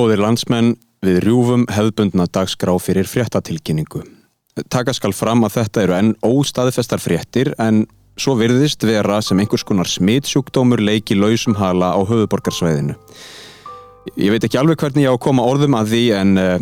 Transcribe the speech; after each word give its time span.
Góðir 0.00 0.22
landsmenn, 0.22 0.70
við 1.04 1.18
rjúfum 1.26 1.66
hefðbundna 1.68 2.24
dagskrá 2.32 2.72
fyrir 2.80 3.04
fréttatilkynningu. 3.04 4.00
Taka 4.72 4.94
skal 4.96 5.12
fram 5.12 5.44
að 5.44 5.58
þetta 5.58 5.82
eru 5.82 5.94
enn 5.98 6.12
óstaðfestar 6.24 7.02
fréttir 7.04 7.50
en 7.60 7.82
svo 8.16 8.32
virðist 8.38 8.86
vera 8.88 9.18
sem 9.20 9.42
einhvers 9.42 9.66
konar 9.68 9.90
smitsjúkdómur 9.92 10.80
leiki 10.80 11.18
lausum 11.18 11.58
hala 11.60 11.90
á 11.92 12.00
höfuborgarsvæðinu. 12.00 12.96
Ég 14.16 14.32
veit 14.32 14.46
ekki 14.48 14.62
alveg 14.62 14.80
hvernig 14.80 15.04
ég 15.04 15.12
á 15.12 15.16
að 15.18 15.24
koma 15.26 15.44
orðum 15.44 15.76
að 15.76 15.92
því 15.92 16.02
en 16.16 16.32
uh, 16.40 16.56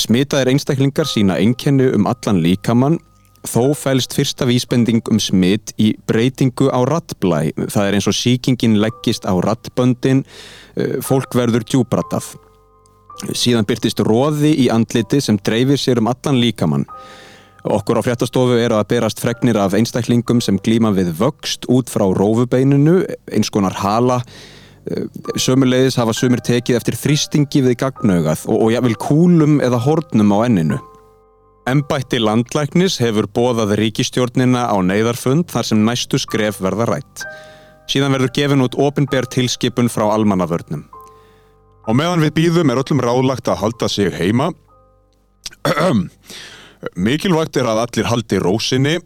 smitaðir 0.00 0.54
einstaklingar 0.54 1.10
sína 1.10 1.36
einkennu 1.36 1.90
um 1.98 2.08
allan 2.08 2.40
líkamann 2.46 2.96
Þó 3.46 3.70
fælst 3.76 4.16
fyrsta 4.16 4.46
vísbending 4.48 5.06
um 5.12 5.18
smitt 5.22 5.70
í 5.78 5.92
breytingu 6.10 6.68
á 6.74 6.82
rattblæ. 6.88 7.52
Það 7.70 7.86
er 7.86 7.96
eins 7.96 8.08
og 8.10 8.16
síkingin 8.16 8.78
leggist 8.82 9.28
á 9.28 9.32
rattböndin, 9.38 10.24
fólk 11.04 11.34
verður 11.38 11.66
djúbratað. 11.66 12.34
Síðan 13.34 13.66
byrtist 13.66 14.02
róði 14.06 14.52
í 14.62 14.68
andliti 14.70 15.20
sem 15.22 15.38
dreifir 15.42 15.80
sér 15.80 16.02
um 16.02 16.10
allan 16.10 16.38
líkamann. 16.38 16.86
Okkur 17.68 17.98
á 17.98 18.06
fréttastofu 18.06 18.54
er 18.56 18.72
að 18.72 18.86
berast 18.92 19.18
fregnir 19.20 19.58
af 19.58 19.74
einstaklingum 19.74 20.40
sem 20.44 20.60
glíma 20.62 20.92
við 20.94 21.10
vöxt 21.18 21.66
út 21.66 21.90
frá 21.90 22.06
rófubeininu, 22.14 23.02
eins 23.34 23.50
konar 23.50 23.74
hala. 23.82 24.20
Sömulegis 25.36 25.98
hafa 25.98 26.14
sömur 26.16 26.40
tekið 26.44 26.78
eftir 26.78 26.96
þrýstingi 26.96 27.64
við 27.66 27.80
gagnaugað 27.82 28.46
og, 28.46 28.62
og 28.62 28.70
jáfnvel 28.72 28.96
kúlum 29.02 29.58
eða 29.64 29.82
hornum 29.84 30.32
á 30.32 30.38
enninu. 30.46 30.78
Embætti 31.68 32.22
landlæknis 32.22 32.96
hefur 33.02 33.26
bóðað 33.28 33.74
ríkistjórnina 33.82 34.70
á 34.72 34.76
neyðarfund 34.80 35.50
þar 35.52 35.66
sem 35.68 35.82
næstu 35.84 36.20
skref 36.22 36.62
verða 36.64 36.86
rætt. 36.88 37.26
Síðan 37.88 38.12
verður 38.12 38.32
gefin 38.36 38.64
út 38.64 38.76
ofinber 38.76 39.26
tilskipun 39.32 39.88
frá 39.92 40.04
almannavörnum. 40.12 40.84
Og 41.88 41.96
meðan 41.96 42.20
við 42.26 42.34
býðum 42.36 42.72
er 42.72 42.82
öllum 42.82 43.00
ráðlagt 43.00 43.48
að 43.48 43.62
halda 43.62 43.88
sig 43.88 44.12
heima. 44.12 44.50
Mikilvægt 47.08 47.56
er 47.56 47.70
að 47.70 47.82
allir 47.86 48.10
haldi 48.10 48.40
rósinni. 48.44 48.98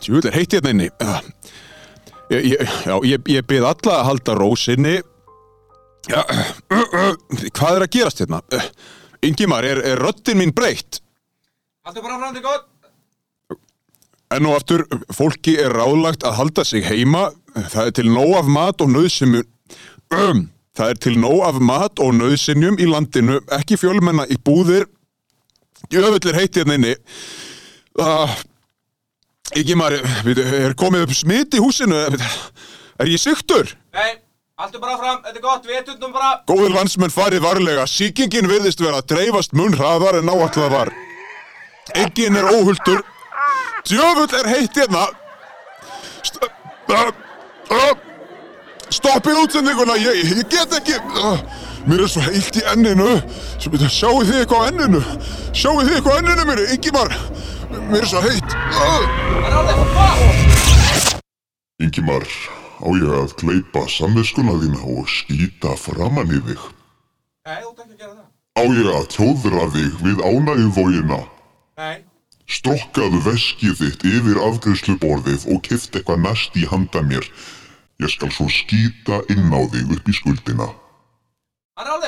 Tjúl 0.00 0.24
er 0.30 0.38
heitt 0.38 0.56
hérna 0.56 0.72
inni. 0.72 0.88
Ég, 2.32 2.56
já, 2.64 2.96
ég, 3.04 3.20
ég 3.28 3.44
byrð 3.44 3.68
alla 3.74 3.98
að 3.98 4.06
halda 4.08 4.40
rósinni. 4.40 4.98
Hvað 7.56 7.76
er 7.76 7.84
að 7.84 7.92
gerast 7.92 8.24
hérna? 8.24 8.40
Ingimar, 9.24 9.64
er, 9.68 9.84
er 9.92 10.00
röttin 10.00 10.40
mín 10.40 10.56
breytt? 10.56 11.02
Haldur 11.84 12.04
bara 12.04 12.16
fram 12.16 12.32
til 12.32 12.44
gott 12.44 12.70
Enn 14.32 14.48
og 14.48 14.56
aftur, 14.58 14.86
fólki 15.12 15.58
er 15.60 15.74
ráðlagt 15.76 16.24
að 16.24 16.38
halda 16.38 16.64
sig 16.66 16.86
heima. 16.88 17.28
Það 17.54 17.90
er 17.90 17.94
til 17.98 18.08
nóg 18.10 18.32
af 18.40 18.48
mat 18.50 18.80
og 18.82 18.90
nöðsynjum. 18.94 19.44
Um, 20.14 20.48
það 20.76 20.94
er 20.94 21.00
til 21.06 21.14
nóg 21.20 21.44
af 21.46 21.60
mat 21.62 22.02
og 22.02 22.16
nöðsynjum 22.16 22.80
í 22.80 22.88
landinu, 22.88 23.38
ekki 23.54 23.78
fjölmenna 23.80 24.26
í 24.30 24.40
búðir. 24.40 24.88
Jöfnvellir 25.92 26.38
heitt 26.38 26.56
hérna 26.56 26.78
inni. 26.78 26.94
Uh, 28.00 28.32
Ingimar, 29.54 29.94
er 30.24 30.74
komið 30.80 31.04
upp 31.06 31.14
smitt 31.14 31.54
í 31.54 31.62
húsinu? 31.62 31.98
Er 32.98 33.10
ég 33.10 33.20
syktur? 33.20 33.68
Nei, 33.94 34.16
haldur 34.58 34.80
bara 34.82 34.96
fram, 34.98 35.20
þetta 35.26 35.38
er 35.38 35.44
gott, 35.44 35.66
við 35.68 35.80
etundum 35.82 36.14
bara 36.14 36.38
Góður 36.48 36.74
landsmenn 36.78 37.12
farið 37.12 37.44
varlega, 37.44 37.84
síkingin 37.90 38.48
virðist 38.50 38.80
vera 38.82 39.02
að 39.02 39.12
dreifast 39.12 39.54
mun 39.54 39.76
hraðar 39.76 40.22
en 40.22 40.32
áallega 40.32 40.70
var. 40.72 40.92
Engin 42.00 42.40
er 42.40 42.48
óhulltur. 42.48 43.04
Djöfull 43.84 44.38
er 44.40 44.48
heitt 44.48 44.76
hérna. 44.80 45.04
St 46.24 46.40
uh, 46.40 47.10
uh, 47.70 47.92
stoppið 48.88 49.42
útsendinguna, 49.42 49.98
ég, 50.00 50.22
ég 50.24 50.48
get 50.48 50.72
ekki. 50.78 50.96
Uh, 51.12 51.36
mér 51.88 52.06
er 52.06 52.12
svo 52.12 52.24
heilt 52.24 52.56
í 52.56 52.64
enninu. 52.72 53.10
Sjáu 53.60 54.22
þið 54.24 54.40
eitthvað 54.40 54.64
á 54.64 54.68
enninu? 54.72 55.02
Sjáu 55.52 55.76
þið 55.82 55.98
eitthvað 55.98 56.16
á 56.16 56.20
enninu 56.22 56.48
mér? 56.48 56.64
Ingimar, 56.76 57.12
mér 57.90 58.00
er 58.00 58.08
svo 58.08 58.24
heitt. 58.24 58.56
Fuck 59.94 60.34
Ingimar, 61.82 62.24
á 62.80 62.88
ég 62.96 63.12
að 63.18 63.32
gleipa 63.40 63.84
samviskuna 63.90 64.54
þína 64.62 64.80
og 64.94 65.08
skýta 65.10 65.74
framann 65.76 66.30
í 66.32 66.40
þig? 66.48 66.64
Nei, 67.44 67.60
þú 67.60 67.70
ekki 67.74 67.82
að 67.84 67.98
gera 67.98 68.14
það 68.14 68.30
Á 68.54 68.62
ég 68.62 68.88
að 68.94 69.06
tjóðra 69.10 69.64
þig 69.74 69.96
við 70.06 70.20
ánægjumvógina? 70.22 71.18
Nei, 71.82 71.96
Strokkaðu 72.54 73.18
veskið 73.24 73.74
þitt 73.80 74.04
yfir 74.06 74.38
afgriðsluborðið 74.46 75.46
og 75.50 75.62
kift 75.66 75.96
eitthvað 75.96 76.22
næst 76.22 76.54
í 76.60 76.66
handa 76.70 77.02
mér. 77.02 77.26
Ég 78.02 78.12
skal 78.12 78.30
svo 78.34 78.46
skýta 78.52 79.22
inn 79.32 79.50
á 79.50 79.60
þig 79.72 79.90
upp 79.96 80.10
í 80.10 80.14
skuldina. 80.14 80.68
það 81.74 82.06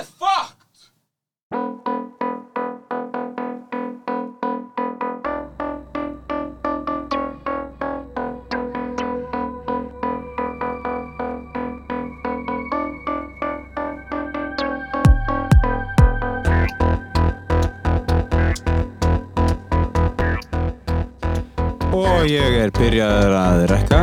ég 22.26 22.56
er 22.58 22.72
byrjaður 22.74 23.34
að 23.38 23.60
rekka. 23.70 23.98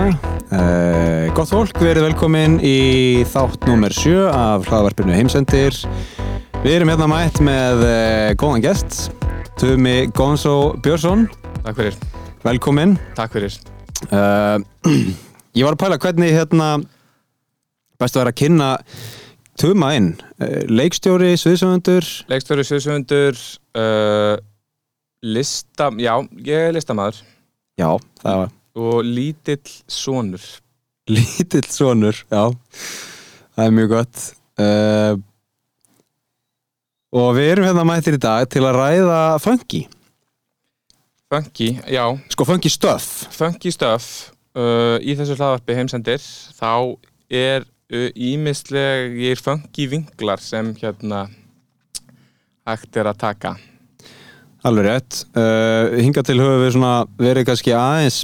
Uh, 0.54 1.26
gott 1.36 1.50
fólk, 1.52 1.80
verið 1.82 2.06
velkomin 2.06 2.56
í 2.64 3.24
þátt 3.28 3.66
nummer 3.68 3.92
7 3.92 4.30
af 4.32 4.68
hlaðvarpinu 4.70 5.16
Heimsendir. 5.16 5.76
Við 6.64 6.76
erum 6.78 6.92
hérna 6.94 7.10
mætt 7.12 7.42
með 7.44 7.84
uh, 7.84 8.30
góðan 8.40 8.64
gest, 8.64 9.10
Tumi 9.60 10.06
Gonzo 10.16 10.76
Björnsson. 10.86 11.26
Takk 11.66 11.82
fyrir, 11.82 11.98
Velkomin. 12.46 12.96
takk 13.18 13.36
fyrir. 13.36 13.58
Uh, 14.08 14.62
ég 15.58 15.68
var 15.68 15.76
að 15.76 15.82
pæla 15.84 16.00
hvernig 16.06 16.38
hérna 16.38 16.70
best 18.00 18.16
að 18.16 18.24
vera 18.24 18.36
að 18.36 18.40
kynna 18.40 18.72
Tuma 19.60 19.92
inn. 19.98 20.14
Leikstjóri, 20.72 21.36
sviðsöfundur. 21.38 22.08
Leikstöru, 22.32 22.64
sjöðsöndur, 22.66 23.44
uh, 23.78 24.34
lista, 25.24 25.92
já, 26.00 26.16
ég 26.48 26.70
er 26.72 26.76
listamæður 26.80 27.22
Já, 27.80 27.90
það 28.22 28.44
var 28.44 28.52
og 28.74 29.04
lítill 29.06 29.70
sonur. 29.88 30.42
lítill 31.14 31.68
sonur, 31.70 32.18
já. 32.32 32.44
Það 33.54 33.68
er 33.68 33.76
mjög 33.78 33.92
gott. 33.92 34.22
Uh, 34.58 35.14
og 37.14 37.28
við 37.38 37.52
erum 37.52 37.68
hérna 37.68 37.84
mættir 37.86 38.18
í 38.18 38.22
dag 38.22 38.48
til 38.50 38.64
að 38.66 38.78
ræða 38.80 39.20
funky. 39.44 39.84
Funky, 41.34 41.70
já, 41.90 42.06
Sko 42.34 42.46
funky 42.46 42.70
stuff. 42.70 43.28
funky 43.34 43.72
stuff 43.74 44.32
uh, 44.58 44.98
í 45.02 45.14
þessu 45.18 45.38
hlaðvarpi 45.38 45.78
heimsendir, 45.78 46.22
þá 46.58 46.98
er 47.34 47.66
ímislegir 47.94 49.38
funky 49.42 49.86
vinglar 49.90 50.42
sem 50.42 50.72
hérna 50.82 51.28
hægt 52.66 52.98
er 52.98 53.10
að 53.12 53.20
taka. 53.22 53.56
Alveg 54.64 54.86
rétt. 54.88 55.24
Uh, 55.36 55.98
hinga 56.00 56.24
til 56.24 56.40
höfum 56.40 56.62
við 56.64 56.72
svona 56.78 56.94
verið 57.20 57.50
kannski 57.50 57.74
aðeins 57.76 58.22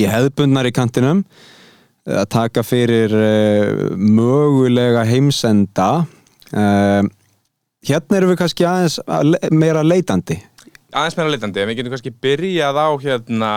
í 0.00 0.06
hefðbundnar 0.08 0.68
í 0.70 0.72
kantinum 0.74 1.20
uh, 1.24 2.22
að 2.22 2.30
taka 2.32 2.64
fyrir 2.64 3.12
uh, 3.12 3.92
mögulega 3.98 5.04
heimsenda. 5.08 6.06
Uh, 6.48 7.04
hérna 7.84 8.20
erum 8.20 8.32
við 8.32 8.40
kannski 8.40 8.68
aðeins 8.68 8.98
að 9.04 9.34
le 9.34 9.52
meira 9.52 9.84
leitandi. 9.84 10.38
Aðeins 10.94 11.18
meira 11.18 11.34
leitandi, 11.34 11.60
en 11.60 11.70
við 11.70 11.80
getum 11.82 11.96
kannski 11.96 12.14
byrjað 12.24 12.80
á 12.80 12.88
hérna 13.02 13.52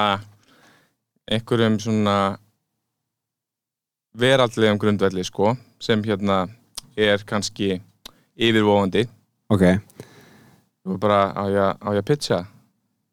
einhverjum 1.28 1.80
svona 1.80 2.18
veraldlegum 4.18 4.80
grundvelli, 4.82 5.24
sko, 5.28 5.54
sem 5.80 6.02
hérna 6.04 6.48
er 6.98 7.22
kannski 7.28 7.78
yfirvofandi 8.38 9.06
Ok. 9.54 9.64
Og 10.88 11.00
bara 11.04 11.22
á 11.36 11.44
ég, 11.52 11.82
að 11.92 12.06
pitcha 12.08 12.44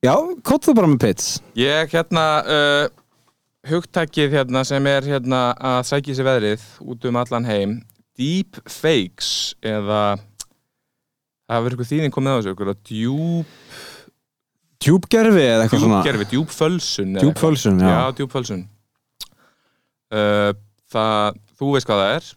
Já, 0.05 0.13
kottu 0.45 0.75
bara 0.77 0.89
með 0.91 0.99
pits. 1.01 1.29
Ég 1.57 1.89
hérna 1.95 2.25
uh, 2.45 2.83
hugtækið 3.71 4.35
hérna 4.37 4.61
sem 4.69 4.85
er 4.91 5.07
hérna 5.09 5.39
að 5.57 5.79
sækja 5.89 6.17
sér 6.19 6.27
veðrið 6.29 6.65
út 6.85 7.07
um 7.09 7.17
allan 7.23 7.47
heim 7.49 7.73
deep 8.21 8.59
fakes 8.69 9.55
eða 9.65 10.03
það 11.49 11.65
verður 11.65 11.79
ykkur 11.79 11.89
þýðing 11.95 12.13
komið 12.15 12.35
á 12.35 12.37
þessu 12.37 12.53
ykkur 12.53 12.73
djúp, 12.91 13.57
Djúbgerfi 14.85 15.41
eða 15.49 15.65
eitthvað 15.65 15.81
svona. 15.87 16.03
djúpgerfi, 16.05 16.29
djúpfölsun 16.35 17.15
eða 17.17 17.25
Djúpfölsun, 17.25 17.81
já. 17.81 17.89
eitthvað. 17.89 17.97
Já, 17.97 18.17
djúpfölsun 18.21 18.63
uh, 20.13 20.51
Það, 20.95 21.39
þú 21.59 21.71
veist 21.75 21.89
hvað 21.89 22.03
það 22.05 22.13
er 22.19 22.29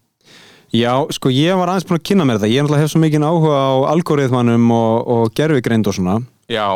Já, 0.76 0.94
sko 1.16 1.32
ég 1.32 1.58
var 1.60 1.72
aðeins 1.72 1.88
búin 1.88 2.00
að 2.00 2.06
kynna 2.10 2.28
mér 2.28 2.40
þetta. 2.42 2.52
Ég 2.52 2.72
hef 2.82 2.92
svo 2.92 3.02
mikinn 3.02 3.26
áhuga 3.28 3.56
á 3.56 3.74
algoritmanum 3.94 4.72
og, 4.76 4.96
og 5.08 5.36
gerfigreind 5.38 5.88
og 5.88 5.96
svona. 5.96 6.18
Já, 6.52 6.68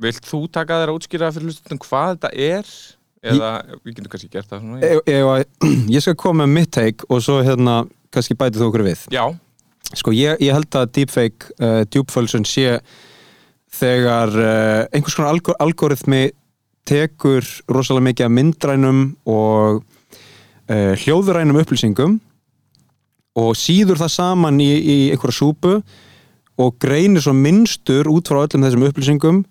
vilt 0.00 0.26
þú 0.28 0.44
taka 0.52 0.80
þér 0.82 0.92
að 0.92 0.98
útskýra 0.98 1.30
fyrir 1.34 1.50
hlustum 1.50 1.80
hvað 1.80 2.16
þetta 2.16 2.32
er? 2.36 2.74
Eða 3.20 3.52
við 3.84 3.94
getum 3.94 4.10
kannski 4.14 4.30
gert 4.32 4.48
það 4.48 4.62
svona 4.62 4.78
Ég, 4.80 5.00
ég, 5.12 5.64
ég 5.96 6.04
skal 6.04 6.16
koma 6.20 6.46
með 6.46 6.54
mitt 6.56 6.70
take 6.72 7.08
og 7.12 7.20
svo 7.24 7.42
hérna 7.44 7.82
kannski 8.12 8.36
bætið 8.36 8.62
þú 8.62 8.68
okkur 8.70 8.86
við. 8.86 9.06
Já, 9.12 9.24
Sko 9.90 10.12
ég, 10.14 10.38
ég 10.38 10.54
held 10.54 10.76
að 10.78 10.90
deepfake 10.94 11.50
uh, 11.58 11.82
djúpfölsun 11.90 12.44
sé 12.46 12.78
þegar 13.74 14.34
uh, 14.38 14.82
einhvers 14.94 15.16
konar 15.18 15.32
algor 15.32 15.56
algoritmi 15.62 16.28
tekur 16.86 17.46
rosalega 17.70 18.06
mikið 18.06 18.26
af 18.28 18.34
myndrænum 18.36 19.00
og 19.30 19.80
uh, 19.82 20.92
hljóðurænum 21.02 21.58
upplýsingum 21.62 22.20
og 23.38 23.54
síður 23.58 24.00
það 24.00 24.14
saman 24.16 24.60
í, 24.62 24.70
í 24.70 24.96
einhverja 25.12 25.38
súpu 25.38 25.76
og 26.60 26.76
greinir 26.82 27.22
svo 27.24 27.34
minnstur 27.36 28.08
út 28.10 28.28
frá 28.30 28.42
öllum 28.42 28.66
þessum 28.66 28.86
upplýsingum 28.88 29.42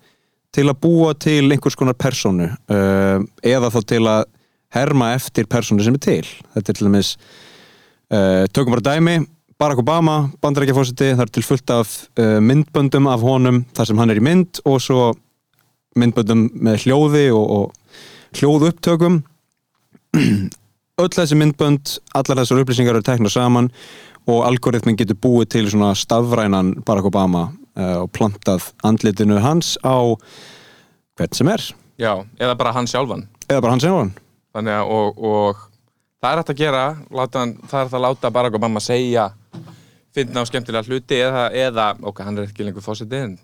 til 0.54 0.66
að 0.68 0.80
búa 0.82 1.14
til 1.18 1.46
einhvers 1.48 1.78
konar 1.78 1.96
persónu 1.98 2.50
uh, 2.50 3.22
eða 3.46 3.70
þá 3.72 3.80
til 3.92 4.02
að 4.10 4.24
herma 4.74 5.12
eftir 5.16 5.48
persónu 5.50 5.82
sem 5.82 5.96
er 5.98 6.02
til. 6.04 6.26
Þetta 6.54 6.72
er 6.72 6.78
til 6.78 6.88
dæmis 6.88 7.14
uh, 7.16 8.46
tökum 8.52 8.76
bara 8.76 8.86
dæmi 8.92 9.20
Barack 9.60 9.82
Obama, 9.82 10.30
bandarækjafósiti 10.40 11.10
það 11.12 11.26
er 11.26 11.32
til 11.34 11.44
fullt 11.44 11.72
af 11.74 11.90
uh, 12.16 12.38
myndböndum 12.40 13.10
af 13.12 13.24
honum 13.24 13.64
þar 13.76 13.90
sem 13.90 14.00
hann 14.00 14.12
er 14.12 14.20
í 14.20 14.24
mynd 14.24 14.62
og 14.64 14.78
svo 14.80 15.10
myndböndum 16.00 16.46
með 16.64 16.86
hljóði 16.86 17.26
og, 17.34 17.50
og 17.58 18.38
hljóðu 18.38 18.70
upptökum 18.72 19.20
öll 21.02 21.12
þessi 21.14 21.38
myndbönd 21.38 21.96
allar 22.16 22.42
þessar 22.42 22.62
upplýsingar 22.62 22.96
eru 22.96 23.06
teknar 23.06 23.32
saman 23.32 23.70
og 24.28 24.44
algoritmin 24.46 24.98
getur 24.98 25.18
búið 25.18 25.48
til 25.56 25.70
svona 25.72 25.94
stafrænan 25.98 26.74
Barack 26.86 27.08
Obama 27.08 27.48
uh, 27.50 28.02
og 28.04 28.10
plantað 28.16 28.70
andlitinu 28.86 29.40
hans 29.42 29.76
á 29.80 29.96
hvern 31.16 31.36
sem 31.36 31.50
er. 31.52 31.64
Já, 32.00 32.12
eða 32.40 32.56
bara 32.56 32.74
hann 32.76 32.88
sjálfan. 32.88 33.26
Eða 33.48 33.64
bara 33.64 33.80
sem 33.80 33.96
hann 33.96 34.14
Þannig 34.50 34.74
að, 34.74 34.88
og, 34.90 35.20
og 35.24 35.60
það 36.20 36.30
er 36.30 36.40
hægt 36.40 36.52
að 36.54 36.60
gera 36.60 36.84
láta, 37.14 37.44
það 37.70 37.76
er 37.80 37.84
hægt 37.84 37.98
að 37.98 38.06
láta 38.06 38.32
Barack 38.34 38.58
Obama 38.58 38.82
segja 38.82 39.28
finna 40.14 40.42
á 40.42 40.48
skemmtilega 40.48 40.88
hluti 40.88 41.20
eða, 41.22 41.44
eða 41.54 41.92
ok, 42.02 42.24
hann 42.26 42.40
er 42.40 42.48
ekki 42.48 42.66
lengur 42.66 42.84
fósiti 42.84 43.20
en 43.20 43.36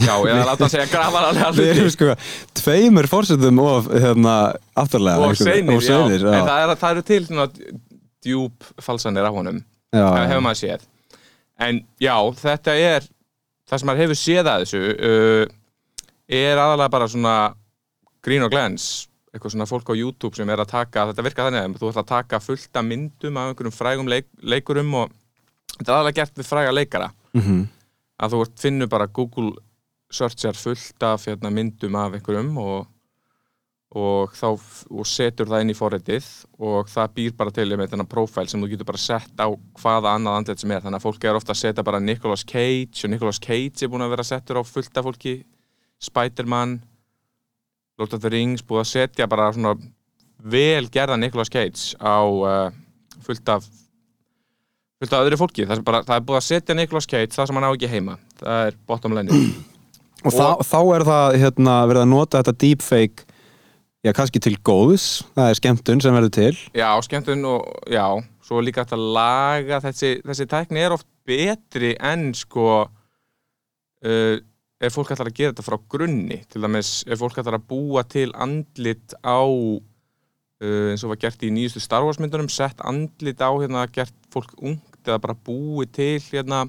já, 0.00 0.14
eða 0.16 0.46
láta 0.48 0.64
hann 0.64 0.72
segja 0.72 0.86
grafaranlega 0.90 1.50
Við 1.56 1.70
erum 1.74 1.86
hluti. 1.86 1.94
sko 1.96 2.14
tveimur 2.60 3.08
fórsetum 3.10 3.60
of 3.64 3.88
hérna 3.92 4.34
aftarlega 4.78 5.28
og 5.28 5.36
seinir, 5.40 5.76
og 5.76 5.82
já, 5.84 5.88
seinir 5.92 6.26
en 6.30 6.46
það, 6.48 6.60
er, 6.64 6.74
það 6.82 6.94
eru 6.96 7.04
til 7.10 7.20
svona 7.28 7.46
djúb 8.20 8.66
falsanir 8.84 9.24
af 9.28 9.32
honum. 9.36 9.62
Já, 9.94 10.04
það 10.04 10.18
já. 10.22 10.26
hefur 10.30 10.44
maður 10.44 10.60
séð. 10.60 10.82
En 11.60 11.78
já, 12.00 12.14
þetta 12.40 12.74
er 12.76 13.06
það 13.70 13.80
sem 13.82 13.88
maður 13.90 14.02
hefur 14.04 14.18
séð 14.20 14.50
að 14.50 14.64
þessu 14.64 14.82
uh, 14.90 15.54
er 16.40 16.60
aðalega 16.60 16.92
bara 16.96 17.08
svona 17.10 17.36
grín 18.24 18.44
og 18.44 18.52
glens. 18.52 18.88
Eitthvað 19.30 19.54
svona 19.54 19.68
fólk 19.70 19.88
á 19.88 19.94
YouTube 19.94 20.34
sem 20.36 20.48
er 20.50 20.60
að 20.64 20.72
taka 20.72 21.06
þetta 21.10 21.24
virkar 21.24 21.48
þannig 21.48 21.62
að 21.62 21.80
þú 21.80 21.90
ætla 21.92 22.02
að 22.04 22.12
taka 22.12 22.40
fullt 22.42 22.78
af 22.80 22.86
myndum 22.86 23.36
af 23.38 23.52
einhverjum 23.52 23.76
frægum 23.76 24.08
leik, 24.10 24.26
leikurum 24.42 24.94
og 25.04 25.12
þetta 25.76 25.86
er 25.86 25.96
aðalega 25.96 26.18
gert 26.20 26.40
við 26.40 26.48
fræga 26.50 26.72
leikara. 26.74 27.10
Mhm. 27.38 27.60
að 28.20 28.34
þú 28.34 28.40
finnur 28.60 28.88
bara 28.90 29.06
Google 29.06 29.52
searchar 30.10 30.58
fullt 30.58 31.02
af 31.06 31.26
hérna, 31.28 31.52
myndum 31.54 31.96
af 31.98 32.16
einhverjum 32.16 32.56
og, 32.60 32.88
og 33.94 34.34
þá 34.34 34.48
og 34.50 35.06
setur 35.06 35.48
það 35.50 35.64
inn 35.64 35.72
í 35.72 35.78
forritið 35.78 36.28
og 36.58 36.90
það 36.90 37.14
býr 37.16 37.36
bara 37.38 37.54
til 37.54 37.68
með 37.70 37.94
þennan 37.94 38.10
profile 38.10 38.50
sem 38.50 38.62
þú 38.62 38.72
getur 38.72 38.90
bara 38.90 39.02
sett 39.02 39.42
á 39.42 39.46
hvaða 39.80 40.16
annað 40.16 40.38
andlet 40.40 40.62
sem 40.62 40.74
er. 40.74 40.82
Þannig 40.84 41.00
að 41.00 41.06
fólk 41.06 41.26
er 41.26 41.38
ofta 41.38 41.54
að 41.54 41.62
setja 41.62 41.86
bara 41.86 42.02
Nicolas 42.02 42.44
Cage 42.44 43.06
og 43.06 43.14
Nicolas 43.14 43.42
Cage 43.42 43.86
er 43.86 43.92
búin 43.92 44.06
að 44.06 44.14
vera 44.16 44.26
settur 44.26 44.60
á 44.60 44.62
fullt 44.66 45.00
af 45.00 45.06
fólki. 45.06 45.40
Spiderman 46.00 46.78
Lord 48.00 48.14
of 48.16 48.22
the 48.24 48.32
Rings 48.32 48.64
búið 48.64 48.84
að 48.84 48.92
setja 48.94 49.30
bara 49.30 49.50
svona 49.54 49.76
vel 50.40 50.88
gerða 50.92 51.18
Nicolas 51.20 51.52
Cage 51.52 51.98
á 52.00 52.18
uh, 52.24 52.70
fullt 53.26 53.52
af 53.52 53.66
fullt 55.00 55.14
af 55.16 55.24
öðru 55.24 55.38
fólki. 55.40 55.66
Það, 55.66 55.80
sem 55.80 55.84
bara, 55.84 56.04
það 56.04 56.16
er 56.18 56.24
búið 56.28 56.40
að 56.40 56.46
setja 56.48 56.76
Nicolas 56.76 57.08
Cage 57.08 57.34
það 57.34 57.50
sem 57.50 57.60
hann 57.60 57.68
á 57.68 57.72
ekki 57.72 57.90
heima. 57.92 58.16
Það 58.40 58.70
er 58.70 58.80
bottom 58.88 59.16
line 59.16 59.36
og 60.24 60.34
þá, 60.34 60.46
þá 60.66 60.78
er 60.96 61.04
það 61.08 61.36
hérna, 61.44 61.76
verið 61.90 62.04
að 62.04 62.10
nota 62.12 62.40
þetta 62.40 62.60
deepfake 62.64 63.26
já, 64.04 64.12
kannski 64.16 64.42
til 64.42 64.56
góðs. 64.64 65.06
Það 65.36 65.48
er 65.48 65.58
skemmtun 65.60 66.04
sem 66.04 66.16
verður 66.16 66.34
til. 66.36 66.52
Já, 66.76 66.90
skemmtun 67.06 67.46
og 67.48 67.88
já, 67.90 68.04
svo 68.46 68.62
líka 68.64 68.84
að 68.86 69.06
laga 69.16 69.80
þessi, 69.84 70.16
þessi 70.26 70.48
tækni 70.50 70.84
er 70.84 70.96
oft 70.96 71.08
betri 71.28 71.94
en 71.96 72.30
sko 72.36 72.68
uh, 72.84 74.36
ef 74.80 74.96
fólk 74.96 75.12
ætlar 75.12 75.30
að 75.30 75.38
gera 75.38 75.54
þetta 75.54 75.66
frá 75.66 75.78
grunni. 75.92 76.40
Til 76.50 76.64
dæmis 76.64 77.00
ef 77.08 77.20
fólk 77.20 77.40
ætlar 77.40 77.60
að 77.60 77.68
búa 77.70 78.04
til 78.08 78.30
andlit 78.34 79.16
á 79.20 79.40
uh, 79.44 80.90
eins 80.90 81.04
og 81.04 81.14
var 81.14 81.22
gert 81.26 81.44
í 81.44 81.52
nýjustu 81.54 81.82
Star 81.84 82.04
Wars 82.06 82.20
myndunum 82.22 82.50
sett 82.52 82.80
andlit 82.84 83.40
á 83.40 83.50
hérna 83.52 83.86
gert 83.92 84.16
fólk 84.32 84.56
ungt 84.58 84.86
eða 85.06 85.20
bara 85.22 85.36
búið 85.36 85.92
til 85.96 86.16
hérna 86.30 86.66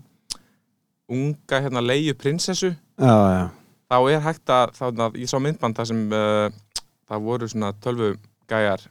unga 1.12 1.60
hérna 1.60 1.84
leiðu 1.84 2.16
prinsessu 2.20 2.72
já, 3.02 3.16
já, 3.34 3.44
þá 3.92 3.98
er 4.00 4.24
hægt 4.28 4.54
að, 4.54 4.74
þá, 4.78 4.86
ég 5.20 5.30
sá 5.32 5.38
myndband 5.42 5.78
það 5.78 5.92
sem 5.92 6.02
uh, 6.16 6.48
það 7.10 7.28
voru 7.28 7.50
svona 7.52 7.72
tölvu 7.84 8.14
gæjar 8.52 8.86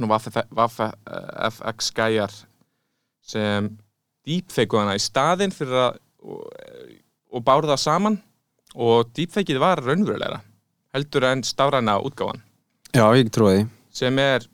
nú 0.00 0.10
FX 0.10 1.90
gæjar 1.94 2.32
sem 3.24 3.70
deepfake 4.26 4.80
hana 4.80 4.96
í 4.98 5.02
staðinn 5.02 5.54
fyrir 5.54 5.78
að 5.88 6.00
og, 6.24 6.42
og 7.34 7.44
báru 7.44 7.68
það 7.70 7.82
saman 7.82 8.18
og 8.74 9.10
deepfakeið 9.14 9.60
var 9.62 9.82
raunverulegra 9.84 10.40
heldur 10.94 11.26
en 11.28 11.42
stafræna 11.46 11.98
útgáfan. 12.02 12.40
Já, 12.94 13.04
ég 13.18 13.30
trúi 13.34 13.56
því. 13.56 13.66
Sem 13.94 14.18
er 14.22 14.46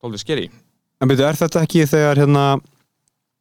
tólfið 0.00 0.22
skeri 0.22 0.46
en 1.00 1.10
byrju, 1.10 1.26
er 1.28 1.38
þetta 1.38 1.64
ekki 1.66 1.84
þegar 1.90 2.20
hérna 2.22 2.44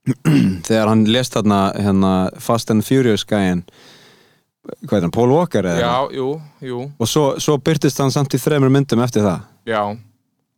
þegar 0.68 0.90
hann 0.92 1.06
lest 1.08 1.38
þarna 1.38 1.60
hérna, 1.78 2.14
Fast 2.44 2.72
and 2.74 2.84
Furious 2.84 3.24
gæin 3.28 3.64
hvað 4.64 4.98
er 4.98 5.06
hann, 5.06 5.14
Paul 5.16 5.30
Walker 5.34 5.68
eða? 5.68 5.82
já, 5.84 6.16
jú, 6.18 6.28
jú, 6.64 6.80
og 7.00 7.10
svo, 7.10 7.26
svo 7.44 7.58
byrtist 7.60 8.00
hann 8.00 8.14
samt 8.16 8.34
í 8.36 8.40
þremur 8.42 8.72
myndum 8.74 9.04
eftir 9.04 9.26
það. 9.26 9.44
Já, 9.68 9.82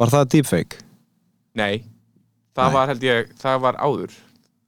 var 0.01 0.13
það 0.13 0.31
deepfake? 0.35 0.81
nei. 1.57 1.83
Það 2.55 2.69
Nei. 2.69 2.75
var 2.77 2.87
held 2.87 3.01
ég, 3.03 3.31
það 3.35 3.57
var 3.65 3.77
áður. 3.83 4.13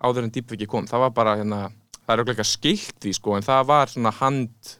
Áður 0.03 0.25
en 0.25 0.31
deepfake 0.35 0.65
kom, 0.67 0.87
það 0.89 1.03
var 1.05 1.11
bara 1.15 1.35
hérna, 1.39 1.59
það 2.03 2.11
er 2.13 2.21
auðvitað 2.23 2.47
skilt 2.49 2.97
því 2.99 3.13
sko, 3.15 3.35
en 3.37 3.45
það 3.47 3.61
var 3.69 3.93
svona 3.93 4.11
hand 4.17 4.73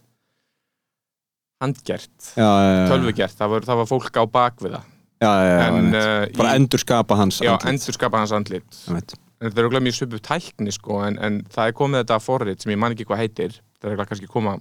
handgert. 1.63 2.33
Já, 2.35 2.43
já, 2.43 2.73
já, 2.73 2.81
tölvugert, 2.91 3.37
það 3.39 3.55
það 3.65 3.79
var 3.81 3.87
fólk 3.89 4.19
á 4.19 4.23
bakvið 4.27 4.75
það. 4.75 4.89
Já, 5.17 5.29
já, 5.31 5.53
já, 5.53 5.61
en 5.71 5.87
uh, 5.97 6.25
bara 6.37 6.51
í, 6.51 6.59
endur 6.59 6.83
skapa 6.83 7.15
hans 7.17 7.39
já, 7.41 7.53
andlit. 7.55 7.71
endur 7.71 7.95
skapa 7.95 8.19
hans 8.21 8.33
andlit. 8.35 8.81
Það 8.85 9.47
er 9.47 9.65
auðvitað 9.65 9.85
mjög 9.87 9.95
svipu 9.97 10.19
tækni 10.27 10.73
sko, 10.75 10.99
en, 11.07 11.17
en 11.23 11.39
það 11.53 11.71
er 11.71 11.77
komið 11.79 12.03
þetta 12.03 12.19
forrið 12.21 12.61
sem 12.61 12.73
ég 12.75 12.81
man 12.83 12.93
ekki 12.93 13.07
hvað 13.09 13.23
heitir 13.23 13.57
það 13.81 13.93
er 13.93 14.09
kannski 14.09 14.29
koma 14.31 14.57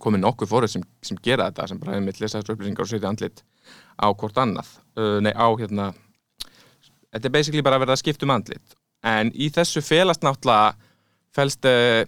komið 0.00 0.22
nokkuð 0.24 0.50
forrið 0.50 0.74
sem, 0.74 0.84
sem 1.04 1.18
gera 1.22 1.48
þetta 1.50 1.66
sem 1.70 1.80
bara 1.80 1.96
einmitt 1.98 2.20
lesa 2.22 2.40
þessu 2.40 2.54
upplýsingar 2.54 2.86
og 2.86 2.90
setja 2.90 3.10
andlit 3.10 3.42
á 4.00 4.06
hvort 4.08 4.38
annað. 4.40 4.70
Uh, 4.96 5.18
nei 5.24 5.32
á 5.34 5.48
hérna 5.58 5.90
þetta 7.10 7.26
er 7.26 7.34
basically 7.34 7.64
bara 7.66 7.78
að 7.78 7.84
verða 7.86 7.98
að 7.98 8.02
skipta 8.04 8.26
um 8.28 8.34
andlit. 8.36 8.76
En 9.06 9.32
í 9.34 9.50
þessu 9.52 9.82
felast 9.84 10.24
náttúrulega 10.24 10.76
felst 11.36 11.68
uh, 11.68 12.04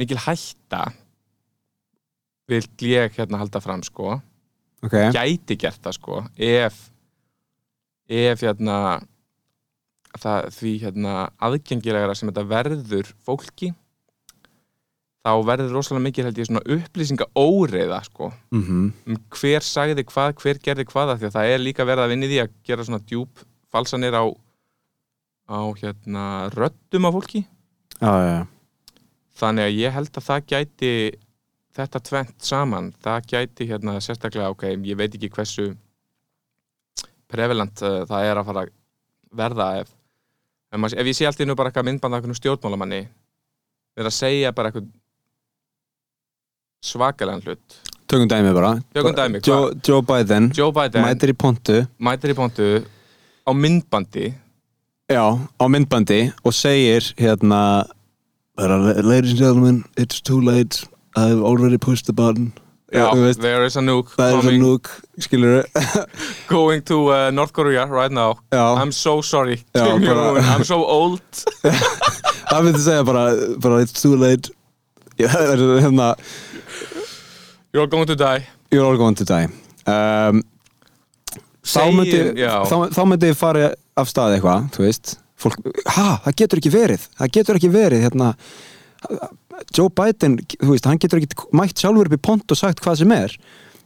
mikil 0.00 0.20
hætta 0.26 0.84
vil 2.46 2.62
ég 2.86 3.16
hérna 3.16 3.40
halda 3.42 3.62
fram 3.62 3.82
sko. 3.86 4.18
Ok, 4.84 4.94
gæti 5.16 5.56
gert 5.58 5.80
það 5.82 5.96
sko 5.96 6.20
ef 6.36 6.76
ef 8.06 8.42
hérna 8.44 8.76
það, 10.20 10.50
því 10.54 10.72
hérna 10.84 11.14
aðgengilegra 11.42 12.14
sem 12.14 12.30
þetta 12.30 12.44
verður 12.50 13.10
fólki 13.26 13.72
þá 15.26 15.32
verður 15.42 15.72
rosalega 15.74 16.04
mikið 16.04 16.28
held 16.28 16.38
ég 16.38 16.46
svona 16.46 16.64
upplýsinga 16.76 17.26
óreiða 17.34 17.98
sko. 18.06 18.30
Mhm. 18.54 18.82
Um 19.10 19.20
hver 19.34 19.64
sagði 19.66 20.06
hvað, 20.06 20.36
hver 20.38 20.60
gerði 20.62 20.86
hvaða 20.92 21.18
því 21.18 21.26
að 21.26 21.36
það 21.36 21.52
er 21.54 21.64
líka 21.64 21.86
verið 21.88 22.04
að 22.04 22.12
vinni 22.14 22.30
því 22.30 22.42
að 22.44 22.52
gera 22.68 22.86
svona 22.86 23.02
djúp 23.02 23.42
falsanir 23.74 24.14
á 24.14 24.24
á 25.46 25.58
hérna 25.78 26.24
röddum 26.54 27.06
á 27.06 27.10
fólki. 27.10 27.46
Já, 28.00 28.12
já. 28.22 28.46
þannig 29.36 29.64
að 29.64 29.76
ég 29.80 29.92
held 29.92 30.16
að 30.16 30.26
það 30.26 30.46
gæti 30.52 30.92
þetta 31.76 32.00
tvent 32.00 32.44
saman 32.44 32.92
það 33.04 33.28
gæti 33.32 33.68
hérna 33.68 33.98
sérstaklega 34.00 34.52
ok, 34.52 34.64
ég 34.84 34.96
veit 34.96 35.14
ekki 35.16 35.30
hversu 35.32 35.76
prevalent 37.28 37.82
uh, 37.82 38.04
það 38.08 38.28
er 38.30 38.40
að 38.40 38.48
fara 38.48 38.64
að 38.64 38.72
verða 39.36 39.68
ef, 39.82 39.90
ef, 40.72 40.78
maður, 40.78 41.00
ef 41.00 41.10
ég 41.10 41.18
sé 41.18 41.28
alltaf 41.28 41.48
nú 41.48 41.56
bara 41.58 41.72
eitthvað 41.72 41.88
myndband 41.88 42.14
af 42.14 42.20
einhvern 42.20 42.38
stjórnmálamanni 42.38 43.00
er 43.96 44.08
að 44.08 44.16
segja 44.16 44.52
bara 44.56 44.70
eitthvað 44.70 44.88
svakalega 46.84 47.40
hlut. 47.44 47.78
Tökum 48.08 48.28
dæmi 48.28 48.52
bara. 48.54 48.74
Tökum 48.94 49.14
dæmi, 49.14 49.40
Joe, 49.46 49.72
Joe 49.88 50.02
Biden, 50.02 50.52
Joe 50.58 50.72
Biden 50.72 51.02
mætir 51.04 51.32
í 51.32 51.36
pontu. 51.36 51.86
mætir 52.00 52.30
í 52.30 52.34
pontu 52.38 52.84
á 53.46 53.52
myndbandi. 53.52 54.34
Já, 55.10 55.38
á 55.60 55.64
myndbandi 55.68 56.32
og 56.44 56.52
segir 56.54 57.12
hérna 57.18 57.84
Ladies 58.58 59.32
and 59.32 59.38
gentlemen, 59.38 59.84
it's 59.98 60.20
too 60.22 60.40
late. 60.40 60.86
I've 61.14 61.42
already 61.42 61.76
pushed 61.76 62.06
the 62.06 62.12
button. 62.14 62.52
Já, 62.92 63.12
veist, 63.14 63.40
there 63.40 63.64
is 63.66 63.76
a 63.76 63.80
nuke 63.82 64.12
er 64.18 64.30
svo 64.30 64.40
coming, 64.40 64.62
núk 64.62 64.88
skilur 65.20 65.64
going 66.48 66.80
to 66.84 67.10
uh, 67.12 67.30
North 67.30 67.52
Korea 67.52 67.84
right 67.86 68.12
now. 68.12 68.38
Já. 68.52 68.76
I'm 68.80 68.92
so 68.92 69.20
sorry. 69.20 69.56
Já, 69.74 69.98
bara- 70.06 70.40
I'm 70.56 70.64
so 70.64 70.84
old. 70.84 71.20
Það 72.50 72.62
myndi 72.64 72.78
segja 72.80 73.04
bara, 73.04 73.24
bara 73.58 73.82
it's 73.82 74.00
too 74.02 74.16
late 74.16 74.50
það 75.24 75.52
er 75.54 75.64
hérna 75.84 76.10
You're 77.76 77.88
going 77.92 78.06
to 78.06 78.16
die. 78.16 78.46
You're 78.70 78.86
all 78.86 78.96
going 78.96 79.16
to 79.16 79.24
die. 79.24 79.48
Um, 79.86 80.40
þá 81.66 81.82
myndi 81.92 82.20
þá, 82.40 82.76
þá 82.94 83.02
myndi 83.10 83.32
fara 83.36 83.70
af 83.98 84.08
stað 84.08 84.36
eitthvað 84.36 84.70
þú 84.76 84.84
veist, 84.86 85.16
fólk, 85.40 85.58
ha, 85.92 86.06
það 86.24 86.38
getur 86.40 86.62
ekki 86.62 86.72
verið. 86.72 87.04
Það 87.18 87.32
getur 87.36 87.60
ekki 87.60 87.72
verið 87.74 88.06
hérna. 88.06 88.30
Joe 89.76 89.92
Biden, 89.92 90.38
þú 90.56 90.72
veist, 90.72 90.88
hann 90.88 91.00
getur 91.02 91.20
ekki 91.20 91.48
mætt 91.56 91.80
sjálfur 91.80 92.08
upp 92.08 92.16
í 92.16 92.22
pont 92.28 92.52
og 92.52 92.58
sagt 92.58 92.80
hvað 92.84 93.02
sem 93.02 93.12
er. 93.16 93.36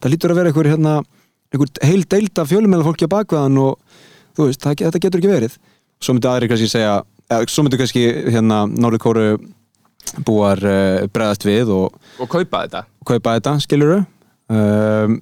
Það 0.00 0.14
lítur 0.14 0.32
að 0.34 0.40
vera 0.40 0.52
einhver 0.52 0.70
hérna 0.70 0.94
einhver 1.50 1.70
heil 1.82 2.04
deilda 2.06 2.46
fjölumæla 2.46 2.86
fólki 2.86 3.10
á 3.10 3.14
bakveðan 3.14 3.58
og 3.58 3.78
þú 4.38 4.48
veist, 4.48 4.62
það, 4.62 4.84
þetta 4.86 5.02
getur 5.02 5.22
ekki 5.22 5.32
verið. 5.34 5.56
Svo 6.00 6.14
myndi 6.14 6.30
aðri 6.30 6.50
kannski 6.50 6.70
segja 6.70 7.00
eða, 7.26 7.46
svo 7.50 7.66
myndi 7.66 7.80
kannski 7.80 8.04
hérna 8.30 8.62
Norður 8.70 9.02
Kóru 9.02 9.26
búar 10.26 10.62
uh, 10.64 11.06
bregðast 11.12 11.46
við 11.46 11.72
og 11.74 11.96
og 12.20 12.30
kaupa 12.30 12.64
þetta? 12.64 12.84
kaupa 13.06 13.36
þetta, 13.38 13.54
skilur 13.64 13.94
um, 14.00 15.18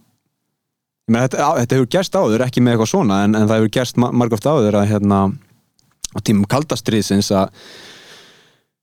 ég 1.09 1.13
meina, 1.13 1.27
þetta, 1.27 1.51
þetta 1.61 1.79
hefur 1.79 1.93
gerst 1.97 2.19
áður, 2.19 2.47
ekki 2.47 2.65
með 2.65 2.77
eitthvað 2.77 2.93
svona 2.95 3.23
en, 3.27 3.37
en 3.39 3.47
það 3.47 3.63
hefur 3.63 3.77
gerst 3.79 4.01
ma 4.01 4.11
margóft 4.13 4.49
áður 4.49 4.81
að 4.81 4.91
hérna 4.95 5.21
á 6.13 6.19
tímum 6.25 6.49
kaldastriðsins 6.49 7.31
að 7.37 7.55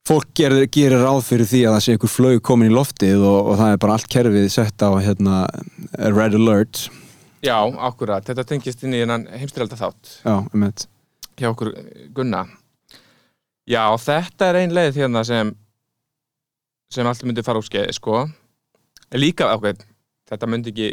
fólk 0.05 0.29
gerir, 0.37 0.67
gerir 0.69 1.01
ráð 1.01 1.23
fyrir 1.25 1.49
því 1.49 1.63
að 1.65 1.75
það 1.75 1.85
sé 1.85 1.95
einhver 1.95 2.13
flög 2.13 2.43
komin 2.45 2.69
í 2.69 2.75
loftið 2.75 3.23
og, 3.25 3.39
og 3.51 3.61
það 3.61 3.71
er 3.73 3.79
bara 3.81 3.95
allt 3.97 4.11
kerfið 4.13 4.51
sett 4.53 4.85
á 4.85 4.89
hérna 5.01 5.39
red 6.13 6.37
alert. 6.37 6.83
Já, 7.45 7.57
akkurat, 7.57 8.25
þetta 8.25 8.45
tengist 8.45 8.85
inn 8.85 8.93
í 8.93 9.01
hennan 9.01 9.25
heimstyrjalda 9.33 9.79
þátt. 9.79 10.19
Já, 10.21 10.35
um 10.45 10.67
þetta 10.67 10.93
hjá 11.39 11.51
okkur 11.51 11.71
Gunna. 12.15 12.45
Já, 13.65 13.83
þetta 13.99 14.49
er 14.49 14.59
ein 14.61 14.75
leið 14.75 15.01
hérna 15.01 15.23
sem 15.27 15.51
sem 16.91 17.07
allt 17.07 17.25
myndi 17.25 17.43
fara 17.45 17.61
úr 17.61 17.67
skeið, 17.67 17.91
sko. 17.97 18.25
Líka, 19.15 19.51
ok, 19.55 19.85
þetta 20.29 20.49
myndi 20.49 20.73
ekki 20.73 20.89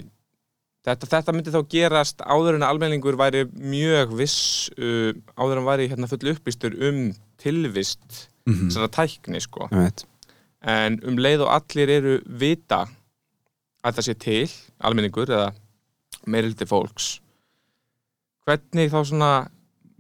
þetta, 0.87 1.09
þetta 1.15 1.35
myndi 1.35 1.55
þá 1.55 1.61
gerast 1.75 2.25
áður 2.25 2.59
en 2.59 2.67
að 2.67 2.75
almenningur 2.75 3.19
væri 3.21 3.45
mjög 3.53 4.17
viss 4.19 4.71
uh, 4.77 5.13
áður 5.39 5.63
en 5.63 5.69
væri 5.69 5.89
hérna 5.93 6.11
full 6.11 6.35
upplýstur 6.35 6.77
um 6.89 7.05
tilvist 7.43 8.29
mm 8.47 8.55
-hmm. 8.55 8.71
svona 8.71 8.89
tækni, 8.89 9.41
sko. 9.41 9.69
En 10.63 11.01
um 11.03 11.19
leið 11.19 11.43
og 11.43 11.55
allir 11.55 11.91
eru 11.91 12.21
vita 12.27 12.87
að 13.83 13.95
það 13.99 14.05
sé 14.07 14.15
til 14.15 14.51
almenningur 14.79 15.31
eða 15.31 15.53
meirildi 16.27 16.67
fólks 16.67 17.19
hvernig 18.47 18.91
þá 18.93 19.01
svona 19.07 19.33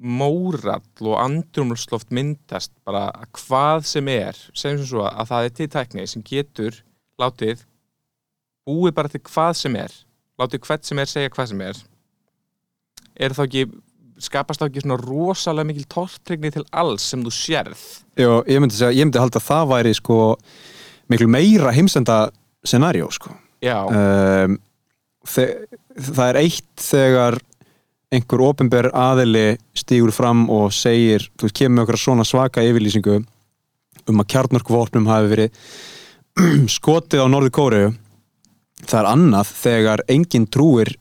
mórall 0.03 0.83
og 1.07 1.19
andrumsloft 1.23 2.11
myndast 2.15 2.73
bara 2.87 3.09
að 3.15 3.29
hvað 3.39 3.85
sem 3.87 4.09
er 4.11 4.39
segjum 4.51 4.81
sem 4.83 4.89
svo 4.91 5.05
að 5.07 5.29
það 5.31 5.47
er 5.47 5.55
til 5.59 5.69
tækni 5.73 6.07
sem 6.11 6.25
getur 6.27 6.81
látið 7.23 7.63
búið 8.67 8.97
bara 8.97 9.13
til 9.13 9.23
hvað 9.29 9.55
sem 9.61 9.79
er 9.79 9.95
látið 10.41 10.67
hvert 10.67 10.89
sem 10.89 11.01
er 11.01 11.11
segja 11.11 11.33
hvað 11.33 11.51
sem 11.53 11.65
er. 11.69 11.81
Er 13.23 13.35
þá 13.37 13.43
ekki 13.47 13.65
skapast 14.23 14.63
þá 14.63 14.69
ekki 14.69 14.85
svona 14.85 14.99
rosalega 15.01 15.69
mikil 15.69 15.87
tortryggni 15.91 16.53
til 16.55 16.65
alls 16.71 17.05
sem 17.13 17.23
þú 17.25 17.33
sérð? 17.35 17.83
Jó, 18.19 18.43
ég 18.49 18.63
myndi 18.63 18.79
segja, 18.79 18.95
ég 18.97 19.07
myndi 19.07 19.23
halda 19.23 19.41
að 19.41 19.49
það 19.49 19.71
væri 19.73 19.95
sko 19.99 20.19
miklu 21.13 21.29
meira 21.31 21.73
heimsenda 21.75 22.19
scenarió 22.67 23.11
sko. 23.13 23.35
Já, 23.63 23.79
um, 23.87 24.59
það 25.27 26.25
er 26.29 26.41
eitt 26.41 26.83
þegar 26.83 27.39
einhver 28.12 28.45
ofinber 28.45 28.90
aðili 28.92 29.57
stígur 29.76 30.12
fram 30.14 30.45
og 30.52 30.73
segir, 30.76 31.25
þú 31.38 31.49
veist, 31.49 31.57
kemur 31.59 31.87
okkur 31.87 32.00
svona 32.00 32.26
svaka 32.28 32.64
yfirlýsingu 32.66 33.19
um 34.11 34.23
að 34.23 34.31
kjarnorkuvopnum 34.35 35.09
hafi 35.11 35.31
verið 35.33 35.61
skotið 36.76 37.25
á 37.25 37.26
Norður 37.31 37.54
Kóru 37.57 37.83
það 38.83 38.99
er 39.00 39.11
annað 39.12 39.52
þegar 39.62 40.04
enginn 40.11 40.49
trúir 40.50 40.95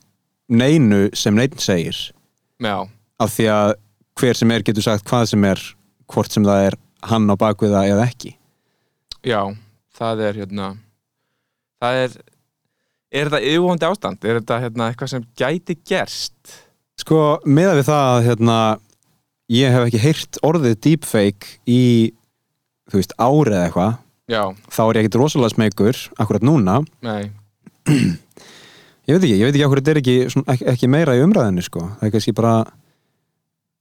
neinu 0.51 1.07
sem 1.17 1.35
neinn 1.35 1.57
segir 1.61 1.97
já, 2.61 2.75
af 3.19 3.35
því 3.35 3.47
að 3.55 3.73
hver 4.19 4.37
sem 4.37 4.53
er 4.53 4.65
getur 4.67 4.85
sagt 4.85 5.07
hvað 5.09 5.31
sem 5.33 5.47
er 5.49 5.63
hvort 6.11 6.33
sem 6.33 6.45
það 6.45 6.67
er 6.69 6.79
hann 7.09 7.31
á 7.31 7.35
bakviða 7.39 7.87
eða 7.89 8.07
ekki 8.09 8.35
Já, 9.21 9.53
það 9.93 10.23
er 10.25 10.37
hérna 10.41 10.67
það 11.81 12.03
er 12.05 12.19
er 13.11 13.27
þetta 13.27 13.41
yfirvóndi 13.43 13.87
ástand? 13.87 14.25
Er 14.25 14.39
þetta 14.39 14.59
hérna, 14.63 14.89
eitthvað 14.89 15.11
sem 15.13 15.25
gæti 15.37 15.75
gerst? 15.87 16.55
Sko, 17.01 17.19
meða 17.49 17.75
við 17.79 17.87
það 17.87 18.07
að 18.11 18.23
hérna, 18.27 18.57
ég 19.51 19.73
hef 19.73 19.87
ekki 19.87 20.01
heyrt 20.03 20.39
orðið 20.45 20.75
deepfake 20.85 21.55
í 21.65 21.83
þú 22.91 22.99
veist, 22.99 23.15
árið 23.17 23.57
eða 23.57 23.67
eitthvað 23.69 23.99
Já, 24.31 24.43
þá 24.71 24.81
er 24.83 24.97
ég 24.97 25.05
ekkert 25.05 25.17
rosalega 25.19 25.53
smegur 25.55 26.01
akkurat 26.21 26.45
núna, 26.45 26.77
nei, 27.03 27.31
ég 29.09 29.15
veit 29.15 29.25
ekki 29.25 29.33
ég 29.33 29.47
veit 29.47 29.55
ekki 29.55 29.65
akkur 29.65 29.81
þetta 29.81 29.93
er 29.93 29.99
ekki, 30.03 30.15
svona, 30.31 30.57
ekki, 30.71 30.91
meira 30.91 31.17
í 31.17 31.23
umræðinu 31.25 31.65
sko, 31.65 31.87
það 31.97 32.07
er 32.07 32.13
kannski 32.13 32.35
bara 32.37 32.53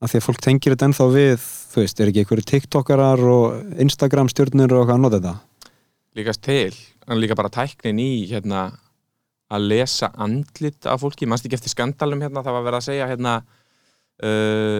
að 0.00 0.12
því 0.12 0.20
að 0.20 0.26
fólk 0.26 0.42
tengir 0.46 0.74
þetta 0.74 0.88
ennþá 0.88 1.08
við 1.12 1.44
þú 1.44 1.84
veist, 1.84 2.00
er 2.00 2.10
ekki 2.10 2.24
einhverju 2.24 2.46
tiktokarar 2.50 3.24
og 3.30 3.80
instagram 3.84 4.30
stjórnur 4.32 4.74
og 4.78 4.86
hvað 4.88 4.96
að 4.96 5.04
nota 5.04 5.20
þetta? 5.20 5.34
Líkast 6.18 6.42
til 6.46 6.72
en 7.06 7.20
líka 7.20 7.36
bara 7.38 7.52
tæknin 7.52 8.00
í 8.02 8.10
hérna 8.30 8.70
að 9.50 9.66
lesa 9.72 10.10
andlit 10.20 10.86
af 10.86 11.02
fólki. 11.02 11.28
Mannst 11.28 11.46
ekki 11.46 11.58
eftir 11.58 11.74
skandalum 11.74 12.22
hérna, 12.22 12.44
það 12.46 12.56
var 12.56 12.66
verið 12.68 12.80
að 12.80 12.86
segja 12.86 13.10
hérna 13.10 13.34
uh, 14.24 14.78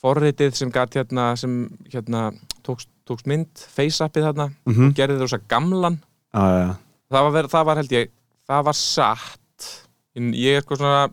forritið 0.00 0.56
sem 0.58 0.72
gat 0.74 0.96
hérna 0.96 1.30
sem 1.40 1.56
hérna 1.92 2.30
tókst, 2.66 2.90
tókst 3.08 3.28
mynd 3.30 3.64
face-appið 3.74 4.30
þarna, 4.30 4.48
mm 4.50 4.74
-hmm. 4.74 4.94
gerði 4.96 5.18
það 5.18 5.26
rosa 5.26 5.40
gamlan. 5.48 6.00
Ah, 6.32 6.76
það 7.10 7.24
var, 7.26 7.32
verið, 7.38 7.50
það 7.50 7.66
var 7.68 7.80
held 7.80 7.96
ég 7.96 8.12
það 8.50 8.68
var 8.68 8.78
satt. 8.78 9.70
En 10.18 10.34
ég 10.34 10.56
er 10.56 10.60
eitthvað 10.60 10.82
svona 10.82 11.08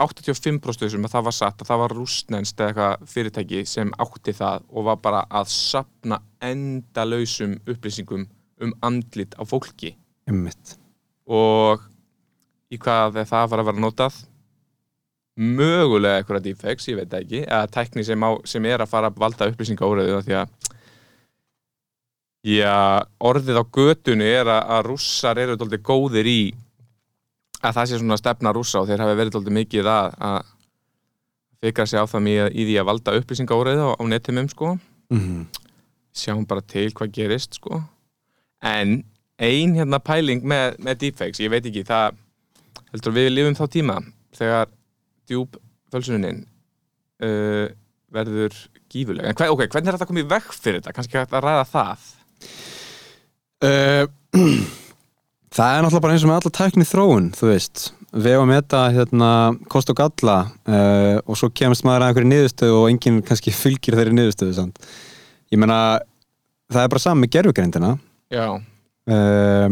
85% 0.00 0.80
þessum 0.80 1.04
að 1.04 1.14
það 1.14 1.26
var 1.28 1.36
satt 1.36 1.62
að 1.62 1.70
það 1.70 1.82
var 1.82 1.94
rústnenst 1.98 2.60
eða 2.60 2.68
eitthvað 2.70 3.08
fyrirtæki 3.14 3.64
sem 3.68 3.94
átti 4.00 4.36
það 4.36 4.68
og 4.70 4.86
var 4.88 5.00
bara 5.04 5.24
að 5.28 5.50
sapna 5.52 6.22
endalausum 6.40 7.58
upplýsingum 7.66 8.28
um 8.60 8.76
andlit 8.86 9.36
á 9.36 9.42
fólki. 9.44 9.96
Einmitt 10.28 10.79
og 11.30 11.86
í 12.70 12.78
hvað 12.80 13.22
það 13.22 13.48
var 13.52 13.62
að 13.62 13.70
vera 13.70 13.84
notað? 13.84 14.18
Mögulega 15.40 16.20
eitthvað 16.20 16.44
deepfakes, 16.48 16.88
ég 16.90 16.98
veit 16.98 17.14
ekki 17.16 17.44
eða 17.46 17.70
tækni 17.72 18.04
sem, 18.04 18.20
á, 18.20 18.30
sem 18.44 18.66
er 18.68 18.82
að 18.82 18.90
fara 18.90 19.10
að 19.10 19.20
valda 19.22 19.48
upplýsinga 19.52 19.86
óreðu 19.86 20.18
því 20.26 20.36
að 20.40 20.74
já, 22.50 22.74
orðið 23.30 23.62
á 23.62 23.64
götunni 23.64 24.26
er 24.26 24.50
að, 24.50 24.60
að 24.76 24.88
rússar 24.90 25.40
eru 25.40 25.56
doldið 25.60 25.84
góðir 25.86 26.28
í 26.28 26.40
að 27.60 27.76
það 27.78 27.88
sé 27.88 28.00
svona 28.00 28.20
stefna 28.20 28.52
rússa 28.56 28.82
og 28.82 28.90
þeir 28.90 29.04
hafi 29.04 29.16
verið 29.20 29.34
doldið 29.36 29.56
mikið 29.60 29.90
að, 29.92 30.20
að 30.28 30.52
fikra 31.60 31.86
sig 31.88 32.00
á 32.00 32.10
það 32.10 32.26
mjög 32.26 32.52
í 32.52 32.68
því 32.68 32.78
að 32.80 32.88
valda 32.90 33.16
upplýsinga 33.20 33.58
óreðu 33.60 33.88
á, 33.88 33.90
á 33.96 34.04
netumum 34.08 34.48
sko. 34.52 34.76
Mm 35.12 35.48
sjáum 36.16 36.46
bara 36.46 36.62
til 36.62 36.90
hvað 36.94 37.12
gerist 37.14 37.58
sko. 37.58 37.82
en 38.60 39.04
ein 39.40 39.76
hérna 39.78 40.00
pæling 40.04 40.44
með, 40.44 40.76
með 40.84 41.00
deepfakes, 41.04 41.40
ég 41.42 41.52
veit 41.52 41.66
ekki 41.66 41.86
það 41.88 42.18
heldur 42.90 43.16
við 43.16 43.30
lifum 43.32 43.56
þá 43.58 43.64
tíma 43.72 43.98
þegar 44.36 44.72
djúb 45.30 45.56
fölsunin 45.90 46.42
uh, 47.24 47.70
verður 48.10 48.56
gífuleg 48.90 49.26
en 49.28 49.38
hver, 49.38 49.52
ok, 49.54 49.64
hvernig 49.68 49.92
er 49.92 49.98
þetta 49.98 50.10
komið 50.10 50.28
veg 50.30 50.50
fyrir 50.54 50.80
þetta? 50.80 50.94
Kannski 50.96 51.18
hægt 51.20 51.34
að 51.36 51.46
ræða 51.46 51.64
það. 51.70 52.10
Uh, 53.60 54.04
það 55.56 55.76
er 55.76 55.84
náttúrulega 55.84 56.04
bara 56.06 56.16
eins 56.16 56.26
og 56.26 56.30
með 56.32 56.40
alla 56.40 56.54
tækni 56.58 56.88
þróun, 56.88 57.30
þú 57.38 57.50
veist. 57.52 57.86
Við 58.10 58.36
að 58.40 58.48
meta 58.50 58.82
hérna 58.90 59.30
kost 59.70 59.92
og 59.92 59.98
galla 60.00 60.38
uh, 60.66 61.16
og 61.22 61.38
svo 61.38 61.52
kemst 61.54 61.86
maður 61.86 62.08
að 62.08 62.10
einhverju 62.10 62.30
niðurstöðu 62.32 62.78
og 62.80 62.88
enginn 62.90 63.22
kannski 63.26 63.54
fylgir 63.62 63.98
þeirri 63.98 64.16
niðurstöðu 64.16 64.56
samt. 64.58 64.82
ég 65.50 65.58
meina 65.58 66.00
það 66.70 66.84
er 66.84 66.92
bara 66.92 67.02
saman 67.02 67.24
með 67.24 67.32
gerfugrindina 67.36 67.94
já, 68.30 68.58
uh, 69.10 69.68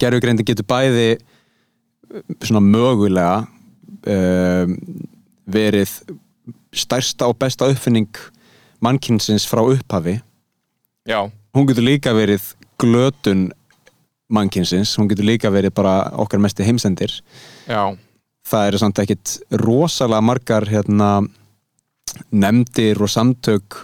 gerfugrindin 0.00 0.46
getur 0.46 0.66
bæði 0.68 1.16
uh, 1.16 2.22
svona 2.44 2.62
mögulega 2.64 3.44
uh, 3.46 4.76
verið 5.46 5.92
stærsta 6.76 7.28
og 7.30 7.38
besta 7.40 7.68
uppfinning 7.72 8.10
mannkynsins 8.84 9.46
frá 9.48 9.62
upphafi. 9.64 10.18
Já, 11.08 11.24
hún 11.56 11.68
getur 11.68 11.86
líka 11.86 12.12
verið 12.16 12.52
glötun 12.80 13.48
mannkynsins, 14.28 14.96
hún 14.98 15.08
getur 15.10 15.26
líka 15.26 15.50
verið 15.54 15.74
bara 15.76 15.96
okkar 16.18 16.42
mesti 16.42 16.66
heimsendir. 16.66 17.14
Já. 17.68 17.94
Það 18.46 18.68
eru 18.68 18.80
samt 18.82 19.00
ekkit 19.02 19.32
rosalega 19.62 20.22
margar 20.22 20.66
hérna, 20.70 21.10
nefndir 22.30 23.00
og 23.02 23.10
samtök 23.10 23.80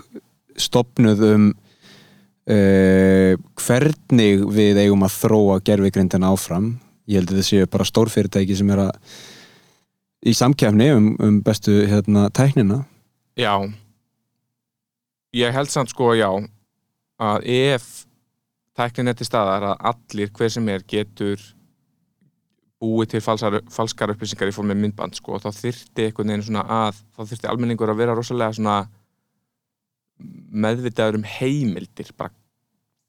stopnuð 0.60 1.24
um 1.32 1.48
uh, 2.50 3.34
hvernig 3.62 4.46
við 4.56 4.80
eigum 4.84 5.06
að 5.06 5.18
þróa 5.20 5.60
gerfigrindin 5.66 6.26
áfram? 6.26 6.72
Ég 7.10 7.20
held 7.20 7.32
að 7.32 7.38
þetta 7.38 7.48
séu 7.50 7.70
bara 7.70 7.88
stórfyrirtæki 7.88 8.56
sem 8.58 8.70
er 8.74 8.86
að 8.88 8.92
í 10.22 10.34
samkefni 10.38 10.88
um, 10.94 11.12
um 11.22 11.38
bestu 11.42 11.82
hérna, 11.90 12.28
tæknina. 12.30 12.84
Já. 13.38 13.56
Ég 15.34 15.54
held 15.54 15.70
samt 15.72 15.90
sko, 15.90 16.12
já 16.14 16.28
að 17.22 17.48
ef 17.48 17.88
tæknin 18.76 19.12
er 19.12 19.18
til 19.18 19.28
staðar 19.28 19.72
að 19.72 19.90
allir 19.92 20.32
hver 20.36 20.52
sem 20.52 20.70
er 20.72 20.84
getur 20.88 21.42
búið 22.82 23.12
til 23.12 23.22
falsar, 23.22 23.60
falskar 23.70 24.10
upplýsingar 24.14 24.50
í 24.50 24.54
formi 24.54 24.74
myndband 24.74 25.14
sko, 25.18 25.38
þá 25.38 25.50
þyrfti 25.54 26.08
einhvern 26.08 26.32
veginn 26.32 26.46
svona 26.48 26.64
að 26.66 26.98
þá 27.14 27.22
þyrfti 27.22 27.50
almenningur 27.52 27.92
að 27.92 28.00
vera 28.02 28.16
rosalega 28.18 28.56
svona 28.58 28.78
meðvitaður 30.52 31.20
um 31.20 31.26
heimildir 31.26 32.12
bara 32.16 32.34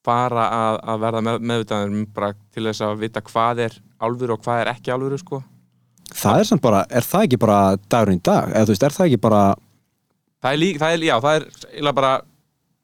fara 0.03 0.45
að, 0.51 0.77
að 0.91 1.01
verða 1.05 1.23
með, 1.23 1.41
meðvitaður 1.51 1.95
um 1.95 2.05
bara 2.15 2.33
til 2.53 2.65
þess 2.67 2.83
að 2.83 3.03
vita 3.05 3.23
hvað 3.23 3.63
er 3.67 3.77
álfur 4.03 4.35
og 4.35 4.43
hvað 4.43 4.63
er 4.63 4.71
ekki 4.73 4.93
álfur 4.93 5.17
sko. 5.21 5.41
það 6.11 6.39
er 6.39 6.49
samt 6.49 6.63
bara, 6.63 6.83
er 6.91 7.07
það 7.07 7.27
ekki 7.27 7.41
bara 7.45 7.59
dagurinn 7.87 8.19
í 8.19 8.25
dag, 8.25 8.51
eða 8.51 8.67
þú 8.67 8.75
veist, 8.75 8.87
er 8.87 8.97
það 8.97 9.09
ekki 9.09 9.21
bara 9.23 9.43
það 10.43 10.51
er 10.51 10.61
líka, 10.61 10.83
það 10.83 10.95
er, 10.95 11.05
já, 11.07 11.15
það 11.23 11.37
er 11.37 11.45
eiginlega 11.71 11.99
bara 12.01 12.13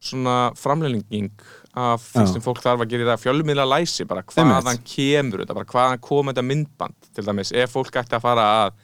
svona 0.10 0.36
framleininging 0.56 1.48
af 1.80 2.06
því 2.08 2.26
sem 2.32 2.44
fólk 2.44 2.62
þarf 2.64 2.84
að 2.84 2.94
gera 2.94 3.04
í 3.04 3.10
það 3.10 3.24
fjölmiðla 3.26 3.66
læsi, 3.68 4.06
bara 4.08 4.24
hvaðan 4.32 4.80
kemur 4.88 5.44
þetta, 5.44 5.58
bara 5.58 5.72
hvaðan 5.74 6.04
kom 6.04 6.32
þetta 6.32 6.46
myndband 6.48 7.10
til 7.16 7.26
dæmis, 7.28 7.52
ef 7.52 7.76
fólk 7.76 8.00
ætti 8.00 8.16
að 8.18 8.24
fara 8.24 8.48
að 8.62 8.80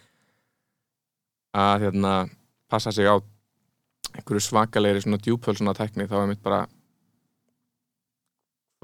að 1.55 1.85
hérna 1.85 2.13
passa 2.71 2.91
sig 2.91 3.07
á 3.07 3.15
einhverju 4.13 4.43
svakalegri 4.45 5.01
svona 5.05 5.17
djúpöl 5.23 5.55
svona 5.57 5.73
tekni, 5.77 6.05
þá 6.09 6.17
er 6.21 6.27
mitt 6.33 6.43
bara 6.45 6.65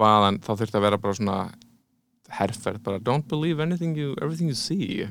hvaðan, 0.00 0.40
þá 0.42 0.50
þurfti 0.58 0.78
að 0.78 0.84
vera 0.86 0.98
bara 1.02 1.18
svona 1.18 1.36
herferð, 2.32 2.80
bara 2.82 2.98
don't 3.04 3.26
believe 3.30 3.60
anything 3.62 3.94
you, 3.98 4.14
everything 4.22 4.48
you 4.50 4.56
see. 4.56 5.04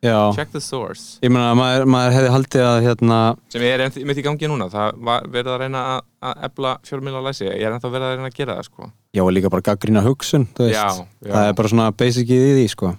Check 0.00 0.52
the 0.54 0.60
source. 0.62 1.18
Ég 1.26 1.32
meina, 1.34 1.50
maður, 1.58 1.84
maður 1.90 2.12
hefði 2.14 2.28
haldið 2.30 2.62
að 2.68 2.76
hérna, 2.86 3.16
sem 3.50 3.64
er 3.66 3.82
ennþá- 3.88 4.04
mitt 4.06 4.20
í 4.20 4.22
gangi 4.22 4.46
núna 4.50 4.68
það 4.70 5.00
verið 5.34 5.50
að 5.56 5.58
reyna 5.64 5.80
að, 5.96 6.04
að 6.30 6.44
ebla 6.48 6.74
fjölmiðla 6.86 7.22
læsi, 7.26 7.48
ég 7.48 7.64
er 7.66 7.74
ennþá 7.74 7.90
verið 7.96 8.06
að 8.06 8.14
reyna 8.14 8.30
að 8.30 8.36
gera 8.38 8.56
það 8.60 8.68
sko. 8.68 8.90
já, 9.18 9.22
og 9.24 9.32
líka 9.34 9.50
bara 9.50 9.66
gaggrína 9.72 10.04
hugsun, 10.06 10.46
Já, 10.54 10.70
já. 10.70 11.32
það 11.34 11.48
er 11.50 11.56
bara 11.58 11.68
svona 11.74 11.88
basicið 11.98 12.46
í 12.46 12.54
því, 12.60 12.66
sko. 12.76 12.92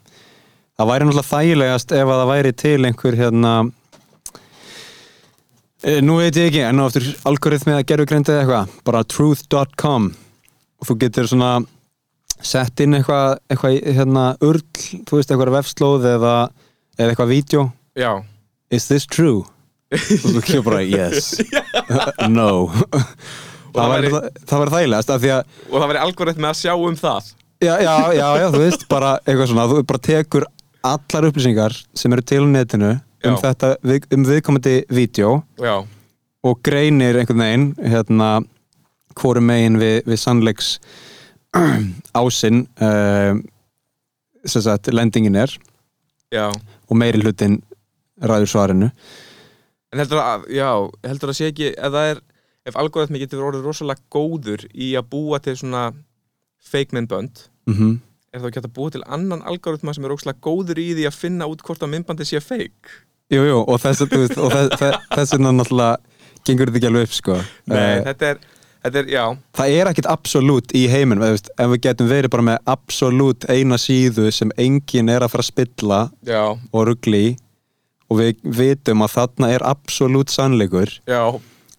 Það 0.80 0.90
væri 0.92 1.08
náttúrulega 1.08 1.32
þægilegast 1.32 1.96
ef 1.96 2.08
að 2.12 2.20
það 2.20 2.30
væri 2.34 2.52
til 2.66 2.86
einhver 2.90 3.16
hérna 3.20 3.54
nú 6.04 6.18
veit 6.20 6.36
ég 6.36 6.50
ekki, 6.50 6.64
en 6.68 6.76
nú 6.76 6.86
aftur 6.88 7.06
algoritmið 7.30 7.78
að 7.78 7.86
gerfugreindi 7.92 8.34
eða 8.34 8.42
eitthvað, 8.44 8.74
bara 8.88 9.04
truth.com 9.08 10.10
og 10.80 10.90
þú 10.90 10.96
getur 11.04 11.30
svona 11.32 11.52
sett 12.40 12.84
inn 12.84 12.98
eitthvað 12.98 13.40
eitthvað 13.52 13.78
hérna 14.00 14.26
url, 14.44 14.64
þú 15.08 15.20
veist, 15.20 15.32
eitthvað 15.32 15.56
vefslóð 15.56 16.10
eða, 16.16 16.36
eða 17.00 17.14
eitthvað 17.14 17.32
vídeo. 17.32 17.66
Já, 18.00 18.12
is 18.72 18.88
this 18.92 19.08
true? 19.08 19.46
og 19.90 20.28
þú 20.36 20.44
kemur 20.46 20.68
bara, 20.70 20.84
yes. 20.86 21.34
No. 22.38 22.70
Það 23.74 23.92
væri 23.94 24.12
þægilegast 24.50 25.12
af 25.14 25.20
því 25.22 25.32
að 25.34 25.58
og 25.70 25.76
það 25.76 25.90
væri 25.92 26.02
algoritmi 26.04 26.50
að 26.50 26.60
sjá 26.60 26.74
um 26.76 26.96
það. 27.00 27.34
Já, 27.60 27.74
já, 27.84 27.94
já, 28.16 28.28
já, 28.40 28.48
þú 28.54 28.62
veist, 28.64 28.88
bara 28.92 29.18
eitthvað 29.26 29.52
svona, 29.52 29.68
þú 29.72 29.84
bara 29.90 30.02
tekur 30.10 30.46
allar 30.90 31.28
upplýsingar 31.28 31.76
sem 31.98 32.16
eru 32.16 32.24
til 32.24 32.44
á 32.44 32.48
netinu 32.48 32.92
um 33.26 33.36
Já. 33.36 33.42
þetta, 33.44 33.70
um 34.16 34.26
viðkomandi 34.28 34.76
vídeo 34.96 35.32
já, 35.60 35.76
og 36.44 36.62
greinir 36.64 37.20
einhvern 37.20 37.44
veginn, 37.44 37.66
hérna, 37.84 38.30
hvorum 39.20 39.50
megin 39.50 39.80
við, 39.82 40.02
við 40.08 40.22
sannleiks 40.22 40.78
ásinn, 42.22 42.66
uh, 42.80 43.36
sem 44.46 44.66
sagt, 44.66 44.92
lendingin 44.94 45.40
er 45.40 45.56
já 46.34 46.48
og 46.90 46.98
meiri 46.98 47.22
hlutin 47.22 47.60
ræður 48.20 48.50
svarinu. 48.50 48.92
en 49.94 50.02
heldur 50.02 50.22
að, 50.24 50.50
já, 50.54 50.70
heldur 51.06 51.34
að 51.34 51.40
sé 51.40 51.50
ekki 51.52 51.72
ef 51.74 51.96
það 51.96 52.12
er, 52.14 52.22
ef 52.70 52.78
algoritmi 52.80 53.22
getur 53.22 53.48
orðið 53.50 53.68
rosalega 53.68 54.06
góður 54.14 54.68
í 54.74 54.94
að 54.98 55.10
búa 55.12 55.42
til 55.44 55.58
svona 55.60 55.90
fake 56.60 56.96
myndbönd 56.96 57.50
Mm 57.70 58.00
er 58.34 58.42
þá 58.42 58.50
ekki 58.50 58.62
að 58.62 58.74
búa 58.78 58.94
til 58.94 59.06
annan 59.10 59.44
algoritma 59.48 59.94
sem 59.96 60.06
er 60.06 60.14
rosalega 60.14 60.44
góður 60.46 60.82
í 60.82 60.90
því 60.98 61.06
að 61.10 61.18
finna 61.18 61.48
út 61.50 61.64
hvort 61.66 61.86
að 61.86 61.94
myndbandi 61.96 62.28
sé 62.30 62.42
fake 62.44 63.00
Jú, 63.30 63.44
jú, 63.46 63.58
og 63.70 63.78
þess, 63.84 64.02
og 64.06 64.54
þess, 65.14 65.34
vegna 65.36 65.52
náttúrulega 65.54 65.98
gengur 66.48 66.70
þetta 66.72 66.80
ekki 66.80 66.90
alveg 66.90 67.04
upp, 67.10 67.14
sko. 67.14 67.36
Nei, 67.70 67.78
Eh, 67.78 68.00
þetta 68.08 68.30
er, 68.32 68.40
þetta 68.86 69.02
er, 69.04 69.12
já. 69.14 69.26
Það 69.60 69.74
er 69.82 69.90
ekkit 69.92 70.08
absolutt 70.10 70.74
í 70.74 70.82
veist, 71.36 71.52
ef 71.62 71.70
við 71.76 71.82
getum 71.86 72.10
verið 72.10 72.34
bara 72.34 72.48
með 72.48 72.58
absolutt 72.74 73.46
eina 73.54 73.78
síðu 73.78 74.32
sem 74.34 74.50
enginn 74.58 75.12
er 75.14 75.22
að 75.28 75.30
fara 75.36 75.46
að 75.46 75.52
spilla 75.52 76.00
já, 76.26 76.42
og 76.74 76.88
ruggli 76.90 77.38
og 78.10 78.18
við 78.18 78.42
vitum 78.58 79.06
að 79.06 79.14
þarna 79.20 79.52
er 79.54 79.66
absolutt 79.70 80.34
sannleikur. 80.34 80.90
Já, 81.06 81.22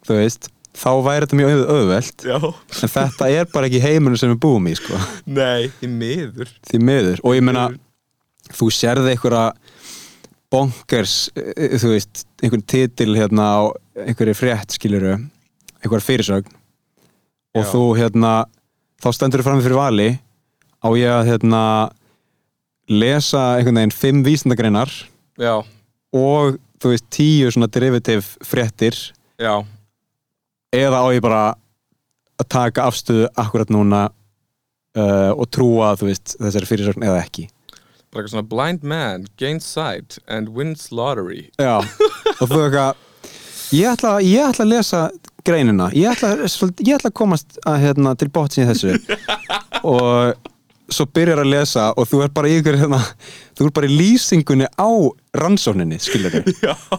þú 0.07 0.21
veist, 0.21 0.47
þá 0.79 0.91
væri 1.03 1.27
þetta 1.27 1.41
mjög 1.41 1.51
auð- 1.57 1.71
auðvelt. 1.75 2.27
Já. 2.31 2.39
En 2.85 2.95
þetta 2.95 3.31
er 3.41 3.51
bara 3.51 3.67
ekki 3.67 3.81
heiminum 3.83 4.17
sem 4.23 4.31
við 4.31 4.39
búum 4.47 4.71
í 4.71 4.77
sko, 4.79 4.95
nei, 5.27 5.67
því 5.81 5.91
miður. 5.99 6.55
Því 6.71 6.79
miður. 6.87 7.19
Og 7.27 7.35
ég 7.35 7.43
meina, 7.43 7.67
þú 8.55 8.71
sérði 8.71 9.17
einhverja 9.17 9.49
bonkers 10.51 11.31
eh, 11.39 11.77
þú 11.81 11.95
veist, 11.95 12.25
einhvern 12.43 12.65
titil 12.67 13.15
hérna 13.19 13.47
á 13.47 13.61
einhverju 14.07 14.37
frétt 14.39 14.77
skiluru 14.77 15.17
einhverja 15.81 16.07
fyrirsögn. 16.07 16.57
Og 17.57 17.65
Já. 17.65 17.71
þú 17.73 17.85
hérna 17.99 18.33
þá 19.03 19.09
stendur 19.17 19.43
þú 19.43 19.49
frammi 19.49 19.65
fyrir 19.65 19.81
vali 19.81 20.11
á 20.81 20.89
ég 20.97 21.11
að 21.13 21.31
hérna 21.33 21.63
lesa 22.91 23.57
einhvern 23.57 23.81
veginn 23.81 23.95
fimm 23.95 24.23
vísindagreinar 24.27 24.91
já, 25.39 25.61
og 26.13 26.59
þú 26.81 26.93
veist 26.93 27.07
tíu 27.13 27.51
svona 27.53 27.71
derivative 27.71 28.25
fréttir. 28.47 28.97
Já, 29.41 29.63
eða 30.75 31.03
á 31.03 31.07
ég 31.15 31.23
bara 31.25 31.43
að 32.41 32.49
taka 32.49 32.87
afstöðu 32.89 33.29
akkurat 33.39 33.71
núna 33.73 34.09
uh, 34.97 35.33
og 35.35 35.47
trúa 35.53 35.95
þú 35.99 36.11
veist 36.11 36.37
þessari 36.41 36.71
fyrirsögn 36.71 37.07
eða 37.07 37.23
ekki 37.25 37.49
bara 38.11 38.25
eitthvað 38.25 38.35
svona 38.35 38.49
blind 38.51 38.83
man 38.83 39.27
gains 39.39 39.67
sight 39.67 40.19
and 40.27 40.51
wins 40.57 40.91
lottery. 40.91 41.49
Já, 41.59 41.79
og 42.41 42.45
þú 42.51 42.65
eitthvað 42.67 43.07
ég 43.77 43.91
ætla, 43.93 44.15
ég 44.25 44.47
ætla 44.51 44.67
að 44.67 44.73
lesa 44.75 45.03
greinina. 45.47 45.91
Ég 45.95 46.11
ætla, 46.11 46.35
ég 46.43 46.95
ætla 46.97 47.11
að 47.11 47.17
komast 47.17 47.59
að, 47.65 47.83
hérna, 47.85 48.15
til 48.19 48.31
botsin 48.35 48.67
í 48.67 48.71
þessu. 48.71 48.97
Og 49.87 50.35
svo 50.91 51.07
byrjar 51.15 51.45
að 51.45 51.53
lesa 51.53 51.85
og 51.95 52.09
þú 52.11 52.25
er 52.25 52.33
bara 52.35 52.51
í 52.51 52.57
ykkur 52.59 52.79
hérna, 52.81 52.99
þú 53.59 53.69
er 53.69 53.75
bara 53.77 53.89
í 53.91 53.95
lýsingunni 53.95 54.67
á 54.75 54.91
rannsókninni, 55.39 56.01
skilur 56.03 56.35
þig 56.35 56.49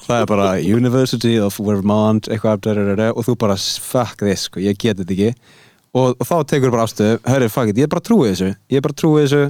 það 0.05 0.15
er 0.15 0.29
bara 0.31 0.53
University 0.63 1.33
of 1.43 1.59
Vermont 1.59 2.29
eitthvað, 2.31 2.69
og 3.11 3.25
þú 3.27 3.35
bara 3.41 3.57
fuck 3.59 4.23
this, 4.23 4.47
sko, 4.47 4.63
ég 4.63 4.79
get 4.79 5.01
þetta 5.01 5.17
ekki. 5.17 5.57
Og, 5.91 6.15
og 6.15 6.23
þá 6.23 6.37
tekur 6.47 6.71
bara 6.71 6.87
ástöðu, 6.87 7.19
hörru, 7.27 7.51
fuck 7.51 7.73
it, 7.73 7.81
ég 7.81 7.89
er 7.89 7.91
bara 7.91 8.05
trúið 8.07 8.29
þessu 8.31 8.49
ég 8.71 8.79
er 8.79 8.85
bara 8.85 8.95
trúið 8.95 9.25
þessu, 9.25 9.41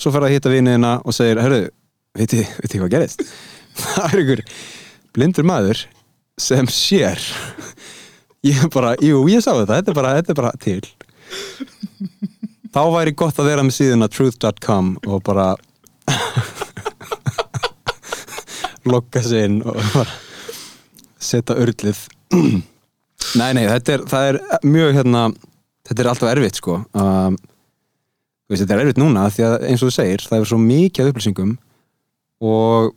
svo 0.00 0.12
fer 0.14 0.22
að 0.26 0.34
hitta 0.36 0.52
viniðina 0.52 0.92
og 1.04 1.12
segir, 1.16 1.40
hörru, 1.42 1.62
veit 2.16 2.32
ég, 2.36 2.46
hvað 2.72 2.92
gerist? 2.92 3.18
Það 3.82 4.06
er 4.06 4.22
ykkur 4.22 4.40
blindur 5.16 5.46
maður 5.48 5.78
sem 6.40 6.68
sér. 6.72 7.20
Ég 8.46 8.56
er 8.64 8.70
bara, 8.72 8.94
jú, 9.02 9.24
ég 9.32 9.40
sá 9.44 9.52
þetta 9.56 9.80
þetta 9.80 9.92
er 9.92 9.98
bara, 9.98 10.14
þetta 10.18 10.32
er 10.32 10.40
bara 10.40 10.52
til. 10.60 10.82
Þá 12.76 12.82
væri 12.92 13.16
gott 13.16 13.38
að 13.40 13.48
vera 13.50 13.64
með 13.64 13.74
síðuna 13.78 14.08
truth.com 14.12 14.86
og 15.08 15.18
bara 15.24 15.46
lokka 18.92 19.20
sig 19.24 19.40
inn 19.48 19.58
og 19.64 19.80
bara 19.94 20.12
setja 21.18 21.56
örlið. 21.56 21.98
Nei, 23.36 23.50
nei, 23.56 23.64
þetta 23.66 23.92
er, 23.96 24.02
það 24.08 24.26
er 24.30 24.36
mjög 24.64 24.90
hérna, 24.96 25.22
þetta 25.88 26.02
er 26.02 26.08
alltaf 26.12 26.30
erfitt 26.30 26.58
sko. 26.60 26.76
Um, 26.96 27.36
veist, 28.50 28.62
þetta 28.62 28.76
er 28.76 28.84
erfitt 28.84 29.00
núna 29.02 29.26
því 29.32 29.46
að 29.46 29.56
eins 29.70 29.82
og 29.82 29.90
þú 29.90 29.96
segir, 29.96 30.24
það 30.26 30.38
er 30.38 30.50
svo 30.50 30.60
mikið 30.62 31.10
upplýsingum 31.12 31.56
og 32.46 32.94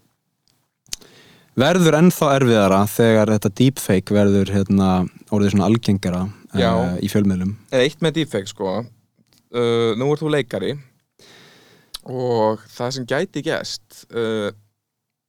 verður 1.60 1.98
ennþá 2.00 2.30
erfiðara 2.38 2.84
þegar 2.90 3.34
þetta 3.36 3.52
deepfake 3.62 4.16
verður 4.16 4.54
hérna, 4.54 4.90
orðið 5.34 5.56
svona 5.56 5.68
algengara 5.70 6.22
uh, 6.28 6.96
í 7.04 7.10
fjölmiðlum. 7.12 7.56
Eitt 7.76 8.04
með 8.04 8.22
deepfake 8.22 8.52
sko. 8.52 8.80
Uh, 9.50 9.92
nú 10.00 10.12
ert 10.14 10.22
þú 10.22 10.32
leikari 10.34 10.76
og 12.10 12.62
það 12.70 12.92
sem 12.96 13.08
gæti 13.10 13.44
gæst 13.46 14.04
uh, 14.14 14.50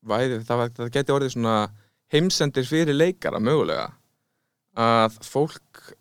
væri, 0.06 0.42
það, 0.46 0.66
það 0.76 0.92
gæti 0.96 1.14
orðið 1.14 1.34
svona 1.34 1.56
heimsendir 2.12 2.68
fyrir 2.68 2.96
leikara 2.96 3.40
mögulega 3.42 3.88
að 4.80 5.16
fólk 5.24 5.94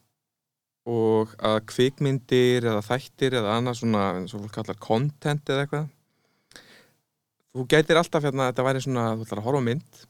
og 0.90 1.34
að 1.46 1.58
kvikmyndir 1.70 2.66
eða 2.72 2.82
þættir 2.86 3.36
eða 3.40 3.56
annað 3.60 3.80
svona 3.82 4.04
eins 4.18 4.34
og 4.34 4.44
fólk 4.46 4.56
kallar 4.58 4.80
content 4.82 5.52
eða 5.54 5.66
eitthvað 5.66 5.90
þú 7.56 7.66
gætir 7.74 8.00
alltaf 8.00 8.26
hérna 8.26 8.48
þetta 8.52 8.66
væri 8.68 8.82
svona, 8.86 9.06
þú 9.20 9.26
ætlar 9.28 9.42
að 9.42 9.48
horfa 9.50 9.64
mynd 9.70 10.04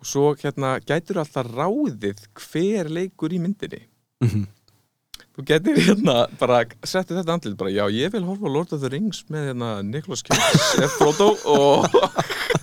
og 0.00 0.08
svo 0.08 0.24
hérna 0.40 0.74
gætir 0.84 1.20
alltaf 1.22 1.48
ráðið 1.56 2.24
hver 2.40 2.92
leikur 2.98 3.34
í 3.36 3.40
myndinni 3.44 3.82
Mhm. 4.24 4.44
þú 5.34 5.42
getur 5.50 5.78
hérna 5.82 6.14
bara 6.38 6.60
settu 6.86 7.16
þetta 7.18 7.34
andlið 7.34 7.56
bara, 7.60 7.70
já, 7.74 7.84
ég 7.92 8.12
vil 8.14 8.22
horfa 8.24 8.48
Lord 8.52 8.72
of 8.72 8.80
the 8.80 8.88
Rings 8.92 9.24
með 9.28 9.48
hérna 9.50 9.70
Nicolas 9.84 10.22
Cage 10.22 10.60
eða 10.78 10.90
Frodo 10.94 11.30
og 11.50 11.88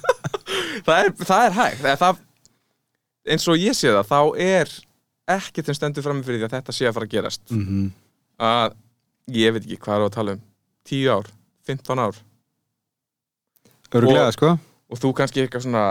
það 0.87 0.97
er, 1.03 1.11
það 1.19 1.45
er 1.49 1.57
hægt 1.59 1.83
það, 2.01 2.21
eins 3.35 3.47
og 3.51 3.59
ég 3.61 3.75
sé 3.77 3.91
það, 3.91 4.07
þá 4.09 4.21
er 4.47 4.71
ekkert 5.27 5.65
sem 5.65 5.75
stendur 5.77 6.03
fram 6.03 6.23
fyrir 6.23 6.39
því 6.41 6.47
að 6.49 6.55
þetta 6.57 6.73
sé 6.75 6.87
að 6.89 6.93
fara 6.97 7.05
að 7.05 7.13
gerast. 7.17 7.51
Mm 7.51 7.91
að 8.41 8.73
ég 9.29 9.53
veit 9.53 9.63
ekki 9.67 9.77
hvað 9.77 9.99
er 9.99 10.03
að 10.07 10.13
tala 10.15 10.31
um. 10.33 10.39
10 10.89 11.09
ár, 11.13 11.27
15 11.69 11.99
ár. 12.01 12.15
Örglega, 13.93 14.27
Og- 14.27 14.33
sko. 14.33 14.49
og 14.89 14.97
þú 14.99 15.11
kannski 15.13 15.43
eitthvað 15.43 15.61
svona 15.67 15.83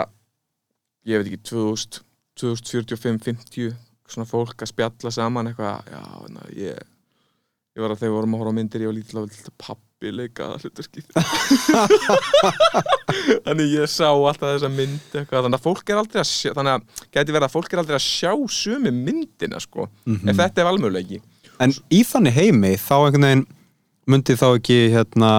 ég 1.06 1.20
veit 1.22 1.26
ekki, 1.30 1.42
2000 1.50 2.00
2045, 2.40 3.20
50 3.22 3.76
svona 4.08 4.26
fólk 4.26 4.56
að 4.64 4.70
spjalla 4.72 5.10
saman 5.12 5.46
eitthvað, 5.46 5.84
já, 5.92 6.02
na, 6.32 6.40
ég 6.56 6.78
ég 7.76 7.82
var 7.84 7.90
að 7.92 8.00
þegar 8.00 8.10
við 8.10 8.16
vorum 8.16 8.34
að 8.34 8.38
horfa 8.40 8.50
á 8.50 8.58
myndir 8.58 8.80
ég 8.80 8.90
var 8.90 8.96
lítið 8.98 9.18
að 9.20 9.26
vilja 9.28 9.54
pappi 10.00 10.12
leika 10.16 10.46
hlutverkið 10.56 11.04
þannig 13.44 13.72
ég 13.74 13.90
sá 13.90 14.08
alltaf 14.08 14.54
þessa 14.54 14.70
mynd 14.72 15.12
eitthvað, 15.12 15.44
þannig 15.44 15.58
að 15.58 15.64
fólk 15.66 15.90
er 15.92 16.00
aldrei 16.00 16.20
að 16.22 16.30
sjá 16.30 16.52
þannig 16.56 16.72
að 16.72 17.08
gæti 17.12 17.34
verið 17.34 17.46
að 17.46 17.52
fólk 17.52 17.72
er 17.74 17.82
aldrei 17.82 17.96
að 17.98 18.06
sjá 18.06 18.32
sumi 18.48 18.92
myndina 18.96 19.60
sko, 19.60 19.88
ef 20.08 20.38
þetta 20.38 20.62
er 20.62 20.68
valmöguleiki 20.70 21.20
En 21.60 21.74
í 21.92 22.00
þannig 22.08 22.32
heimi 22.32 22.70
þá 22.80 22.94
einhvern 22.96 23.26
veginn 23.26 23.42
myndi 24.08 24.36
þá 24.40 24.46
ekki 24.48 24.78
hérna 24.94 25.32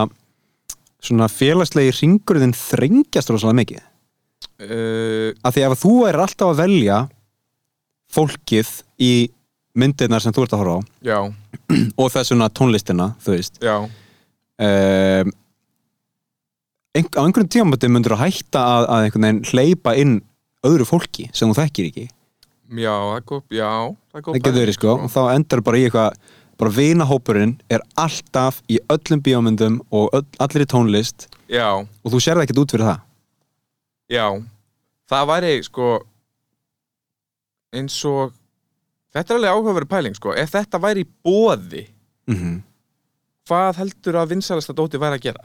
svona 1.02 1.26
félagslegi 1.32 1.96
ringurðin 1.98 2.54
þrengjast 2.54 3.32
rosalega 3.34 3.58
mikið? 3.58 3.88
Uh, 4.62 5.34
af 5.42 5.56
því 5.56 5.64
ef 5.66 5.82
þú 5.82 5.96
er 6.12 6.20
alltaf 6.22 6.52
að 6.52 6.62
velja 6.62 7.00
fólkið 8.14 8.70
í 9.02 9.14
myndirnar 9.74 10.22
sem 10.22 10.36
þú 10.36 10.46
ert 10.46 10.54
að 10.54 10.62
horfa 10.62 10.78
á 10.78 10.82
já, 11.10 11.18
og 11.98 12.14
þessuna 12.14 12.52
tónlistina, 12.54 13.10
þú 13.26 13.34
veist 13.40 13.58
já 13.66 13.80
um, 14.62 15.32
ein, 16.96 17.08
á 17.08 17.22
einhverjum 17.24 17.52
tímamöndi 17.56 17.90
myndir 17.92 18.16
að 18.16 18.26
hætta 18.26 18.64
að, 18.64 18.88
að 18.88 19.06
einhvern 19.06 19.28
veginn 19.28 19.46
hleypa 19.52 19.96
inn 20.00 20.18
öðru 20.68 20.88
fólki 20.88 21.30
sem 21.34 21.50
þú 21.50 21.58
þekkir 21.62 21.90
ekki? 21.90 22.06
Já, 22.72 22.94
það 22.94 23.16
er 23.18 23.26
góð, 23.32 23.42
já 23.52 23.72
það 24.12 24.22
það 24.28 24.38
getur 24.38 24.58
verið 24.60 24.78
sko, 24.78 24.96
og 24.96 25.12
þá 25.12 25.22
endar 25.34 25.64
bara 25.66 25.80
í 25.80 25.88
eitthvað 25.88 26.38
bara 26.62 26.74
vinahópurinn 26.76 27.56
er 27.74 27.82
alltaf 28.00 28.60
í 28.70 28.78
öllum 28.94 29.24
bíómyndum 29.26 29.80
og 29.90 30.12
öll, 30.14 30.28
allir 30.44 30.68
í 30.68 30.70
tónlist 30.70 31.26
já, 31.50 31.82
og 31.82 32.14
þú 32.14 32.22
sér 32.22 32.38
það 32.38 32.46
ekkert 32.46 32.62
út 32.62 32.76
fyrir 32.76 32.88
það. 32.92 33.02
Já, 34.12 34.26
það 35.10 35.30
væri 35.32 35.54
sko 35.66 35.90
eins 37.76 37.98
og 38.08 38.36
þetta 39.16 39.34
er 39.34 39.40
alveg 39.40 39.56
áhugaverið 39.56 39.92
pæling 39.92 40.18
sko. 40.20 40.36
Ef 40.36 40.54
þetta 40.54 40.82
væri 40.84 41.06
í 41.06 41.10
bóði 41.26 41.86
mm 42.30 42.60
hvað 43.52 43.82
heldur 43.82 44.18
að 44.22 44.32
vinsalasta 44.32 44.76
dóti 44.78 45.00
væri 45.02 45.20
að 45.20 45.26
gera? 45.28 45.44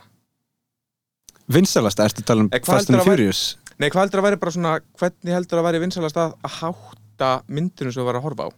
Vinsalasta, 1.50 2.06
ertu 2.06 2.22
að 2.22 2.28
tala 2.30 2.44
um 2.46 2.50
hvað 2.54 2.66
Fast 2.70 2.90
and 2.90 2.98
að 3.00 3.02
væri- 3.04 3.10
Furious 3.10 3.42
Nei, 3.76 3.90
hvað 3.92 4.06
heldur 4.06 4.20
að 4.22 4.26
væri 4.30 4.38
bara 4.40 4.54
svona 4.54 4.70
hvernig 4.96 5.34
heldur 5.36 5.60
að 5.60 5.66
væri 5.68 5.80
vinsalast 5.82 6.16
að 6.22 6.36
hátta 6.60 7.30
myndinu 7.50 7.90
sem 7.92 8.00
þú 8.00 8.06
væri 8.08 8.20
að 8.22 8.26
horfa 8.30 8.46
á? 8.46 8.50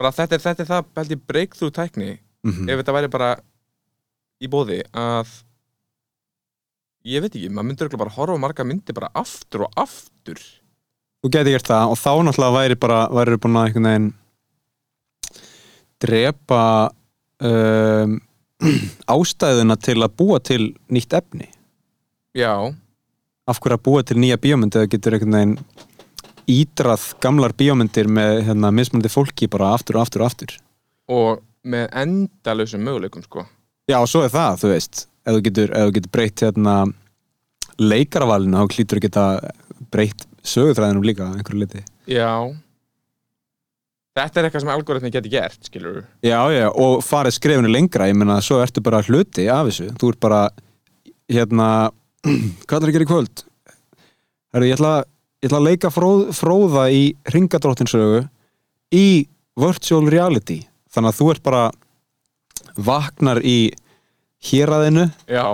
Bara 0.00 0.12
þetta 0.16 0.34
er, 0.38 0.40
þetta 0.46 0.62
er 0.64 0.68
það 0.70 0.86
held 0.96 1.10
ég 1.16 1.22
breakthrough 1.28 1.74
tækni 1.76 2.10
mm 2.46 2.70
ef 2.72 2.78
þetta 2.80 2.94
væri 2.96 3.10
bara 3.12 3.30
í 4.40 4.48
bóði 4.48 4.78
að 4.96 5.28
ég 7.10 7.20
veit 7.20 7.34
ekki, 7.36 7.50
maður 7.52 7.66
myndur 7.68 7.86
örugglega 7.88 8.00
bara 8.06 8.14
horfa 8.16 8.38
marga 8.40 8.64
myndi 8.64 8.94
bara 8.96 9.10
aftur 9.20 9.66
og 9.66 9.76
aftur 9.76 10.40
þú 11.20 11.28
geti 11.34 11.52
gert 11.52 11.68
það 11.68 11.92
og 11.92 11.98
þá 12.00 12.10
náttúrulega 12.24 12.56
væri 12.56 12.78
bara 12.80 13.00
væri 13.12 13.36
búin 13.44 13.58
að 13.60 13.66
einhvern 13.68 13.90
veginn 13.90 14.08
drepa 16.00 16.62
um, 17.40 18.18
ástæðuna 19.16 19.76
til 19.80 19.98
að 20.00 20.16
búa 20.20 20.40
til 20.44 20.72
nýtt 20.92 21.16
efni? 21.16 21.48
Já, 22.36 22.54
af 23.50 23.60
hverju 23.60 23.78
að 23.78 23.84
búa 23.86 24.02
til 24.06 24.18
nýja 24.22 24.38
bíómynd 24.40 24.76
eða 24.78 24.90
getur 24.92 25.16
einhvern 25.16 25.36
veginn 25.38 25.56
ídrað 26.50 27.06
gamlar 27.22 27.54
bíómyndir 27.58 28.10
með 28.10 28.44
hérna, 28.48 28.72
mismunandi 28.74 29.10
fólki 29.12 29.48
bara 29.50 29.74
aftur 29.76 29.98
og 29.98 30.06
aftur 30.06 30.24
og 30.24 30.30
aftur? 30.30 30.56
Og 31.10 31.42
með 31.66 31.88
endalausum 32.00 32.82
möguleikum 32.86 33.24
sko. 33.26 33.44
Já, 33.90 33.98
og 33.98 34.08
svo 34.10 34.22
er 34.24 34.32
það, 34.32 34.60
þú 34.62 34.72
veist. 34.72 35.04
Ef 35.26 35.36
þú 35.36 35.44
getur, 35.46 35.72
þú 35.74 35.94
getur 35.96 36.12
breytt 36.14 36.42
hérna 36.46 36.74
leikaravalinu, 37.80 38.60
þá 38.60 38.74
klítur 38.74 39.00
að 39.00 39.06
geta 39.06 39.24
breytt 39.92 40.26
sögutræðinum 40.46 41.04
líka 41.04 41.28
einhverju 41.34 41.62
liti 41.64 41.84
Já 42.10 42.52
Þetta 44.18 44.40
er 44.40 44.46
eitthvað 44.48 44.64
sem 44.64 44.72
algoritmi 44.74 45.10
geti 45.14 45.30
gert, 45.30 45.60
skilur 45.68 46.00
Já, 46.26 46.40
já, 46.50 46.66
og 46.74 47.02
farið 47.06 47.36
skrefinu 47.36 47.70
lengra 47.70 48.08
ég 48.10 48.16
meina, 48.18 48.40
svo 48.42 48.58
ertu 48.64 48.82
bara 48.82 49.02
hluti 49.06 49.44
af 49.52 49.68
þessu. 49.68 49.86
Þú 50.00 50.10
ert 50.14 50.20
bara, 50.24 50.40
hérna 51.30 51.68
hvað 52.66 52.80
er 52.80 52.88
að 52.90 52.96
gera 52.96 53.06
í 53.06 53.10
kvöld? 53.12 53.44
Herru, 54.50 54.66
ég 54.66 54.74
ætla, 54.74 54.94
ég 55.40 55.46
ætla 55.50 55.60
að 55.60 55.68
leika 55.68 55.92
fróð, 55.94 56.24
fróða 56.34 56.88
í 56.90 57.04
ringadróttinsögu 57.30 58.24
í 58.98 59.04
virtual 59.60 60.10
reality. 60.10 60.58
Þannig 60.90 61.12
að 61.14 61.20
þú 61.20 61.30
ert 61.36 61.44
bara 61.46 61.62
vaknar 62.82 63.40
í 63.46 63.70
héraðinu. 64.50 65.06
Já. 65.30 65.46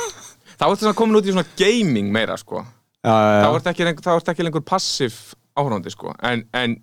Þá 0.58 0.64
ertu 0.70 0.86
svona 0.86 0.96
komin 0.96 1.18
út 1.18 1.26
í 1.28 1.34
svona 1.34 1.48
gaming 1.58 2.08
meira, 2.14 2.38
sko. 2.40 2.62
Já, 3.02 3.12
já, 3.12 3.42
Þá 3.42 3.48
já. 3.50 3.56
ertu 3.58 3.70
ekki, 3.74 3.84
lengur- 3.90 4.06
þá 4.06 4.12
ertu 4.14 4.32
ekki 4.32 4.46
lengur 4.46 4.64
passiv 4.66 5.18
áhrandi, 5.58 5.92
sko. 5.92 6.14
En, 6.26 6.46
en 6.56 6.78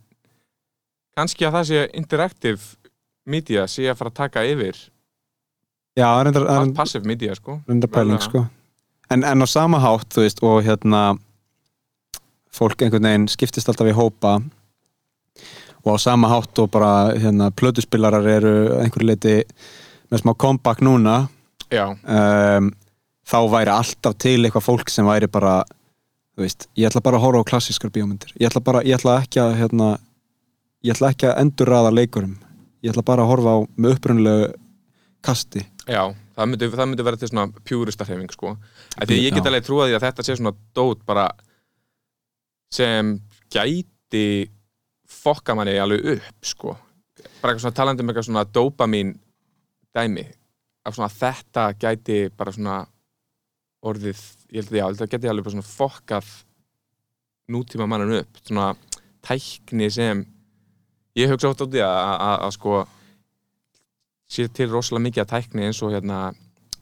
kannski 1.18 1.48
að 1.48 1.58
það 1.58 1.70
sé 1.70 1.84
interactive 2.00 2.92
media 3.30 3.68
sé 3.70 3.88
að 3.90 4.00
fara 4.00 4.14
að 4.14 4.20
taka 4.20 4.46
yfir 4.48 4.80
já 5.98 6.08
reyndar, 6.26 6.48
passive 6.76 7.08
media, 7.08 7.36
sko. 7.38 7.60
reyndar 7.68 7.92
pæling 7.94 8.22
sko. 8.24 8.46
en, 9.10 9.24
en 9.24 9.46
á 9.46 9.48
sama 9.48 9.82
hátt, 9.84 10.10
þú 10.14 10.26
veist, 10.26 10.44
og 10.44 10.64
hérna 10.66 11.04
fólk 12.54 12.82
einhvern 12.82 13.10
veginn 13.10 13.30
skiptist 13.32 13.70
alltaf 13.70 13.90
í 13.90 13.96
hópa 13.98 14.40
og 15.84 15.96
á 15.96 15.98
sama 16.02 16.32
hátt 16.32 16.60
og 16.64 16.72
bara 16.74 17.14
hérna, 17.18 17.52
plötuspilarar 17.52 18.28
eru 18.38 18.56
einhverju 18.82 19.10
leiti 19.10 19.38
með 20.12 20.24
smá 20.24 20.36
comeback 20.38 20.84
núna 20.86 21.24
Já, 21.74 21.88
um, 21.90 22.68
þá 23.26 23.40
væri 23.50 23.72
alltaf 23.74 24.18
til 24.22 24.42
eitthvað 24.44 24.68
fólk 24.68 24.92
sem 24.94 25.08
væri 25.08 25.30
bara 25.32 25.62
þú 26.34 26.46
veist, 26.46 26.68
ég 26.78 26.90
ætla 26.90 27.02
bara 27.06 27.20
að 27.20 27.26
horfa 27.28 27.46
á 27.46 27.50
klassískar 27.52 27.92
bíómyndir. 27.94 28.34
Ég 28.42 28.50
ætla, 28.50 28.62
bara, 28.66 28.82
ég 28.86 28.98
ætla 28.98 29.20
ekki 29.22 29.42
að 29.44 29.56
hérna, 29.62 29.90
ég 30.84 30.96
ætla 30.96 31.14
ekki 31.14 31.30
að 31.30 31.40
endurraða 31.46 31.94
leikurum. 31.96 32.36
Ég 32.84 32.92
ætla 32.94 33.06
bara 33.08 33.24
að 33.24 33.32
horfa 33.32 33.56
á 33.56 33.60
með 33.78 33.96
upprunalegu 33.98 34.52
kasti. 35.24 35.64
Já 35.88 36.12
Það 36.34 36.50
myndi, 36.50 36.70
það 36.74 36.88
myndi 36.90 37.06
vera 37.06 37.20
til 37.22 37.30
svona 37.30 37.64
pjúrista 37.68 38.06
hreyfing, 38.08 38.32
sko. 38.34 38.56
Því 39.06 39.18
ég 39.22 39.36
get 39.36 39.50
alveg 39.50 39.66
trúið 39.68 39.92
því 39.92 39.98
að 40.00 40.06
þetta 40.08 40.24
sé 40.26 40.36
svona 40.40 40.54
dót 40.74 41.04
bara 41.06 41.28
sem 42.74 43.12
gæti 43.54 44.24
fokka 45.06 45.54
manni 45.58 45.76
alveg 45.78 46.16
upp, 46.16 46.40
sko. 46.50 46.74
Bara 47.42 47.54
eitthvað 47.54 47.68
svona 47.68 47.78
talandi 47.78 48.02
um 48.02 48.10
eitthvað 48.10 48.28
svona 48.32 48.46
dopamin 48.50 49.14
dæmi. 49.94 50.26
Af 50.84 50.98
svona 50.98 51.12
þetta 51.14 51.68
gæti 51.84 52.18
bara 52.34 52.56
svona 52.56 52.80
orðið, 53.86 54.26
ég 54.50 54.64
held 54.64 54.74
að 54.74 54.80
já, 54.80 54.86
þetta 54.90 55.10
gæti 55.14 55.30
alveg 55.30 55.46
bara 55.46 55.58
svona 55.60 55.70
fokkað 55.70 56.34
nútíma 57.54 57.90
mannan 57.92 58.18
upp. 58.24 58.42
Svona 58.42 58.72
tækni 59.22 59.92
sem 59.94 60.26
ég 61.20 61.32
hugsa 61.32 61.52
oft 61.52 61.62
á 61.62 61.68
því 61.68 61.84
að, 61.86 62.48
sko 62.58 62.84
sé 64.34 64.48
til 64.50 64.72
rosalega 64.72 65.08
mikið 65.08 65.24
að 65.24 65.32
tækni 65.34 65.68
eins 65.68 65.82
og 65.86 65.94
hérna 65.94 66.20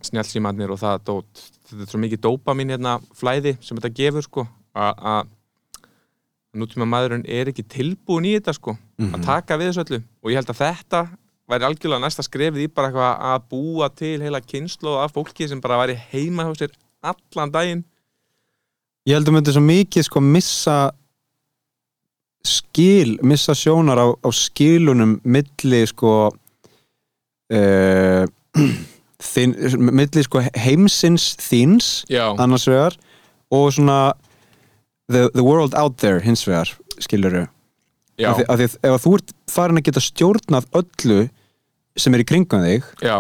snjálfsímarnir 0.02 0.72
og 0.72 0.80
það 0.82 1.04
dót 1.10 1.44
þetta 1.68 1.86
er 1.86 1.92
svo 1.92 2.00
mikið 2.02 2.24
dopamin 2.24 2.74
hérna 2.74 2.98
flæði 3.18 3.58
sem 3.64 3.78
þetta 3.78 3.96
gefur 3.98 4.26
sko 4.26 4.46
að 4.72 5.30
nútíma 6.58 6.88
maðurinn 6.88 7.28
er 7.32 7.52
ekki 7.52 7.64
tilbúin 7.68 8.28
í 8.28 8.36
þetta 8.38 8.56
sko 8.56 8.76
að 9.02 9.26
taka 9.26 9.58
við 9.60 9.72
þessu 9.72 9.84
öllu. 9.86 10.00
Og 10.24 10.32
ég 10.32 10.40
held 10.40 10.52
að 10.52 10.62
þetta 10.62 11.02
væri 11.52 11.68
algjörlega 11.68 12.04
næsta 12.06 12.26
skrefið 12.26 12.66
í 12.66 12.72
bara 12.72 12.90
eitthvað 12.90 13.26
að 13.32 13.46
búa 13.52 13.90
til 13.96 14.18
heila 14.24 14.42
kynslu 14.44 14.96
af 15.02 15.16
fólki 15.16 15.48
sem 15.48 15.62
bara 15.64 15.80
væri 15.82 15.98
heima 16.12 16.48
hjá 16.48 16.64
sér 16.64 16.76
allan 17.02 17.54
daginn. 17.54 17.86
Ég 19.08 19.18
held 19.18 19.32
að 19.32 19.38
myndi 19.38 19.56
svo 19.56 19.64
mikið 19.66 20.08
sko 20.08 20.24
missa 20.24 20.78
skil, 22.48 23.18
missa 23.24 23.54
sjónar 23.58 24.00
á, 24.02 24.08
á 24.18 24.30
skilunum 24.34 25.20
milli 25.24 25.82
sko 25.90 26.14
uh, 27.58 28.24
þin, 29.22 29.56
milli 29.92 30.26
sko 30.26 30.44
heimsins 30.58 31.32
þíns 31.42 31.92
Já, 32.12 32.32
annars 32.42 32.68
vegar 32.70 32.98
og 33.52 33.74
svona 33.76 34.14
the, 35.12 35.30
the 35.36 35.44
world 35.46 35.76
out 35.78 36.00
there 36.02 36.24
hins 36.24 36.46
vegar 36.48 36.72
skiluru 37.02 37.46
já, 38.18 38.32
af 38.32 38.42
af 38.48 38.58
því 38.60 38.70
ef 38.90 39.06
þú 39.06 39.14
ert 39.20 39.36
farin 39.52 39.82
að 39.82 39.88
geta 39.90 40.04
stjórnað 40.08 40.68
öllu 40.82 41.22
sem 42.00 42.16
er 42.16 42.24
í 42.24 42.28
kringum 42.28 42.66
þig 42.66 42.90
já. 43.04 43.18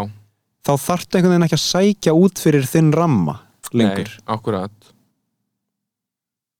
þá 0.65 0.73
þarftu 0.88 1.17
einhvern 1.17 1.36
veginn 1.36 1.47
ekki 1.49 1.60
að 1.60 1.67
sækja 1.67 2.17
út 2.17 2.41
fyrir 2.41 2.67
þinn 2.67 2.91
ramma 2.95 3.41
lengur. 3.71 4.10
Nei, 4.10 4.25
akkurat. 4.34 4.89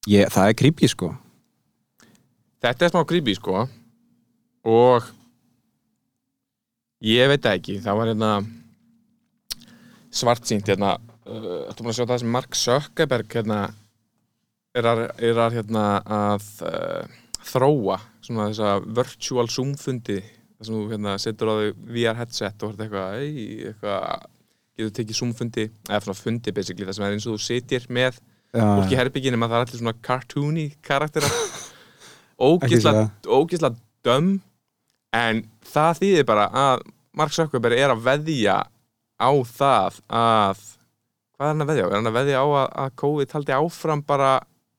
Ég, 0.08 0.30
það 0.32 0.48
er 0.48 0.56
creepy 0.58 0.88
sko 0.90 1.12
Þetta 2.62 2.86
er 2.86 2.94
smá 2.94 3.02
creepy 3.10 3.34
sko. 3.38 3.66
Og 4.70 5.10
Ég 7.02 7.32
veit 7.32 7.46
ekki, 7.50 7.80
það 7.82 7.98
var 7.98 8.10
hérna 8.12 8.32
svartsýnt 10.14 10.68
hérna 10.70 10.92
uh, 11.00 11.64
Þetta 11.66 11.80
búin 11.80 11.94
að 11.94 11.98
sjá 11.98 12.04
það 12.04 12.20
sem 12.22 12.36
Mark 12.36 12.58
Zuckerberg 12.60 13.38
hérna 13.40 13.62
er 14.78 14.88
að, 14.92 15.02
er 15.18 15.40
að 15.42 15.56
hérna 15.58 15.86
að 16.06 16.46
uh, 16.68 17.16
þróa 17.50 17.98
svona 18.22 18.52
þessa 18.52 18.76
virtual 19.00 19.48
zoom 19.50 19.74
fundi 19.82 20.20
þar 20.22 20.68
sem 20.68 20.78
þú 20.78 20.84
hérna 20.92 21.16
setur 21.24 21.50
á 21.50 21.54
þig 21.64 21.82
VR 21.98 22.22
headset 22.22 22.68
og 22.68 22.78
eitthvað, 22.78 23.18
ei, 23.18 23.58
eitthvað 23.72 24.30
getur 24.78 24.94
tekið 25.00 25.18
zoom 25.18 25.34
fundi, 25.42 25.66
eða 25.90 26.04
svona 26.06 26.22
fundi 26.22 26.54
basically, 26.54 26.86
það 26.86 27.00
sem 27.00 27.08
er 27.08 27.18
eins 27.18 27.26
og 27.26 27.40
þú 27.40 27.48
sitir 27.48 27.90
með 27.90 28.22
fólk 28.54 28.94
í 28.94 28.94
Já, 28.94 29.02
herbygginu, 29.02 29.42
maður 29.42 29.56
það 29.56 29.64
er 29.64 29.68
allir 29.72 29.82
svona 29.82 29.98
cartoony 30.06 30.70
karakterar 30.86 31.34
Ógisla 32.42 33.74
döm 34.06 34.34
en 35.16 35.44
það 35.68 36.02
þýðir 36.02 36.28
bara 36.28 36.48
að 36.50 36.84
Mark 37.18 37.34
Zuckerberg 37.36 37.80
er 37.80 37.94
að 37.94 38.06
veðja 38.08 38.58
á 39.22 39.32
það 39.46 40.00
að 40.08 40.62
hvað 41.36 41.46
er 41.46 41.52
hann 41.52 41.64
að 41.66 41.72
veðja 41.72 41.86
á? 41.86 41.90
Er 41.90 41.98
hann 41.98 42.12
að 42.12 42.18
veðja 42.18 42.42
á 42.42 42.48
að, 42.48 42.68
að 42.84 42.96
COVID 43.02 43.36
haldi 43.36 43.56
áfram 43.58 44.04
bara 44.08 44.32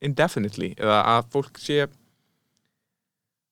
indefinitely? 0.03 0.73
Eða 0.79 0.99
að 1.15 1.31
fólk 1.35 1.61
sé 1.63 1.79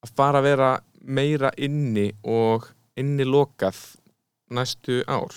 að 0.01 0.13
fara 0.17 0.41
að 0.41 0.49
vera 0.49 0.71
meira 1.01 1.53
inni 1.61 2.11
og 2.25 2.71
inni 3.01 3.27
lokað 3.29 3.79
næstu 4.51 5.03
ár? 5.07 5.35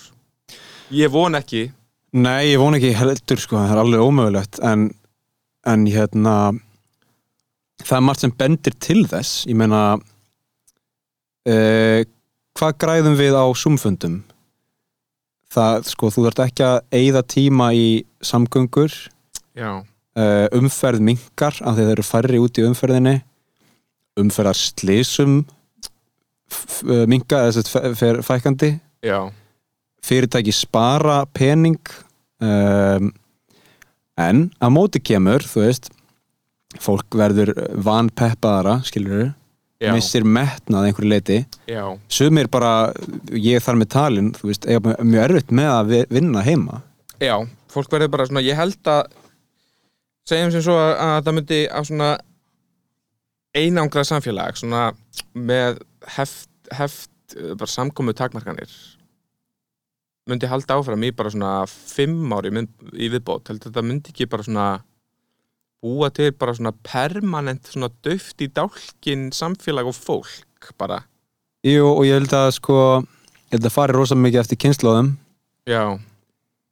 Ég 0.94 1.12
von 1.12 1.36
ekki. 1.38 1.68
Nei, 2.14 2.52
ég 2.52 2.60
vona 2.62 2.78
ekki 2.78 2.94
heldur 2.94 3.40
sko, 3.42 3.58
það 3.58 3.72
er 3.74 3.82
alveg 3.82 4.04
ómögulegt 4.04 4.60
en, 4.62 4.88
en 5.66 5.86
hérna 5.90 6.34
það 7.82 7.96
er 7.96 8.04
margt 8.06 8.24
sem 8.24 8.34
bendir 8.38 8.76
til 8.78 9.02
þess. 9.10 9.42
Ég 9.50 9.58
meina 9.58 9.80
uh, 11.48 12.00
hvað 12.54 12.78
græðum 12.84 13.18
við 13.18 13.34
á 13.34 13.44
sumfundum? 13.58 14.20
Það 15.54 15.90
sko, 15.90 16.10
þú 16.10 16.26
þarft 16.26 16.44
ekki 16.48 16.64
að 16.66 16.78
eyða 16.98 17.22
tíma 17.30 17.72
í 17.74 17.88
samgöngur. 18.24 18.94
Uh, 20.14 20.46
umferð 20.54 21.02
minkar 21.02 21.58
af 21.62 21.74
því 21.74 21.82
þeir 21.82 21.94
eru 21.96 22.06
færri 22.06 22.38
út 22.42 22.58
í 22.58 22.66
umferðinni. 22.66 23.16
Umferðar 24.20 24.58
slísum 24.58 25.42
eða 26.84 27.50
þess 27.50 27.74
að 27.78 27.96
fer 27.98 28.20
fækandi 28.22 28.70
já, 29.04 29.18
fyrirtæki 30.04 30.52
spara 30.54 31.24
pening 31.34 31.80
um, 32.44 33.10
en 34.20 34.44
að 34.62 34.74
móti 34.74 35.02
kemur, 35.02 35.42
þú 35.42 35.64
veist 35.64 35.90
fólk 36.82 37.14
verður 37.18 37.52
vanpeppaðara, 37.84 38.78
skilur 38.86 39.34
já, 39.80 39.92
missir 39.92 40.24
metnað 40.24 40.80
að 40.80 40.86
einhverju 40.88 41.10
leiti 41.10 41.38
sumir 42.08 42.48
bara, 42.48 42.92
ég 43.30 43.62
þar 43.64 43.78
með 43.82 43.90
talin 43.94 44.32
þú 44.36 44.48
veist, 44.50 44.66
eiga 44.66 44.94
mjög- 45.02 45.24
erfitt 45.28 45.50
með 45.54 45.70
að 45.74 45.86
vi- 45.92 46.06
vinna 46.10 46.42
heima. 46.46 46.82
Já 47.20 47.36
fólk 47.74 47.90
verður 47.90 48.10
bara 48.10 48.26
svona, 48.26 48.42
ég 48.46 48.54
held 48.56 48.82
að 48.84 49.06
segjum 50.28 50.52
sem 50.52 50.62
svo 50.62 50.74
að, 50.78 50.92
að 50.98 51.22
það 51.26 51.34
myndi 51.38 51.60
á 51.68 51.80
svona 51.84 52.10
einangrað 53.54 54.08
samfélag 54.10 54.56
svona 54.58 54.84
með 55.34 55.78
heft, 56.16 56.48
heft 56.74 57.10
bara 57.58 57.70
samkomu 57.70 58.14
takmarkanir 58.16 58.70
myndi 60.30 60.48
halda 60.48 60.78
áfram 60.78 61.02
í 61.04 61.10
bara 61.14 61.30
svona 61.30 61.52
fimm 61.68 62.32
ári 62.32 62.50
mynd- 62.54 62.94
í 62.96 63.10
viðbót. 63.12 63.46
Held 63.50 63.60
að 63.60 63.68
þetta 63.68 63.82
myndi 63.84 64.12
ekki 64.14 64.26
bara 64.30 64.42
svona 64.46 64.66
búa 65.84 66.10
til 66.14 66.32
bara 66.32 66.56
svona 66.56 66.72
permanent 66.86 67.68
svona 67.68 67.90
döft 68.04 68.40
í 68.40 68.48
dálkin 68.48 69.28
samfélag 69.36 69.90
og 69.92 69.98
fólk 69.98 70.72
bara. 70.80 71.02
Jú, 71.64 71.84
og 71.92 72.04
ég 72.08 72.18
held 72.18 72.32
að 72.36 72.54
sko 72.58 72.78
ég 73.04 73.58
held 73.58 73.68
að 73.68 73.76
fari 73.76 73.96
rosa 73.96 74.16
mikið 74.18 74.42
eftir 74.42 74.60
kynnslóðum 74.64 75.12
já, 75.68 75.82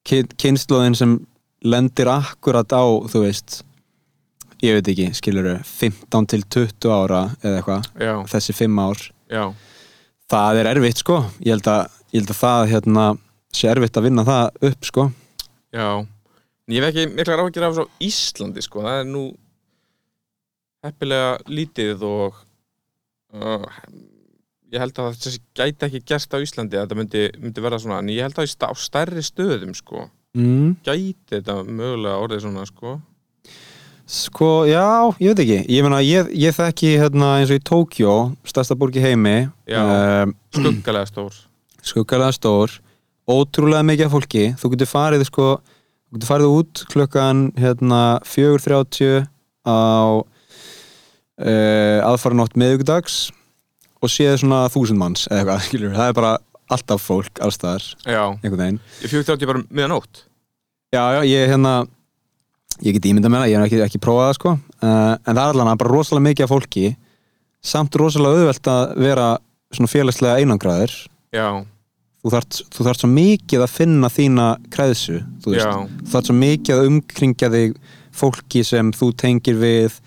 kynnslóðin 0.04 0.96
sem 0.98 1.18
lendir 1.62 2.10
akkurat 2.10 2.72
á, 2.74 2.84
þú 3.08 3.22
veist 3.26 3.62
ég 4.62 4.78
veit 4.78 4.90
ekki, 4.92 5.08
skilur 5.18 5.48
15 5.66 6.28
til 6.30 6.44
20 6.46 6.94
ára 6.94 7.22
eða 7.42 7.58
eitthvað, 7.58 7.90
þessi 8.30 8.54
5 8.62 8.80
ár. 8.82 9.04
Já. 9.32 9.44
Það 10.32 10.60
er 10.60 10.70
erfitt 10.70 11.02
sko. 11.02 11.18
Ég 11.42 11.56
held 11.56 11.70
að, 11.72 11.96
ég 12.12 12.22
held 12.22 12.32
að 12.32 12.40
það 12.40 12.66
hérna, 12.70 13.06
sé 13.52 13.70
erfitt 13.72 13.98
að 13.98 14.06
vinna 14.06 14.24
það 14.28 14.68
upp 14.70 14.88
sko. 14.88 15.06
Já, 15.74 15.88
ég 16.70 16.82
hef 16.82 16.92
ekki 16.92 17.08
mikla 17.10 17.38
ráðgjur 17.40 17.66
af 17.66 17.76
svo 17.78 17.88
Íslandi 18.02 18.62
sko, 18.64 18.84
það 18.86 19.00
er 19.00 19.10
nú 19.10 19.24
heppilega 20.86 21.36
lítið 21.50 22.02
og 22.06 22.40
uh, 23.34 23.68
ég 24.72 24.82
held 24.82 24.98
að 24.98 25.14
það 25.14 25.38
gæti 25.58 25.88
ekki 25.88 26.02
gerst 26.12 26.34
á 26.34 26.42
Íslandi 26.42 26.78
að 26.78 26.86
þetta 26.86 26.98
myndi, 26.98 27.24
myndi 27.42 27.64
verða 27.64 27.80
svona, 27.82 28.02
en 28.02 28.12
ég 28.14 28.26
held 28.26 28.38
að 28.38 28.68
á 28.68 28.72
stærri 28.78 29.24
stöðum 29.24 29.74
sko, 29.78 30.08
mm. 30.38 30.76
gæti 30.86 31.36
þetta 31.36 31.62
mögulega 31.66 32.20
orðið 32.22 32.46
svona 32.46 32.66
sko. 32.68 33.00
Sko, 34.12 34.66
já, 34.68 35.08
ég 35.22 35.30
veit 35.30 35.40
ekki. 35.44 35.58
Ég 35.72 35.84
meina, 35.86 36.02
ég, 36.04 36.26
ég 36.36 36.52
þekki 36.52 36.96
hérna 37.00 37.36
eins 37.38 37.52
og 37.54 37.60
í 37.60 37.62
Tókjó 37.64 38.14
stærsta 38.44 38.74
borg 38.76 38.96
í 38.98 39.04
heimi 39.04 39.46
Já. 39.70 39.78
um, 40.26 40.34
skuggalega 40.52 41.08
stór. 41.08 41.38
Skuggalega 41.92 42.34
stór. 42.36 42.74
Ótrúlega 43.30 43.86
mikið 43.86 44.10
fólki. 44.12 44.42
Þú 44.58 44.72
getur 44.74 44.90
farið 44.90 45.24
sko 45.30 45.46
þú 46.12 46.18
getur 46.18 46.28
farið 46.28 46.54
út 46.58 46.82
klukkan 46.92 47.38
hérna 47.56 48.00
4.30 48.28 49.24
á 49.64 50.20
uh, 50.20 51.98
aðfaranótt 52.04 52.58
miðugudags 52.60 53.30
og 54.02 54.12
séð 54.12 54.42
svona 54.42 54.66
þúsund 54.72 55.00
manns 55.00 55.24
eða 55.30 55.40
eitthvað, 55.40 55.64
skilur, 55.70 55.94
það 55.96 56.10
er 56.10 56.18
bara 56.18 56.34
alltaf 56.72 57.02
fólk 57.04 57.40
allstaðar, 57.44 57.84
Já, 58.04 58.22
einhvern 58.42 58.60
veginn. 58.60 58.78
Ég 59.00 59.24
þátt 59.24 59.42
ég 59.42 59.50
bara 59.50 59.64
miðanótt 59.72 60.26
já, 60.92 61.00
já, 61.16 61.20
ég 61.24 61.48
hérna 61.48 61.72
ég 62.82 62.96
get 62.96 63.08
ímyndað 63.08 63.32
með 63.32 63.42
það, 63.42 63.50
ég 63.52 63.56
hef 63.56 63.66
ekki, 63.70 63.80
ekki 63.86 64.02
prófað 64.02 64.28
það 64.28 64.36
sko. 64.38 64.52
Uh, 64.82 65.14
en 65.16 65.32
það 65.32 65.42
er 65.42 65.48
allan 65.56 65.80
bara 65.80 65.92
rosalega 65.92 66.26
mikið 66.28 66.44
af 66.46 66.52
fólki. 66.52 66.84
Samt 67.62 67.96
rosalega 67.96 68.40
auðvelt 68.42 68.70
að 68.72 68.94
vera 69.00 69.26
svona 69.72 69.88
félagslega 69.92 70.40
einangraður 70.42 70.94
Já, 71.32 71.46
þú 72.22 72.32
þarft, 72.36 72.60
þú 72.70 72.86
þarft 72.86 73.02
svo 73.02 73.10
mikið 73.10 73.64
að 73.64 73.74
finna 73.74 74.10
þína 74.12 74.46
kræðsu 74.72 75.18
þú 75.42 75.56
þarft 76.12 76.30
svo 76.30 76.36
mikið 76.38 76.76
að 76.76 76.88
umkringja 76.90 77.50
þig 77.52 77.74
fólki 78.12 78.62
sem 78.66 78.92
þú 78.94 79.10
tengir 79.18 79.58
við. 79.58 79.98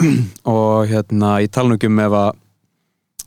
Og 0.50 0.90
hérna 0.90 1.38
ég 1.44 1.52
tala 1.52 1.70
nú 1.70 1.78
ekki 1.78 1.90
um 1.90 2.02
ef 2.02 2.16
að 2.16 2.30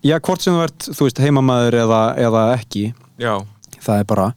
já, 0.04 0.18
hvort 0.20 0.44
sem 0.44 0.56
þú 0.56 0.64
ert, 0.68 0.88
þú 0.90 1.08
veist, 1.08 1.24
heimamaður 1.24 1.80
eða, 1.84 2.00
eða 2.20 2.46
ekki, 2.58 2.88
já, 3.22 3.34
það 3.80 4.02
er 4.02 4.08
bara 4.10 4.30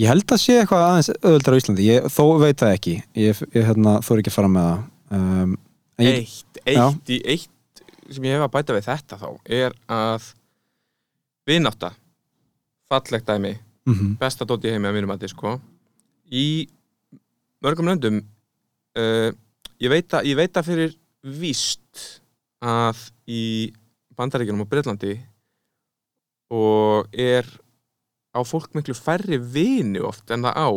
ég 0.00 0.10
held 0.10 0.34
að 0.34 0.42
sé 0.42 0.58
eitthvað 0.60 0.84
aðeins 0.86 1.10
auðvöldar 1.16 1.56
á 1.56 1.60
Íslandi, 1.60 1.86
ég 1.86 2.10
þó 2.12 2.24
veit 2.40 2.60
það 2.60 2.74
ekki. 2.76 2.96
Ég, 3.18 3.40
ég 3.56 3.66
hérna, 3.68 3.96
þú 4.04 4.14
er 4.14 4.22
ekki 4.22 4.32
að 4.32 4.36
fara 4.36 4.52
með 4.52 4.68
það. 4.68 4.84
Um, 5.10 5.56
ég, 6.00 6.20
eitt, 6.20 6.60
eitt 6.64 7.10
í 7.10 7.18
eitt 7.34 7.82
sem 8.10 8.26
ég 8.26 8.36
hef 8.36 8.46
að 8.46 8.54
bæta 8.54 8.76
við 8.76 8.86
þetta 8.86 9.18
þá 9.20 9.28
er 9.60 9.74
að 9.90 10.28
vinátta 11.50 11.92
fallegt 12.90 13.28
dæmi. 13.28 13.54
Mm 13.86 14.16
besta 14.20 14.44
dót 14.44 14.64
í 14.64 14.72
heimi 14.74 14.88
að 14.88 14.96
mínum 14.98 15.14
að 15.14 15.28
sko. 15.32 15.54
Í 16.30 16.68
mörgum 17.64 17.88
löndum 17.88 18.20
uh, 18.20 19.30
ég, 19.80 19.90
veit 19.90 20.12
að, 20.14 20.28
ég 20.28 20.36
veit 20.36 20.56
að 20.56 20.68
fyrir 20.68 20.96
víst 21.22 22.20
að 22.60 23.00
í 23.26 23.72
bandaríkjunum 24.16 24.64
og 24.64 24.70
Breitlandi 24.70 25.16
og 26.50 27.08
er 27.12 27.46
á 28.36 28.40
fólk 28.44 28.74
miklu 28.74 28.94
færri 28.94 29.38
vini 29.38 30.00
oft 30.00 30.30
en 30.30 30.44
það 30.44 30.60
á 30.60 30.70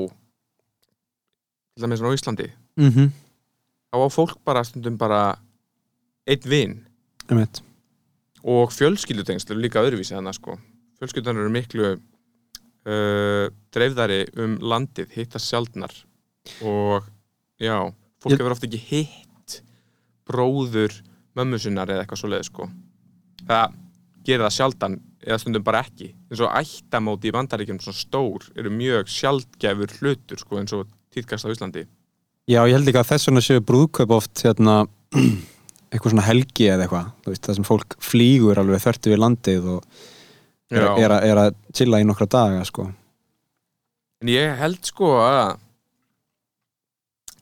til 1.73 1.83
dæmis 1.83 2.01
á 2.01 2.15
Íslandi. 2.15 2.49
-hmm. 2.77 3.09
þá 3.91 3.97
á 3.99 4.09
fólk 4.09 4.37
bara 4.45 4.63
stundum 4.63 4.97
bara 4.97 5.37
einn 6.25 6.49
vin. 6.49 6.83
Og 8.43 8.71
fjölskyldutengsl 8.71 9.51
eru 9.51 9.61
líka 9.61 9.79
öðruvísi 9.79 10.15
þannig 10.15 10.35
sko 10.35 10.57
fjölskyldunar 11.03 11.43
eru 11.43 11.53
miklu 11.53 11.91
uh, 11.93 13.45
dreifðari 13.75 14.23
um 14.39 14.57
landið 14.63 15.13
hittast 15.17 15.51
sjaldnar. 15.51 15.93
Og 16.63 17.03
já, 17.61 17.77
fólk 18.23 18.39
hefur 18.39 18.55
oft 18.55 18.67
ekki 18.67 18.81
hitt 18.89 19.61
bróður 20.27 20.95
mömmu 21.37 21.59
sinnar 21.59 21.91
eða 21.91 22.03
eitthvað 22.03 22.23
svoleiði 22.23 22.49
sko. 22.49 22.69
Það 23.43 23.79
gerir 24.23 24.45
það 24.45 24.55
sjaldan 24.57 24.99
eða 25.23 25.39
stundum 25.41 25.65
bara 25.65 25.83
ekki. 25.83 26.11
Eins 26.31 26.43
og 26.43 26.53
ættamóti 26.59 27.29
í 27.29 27.35
bandaríkjum 27.35 27.81
svona 27.83 27.99
stór 27.99 28.47
eru 28.59 28.71
mjög 28.71 29.11
sjaldgæfur 29.11 29.97
hlutur 29.99 30.39
sko 30.39 30.59
eins 30.59 30.75
og 30.75 30.87
tíðkast 31.13 31.47
á 31.47 31.53
Íslandi. 31.53 31.85
Já, 32.49 32.59
ég 32.67 32.75
held 32.75 32.89
ekki 32.91 32.99
að 32.99 33.09
þess 33.13 33.29
vegna 33.29 33.43
séu 33.43 33.63
brúðkaup 33.63 34.15
oft 34.17 34.43
hérna, 34.43 34.81
eitthvað 35.91 36.15
svona 36.15 36.27
helgi 36.27 36.67
eða 36.71 36.87
eitthvað, 36.87 37.37
það 37.39 37.59
sem 37.59 37.67
fólk 37.67 37.95
flýgur 38.03 38.59
alveg 38.59 38.83
þörtu 38.83 39.13
við 39.13 39.21
landið 39.23 39.69
og 39.77 39.85
er, 40.79 41.15
er, 41.19 41.41
að, 41.45 41.57
chilla 41.75 42.01
í 42.01 42.07
nokkra 42.07 42.27
daga, 42.29 42.63
sko. 42.67 42.87
En 44.23 44.31
ég 44.31 44.55
held 44.59 44.79
sko 44.87 45.13
að 45.19 45.57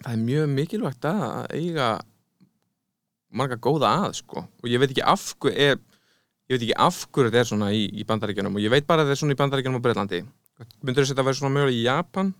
það 0.02 0.12
er 0.16 0.22
mjög 0.26 0.52
mikilvægt 0.56 1.08
að 1.08 1.54
eiga 1.54 1.90
marga 3.32 3.58
góða 3.62 3.94
að 4.08 4.20
sko. 4.22 4.46
Og 4.64 4.70
ég 4.72 4.82
veit 4.82 4.92
ekki 4.92 5.06
af 5.06 5.32
hverju 5.40 5.56
er 5.56 5.78
ég 6.52 6.58
veit 6.58 6.66
ekki 6.66 6.80
af 6.84 7.04
hverju 7.08 7.30
þetta 7.30 7.44
er 7.44 7.50
svona 7.52 7.72
í, 7.76 7.86
í 7.94 8.06
bandaríkjunum. 8.08 8.58
Og 8.58 8.66
ég 8.66 8.74
veit 8.74 8.88
bara 8.88 9.06
að 9.06 9.12
þetta 9.12 9.20
er 9.20 9.22
svona 9.24 9.36
í 9.38 9.42
bandaríkjunum 9.42 9.80
og 9.80 9.86
Breitlandi 9.86 10.24
myndur 10.82 11.04
þess 11.04 11.12
að 11.12 11.16
þetta 11.16 11.28
vera 11.28 11.40
svona 11.40 11.56
mögulega 11.56 11.78
í 11.78 11.86
Japan? 11.86 12.34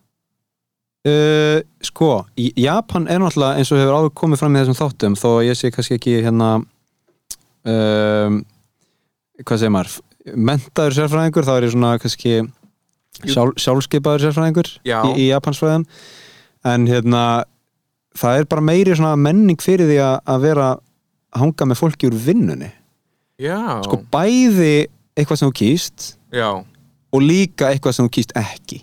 Uh, 1.02 1.58
sko, 1.82 2.12
í 2.38 2.52
Japan 2.62 3.08
er 3.10 3.22
náttúrulega 3.22 3.58
eins 3.58 3.72
og 3.74 3.80
hefur 3.82 3.96
áður 3.98 4.12
komið 4.22 4.42
fram 4.42 4.54
í 4.54 4.62
þessum 4.62 4.78
þáttum 4.78 5.16
þó 5.18 5.30
ég 5.42 5.58
sé 5.58 5.72
kannski 5.74 5.98
ekki 5.98 6.20
hérna 6.22 6.50
um, 7.66 8.36
hvað 9.42 9.64
segir 9.64 9.74
maður 9.74 9.96
mentaður 10.36 10.98
sérfræðingur, 10.98 11.48
þá 11.48 11.54
er 11.56 11.66
ég 11.66 11.74
svona 11.74 11.94
kannski 12.02 12.36
sjálf, 13.32 13.56
sjálfskeipaður 13.62 14.28
sérfræðingur 14.28 14.70
í, 14.86 14.94
í 15.18 15.30
Japansfræðum. 15.32 15.88
En 16.72 16.86
hérna 16.90 17.24
það 18.18 18.42
er 18.42 18.48
bara 18.52 18.66
meiri 18.66 18.96
svona 18.98 19.16
menning 19.20 19.62
fyrir 19.64 19.90
því 19.90 20.00
að, 20.06 20.46
vera 20.46 20.70
að 20.76 21.42
hanga 21.42 21.70
með 21.72 21.82
fólki 21.82 22.10
úr 22.10 22.18
vinnunni. 22.28 22.72
Já, 23.42 23.82
sko 23.86 24.02
bæði 24.14 24.88
eitthvað 25.18 25.40
sem 25.40 25.50
þú 25.50 25.56
kýst 25.58 26.08
já, 26.36 26.50
og 26.62 27.24
líka 27.26 27.72
eitthvað 27.72 27.96
sem 27.98 28.08
þú 28.08 28.14
kýst 28.18 28.36
ekki. 28.38 28.82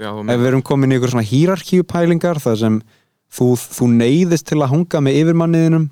Já, 0.00 0.10
ef 0.10 0.40
við 0.40 0.48
erum 0.48 0.64
komin 0.64 0.94
í 0.94 0.96
ykkur 0.96 1.12
svona 1.12 1.28
hýrarkíu 1.28 1.84
pælingar 1.86 2.40
þar 2.42 2.56
sem 2.58 2.78
þú, 3.30 3.52
þú 3.60 3.90
neyðist 3.92 4.48
til 4.48 4.58
að 4.58 4.72
hanga 4.72 5.02
með 5.04 5.18
yfirmanniðinum 5.20 5.84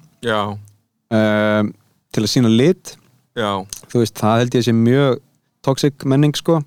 um, 1.12 1.70
til 2.16 2.24
að 2.24 2.32
sína 2.32 2.50
lit 2.50 2.96
já, 3.38 3.50
þú 3.88 4.02
veist, 4.02 4.18
það 4.18 4.42
held 4.42 4.58
ég 4.58 4.66
sé 4.66 4.74
mjög 4.76 5.20
toxic 5.64 6.06
menning 6.08 6.36
sko. 6.36 6.60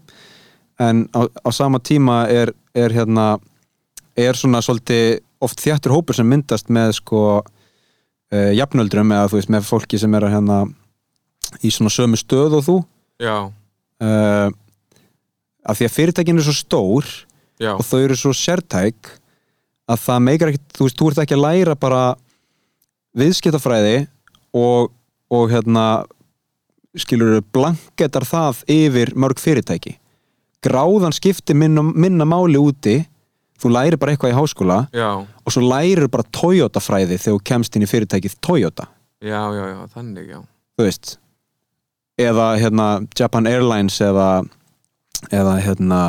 En 0.81 1.05
á, 1.13 1.27
á 1.27 1.49
sama 1.53 1.79
tíma 1.83 2.23
er, 2.31 2.53
er 2.73 2.93
hérna 2.95 3.35
er 4.17 4.37
svona 4.37 4.61
svolítið 4.63 5.21
oft 5.41 5.61
þjættur 5.61 5.93
hópur 5.95 6.17
sem 6.17 6.27
myndast 6.27 6.71
með 6.73 6.95
sko 6.99 7.21
uh, 7.41 8.51
jafnöldrum 8.55 9.13
eða 9.13 9.29
þú 9.31 9.39
veist 9.39 9.53
með 9.53 9.67
fólki 9.69 9.99
sem 10.01 10.17
er 10.17 10.27
að 10.27 10.35
hérna 10.35 10.59
í 11.61 11.71
svona 11.73 11.93
sömu 11.93 12.19
stöð 12.19 12.57
og 12.59 12.65
þú. 12.67 12.77
Já, 13.21 13.37
uh, 14.01 14.49
af 15.61 15.77
því 15.77 15.87
að 15.87 15.95
fyrirtækin 15.97 16.41
er 16.41 16.47
svo 16.47 16.55
stór 16.57 17.09
já, 17.61 17.73
og 17.75 17.83
þau 17.85 17.99
eru 18.01 18.17
svo 18.17 18.33
sértæk 18.35 19.11
að 19.91 20.01
það 20.05 20.23
meikar 20.25 20.51
ekkert, 20.51 20.71
þú 20.77 20.87
veist, 20.87 20.97
þú 20.97 21.09
ert 21.11 21.21
ekki 21.23 21.37
að 21.37 21.43
læra 21.45 21.75
bara 21.77 22.01
viðskiptafræði 23.17 23.95
og, 24.55 24.91
og 25.31 25.51
hérna 25.51 25.85
skilur 26.99 27.39
blanketar 27.53 28.25
það 28.27 28.63
yfir 28.71 29.13
mörg 29.15 29.39
fyrirtæki. 29.39 29.97
Gráðan 30.61 31.15
skipti 31.15 31.55
minna, 31.57 31.83
minna 31.83 32.27
máli 32.27 32.59
úti 32.61 32.99
þú 33.61 33.71
læri 33.75 33.99
bara 34.01 34.13
eitthvað 34.13 34.33
í 34.33 34.37
háskóla 34.37 34.77
já, 34.93 35.09
og 35.21 35.53
svo 35.53 35.63
lærir 35.65 36.09
bara 36.11 36.25
Toyota 36.33 36.81
fræði 36.81 37.17
þegar 37.17 37.37
þú 37.37 37.43
kemst 37.51 37.75
inn 37.77 37.85
í 37.85 37.89
fyrirtækið 37.89 38.37
Toyota. 38.41 38.87
Já, 39.21 39.41
já, 39.53 39.65
já, 39.69 39.81
þannig, 39.93 40.31
já. 40.33 40.39
Þú 40.77 40.87
veist 40.87 41.15
eða 42.21 42.47
hérna 42.61 42.87
Japan 43.17 43.47
Airlines 43.49 43.97
eða, 44.03 44.43
eða 45.29 45.55
hérna 45.61 46.01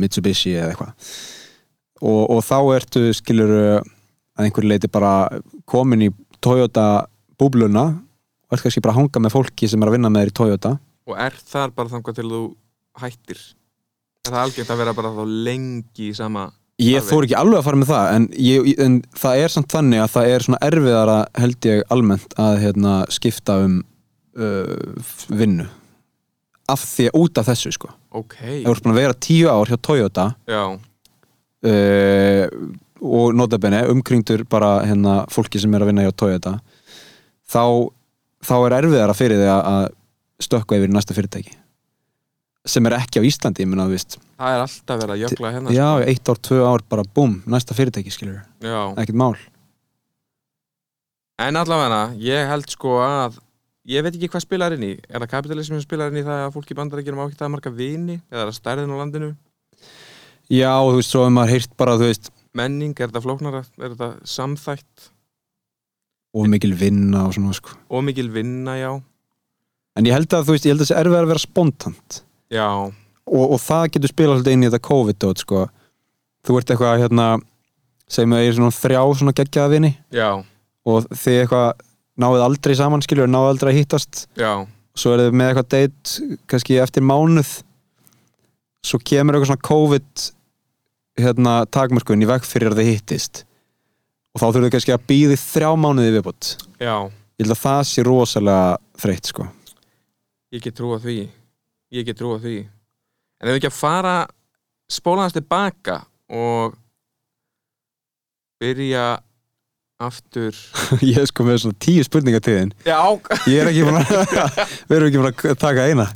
Mitsubishi 0.00 0.54
eða 0.56 0.72
eitthvað. 0.72 1.14
Og, 2.00 2.22
og 2.32 2.44
þá 2.44 2.58
ertu 2.78 3.04
skilur 3.16 3.54
að 3.60 4.44
einhver 4.46 4.66
leiti 4.66 4.88
bara 4.88 5.40
komin 5.68 6.06
í 6.08 6.10
Toyota 6.40 7.06
búbluna 7.40 7.90
og 8.50 8.56
ert 8.56 8.66
kannski 8.66 8.82
bara 8.82 8.96
að 8.96 9.00
hanga 9.00 9.22
með 9.22 9.34
fólki 9.36 9.68
sem 9.70 9.82
er 9.82 9.90
að 9.90 9.96
vinna 9.96 10.10
með 10.10 10.24
þér 10.24 10.32
í 10.32 10.36
Toyota? 10.40 10.72
Og 11.10 11.18
er 11.26 11.36
þar 11.52 11.74
bara 11.76 11.92
þangað 11.92 12.18
til 12.18 12.28
þú 12.30 12.40
hættir? 13.00 13.44
Er 14.26 14.32
það 14.34 14.42
algengt 14.42 14.72
að 14.74 14.82
vera 14.82 14.96
bara 14.98 15.12
þá 15.14 15.22
lengi 15.46 16.10
í 16.10 16.16
sama 16.16 16.50
Ég 16.80 17.04
þór 17.04 17.26
ekki 17.26 17.36
alveg 17.36 17.58
að 17.60 17.66
fara 17.66 17.78
með 17.80 17.90
það 17.90 18.10
en, 18.16 18.26
ég, 18.40 18.68
en 18.80 18.94
það 19.20 19.42
er 19.42 19.52
samt 19.52 19.74
þannig 19.74 20.00
að 20.00 20.12
það 20.14 20.30
er 20.32 20.44
svona 20.46 20.60
erfiðara 20.64 21.16
held 21.36 21.66
ég 21.68 21.82
almennt 21.92 22.36
að 22.40 22.54
hérna, 22.62 22.94
skipta 23.12 23.56
um 23.66 23.74
uh, 24.40 25.10
vinnu. 25.28 25.66
Af 26.72 26.86
því 26.88 27.10
út 27.20 27.40
af 27.40 27.50
þessu 27.50 27.74
sko. 27.76 27.90
Ok, 28.16 28.38
Ef 28.40 28.64
þú 28.64 28.72
ert 28.72 28.86
búin 28.86 28.94
að 28.94 29.00
vera 29.02 29.18
tíu 29.26 29.50
ár 29.52 29.68
hjá 29.68 29.76
Toyota 29.76 30.26
já, 30.48 30.62
uh, 31.68 32.44
og 33.00 33.36
notabenni 33.36 33.84
umkringdur 33.92 34.46
bara 34.48 34.80
hérna 34.84 35.20
fólki 35.32 35.60
sem 35.60 35.74
er 35.76 35.84
að 35.84 35.92
vinna 35.92 36.06
hjá 36.06 36.14
Toyota 36.16 36.56
þá, 37.50 37.90
þá 38.44 38.54
er 38.66 38.76
erfiðara 38.80 39.14
fyrir 39.16 39.40
þig 39.42 39.50
að- 39.54 39.66
að 39.74 39.88
stökkva 40.40 40.78
yfir 40.80 40.92
næsta 40.94 41.14
fyrirtæki 41.16 41.56
sem 42.70 42.86
er 42.86 42.92
ekki 42.98 43.20
á 43.20 43.24
Íslandi, 43.24 43.62
ég 43.64 43.68
minna 43.68 43.86
að 43.88 43.94
vist 43.96 44.18
það 44.38 44.54
er 44.54 44.60
alltaf 44.64 44.98
verið 45.00 45.14
að 45.14 45.22
jökla 45.24 45.52
hérna 45.54 45.72
já, 45.74 45.88
eitt 46.06 46.28
ár, 46.28 46.38
tvö 46.44 46.58
ár, 46.68 46.82
bara 46.88 47.02
búm, 47.16 47.38
næsta 47.48 47.74
fyrirtæki 47.76 48.12
skilur, 48.12 48.42
sko. 48.60 48.94
ekkert 49.00 49.16
mál. 49.16 49.36
En 51.40 51.56
allavega, 51.56 52.00
ég 52.20 52.48
held 52.50 52.68
sko 52.68 52.98
að 53.00 53.38
ég 53.88 54.04
veit 54.04 54.12
ekki 54.18 54.28
hvað 54.28 54.44
spilar 54.44 54.74
inn 54.76 54.84
í. 54.84 54.90
Er 55.08 55.22
það 55.22 55.30
kapitalismi 55.32 55.78
sem 55.78 55.86
spilar 55.86 56.12
inn 56.12 56.20
í 56.20 56.24
það 56.26 56.42
að 56.46 56.52
fólk 56.58 56.68
í 56.72 56.76
bandarækjunum 56.76 57.22
á 57.24 57.26
ekki 57.30 57.38
það 57.40 57.52
marga 57.54 57.72
vini 57.78 58.18
eða 58.28 58.42
er 58.42 58.50
það 58.50 58.58
stærðin 58.58 58.92
á 58.92 58.96
landinu? 59.00 59.30
Já, 60.50 60.72
þú 60.84 60.98
veist, 60.98 61.14
svo 61.14 61.22
hefur 61.24 61.34
maður 61.38 61.54
heyrt 61.54 61.76
bara, 61.80 61.96
þú 61.96 62.10
veist 62.10 62.30
menning, 62.60 62.92
er 63.00 63.08
þetta 63.08 63.24
flóknara, 63.24 63.64
er 63.80 63.94
þetta 63.94 64.10
samþætt 64.36 65.08
og 66.34 66.48
mikil 66.50 66.74
vinna 66.78 67.26
og 67.26 67.34
svona, 67.34 67.54
sko. 67.56 67.76
Og 67.90 68.04
mikil 68.06 68.30
vinna, 68.34 68.76
já. 68.78 68.90
En 69.98 70.06
ég 70.06 70.14
held 70.14 70.30
að, 70.30 70.46
þú 70.46 70.54
veist, 70.54 70.66
ég 70.66 70.74
held 70.74 70.82
að 70.82 70.86
þessi 70.86 70.98
erfið 71.00 71.18
að 71.18 71.30
vera 71.32 71.42
spontant. 71.42 72.20
Já, 72.50 72.68
og, 72.70 73.44
og 73.44 73.58
það 73.62 73.86
getur 73.96 74.12
spilað 74.12 74.38
svolítið 74.38 74.56
inn 74.56 74.64
í 74.64 74.68
þetta 74.70 74.88
COVID-dót, 74.88 75.44
sko. 75.44 75.64
Þú 76.46 76.58
ert 76.60 76.72
eitthvað, 76.72 77.02
hérna 77.04 77.28
segjum 78.10 78.34
við 78.34 78.40
að 78.40 78.44
ég 78.44 78.52
er 78.52 78.58
svona 78.58 78.76
þrjá 78.78 79.00
svona 79.20 79.36
geggjaða 79.40 79.72
vini. 79.74 79.92
Já, 80.14 80.30
og 80.90 81.08
þið 81.10 81.40
eitthvað 81.42 81.84
náið 82.20 82.44
aldrei 82.46 82.76
saman 82.78 83.04
skilur, 83.04 83.30
náið 83.30 83.50
aldrei 83.54 83.72
að 83.72 83.80
hittast. 83.80 84.24
Já. 84.38 84.52
Svo 84.98 85.14
er 85.14 85.24
þið 85.24 85.36
með 85.38 85.50
eitthvað 85.50 85.68
date 85.74 86.38
kannski 86.50 86.80
eftir 86.82 87.06
mánuð. 87.06 87.52
Svo 88.86 89.00
kemur 89.02 89.36
eitthvað 89.36 89.52
svona 89.52 89.68
COVID 89.68 90.26
hérna 91.20 91.54
takmörkun 91.74 92.24
í 92.24 92.28
veg 92.28 92.46
fyrir 92.48 92.72
að 92.72 92.80
þið 92.80 92.92
hittist 92.94 93.44
og 94.30 94.42
þá 94.42 94.46
þurfum 94.46 94.66
þið 94.66 94.74
kannski 94.76 94.94
að 94.94 95.06
býði 95.10 95.38
þrjá 95.42 95.70
mánuði 95.80 96.12
viðbútt 96.16 96.50
já, 96.80 96.94
ég 97.40 97.46
held 97.46 97.54
að 97.56 97.62
það 97.64 97.80
sé 97.90 98.04
rosalega 98.06 98.76
þreytt 99.00 99.32
sko. 99.32 99.46
Ég 100.50 100.62
get 100.64 100.74
trúa 100.74 100.98
því. 100.98 101.16
Ég 101.94 102.06
get 102.08 102.18
trúa 102.18 102.40
því. 102.42 102.58
En 103.40 103.48
ef 103.48 103.54
við 103.54 103.60
ekki 103.60 103.70
að 103.70 103.76
fara 103.78 104.14
spólaðast 104.90 105.38
tilbaka 105.38 106.00
og 106.34 106.74
byrja 108.60 109.20
aftur. 110.00 110.56
Ég 111.06 111.20
er 111.22 111.28
sko 111.30 111.46
með 111.46 111.62
svona 111.64 111.80
tíu 111.82 112.04
spurningar 112.06 112.42
til 112.44 112.56
þín 112.56 112.70
já, 112.88 112.98
ég 113.50 113.60
er 113.60 113.68
ekki 113.68 113.82
búin 113.84 113.98
að 114.00 114.12
við 114.88 114.96
erum 114.96 115.08
ekki 115.10 115.20
búin 115.20 115.30
að 115.30 115.58
taka 115.60 115.86
eina. 115.90 116.06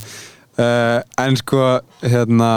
Uh, 0.54 1.00
en 1.20 1.36
sko 1.36 1.62
hérna 2.00 2.50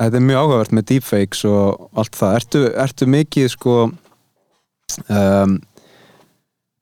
þetta 0.00 0.18
er 0.20 0.26
mjög 0.28 0.44
áhugavert 0.44 0.74
með 0.76 0.86
deepfakes 0.92 1.42
og 1.48 1.88
allt 1.98 2.16
það, 2.16 2.36
ertu, 2.40 2.62
ertu 2.84 3.08
mikið 3.10 3.50
sko 3.54 3.76
um, 5.08 5.58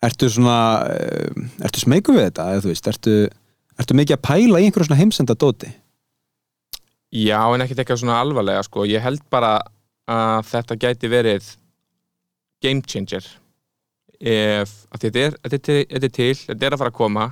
ertu 0.04 0.30
svona 0.32 0.60
um, 0.94 1.48
ertu 1.66 1.82
smeyku 1.82 2.14
við 2.16 2.28
þetta, 2.28 2.48
eða 2.52 2.64
þú 2.64 2.72
veist 2.72 2.90
ertu, 2.92 3.16
ertu 3.78 3.98
mikið 3.98 4.18
að 4.18 4.24
pæla 4.30 4.62
í 4.62 4.68
einhverju 4.68 4.88
svona 4.88 5.00
heimsenda 5.02 5.36
dóti 5.38 5.72
já 7.14 7.40
en 7.40 7.64
ekkert 7.64 7.82
eitthvað 7.82 8.02
svona 8.02 8.20
alvarlega 8.22 8.64
sko, 8.66 8.84
ég 8.88 9.02
held 9.04 9.24
bara 9.32 9.56
að 10.08 10.46
þetta 10.48 10.76
gæti 10.80 11.10
verið 11.12 11.48
game 12.64 12.82
changer. 12.82 13.24
Ef, 14.18 14.72
þetta 14.98 15.20
er, 15.22 15.36
þetta 15.44 15.72
er, 15.74 15.84
þetta 15.92 16.08
er 16.08 16.14
til 16.16 16.32
þetta 16.40 16.66
er 16.66 16.74
að 16.74 16.80
fara 16.80 16.90
að 16.90 16.98
koma 16.98 17.26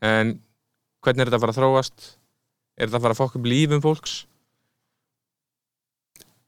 en 0.00 0.30
hvernig 1.04 1.20
er 1.20 1.28
þetta 1.28 1.36
að 1.36 1.42
fara 1.44 1.52
að 1.52 1.58
þróast? 1.60 2.06
Er 2.78 2.88
þetta 2.88 2.96
að 2.96 3.04
fara 3.04 3.16
að 3.16 3.20
fokka 3.20 3.40
upp 3.40 3.48
lífum 3.50 3.84
fólks? 3.84 4.14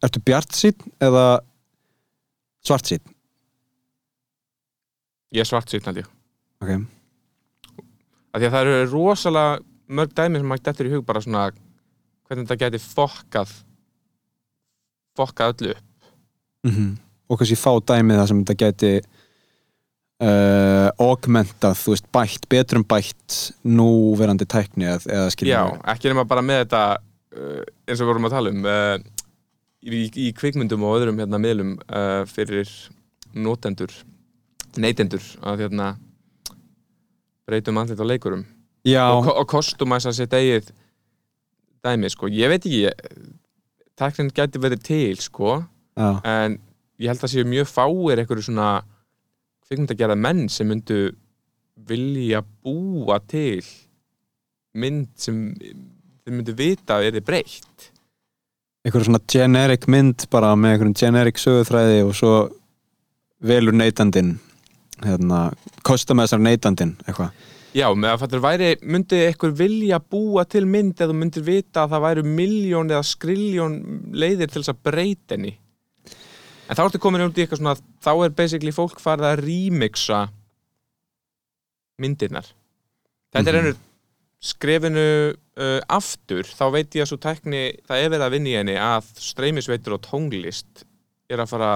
Ertu 0.00 0.22
bjart 0.24 0.56
sín 0.56 0.86
eða 1.02 1.24
svart 2.64 2.88
sín 2.88 3.04
ég 5.34 5.42
er 5.44 5.48
svart 5.48 5.70
sýtt 5.70 5.88
held 5.88 6.02
ég. 6.02 6.08
Ok, 6.60 6.72
að 8.30 8.42
því 8.42 8.48
að 8.48 8.54
það 8.54 8.62
eru 8.62 8.88
rosalega 8.92 9.60
mörg 9.90 10.16
dæmi 10.16 10.40
sem 10.40 10.50
maður 10.50 10.66
dettur 10.68 10.88
í 10.88 10.94
hug 10.94 11.04
bara 11.06 11.22
svona 11.24 11.50
hvernig 11.50 12.46
þetta 12.46 12.60
gæti 12.64 12.82
fokkað 12.82 13.54
fokkað 15.18 15.54
öllu 15.54 15.76
upp. 15.76 16.10
Mm 16.68 16.90
og 17.30 17.38
kannski 17.38 17.58
fá 17.58 17.72
dæmið 17.92 18.18
það 18.18 18.28
sem 18.30 18.42
þetta 18.42 18.58
geti 18.64 18.90
uh, 19.00 20.88
augmentað, 20.98 21.78
þú 21.78 21.94
veist, 21.94 22.08
bætt 22.14 22.48
betrum 22.50 22.86
bætt 22.90 23.38
núverandi 23.66 24.48
tækni 24.50 24.88
eða, 24.90 25.28
skiljum 25.32 25.54
já, 25.54 25.80
ekki 25.94 26.10
nema 26.10 26.26
bara 26.30 26.44
með 26.44 26.64
þetta 26.64 26.84
uh, 26.98 27.62
eins 27.86 27.98
og 27.98 28.04
við 28.04 28.12
vorum 28.12 28.28
að 28.28 28.36
tala 28.36 28.54
um 28.54 28.66
uh, 28.66 28.96
í, 29.86 30.02
í 30.10 30.30
kvikmyndum 30.36 30.86
og 30.86 30.98
öðrum 30.98 31.22
hérna 31.22 31.42
miðlum 31.42 31.76
uh, 31.86 32.22
fyrir 32.30 32.70
notendur 33.30 33.94
neytendur 34.78 35.24
að 35.42 35.64
hérna 35.64 35.90
breytum 37.48 37.80
andlit 37.80 38.00
á 38.00 38.06
leikurum. 38.06 38.44
Já, 38.86 39.04
og, 39.12 39.28
og 39.34 39.46
kostumæsa 39.50 40.12
sitt 40.16 40.32
eigið 40.36 40.70
dæmi, 41.84 42.10
sko, 42.12 42.30
ég 42.32 42.52
veit 42.52 42.64
ekki 42.64 42.88
tæknin 44.00 44.32
gæti 44.36 44.60
verið 44.62 44.84
til, 44.86 45.20
sko 45.20 45.58
já, 45.98 46.10
en 46.24 46.56
ég 47.00 47.10
held 47.10 47.24
að 47.24 47.34
séu 47.34 47.48
mjög 47.48 47.68
fáir 47.68 48.22
einhverju 48.22 48.46
svona 48.48 48.70
kvikmyndagerða 49.66 50.16
menn 50.20 50.48
sem 50.52 50.68
myndu 50.68 51.10
vilja 51.88 52.42
búa 52.42 53.20
til 53.28 53.64
mynd 54.76 55.08
sem 55.18 55.48
þið 55.58 56.36
myndu 56.36 56.54
vita 56.56 56.98
að 56.98 57.08
er 57.08 57.16
þið 57.18 57.26
breytt. 57.26 57.88
Einhver 58.84 59.04
svona 59.04 59.20
generic 59.28 59.88
mynd 59.92 60.24
bara 60.32 60.54
með 60.56 60.76
einhverjum 60.76 60.98
generic 61.02 61.40
sögutræði 61.40 62.04
og 62.06 62.14
svo 62.16 62.34
velur 63.44 63.76
neytandinn 63.76 64.36
hérna, 65.04 65.40
þessar 66.26 66.42
neytandinn 66.44 66.96
eitthvað? 67.06 67.32
Já, 67.70 67.86
með 67.94 68.10
að 68.10 68.20
fattur 68.24 68.42
væri, 68.42 68.68
myndi 68.82 69.18
eitthvað 69.28 69.58
vilja 69.60 70.00
búa 70.02 70.42
til 70.50 70.64
mynd 70.66 70.98
eða 71.04 71.14
myndir 71.14 71.44
vita 71.46 71.84
að 71.84 71.92
það 71.94 72.04
væru 72.08 72.24
miljón 72.26 72.90
eða 72.90 73.06
skriljón 73.06 73.76
leiðir 74.10 74.50
til 74.50 74.62
þess 74.64 74.72
að 74.72 74.80
breyta 74.88 75.36
henni? 75.36 75.52
En 76.70 76.78
þá 76.78 76.82
ertu 76.84 77.00
komin 77.02 77.22
um 77.22 77.30
í 77.30 77.44
eitthvað 77.44 77.60
svona 77.62 77.76
þá 78.02 78.10
er 78.24 78.34
basically 78.34 78.74
fólk 78.74 78.98
farið 79.02 79.28
að 79.28 79.44
remixa 79.44 80.20
myndirnar. 82.00 82.50
Þetta 83.30 83.48
er 83.48 83.54
Mhm. 83.54 83.64
ennur 83.66 83.76
skrefinu 84.40 85.06
uh, 85.60 85.80
aftur 85.92 86.48
þá 86.48 86.64
veit 86.72 86.94
ég 86.96 87.04
að 87.04 87.10
svo 87.10 87.18
tækni 87.20 87.62
það 87.86 88.02
er 88.02 88.12
verið 88.14 88.24
að 88.26 88.34
vinna 88.34 88.48
í 88.48 88.56
henni 88.56 88.76
að 88.80 89.10
streymisveitur 89.20 89.96
og 89.98 90.02
tónlist 90.06 90.84
er 91.28 91.42
að 91.42 91.50
fara 91.52 91.72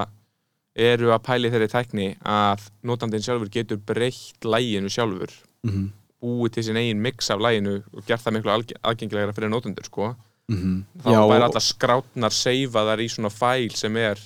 eru 0.75 1.13
að 1.15 1.23
pæli 1.27 1.51
þeirri 1.53 1.69
tækni 1.71 2.09
að 2.27 2.65
notandinn 2.83 3.23
sjálfur 3.23 3.51
getur 3.53 3.79
breytt 3.79 4.45
læginu 4.45 4.91
sjálfur 4.91 5.31
mm 5.67 5.93
búið 6.25 6.55
til 6.57 6.65
sin 6.69 6.79
eigin 6.81 7.03
mix 7.05 7.31
af 7.33 7.43
læginu 7.43 7.75
og 7.93 8.07
gert 8.09 8.23
það 8.25 8.37
miklu 8.39 8.53
aðgengilegra 8.55 9.35
fyrir 9.37 9.51
notendur 9.53 9.85
sko. 9.85 10.15
-hmm. 10.51 10.79
þá 11.05 11.11
væri 11.31 11.47
allar 11.49 11.65
skrátnar 11.65 12.33
seifaðar 12.33 13.01
í 13.01 13.09
svona 13.09 13.31
fæl 13.33 13.71
sem 13.77 13.97
er 13.97 14.21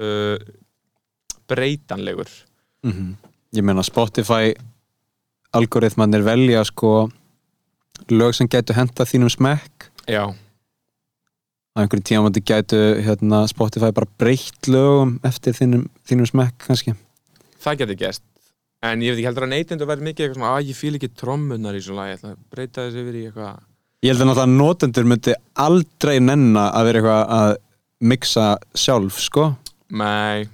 uh, 0.00 0.38
breytanlegur 1.48 2.28
Mhm. 2.82 3.16
Ég 3.54 3.62
meina 3.62 3.82
Spotify 3.82 4.54
algoritmanir 5.52 6.24
velja 6.24 6.64
sko 6.64 7.10
lög 8.10 8.34
sem 8.34 8.48
gætu 8.48 8.74
henta 8.74 9.04
þínum 9.04 9.30
smekk 9.30 9.90
Já, 10.08 10.34
á 11.72 11.76
einhverjum 11.82 12.04
tímandi 12.04 12.42
gætu 12.44 12.80
hérna, 13.04 13.46
Spotify 13.48 13.92
bara 13.96 14.10
breytt 14.20 14.68
lögum 14.68 15.16
eftir 15.24 15.56
þínum, 15.56 15.86
þínum 16.08 16.28
smekk 16.28 16.68
kannski. 16.68 16.94
Það 17.62 17.82
geti 17.82 17.98
gæst 18.02 18.24
en 18.82 19.02
ég 19.04 19.12
veit 19.12 19.20
ekki 19.20 19.28
heldur 19.30 19.46
að 19.46 19.52
neytendur 19.54 19.88
verði 19.88 20.08
mikið 20.08 20.24
eitthvað 20.24 20.40
svona 20.40 20.54
að 20.56 20.70
ég 20.72 20.78
fíl 20.78 20.96
ekki 20.98 21.10
trommunar 21.14 21.76
í 21.78 21.82
svona 21.84 22.02
lagi, 22.02 22.14
ég 22.14 22.18
ætla 22.18 22.32
að 22.32 22.40
breyta 22.50 22.86
þessi 22.86 23.04
yfir 23.04 23.18
í 23.18 23.26
eitthvað 23.28 23.60
Ég 24.02 24.10
held 24.10 24.24
að 24.24 24.28
náttúrulega 24.32 24.58
notendur 24.58 25.04
myndi 25.06 25.34
aldrei 25.62 26.16
nenna 26.18 26.64
að 26.74 26.88
vera 26.88 26.98
eitthvað 26.98 27.34
að 27.36 27.52
mixa 28.10 28.46
sjálf 28.74 29.20
sko. 29.22 29.44
Nei, 29.94 30.48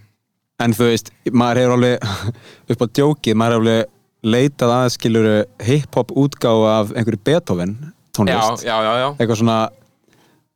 en 0.61 0.75
þú 0.77 0.89
veist, 0.91 1.09
maður 1.33 1.63
hefur 1.63 1.77
alveg 1.79 2.05
upp 2.75 2.85
á 2.85 2.87
djókið, 2.99 3.39
maður 3.41 3.57
hefur 3.57 3.65
alveg 3.65 4.29
leitað 4.35 4.75
að 4.75 4.89
skiluru 4.99 5.35
hip-hop 5.65 6.13
útgáfa 6.13 6.75
af 6.75 6.93
einhverju 6.93 7.23
Beethoven 7.25 7.75
já, 7.81 7.93
tónlist 8.19 8.67
já, 8.67 8.75
já, 8.85 8.93
já. 9.01 9.09
Eitthvað 9.15 9.41
svona 9.41 9.59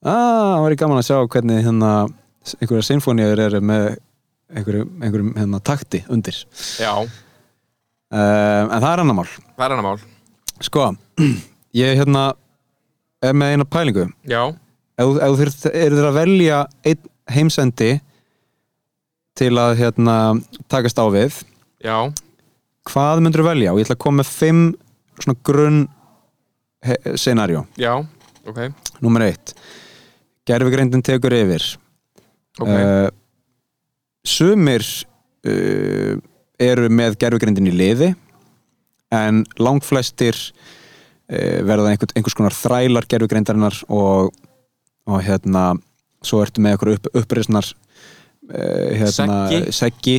að, 0.02 0.22
það 0.52 0.64
væri 0.66 0.78
gaman 0.82 0.98
að 1.00 1.06
sjá 1.08 1.18
hvernig 1.34 1.62
hérna 1.66 1.90
einhverja 2.58 2.86
sinfóníur 2.88 3.42
eru 3.46 3.60
með 3.62 3.84
einhverjum, 4.52 4.88
einhverjum 5.02 5.34
hérna, 5.38 5.60
takti 5.64 6.00
undir. 6.12 6.40
Já, 6.82 6.92
um, 6.98 7.08
en 8.12 8.82
það 8.82 8.88
er 8.92 9.02
annar 9.04 9.18
mál. 9.20 9.28
Það 9.56 9.64
er 9.68 9.74
annar 9.76 9.86
mál. 9.86 10.02
Sko, 10.62 10.88
ég 11.82 11.96
hérna 12.00 12.24
er 13.22 13.36
með 13.38 13.54
eina 13.54 13.68
pælingu. 13.70 14.08
Já, 14.28 14.42
ef 14.98 15.06
þú- 15.06 15.20
ef 15.22 15.30
þú 15.32 15.38
þurft- 15.44 15.70
eru 15.72 16.00
þeir 16.00 16.08
að 16.10 16.18
velja 16.18 16.58
einn 16.90 17.08
heimsendi 17.32 17.92
til 19.38 19.52
að 19.56 19.78
hérna 19.78 20.16
takast 20.68 20.98
á 21.00 21.06
við 21.14 21.38
já, 21.80 21.96
hvað 22.90 23.22
myndur 23.24 23.40
þú 23.44 23.48
velja? 23.48 23.72
Og 23.72 23.78
ég 23.80 23.86
ætla 23.86 23.96
að 23.96 24.02
koma 24.04 24.20
með 24.20 24.32
fimm 24.34 24.64
svona 25.22 25.38
grunn 25.46 25.78
scenarjó, 27.14 27.62
já, 27.78 27.94
ok, 28.48 28.58
nummer 29.00 29.22
eitt 29.28 29.54
gerfigreindin 30.48 31.04
tekur 31.04 31.34
yfir. 31.36 31.64
Ok. 32.60 32.68
Uh, 32.68 33.08
sumir 34.26 34.84
uh, 34.84 36.18
eru 36.62 36.88
með 36.92 37.18
gerfigreindin 37.22 37.70
í 37.70 37.74
liði 37.74 38.12
en 39.12 39.42
langflestir 39.60 40.36
uh, 40.36 41.60
verða 41.66 41.92
einhver, 41.92 42.12
einhvers 42.16 42.36
konar 42.38 42.56
þrælar 42.56 43.08
gerfugreindarinnar 43.10 43.78
og, 43.92 44.32
og 45.08 45.22
hérna 45.24 45.72
svo 46.22 46.42
ertu 46.44 46.62
með 46.62 46.76
einhver 46.76 46.94
upp, 46.96 47.08
uppreisnar 47.22 47.68
uh, 47.72 48.90
hérna, 49.00 49.38
Seggi. 49.74 50.18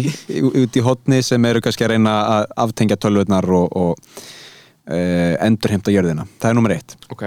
út 0.49 0.79
í 0.79 0.85
hotni 0.85 1.21
sem 1.25 1.49
eru 1.49 1.61
kannski 1.63 1.85
að 1.85 1.95
reyna 1.95 2.15
að 2.39 2.47
aftengja 2.65 2.99
tölvurnar 2.99 3.47
og, 3.53 3.77
og 3.77 4.31
endurheimta 4.83 5.93
jörðina. 5.93 6.25
Það 6.43 6.49
er 6.49 6.55
nummer 6.57 6.73
eitt. 6.75 6.97
Ok, 7.07 7.21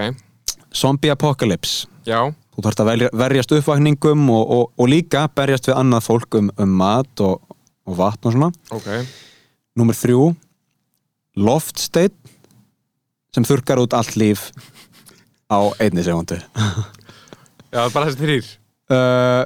Zombie 0.77 1.09
Apocalypse. 1.09 1.87
Já, 2.05 2.19
þú 2.57 2.65
þarfst 2.65 2.83
að 2.83 3.05
verjast 3.21 3.53
uppvakningum 3.53 4.27
og, 4.33 4.43
og, 4.57 4.65
og 4.81 4.91
líka 4.91 5.27
berjast 5.37 5.69
við 5.69 5.77
annað 5.77 6.07
fólk 6.09 6.39
um, 6.41 6.51
um 6.57 6.75
mat 6.81 7.25
og, 7.25 7.57
og 7.87 7.99
vatn 8.01 8.31
og 8.31 8.37
svona. 8.37 8.51
Ok. 8.75 8.91
Númer 9.77 9.97
þrjú 9.99 10.31
Loftsteinn 11.37 12.15
sem 13.37 13.45
þurkar 13.45 13.83
út 13.83 13.93
allt 13.97 14.17
líf 14.17 14.49
á 15.53 15.61
einni 15.77 16.01
segundu 16.01 16.39
Já, 17.75 17.83
bara 17.93 18.07
þessi 18.09 18.23
þrýr 18.23 18.49
uh, 18.95 19.45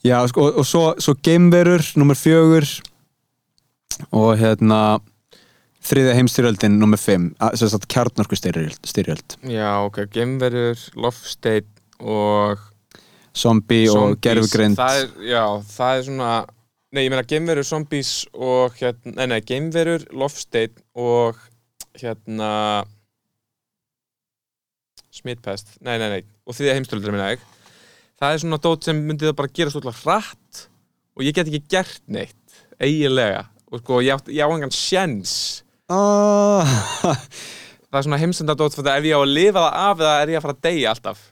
Já, 0.00 0.16
sko, 0.30 0.46
og, 0.48 0.62
og 0.62 0.64
svo, 0.64 0.84
svo 0.96 1.12
geimverur, 1.20 1.84
nummer 2.00 2.16
fjögur 2.16 2.64
og 4.16 4.30
hérna 4.40 4.80
þriðja 5.84 6.14
heimstyrjöldin, 6.16 6.78
nummer 6.80 7.00
fimm 7.00 7.30
sem 7.52 7.68
sagt 7.68 7.84
kjarnorku 7.92 8.36
styrjöld. 8.38 9.36
Já, 9.44 9.68
ok, 9.84 10.06
gemverur, 10.12 10.80
lofsteinn 10.96 11.68
og 12.00 12.62
zombie 13.36 13.90
og 13.92 14.16
það 14.24 15.02
er, 15.02 15.12
Já, 15.30 15.44
það 15.70 15.98
er 15.98 16.08
svona 16.08 16.32
Nei, 16.90 17.04
ég 17.04 17.12
meina 17.12 17.22
gemverur, 17.22 17.62
zombies 17.62 18.24
og 18.34 18.74
hérna, 18.80 19.12
nei, 19.20 19.26
nei, 19.30 19.36
gemverur, 19.46 20.02
lofsteinn 20.10 20.74
og 20.98 21.38
hérna 22.00 22.48
smitpest, 25.14 25.76
nei, 25.86 26.00
nei, 26.02 26.08
nei 26.16 26.20
og 26.42 26.56
þriðja 26.58 26.74
heimstöldra 26.80 27.14
minna 27.14 27.28
ég. 27.36 27.44
Það 28.18 28.34
er 28.34 28.42
svona 28.42 28.58
dót 28.66 28.88
sem 28.88 28.98
myndi 29.06 29.28
það 29.28 29.38
bara 29.38 29.54
gera 29.54 29.70
svolítið 29.70 30.02
hratt 30.02 30.64
og 31.14 31.24
ég 31.28 31.38
get 31.38 31.46
ekki 31.46 31.62
gert 31.70 32.02
neitt 32.10 32.58
eiginlega. 32.82 33.46
Og 33.70 33.84
sko, 33.84 34.02
ég, 34.02 34.26
á 34.26 34.46
engan 34.50 34.74
sjens 34.74 35.62
ah, 35.90 36.66
það 37.86 38.00
er 38.00 38.06
svona 38.06 38.18
heimsendadót 38.18 38.74
fyrir 38.74 38.96
ef 38.96 39.06
ég 39.12 39.14
á 39.14 39.22
að 39.22 39.34
lifa 39.36 39.62
það 39.62 39.78
af 39.84 40.02
eða 40.02 40.16
er 40.24 40.32
ég 40.34 40.40
að 40.40 40.48
fara 40.48 40.58
að 40.58 40.64
deyja 40.66 40.94
alltaf 40.96 41.22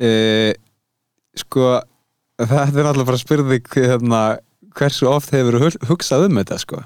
uh, 0.00 0.52
Sko 1.38 1.66
þetta 2.40 2.80
er 2.80 2.88
alltaf 2.88 3.06
bara 3.06 3.18
að 3.18 3.22
spyrja 3.22 3.46
þig 3.50 3.76
hérna, 3.76 4.22
hversu 4.76 5.08
oft 5.10 5.32
hefur 5.34 5.60
hugsað 5.90 6.26
um 6.28 6.40
þetta 6.40 6.58
sko? 6.62 6.82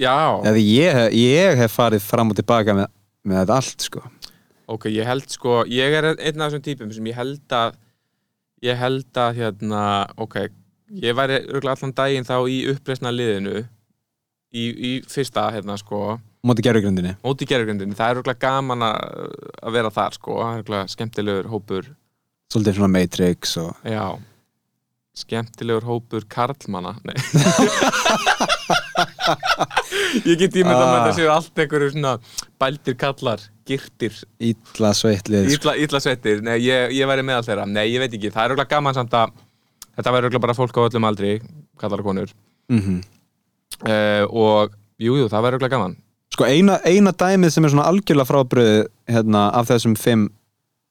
Ég, 0.00 1.00
ég 1.16 1.56
hef 1.60 1.76
farið 1.78 2.04
fram 2.04 2.32
og 2.32 2.36
tilbaka 2.36 2.74
með, 2.76 2.90
með 3.24 3.42
þetta 3.42 3.56
allt 3.56 3.86
sko. 3.86 4.02
Ok, 4.66 4.88
ég 4.90 5.06
held 5.06 5.30
sko 5.30 5.62
ég 5.70 5.94
er 5.94 6.10
einn 6.12 6.42
af 6.42 6.50
þessum 6.50 6.64
típum 6.66 6.92
sem 6.92 7.06
ég 7.08 7.16
held 7.16 7.54
að 7.54 7.76
ég 8.66 8.78
held 8.80 9.20
að 9.20 9.40
hérna, 9.40 9.82
ok, 10.18 10.40
ég 11.02 11.16
væri 11.16 11.38
örugglega 11.44 11.76
allan 11.76 11.94
daginn 11.96 12.26
þá 12.26 12.36
í 12.50 12.62
uppreisna 12.72 13.12
liðinu 13.14 13.60
í, 13.60 14.64
í 14.66 14.92
fyrsta 15.06 15.46
hérna 15.54 15.76
sko, 15.78 16.16
móti 16.46 16.64
gerfugrindinni 16.66 17.14
móti 17.22 17.48
gerðurgrindinni 17.48 17.98
það 17.98 18.08
er 18.10 18.18
örugglega 18.18 18.42
gaman 18.42 18.86
að, 18.88 19.36
vera 19.76 19.92
þar 19.94 20.18
sko, 20.18 20.40
það 20.40 20.50
er 20.50 20.58
örugglega 20.58 20.94
skemmtilegur 20.96 21.50
hópur 21.52 21.92
svolítið 22.52 22.78
svona 22.78 22.92
Matrix 22.94 23.56
og 23.62 23.74
já. 23.86 24.06
Skemmtilegur 25.16 25.86
hópur 25.88 26.26
karlmanna. 26.28 26.92
Ég 30.26 30.36
get 30.40 30.54
ímynda 30.56 30.76
með 30.76 30.86
Ah. 30.86 30.94
þetta 30.96 31.14
séu 31.16 31.30
allt 31.32 31.60
einhverju 31.62 31.90
svona 31.94 32.12
bældir 32.60 32.96
kallar, 33.00 33.40
girtir. 33.68 34.14
Illa 34.40 34.92
sveitlið 34.96 35.48
sko. 35.48 35.56
Ítla, 35.56 35.74
ítla 35.82 36.00
sveittir, 36.04 36.42
nei, 36.44 36.58
ég, 36.64 36.92
ég 36.96 37.08
væri 37.08 37.24
meðal 37.26 37.44
þeirra. 37.46 37.66
Nei, 37.68 37.86
ég 37.92 38.00
veit 38.02 38.12
ekki, 38.16 38.30
það 38.34 38.44
er 38.44 38.54
auðvitað 38.54 38.72
gaman 38.76 38.94
samt 38.96 39.16
að 39.16 39.34
Þetta 39.96 40.12
væri 40.12 40.26
auðvitað 40.28 40.42
bara 40.44 40.54
fólk 40.58 40.76
á 40.76 40.80
öllum 40.84 41.06
aldri 41.08 41.28
Kallar 41.80 42.02
og 42.02 42.08
konur. 42.10 42.32
Mm 42.68 42.98
uh, 43.88 44.24
Og, 44.28 44.74
jú, 45.00 45.14
jú, 45.16 45.28
það 45.32 45.46
væri 45.46 45.56
auðvitað 45.56 45.72
gaman. 45.72 45.94
Sko 46.36 46.44
eina, 46.44 46.74
eina 46.84 47.12
dæmið 47.16 47.54
sem 47.54 47.64
er 47.64 47.72
svona 47.72 47.86
algjörlega 47.88 48.28
frábröð 48.28 48.86
hérna, 49.08 49.46
af 49.56 49.70
þessum 49.70 49.94
fimm 49.96 50.26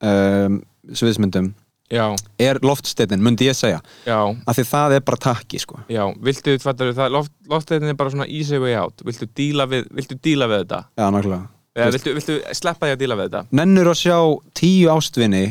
um, 0.02 0.58
sviðsmyndum 0.94 1.54
Já, 1.94 2.16
er 2.42 2.58
loftsteinin, 2.66 3.22
myndi 3.22 3.46
ég 3.46 3.54
segja. 3.54 3.78
Já, 4.10 4.18
af 4.50 4.58
því 4.58 4.64
það 4.72 4.94
er 4.96 5.04
bara 5.06 5.20
takki 5.22 5.60
sko. 5.62 5.78
Já. 5.94 6.02
Viltu, 6.18 6.56
fattar 6.64 6.90
það, 6.98 7.12
loft, 7.14 7.34
loftleitin 7.52 7.92
er 7.92 7.98
bara 8.00 8.10
svona 8.10 8.26
easy 8.26 8.58
way 8.58 8.74
out. 8.74 9.04
Viltu 9.06 9.28
díla 9.38 9.68
við, 9.70 9.86
viltu 9.94 10.18
díla 10.18 10.48
við 10.50 10.64
þetta? 10.64 10.80
Já, 10.98 11.06
nákvæmlega. 11.14 11.46
Eða 11.76 11.94
viltu, 11.94 12.16
viltu 12.18 12.40
sleppa 12.58 12.88
því 12.90 12.96
að 12.96 13.04
díla 13.04 13.20
við 13.20 13.30
þetta? 13.30 13.44
Nennur 13.62 13.92
að 13.92 14.00
sjá 14.02 14.18
tíu 14.58 14.90
ástvinni 14.96 15.44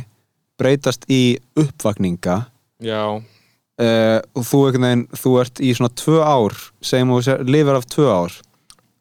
breytast 0.59 1.07
í 1.13 1.21
uppvakninga? 1.63 2.37
Já, 2.83 3.03
uh, 3.15 4.19
og 4.35 4.51
þú, 4.51 4.65
veginn, 4.75 5.07
þú 5.15 5.37
ert 5.45 5.63
í 5.63 5.71
svona 5.79 5.95
tvö 6.03 6.19
ár 6.19 6.59
segjum 6.83 7.15
þú 7.15 7.23
sé- 7.29 7.41
lifir 7.47 7.79
af 7.79 7.87
tvö 7.95 8.11
ár 8.11 8.35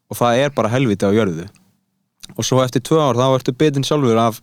og 0.06 0.20
það 0.22 0.44
er 0.44 0.54
bara 0.54 0.70
helviti 0.70 1.02
á 1.02 1.10
jörðu. 1.10 1.50
Og 2.38 2.46
svo 2.46 2.62
eftir 2.62 2.84
tvö 2.86 3.02
ár 3.02 3.18
þá 3.18 3.26
ertu 3.40 3.58
bitin 3.58 3.82
sjálfur 3.86 4.22
af 4.22 4.38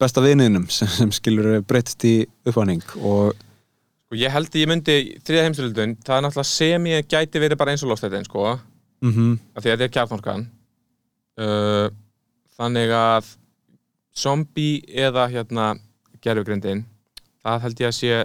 besta 0.00 0.24
viniðinum 0.24 0.66
sem, 0.72 0.88
sem 0.88 1.12
skilur 1.14 1.60
breytst 1.68 2.04
í 2.08 2.16
uppvanning 2.48 2.84
og 3.00 3.36
Og 4.10 4.18
ég 4.18 4.32
held 4.34 4.48
að 4.50 4.58
ég 4.58 4.66
myndi 4.66 4.94
þriða 5.22 5.42
heimstöldun, 5.46 5.92
það 6.02 6.16
er 6.16 6.22
náttúrulega 6.24 6.50
sem 6.50 6.86
ég 6.90 7.06
gæti 7.06 7.42
verið 7.42 7.58
bara 7.60 7.70
eins 7.70 7.84
og 7.86 7.92
lofstættin, 7.92 8.24
sko, 8.26 8.56
mm 9.06 9.36
af 9.54 9.62
því 9.62 9.70
að 9.70 9.76
þetta 9.76 9.86
er 9.86 9.92
kjarnorkan. 9.94 10.42
Uh, 11.38 11.86
þannig 12.58 12.90
að 12.90 13.28
zombie 14.18 14.82
eða 14.90 15.28
hérna 15.30 15.68
gerfugrindin, 16.26 16.82
það 17.38 17.62
held 17.68 17.84
ég 17.84 17.92
að 17.92 17.96
sé, 18.00 18.18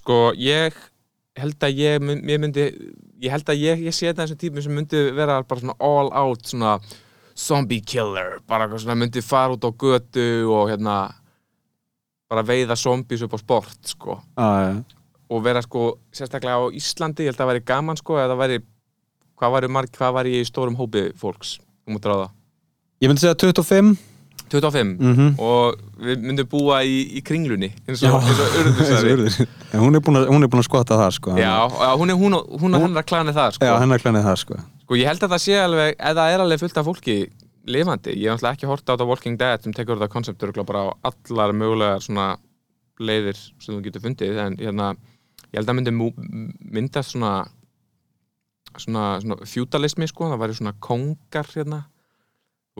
sko, 0.00 0.18
ég 0.40 0.80
held 1.36 1.68
að 1.68 1.84
ég, 1.84 2.08
ég 2.32 2.40
myndi, 2.40 2.66
ég 3.20 3.36
held 3.36 3.52
að 3.52 3.60
ég, 3.60 3.84
ég 3.90 3.94
sé 3.94 4.08
þetta 4.08 4.24
þessum 4.24 4.40
típum 4.40 4.64
sem 4.64 4.72
myndi 4.72 5.04
vera 5.20 5.42
bara 5.44 5.60
svona 5.60 5.76
all 5.84 6.08
out, 6.16 6.48
svona 6.48 6.78
zombie 7.40 7.80
killer, 7.80 8.38
bara 8.48 8.66
eitthvað 8.66 8.84
svona 8.84 8.98
myndi 9.00 9.22
fara 9.24 9.56
út 9.56 9.64
á 9.64 9.70
götu 9.72 10.26
og 10.52 10.68
hérna 10.70 10.96
bara 12.30 12.44
veiða 12.46 12.76
zombies 12.78 13.24
upp 13.26 13.34
á 13.34 13.38
sport, 13.40 13.80
sko. 13.90 14.18
Að, 14.38 14.82
og 15.30 15.42
vera 15.44 15.62
sko 15.64 15.86
sérstaklega 16.14 16.58
á 16.58 16.74
Íslandi 16.74 17.24
ég 17.24 17.30
held 17.30 17.38
að 17.38 17.44
það 17.44 17.50
væri 17.52 17.66
gaman 17.70 17.98
sko 17.98 18.18
eða 18.18 18.34
það 18.34 18.42
væri 18.44 18.60
hvað 19.40 19.90
hvað 19.96 20.14
væri 20.18 20.36
í 20.36 20.46
stórum 20.46 20.76
hópi 20.78 21.08
fólks 21.16 21.56
þú 21.58 21.96
mútt 21.96 22.08
ráða? 22.10 22.30
Ég 23.00 23.08
myndi 23.08 23.22
segja 23.22 23.38
25 23.38 24.09
25 24.52 24.94
mm 25.00 25.28
og 25.40 25.78
við 26.00 26.22
myndum 26.24 26.48
búa 26.50 26.80
í, 26.86 26.96
í 27.18 27.22
kringlunni 27.26 27.70
eins 27.88 28.02
og, 28.08 28.16
eins 28.22 28.40
og 28.44 28.56
urðusari 28.62 29.46
en 29.72 29.84
hún 29.84 29.98
er 29.98 30.02
búin 30.04 30.20
að, 30.20 30.30
er 30.46 30.50
skotta 30.66 30.98
það 31.00 31.12
sko. 31.18 31.36
Já, 31.38 31.52
hún 32.00 32.10
er 32.12 32.18
hún, 32.18 32.36
og- 32.78 32.84
hennar 32.86 33.06
klani 33.06 33.34
það 33.36 33.54
sko. 33.56 33.68
Já, 33.68 33.76
hennar 33.82 34.02
klænið 34.02 34.26
það 34.26 34.38
sko. 34.44 34.58
Sko 34.84 34.98
ég 34.98 35.06
held 35.10 35.22
að 35.26 35.34
það 35.36 35.42
sé 35.44 35.60
alveg 35.62 35.94
eða 36.10 36.26
er 36.34 36.44
alveg 36.44 36.62
fullt 36.64 36.80
af 36.82 36.88
fólki 36.90 37.16
lifandi 37.70 38.16
ég 38.16 38.32
hef 38.32 38.40
náttúrulega 38.40 38.56
ekki 38.58 38.70
horta 38.70 38.92
á 38.92 38.94
þetta 38.96 39.06
Walking 39.12 39.38
Dead 39.38 39.62
sem 39.62 39.72
tekur 39.76 39.98
þetta 40.00 40.10
konceptur 40.12 40.52
bara 40.66 40.82
á 40.82 40.88
allar 41.12 41.52
mögulegar 41.54 42.02
svona 42.02 42.26
leiðir 43.00 43.38
sem 43.38 43.74
þú 43.76 43.80
getur 43.84 44.02
fundið 44.08 44.38
en 44.42 44.56
hérna, 44.60 44.90
ég 45.52 45.60
held 45.60 45.70
að 45.70 45.78
myndi 45.78 45.94
myndast 46.74 47.14
svona 47.14 47.34
svona, 48.78 49.04
svona 49.22 49.36
feudalismi 49.48 50.08
sko, 50.10 50.28
það 50.30 50.42
væri 50.44 50.56
svona 50.58 50.74
kongar 50.82 51.48
hérna 51.54 51.80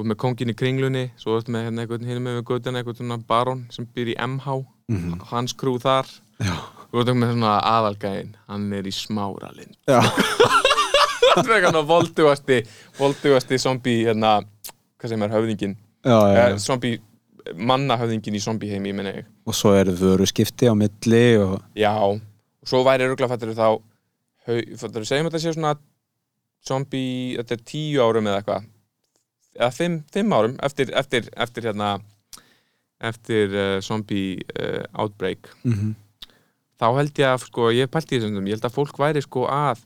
og 0.00 0.06
með 0.08 0.16
kongin 0.22 0.50
í 0.52 0.56
kringlunni 0.56 1.04
svo 1.20 1.36
ertu 1.38 1.52
með 1.54 1.66
hérna 1.68 1.84
einhvern 1.84 2.06
hérna 2.08 2.22
með 2.26 2.38
götuna 2.48 2.80
einhvern 2.80 2.96
svona 2.98 3.18
baron 3.28 3.66
sem 3.74 3.86
býr 3.94 4.14
í 4.14 4.18
MH 4.26 4.60
Mhm. 4.90 5.20
hans 5.30 5.52
krú 5.54 5.76
þar 5.78 6.08
Já. 6.42 6.54
og 6.90 6.96
ertu 7.04 7.12
með 7.14 7.34
svona 7.36 7.52
aðalgæðin 7.62 8.32
hann 8.48 8.72
er 8.74 8.88
í 8.88 8.94
smáralind 8.96 9.76
Já, 9.86 10.00
það 11.36 11.44
er 11.46 11.52
eitthvað 11.60 11.86
voldugasti 11.86 12.56
voldugasti 12.98 13.58
zombie 13.62 14.00
hérna, 14.08 14.40
hvað 14.98 15.12
sem 15.14 15.22
er 15.22 15.30
höfðingin 15.36 15.76
já, 16.02 16.16
já, 16.16 16.34
eh, 16.34 16.48
já. 16.50 16.58
zombie 16.58 16.98
mannahöfðingin 17.54 18.34
í 18.36 18.42
zombie 18.42 18.70
heimi, 18.72 18.92
minna 18.92 19.12
ég 19.14 19.28
Og 19.46 19.54
svo 19.56 19.72
eru 19.78 19.94
vöru 19.96 20.26
skipti 20.28 20.66
á 20.66 20.74
milli 20.74 21.22
og 21.38 21.60
já, 21.78 21.94
og 21.94 22.20
svo 22.66 22.82
væri 22.86 23.06
ruglafættur 23.12 23.54
þá 23.54 23.78
fættur 24.50 25.06
segjum 25.06 25.28
að 25.28 25.32
þetta 25.36 25.44
sé 25.46 25.54
svona 25.54 25.76
zombie, 26.66 27.36
þetta 27.38 27.56
er 27.56 27.62
tíu 27.64 28.02
árum 28.04 28.26
eða 28.28 28.42
eitthvað 28.42 28.66
eða 29.58 29.72
fimm, 29.74 30.02
fimm 30.12 30.32
árum 30.36 30.56
eftir, 30.62 30.92
eftir, 30.94 31.30
eftir 31.36 31.70
hérna 31.70 31.98
eftir 33.00 33.54
uh, 33.56 33.80
zombie 33.80 34.38
uh, 34.60 34.84
outbreak. 34.92 35.50
Mm 35.64 35.96
þá 36.80 36.88
held 36.96 37.20
ég 37.20 37.28
að, 37.28 37.46
sko, 37.46 37.70
ég 37.76 37.92
pælt 37.92 38.12
í 38.12 38.18
þessum 38.18 38.48
ég 38.48 38.56
held 38.56 38.68
að 38.68 38.76
fólk 38.78 39.00
væri 39.00 39.22
sko 39.24 39.46
að 39.52 39.82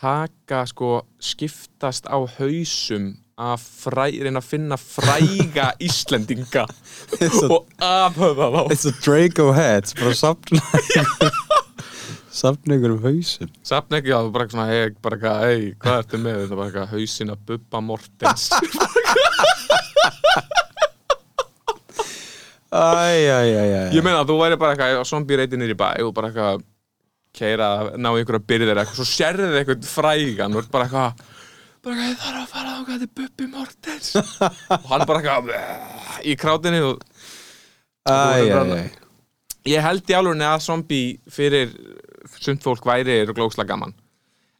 taka 0.00 0.64
sko 0.68 0.90
skiptast 1.22 2.08
á 2.10 2.18
hausum 2.36 3.14
að 3.40 3.64
fræ, 3.64 4.04
reyna 4.22 4.42
að 4.42 4.46
finna 4.46 4.76
fræga 4.78 5.70
Íslendinga 5.86 6.66
og 7.48 7.64
afhöfa 7.82 8.50
þá. 8.52 8.60
It's 8.74 8.86
a 8.86 8.92
Draco 9.00 9.50
heads 9.56 9.96
bara 9.98 10.14
sapna 10.18 10.62
sapna 12.34 12.76
ykkur 12.78 12.94
um 12.96 13.02
hausum 13.04 13.50
Safn 13.66 13.98
ekki 13.98 14.12
að 14.14 14.26
þú 14.28 14.34
bara 14.34 14.48
svona, 14.50 14.66
hei, 14.70 14.90
bara 15.04 15.18
eitthvað, 15.18 15.44
hei, 15.46 15.72
hvað 15.84 16.00
ertu 16.02 16.20
með? 16.24 16.38
Þetta, 16.42 16.58
bara 16.60 16.68
eitthvað, 16.70 16.92
hausinn 16.94 17.34
að 17.34 17.42
Bubba 17.50 17.82
Mortens. 17.88 18.44
Æj, 22.74 23.20
æj, 23.30 23.50
æj, 23.54 23.72
æj 23.78 23.92
ég 23.94 24.02
meina 24.02 24.24
þú 24.26 24.34
væri 24.40 24.56
bara 24.58 24.74
eitthvað 24.74 24.98
á 24.98 25.04
zombie 25.06 25.36
reyti 25.38 25.58
niður 25.60 25.76
í 25.76 25.78
bæ 25.78 25.88
og 26.02 26.10
bara 26.16 26.32
eitthvað 26.32 26.64
keira, 27.34 27.68
ná 27.94 28.10
ykkur 28.18 28.40
að 28.40 28.48
byrja 28.50 28.66
þeirra 28.66 28.82
eitthvað, 28.82 28.98
svo 28.98 29.06
sérðu 29.06 29.46
þið 29.52 29.58
eitthvað 29.60 29.86
frægan 29.92 30.58
og 30.58 30.66
bara 30.74 30.88
eitthvað 30.88 31.22
bara 31.84 31.94
eitthvað, 31.94 32.10
ég 32.10 32.18
þarf 32.24 32.40
að 32.40 32.48
fara 32.50 32.74
á 32.74 32.78
hvað 32.80 32.96
þetta 32.96 33.06
er 33.06 33.14
Bubbi 33.20 33.46
Mortens. 33.52 34.10
Og 34.74 34.90
hann 34.90 35.06
bara 35.06 35.22
eitthvað 35.22 36.26
í 36.26 36.36
krátinu 36.40 36.82
og 36.88 36.96
Æj, 38.04 38.50
æj, 38.50 38.74
æj. 38.74 38.88
Ég 39.70 39.80
held 39.80 40.10
í 40.10 40.16
alveg 40.18 40.42
að 40.44 40.64
zombie 40.66 41.14
fyrir 41.32 41.70
sumt 42.40 42.64
fólk 42.64 42.86
væri 42.88 43.20
glóksla 43.32 43.66
gaman. 43.68 43.94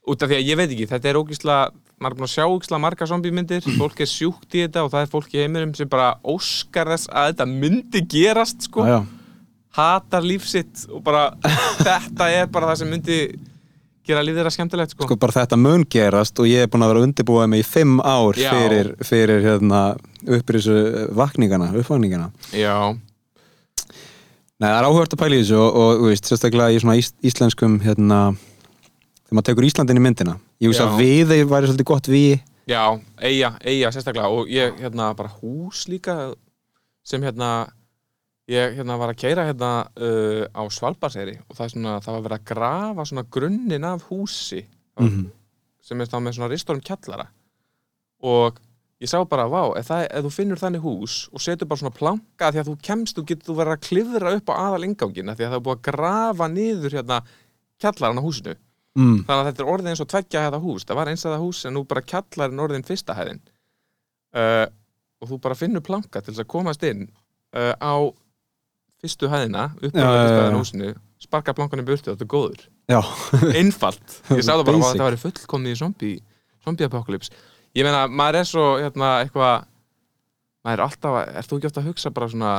Út 0.04 0.20
af 0.20 0.28
því 0.28 0.36
að 0.36 0.48
ég 0.50 0.58
veit 0.60 0.70
ekki, 0.70 0.88
þetta 0.90 1.10
er 1.10 1.18
ógísla 1.20 1.58
maður 2.02 2.12
er 2.12 2.18
búin 2.18 2.26
að 2.28 2.32
sjá 2.34 2.44
ógísla 2.50 2.80
marga 2.82 3.06
zombie 3.08 3.32
myndir 3.34 3.64
fólk 3.80 4.02
er 4.04 4.10
sjúkt 4.10 4.56
í 4.56 4.64
þetta 4.66 4.84
og 4.84 4.92
það 4.92 5.06
er 5.06 5.12
fólk 5.14 5.34
í 5.34 5.42
heiminum 5.44 5.74
sem 5.78 5.88
bara 5.90 6.14
óskar 6.26 6.90
þess 6.92 7.08
að 7.12 7.30
þetta 7.32 7.46
myndi 7.52 8.04
gerast 8.10 8.68
sko, 8.68 8.86
Já, 8.88 8.98
já. 8.98 9.04
Hatar 9.74 10.22
líf 10.22 10.44
sitt 10.46 10.84
og 10.92 11.02
bara 11.06 11.28
þetta 11.86 12.30
er 12.30 12.50
bara 12.52 12.72
það 12.72 12.82
sem 12.82 12.92
myndi 12.94 13.18
gera 14.04 14.20
líf 14.22 14.36
þeirra 14.36 14.52
skemmtilegt 14.52 14.92
sko, 14.94 15.08
Sko 15.08 15.16
bara 15.18 15.34
þetta 15.38 15.56
mun 15.58 15.86
gerast 15.90 16.38
og 16.42 16.50
ég 16.50 16.66
er 16.66 16.70
búin 16.70 16.84
að 16.84 16.92
vera 16.92 17.02
að 17.02 17.08
undirbúa 17.08 17.46
mig 17.50 17.64
í 17.64 17.66
fimm 17.66 17.96
ár 18.04 18.36
Já. 18.38 18.50
fyrir, 18.52 18.92
fyrir 19.08 19.42
hérna 19.46 19.80
upprisu 20.24 20.76
vakningana, 21.16 21.70
uppvakningana. 21.80 22.30
Já, 22.56 22.92
Nei, 24.62 24.68
það 24.70 24.78
er 24.78 24.86
áhugast 24.88 25.14
að 25.16 25.20
pæla 25.24 25.36
í 25.36 25.42
þessu 25.42 25.56
og, 25.58 25.76
og 25.82 26.02
veist, 26.08 26.28
sérstaklega 26.30 26.70
í 26.74 26.80
svona 26.82 26.96
ís, 27.00 27.08
íslenskum 27.26 27.78
hérna, 27.82 28.18
þegar 29.24 29.38
maður 29.38 29.48
tekur 29.50 29.66
Íslandin 29.68 29.98
í 29.98 30.04
myndina 30.04 30.36
Ég 30.62 30.70
veist 30.70 30.80
Já. 30.82 30.86
að 30.86 31.00
við 31.02 31.32
væri 31.50 31.70
svolítið 31.70 31.88
gott 31.90 32.10
við 32.12 32.34
já, 32.70 32.82
eiga, 33.20 33.50
eiga 33.66 33.90
sérstaklega 33.92 34.30
og 34.32 34.48
ég, 34.52 34.76
hérna, 34.80 35.10
bara 35.18 35.32
hús 35.42 35.82
líka 35.90 36.14
sem 37.04 37.20
hérna 37.26 37.48
ég 38.48 38.76
hérna 38.78 38.96
var 39.00 39.10
að 39.12 39.18
keira 39.24 39.44
hérna 39.48 39.72
uh, 39.96 40.44
á 40.54 40.62
Svalbarseyri 40.72 41.34
og 41.48 41.56
það 41.58 41.64
er 41.66 41.72
svona, 41.74 41.96
það 42.04 42.16
var 42.16 42.24
verið 42.28 42.38
að 42.38 42.48
grafa 42.52 43.06
svona 43.10 43.26
grunninn 43.36 43.88
af 43.90 44.06
húsi 44.10 44.62
Mhm. 44.94 45.24
sem 45.82 46.00
er 46.00 46.06
þá 46.06 46.20
með 46.22 46.36
svona 46.36 46.48
ristorum 46.52 46.80
kjallara 46.86 47.24
og 48.22 48.60
ég 49.04 49.10
sá 49.10 49.18
bara, 49.28 49.46
vá, 49.52 49.62
ef, 49.78 49.88
það, 49.88 50.04
ef 50.08 50.26
þú 50.26 50.32
finnur 50.34 50.60
þannig 50.60 50.84
hús 50.84 51.16
og 51.30 51.42
setur 51.44 51.68
bara 51.70 51.82
svona 51.82 51.94
planka 51.94 52.50
því 52.50 52.62
að 52.62 52.70
þú 52.70 52.76
kemst, 52.88 53.16
þú 53.18 53.24
getur 53.30 53.50
þú 53.50 53.56
verið 53.60 53.76
að 53.76 53.82
klifra 53.88 54.34
upp 54.38 54.52
á 54.52 54.54
aðal 54.56 54.86
ingangina 54.88 55.34
því 55.36 55.46
að 55.46 55.52
það 55.52 55.58
er 55.58 55.64
búið 55.66 55.78
að 55.78 55.84
grafa 55.88 56.48
niður 56.52 56.96
hérna 56.98 57.18
kjallaran 57.82 58.22
á 58.22 58.26
húsinu. 58.26 58.56
Mm. 58.94 59.24
þannig 59.26 59.40
að 59.40 59.48
þetta 59.48 59.62
er 59.64 59.70
orðið 59.72 59.90
eins 59.90 60.00
og 60.04 60.10
tveggja 60.12 60.42
hæða 60.44 60.58
hús. 60.62 60.84
Það 60.86 60.98
var 61.00 61.08
eins 61.10 61.24
að 61.24 61.32
það 61.34 61.44
hús 61.44 61.60
en 61.66 61.74
nú 61.74 61.80
bara 61.90 62.02
kjallarinn 62.12 62.60
orðin 62.62 62.86
fyrsta 62.86 63.16
hæðin. 63.18 63.40
Uh, 64.34 64.66
og 65.18 65.30
þú 65.32 65.38
bara 65.42 65.56
finnur 65.58 65.82
planka 65.82 66.22
til 66.22 66.30
þess 66.30 66.44
að 66.44 66.52
komast 66.54 66.86
inn 66.86 67.08
uh, 67.58 67.74
á 67.74 67.94
fyrstu 69.02 69.30
hæðina 69.32 69.72
upp 69.74 69.98
á 69.98 70.06
á 70.06 70.54
húsinu 70.54 70.92
sparka 71.24 71.54
plankan 71.56 71.82
í 71.82 71.86
burtu, 71.86 72.12
þetta 72.12 72.24
er 72.24 72.30
góður. 72.30 72.62
Einfalt, 73.58 74.18
ég 74.30 74.44
sagði 74.44 74.60
það 74.60 74.66
bara 74.68 74.76
að 74.76 74.82
Basic. 74.82 74.92
þetta 74.92 75.08
væri 75.08 75.20
fullkomni 75.22 75.72
í 75.72 75.78
zombie, 75.80 76.18
zombie 76.64 76.88
apocalypse 76.88 77.32
ég 77.74 77.86
meina, 77.86 78.04
maður 78.08 78.40
er 78.40 78.48
svo 78.48 78.64
hérna, 78.80 79.10
eitthvað 79.24 79.64
maður 80.64 80.78
er 80.78 80.84
alltaf, 80.86 81.16
að- 81.20 81.34
ert 81.40 81.50
þú 81.50 81.58
ekki 81.58 81.70
ofta 81.70 81.80
að 81.82 81.88
hugsa 81.90 82.10
bara 82.14 82.28
svona 82.32 82.52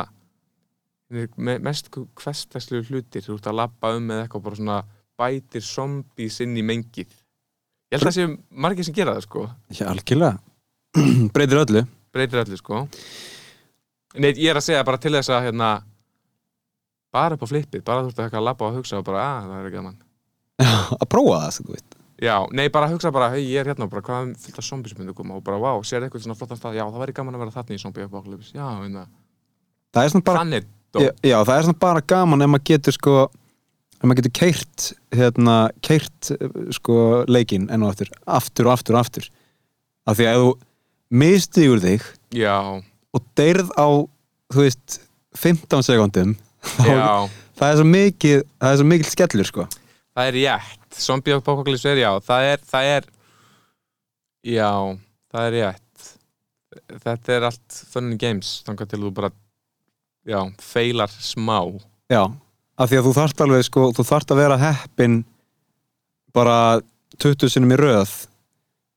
me- 1.38 1.60
mest 1.60 1.90
hverstaslu 1.94 2.82
hlutir, 2.90 3.22
þú 3.26 3.38
ert 3.38 3.48
að 3.52 3.60
labba 3.62 3.94
um 3.96 4.08
með 4.10 4.24
eitthvað 4.26 4.44
bara 4.48 4.60
svona 4.60 4.80
bætir 5.20 5.64
zombies 5.64 6.40
inn 6.44 6.58
í 6.60 6.64
mengið? 6.66 7.08
Ég 7.94 8.00
held 8.00 8.04
að 8.04 8.10
það 8.10 8.18
séu 8.18 8.38
margir 8.52 8.84
sem 8.88 8.94
gera 8.98 9.14
það 9.16 9.26
sko. 9.28 9.46
Já 9.72 9.86
algjörlega. 9.88 10.40
Breytir 11.36 11.62
öllu. 11.62 11.84
Breytir 12.16 12.42
öllu 12.44 12.58
sko. 12.60 12.82
Nei, 14.16 14.32
ég 14.34 14.50
er 14.52 14.60
að 14.60 14.66
segja 14.66 14.84
bara 14.88 14.98
til 15.00 15.12
þess 15.16 15.30
að 15.32 15.46
hérna, 15.50 15.70
bara 17.16 17.36
upp 17.38 17.46
á 17.46 17.52
flippið 17.52 17.84
bara 17.88 18.04
þú 18.04 18.12
ert 18.12 18.20
að 18.26 18.38
að 18.40 18.46
labba 18.50 18.68
og 18.70 18.78
hugsa 18.80 19.00
og 19.00 19.06
bara, 19.08 19.24
að 19.40 19.50
það 19.54 19.66
er 19.70 19.76
gaman. 19.78 19.98
Já, 20.60 20.72
að 21.00 21.08
prófa 21.12 21.40
það, 21.46 21.56
þú 21.60 21.74
veist 21.76 21.95
Já, 22.22 22.38
nei, 22.56 22.70
bara 22.72 22.88
hugsa 22.88 23.12
bara, 23.12 23.28
hei, 23.34 23.44
ég 23.44 23.60
er 23.60 23.74
hérna 23.74 23.88
og 23.88 23.92
bara, 23.92 24.04
hvað 24.06 24.30
er 24.30 24.40
fyllt 24.40 24.60
af 24.62 24.66
zombies 24.68 24.96
myndu 24.96 25.14
koma? 25.18 25.36
Og 25.36 25.44
bara, 25.44 25.60
vá, 25.60 25.74
sér 25.84 26.06
eitthvað 26.06 26.24
svona 26.24 26.38
flottan 26.40 26.60
stað, 26.62 26.78
já, 26.80 26.86
það 26.88 27.02
væri 27.04 27.16
gaman 27.18 27.36
að 27.36 27.44
vera 27.44 27.56
þarna 27.58 27.76
í 27.76 27.82
zombie 27.82 28.06
apocalypse, 28.08 28.54
já, 28.56 28.68
einna, 28.86 29.04
Það 29.96 30.04
er 30.04 30.12
svona 30.12 30.28
bara 30.28 30.44
þannig, 30.44 30.66
já, 31.00 31.10
já, 31.24 31.36
það 31.48 31.56
er 31.56 31.66
svona 31.68 31.82
bara 31.86 32.02
gaman 32.12 32.44
ef 32.44 32.50
maður 32.52 32.66
getur 32.68 32.96
sko 32.98 33.14
ef 33.96 34.04
maður 34.04 34.18
getur 34.20 34.34
keirt 34.36 34.88
hérna, 35.16 35.56
keirt 35.88 36.32
sko 36.76 36.98
leikinn 37.32 37.70
enn 37.72 37.86
og 37.86 37.94
aftur, 37.94 38.12
aftur 38.28 38.68
og 38.68 38.74
aftur 38.74 38.98
og 38.98 39.02
aftur. 39.06 39.30
Af 40.06 40.20
því 40.20 40.28
að 40.28 40.36
ef 40.36 40.44
þú 40.44 40.50
mistiður 41.24 41.84
þig 41.86 42.10
já, 42.36 42.58
og 43.16 43.24
deyrð 43.40 43.72
á, 43.80 43.88
þú 44.52 44.66
veist 44.66 45.00
15 45.40 45.88
sekundum 45.88 46.36
já, 46.92 47.08
það 47.56 47.70
er 47.70 47.80
svo 47.80 47.88
mikið 47.94 48.38
það 48.44 48.74
er 48.74 48.82
svo 48.82 48.90
mikil 48.92 49.12
skellur 49.14 49.52
sko. 49.52 49.68
Það 50.16 50.32
er 50.32 50.38
rétt, 50.42 50.85
zombie 51.02 51.36
apocalypse 51.36 51.90
er 51.90 52.02
já, 52.04 52.12
það 52.24 52.50
er, 52.52 52.64
það 52.72 52.90
er, 52.96 53.08
já, 54.56 54.70
það 55.34 55.48
er 55.48 55.56
rétt, 55.56 56.10
þetta 57.06 57.36
er 57.36 57.48
allt 57.50 57.80
fun 57.92 58.12
and 58.12 58.22
games 58.22 58.58
þangar 58.68 58.90
til 58.92 59.02
þú 59.04 59.14
bara 59.16 59.32
já, 60.26 60.40
feilar 60.62 61.14
smá. 61.14 61.60
Já, 62.12 62.24
af 62.78 62.92
því 62.92 63.00
að 63.00 63.08
þú 63.08 63.16
þarft 63.20 63.46
alveg 63.46 63.66
sko, 63.70 63.88
þú 63.96 64.08
þarft 64.12 64.36
að 64.36 64.42
vera 64.44 64.60
heppin 64.62 65.22
bara 66.36 66.60
20 67.22 67.52
sinum 67.52 67.72
í 67.72 67.80
röð 67.80 68.14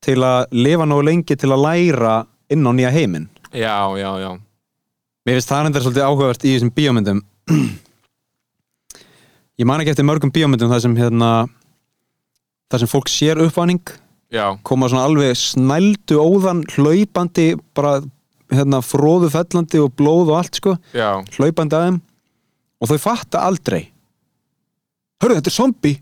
til 0.04 0.18
að 0.26 0.52
lifa 0.54 0.86
nógu 0.86 1.06
lengi 1.06 1.38
til 1.38 1.50
að 1.54 1.64
læra 1.64 2.18
inn 2.50 2.66
á 2.66 2.72
nýja 2.72 2.92
heiminn. 2.94 3.28
Já, 3.52 3.96
já, 3.96 4.10
já, 4.20 4.30
Mér 5.28 5.36
finnst 5.36 5.50
það 5.50 5.66
enda 5.68 5.80
svolítið 5.84 6.04
áhugavert 6.06 6.44
í 6.48 6.50
þessum 6.54 6.70
bíómyndum. 6.72 7.18
Ég 9.60 9.66
man 9.68 9.82
ekki 9.82 9.92
eftir 9.92 10.06
mörgum 10.08 10.30
bíómyndum 10.32 10.70
þar 10.72 10.80
sem 10.80 10.94
hérna 10.96 11.28
þar 12.68 12.82
sem 12.82 12.90
fólk 12.90 13.10
sér 13.12 13.40
uppvanning 13.44 13.94
koma 14.66 14.90
svona 14.90 15.06
alveg 15.08 15.36
snældu 15.40 16.18
óðan 16.20 16.64
hlaupandi 16.74 17.54
bara 17.76 17.98
hérna 18.52 18.82
fróðu 18.84 19.30
fellandi 19.32 19.80
og 19.80 19.94
blóð 19.96 20.32
og 20.32 20.38
allt 20.40 20.58
sko. 20.60 20.74
Já, 20.96 21.20
hlaupandi 21.36 21.76
að 21.76 21.86
þeim. 21.86 22.02
Og 22.78 22.90
þau 22.92 23.00
fatta 23.02 23.44
aldrei. 23.44 23.88
Hörru, 25.18 25.38
þetta 25.40 25.50
er 25.50 25.56
zombi 25.56 25.94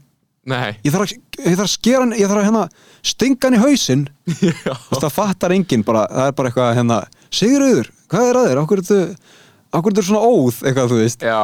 ég 0.46 0.92
þarf 0.94 1.02
að, 1.02 1.12
ég 1.42 1.56
þarf 1.56 1.64
að 1.64 1.72
skera 1.72 2.00
hann 2.04 2.14
ég 2.14 2.28
þarf 2.30 2.40
að 2.40 2.46
hérna 2.46 2.64
stinga 3.02 3.48
hann 3.48 3.56
í 3.56 3.60
veist, 3.66 5.00
það 5.02 5.14
fattar 5.16 5.54
enginn 5.56 5.84
bara, 5.86 6.04
það 6.10 6.28
er 6.30 6.36
bara 6.38 6.50
eitthvað 6.50 6.74
hérna, 6.78 6.98
Sigurður, 7.34 7.88
hvað 8.12 8.28
er 8.28 8.38
að 8.38 8.46
þér? 8.46 8.60
Akkur 8.62 8.82
er 8.82 9.96
þetta 9.96 10.04
svona 10.06 10.22
óð, 10.22 10.60
eitthvað 10.62 10.92
þú 10.92 11.00
veist? 11.00 11.26
Já, 11.26 11.40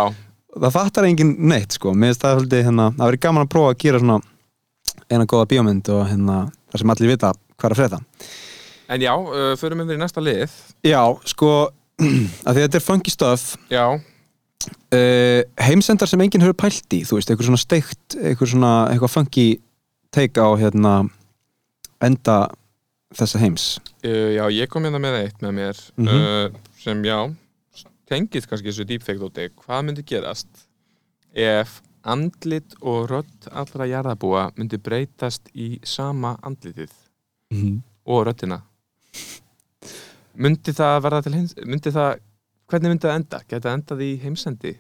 það 0.54 0.76
fattar 0.76 1.08
enginn 1.08 1.32
neitt 1.50 1.74
sko. 1.74 1.94
Mér 1.96 2.12
finnst 2.12 2.22
það 2.22 2.36
svolítið, 2.38 2.64
hérna, 2.68 2.86
það 2.94 3.10
verið 3.10 3.24
gaman 3.26 3.46
að 3.46 3.50
prófa 3.56 3.72
að 3.72 3.80
gera 3.82 4.02
svona 4.02 4.20
eina 5.12 5.26
góða 5.28 5.48
bíómynd 5.52 5.88
og 5.94 6.06
hérna, 6.10 6.38
þar 6.72 6.82
sem 6.82 6.92
allir 6.94 7.12
vita 7.12 7.32
hvað 7.56 7.68
er 7.68 7.74
að 7.76 7.80
frétta. 7.82 8.00
En 8.92 9.00
já, 9.04 9.12
uh, 9.16 9.52
förum 9.60 9.84
yfir 9.84 9.96
í 9.96 10.00
næsta 10.02 10.20
lið. 10.24 10.54
Já, 10.84 11.02
sko 11.30 11.52
að 12.48 12.56
því 12.56 12.64
þetta 12.64 12.78
er 12.80 12.84
funky 12.84 13.12
stuff 13.14 13.52
já, 13.70 13.84
uh, 14.96 15.40
heimsendar 15.62 16.10
sem 16.10 16.20
enginn 16.24 16.42
hefur 16.44 16.58
pælt 16.64 16.96
í 16.96 17.02
þú 17.06 17.18
veist, 17.20 17.30
eitthvað 17.30 17.50
svona 17.50 17.62
steikt 17.62 18.16
eitthvað 18.18 18.52
svona, 18.54 18.72
eitthvað 18.92 19.14
funky 19.14 19.46
take 20.12 20.40
á 20.42 20.48
hérna 20.60 20.94
enda 22.02 22.36
þessa 23.16 23.40
heims. 23.42 23.66
Uh, 24.04 24.32
já, 24.36 24.44
ég 24.56 24.68
kom 24.72 24.84
hérna 24.88 25.00
með 25.02 25.20
eitt 25.22 25.40
með 25.44 25.56
mér 25.60 25.80
Mhm. 25.96 26.08
uh, 26.08 26.60
sem 26.82 27.02
já 27.06 27.18
tengið 28.12 28.44
kannski 28.50 28.68
þessu 28.72 28.84
deepfake 28.88 29.20
dóti 29.22 29.48
hvað 29.56 29.84
myndi 29.86 30.02
gerast 30.04 30.48
ef 31.32 31.78
andlit 32.02 32.74
og 32.80 33.10
rödd 33.10 33.48
allra 33.50 33.86
jarðabúa 33.90 34.48
myndi 34.56 34.78
breytast 34.82 35.50
í 35.54 35.76
sama 35.86 36.36
andlitið. 36.42 36.92
Og 38.08 38.24
röddina. 38.26 38.62
Myndi 40.34 40.72
það 40.72 41.02
verða 41.04 41.22
til 41.22 41.34
heims 41.36 41.52
myndi 41.68 41.92
það, 41.92 42.22
hvernig 42.70 42.94
myndi 42.94 43.06
það 43.06 43.18
enda? 43.20 43.40
Geta 43.46 43.68
það 43.68 43.76
endað 43.76 44.02
í 44.02 44.10
heimsendi? 44.22 44.72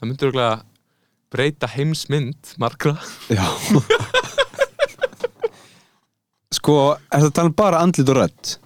Það 0.00 0.08
myndi 0.08 0.26
örgulega 0.30 0.56
breyta 1.30 1.68
heimsmynd 1.70 2.54
margra. 2.58 2.96
Já. 3.30 3.46
Sko, 6.56 6.96
er 7.12 7.22
það 7.22 7.34
tala 7.36 7.52
um 7.52 7.56
bara 7.56 7.84
andlit 7.84 8.10
og 8.10 8.18
rödd? 8.18 8.56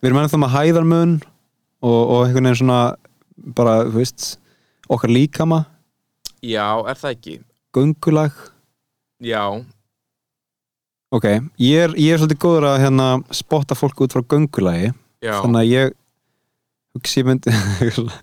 Við 0.00 0.08
erum 0.08 0.22
ennþá 0.22 0.40
með 0.40 0.54
hæðarmun 0.54 1.12
og, 1.84 2.00
og 2.00 2.18
einhvern 2.24 2.48
veginn 2.48 2.60
svona 2.62 2.80
bara, 3.56 3.82
þú 3.90 3.98
veist, 3.98 4.26
okkar 4.88 5.12
líkama 5.12 5.64
já, 6.44 6.66
er 6.90 7.00
það 7.00 7.14
ekki? 7.16 7.38
Göngulag? 7.74 8.36
Já, 9.24 9.44
Ok, 11.14 11.28
ég 11.62 11.78
er, 11.78 11.92
ég 11.94 12.10
er 12.10 12.18
svolítið 12.18 12.40
góður 12.42 12.64
að 12.72 12.80
hérna 12.82 13.04
spotta 13.30 13.76
fólk 13.78 14.00
út 14.02 14.14
frá 14.16 14.22
göngulagi 14.32 14.88
já. 15.22 15.36
þannig 15.44 15.60
að 15.60 15.68
ég 15.70 15.92
hugsi 16.96 17.20
ég 17.20 17.28
myndi 17.28 17.54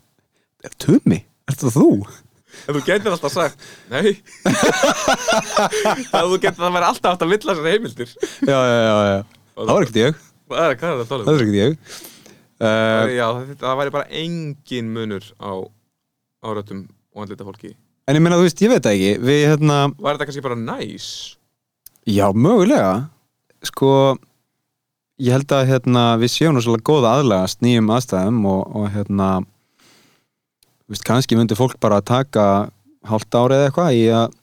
Tumi, 0.82 1.22
ert 1.48 1.62
það 1.64 1.78
þú? 1.78 1.86
En 2.68 2.76
þú 2.76 2.82
getur 2.90 3.14
alltaf 3.16 3.32
sagt 3.32 3.64
Nei. 3.94 4.12
Það 6.12 6.34
getur 6.44 6.58
það 6.60 6.76
væri 6.76 6.90
alltaf 6.90 7.14
átt 7.16 7.24
að 7.24 7.32
villa 7.32 7.56
sér 7.56 7.70
heimildir. 7.72 8.12
Já, 8.44 8.58
já, 8.60 8.80
já, 8.84 8.96
já. 9.08 9.22
Það 9.56 9.72
var 9.72 9.86
ekkert 9.86 10.00
ég, 10.02 10.20
Hvað 10.52 10.66
er, 10.66 10.76
hvað 10.82 10.92
er 10.92 10.98
það 10.98 11.00
að 11.00 11.08
það 11.12 11.32
var 11.32 11.46
ekkert 11.46 11.60
ég. 11.62 11.78
Uh, 12.62 13.06
Já, 13.16 13.26
það, 13.38 13.54
það 13.64 13.80
væri 13.80 13.94
bara 13.96 14.20
engin 14.22 14.92
munur 14.98 15.30
á 15.40 15.52
áröttum 16.52 16.84
og 17.16 17.24
andlita 17.24 17.48
fólki 17.48 17.72
En 18.12 18.18
ég 18.20 18.24
meina, 18.24 18.36
þú 18.36 18.44
veist, 18.44 18.60
ég 18.60 18.74
veit 18.74 18.84
það 18.84 18.98
ekki. 18.98 19.12
Við, 19.24 19.38
hérna, 19.48 19.78
Var 19.96 20.18
þetta 20.18 20.28
kannski 20.28 20.44
bara 20.44 20.60
næs? 20.60 21.08
Já, 22.10 22.26
mögulega. 22.36 22.92
Sko 23.64 23.92
Ég 25.22 25.36
held 25.36 25.52
að 25.54 25.68
hérna, 25.70 26.04
við 26.18 26.32
séum 26.34 26.58
svolítið 26.58 26.88
góða 26.88 27.12
aðlagast 27.20 27.60
nýjum 27.62 27.92
aðstæðum 27.94 28.40
og, 28.50 28.62
og 28.74 28.88
hérna 28.90 29.28
þú 29.44 30.96
veist, 30.96 31.04
kannski 31.06 31.38
myndi 31.38 31.58
fólk 31.60 31.76
bara 31.84 32.00
taka 32.02 32.46
hálft 33.06 33.38
árið 33.38 33.60
eða 33.60 33.68
eitthvað 33.68 33.98
í 34.00 34.02
að 34.18 34.34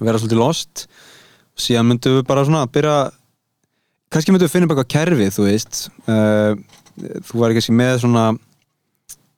vera 0.00 0.18
svolítið 0.18 0.40
lost. 0.40 0.84
Og 1.54 1.62
síðan 1.62 1.86
myndum 1.92 2.16
við 2.18 2.26
bara 2.26 2.42
svona 2.48 2.64
að 2.66 2.72
byrja 2.74 2.96
kannski 4.10 4.34
myndum 4.34 4.48
við 4.48 4.54
finna 4.56 4.70
eitthvað 4.70 4.90
kerfið, 4.96 5.32
þú 5.36 5.46
veist. 5.46 5.80
Uh, 6.10 6.58
þú 7.30 7.44
væri 7.44 7.58
kannski 7.60 7.76
með 7.78 7.94
svona 8.02 8.26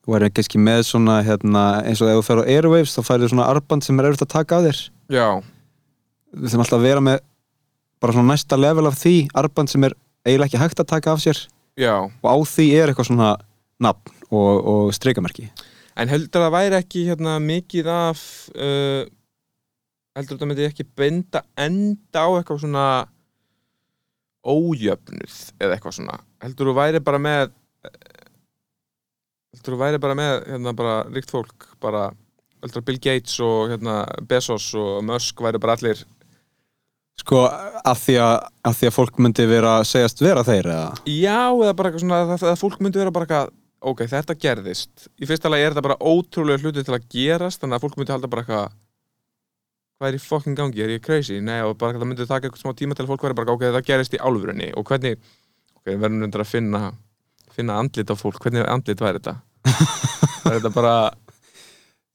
þú 0.02 0.14
væri 0.14 0.30
kannski 0.34 0.60
með 0.62 0.84
svona 0.88 1.20
hérna, 1.26 1.64
eins 1.86 2.02
og 2.02 2.10
ef 2.10 2.20
þú 2.20 2.26
fer 2.26 2.42
á 2.42 2.50
Airwaves 2.56 2.96
þá 2.96 3.02
færðu 3.06 3.32
svona 3.32 3.48
arband 3.52 3.86
sem 3.86 3.98
er 3.98 4.10
erfitt 4.10 4.26
að 4.26 4.34
taka 4.34 4.58
af 4.58 4.66
þér. 4.66 4.82
Já, 5.12 5.28
við 6.32 6.48
þurfum 6.48 6.64
alltaf 6.66 6.78
að 6.80 6.88
vera 6.88 7.04
með 7.08 7.22
bara 8.02 8.16
svona 8.16 8.34
næsta 8.34 8.58
level 8.58 8.88
af 8.90 8.98
því 8.98 9.16
arband 9.38 9.70
sem 9.70 9.86
er 9.86 9.94
eiginlega 10.26 10.50
ekki 10.50 10.62
hægt 10.62 10.82
að 10.82 10.90
taka 10.90 11.14
af 11.14 11.22
sér. 11.22 11.44
Já. 11.78 11.94
Og 12.02 12.28
á 12.28 12.36
því 12.50 12.66
er 12.76 12.90
eitthvað 12.90 13.08
svona 13.12 13.32
nafn 13.82 14.12
og, 14.32 14.52
og 14.64 14.92
streikamerki 14.96 15.48
En 16.00 16.08
heldur 16.08 16.46
það 16.46 16.54
væri 16.54 16.78
ekki 16.78 17.06
hérna 17.08 17.36
mikið 17.42 17.88
af 17.92 18.20
uh, 18.56 19.02
heldur 20.16 20.38
það 20.40 20.50
myndi 20.50 20.68
ekki 20.68 20.86
benda 20.96 21.42
enda 21.60 22.24
á 22.24 22.28
eitthvað 22.38 22.62
svona 22.64 22.86
ójöfnuð 24.42 25.34
eða 25.60 25.76
eitthvað 25.76 25.98
svona? 25.98 26.16
Heldur 26.42 26.70
þú 26.70 26.76
væri 26.78 27.02
bara 27.04 27.20
með 27.22 27.52
heldur 29.62 29.76
þú 29.76 29.78
væri 29.78 30.00
bara 30.02 30.16
með 30.18 30.32
hérna 30.50 30.72
bara 30.74 30.94
ríkt 31.06 31.30
fólk 31.30 31.68
bara 31.80 32.10
heldur 32.62 32.82
að 32.82 32.88
Bill 32.88 32.98
Gates 32.98 33.38
og 33.40 33.70
hérna 33.70 34.02
Bezos 34.26 34.72
og 34.74 35.04
Musk 35.06 35.38
væri 35.40 35.60
bara 35.62 35.76
allir. 35.78 36.02
Sko 37.20 37.44
af 37.46 38.00
því 38.02 38.16
að, 38.24 38.48
því 38.74 38.88
að 38.88 38.94
fólk 38.96 39.18
myndi 39.22 39.46
vera 39.46 39.82
segjast 39.86 40.22
vera 40.22 40.42
þeir 40.42 40.66
eða? 40.72 40.86
Já 41.06 41.52
eða 41.52 41.74
bara 41.78 41.90
eitthvað 41.90 42.02
svona 42.02 42.22
að, 42.24 42.46
að 42.50 42.62
fólk 42.62 42.80
myndi 42.80 42.98
vera 42.98 43.12
bara 43.14 43.28
eitthvað 43.28 43.52
ok, 43.92 44.02
þetta 44.10 44.38
gerðist. 44.42 45.06
Í 45.22 45.28
fyrsta 45.28 45.52
lagi 45.52 45.66
er 45.66 45.74
þetta 45.74 45.86
bara 45.86 45.98
ótrúlega 46.00 46.62
hluti 46.62 46.82
til 46.82 46.96
að 46.96 47.06
gerast 47.12 47.62
þannig 47.62 47.78
að 47.78 47.86
fólk 47.86 48.00
myndi 48.00 48.14
halda 48.14 48.32
bara 48.32 48.42
eitthvað 48.42 48.74
hvað 50.02 50.08
er 50.08 50.18
í 50.18 50.24
fokkin 50.24 50.58
gangi, 50.58 50.82
er 50.82 50.96
ég 50.96 51.04
crazy? 51.04 51.38
Nei, 51.38 51.60
og 51.62 51.76
bara 51.78 51.94
það 51.94 52.08
myndi 52.10 52.26
taka 52.26 52.48
eitthvað 52.48 52.64
smá 52.64 52.74
tíma 52.74 52.98
til 52.98 53.04
að 53.04 53.12
fólk 53.12 53.28
væri 53.28 53.38
bara 53.38 53.54
ok, 53.54 53.68
það 53.68 53.86
gerist 53.86 54.16
í 54.16 54.18
álfurunni 54.18 54.72
og 54.74 54.88
hvernig, 54.88 55.20
ok, 55.76 55.92
við 55.92 56.00
verðum 56.02 56.26
undir 56.26 56.42
að 56.42 56.50
finna 56.50 56.80
finna 57.52 57.78
andlit 57.80 58.10
á 58.10 58.16
fólk, 58.16 58.40
hvernig 58.42 58.66
andlit 58.68 59.02
væri 59.02 59.20
þetta? 59.20 59.36
Er 59.68 60.56
þetta 60.56 60.72
bara 60.74 60.94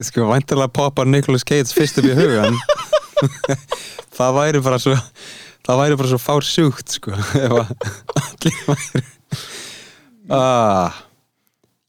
sko 0.04 0.28
væntalega 0.30 0.74
poppar 0.74 1.10
Nicolas 1.10 1.46
Cage 1.48 1.74
fyrst 1.74 2.00
upp 2.02 2.10
í 2.10 2.16
hugan 2.18 2.58
það 4.18 4.40
væri 4.40 4.64
bara 4.66 4.80
svo 4.82 4.96
það 5.66 5.82
væri 5.82 6.00
bara 6.00 6.12
svo 6.14 6.22
fársjúkt 6.22 6.98
sko 7.00 7.16
ef 7.16 7.58
að 7.62 7.76
allir 8.22 8.60
væri 8.68 9.04
ah, 10.34 10.98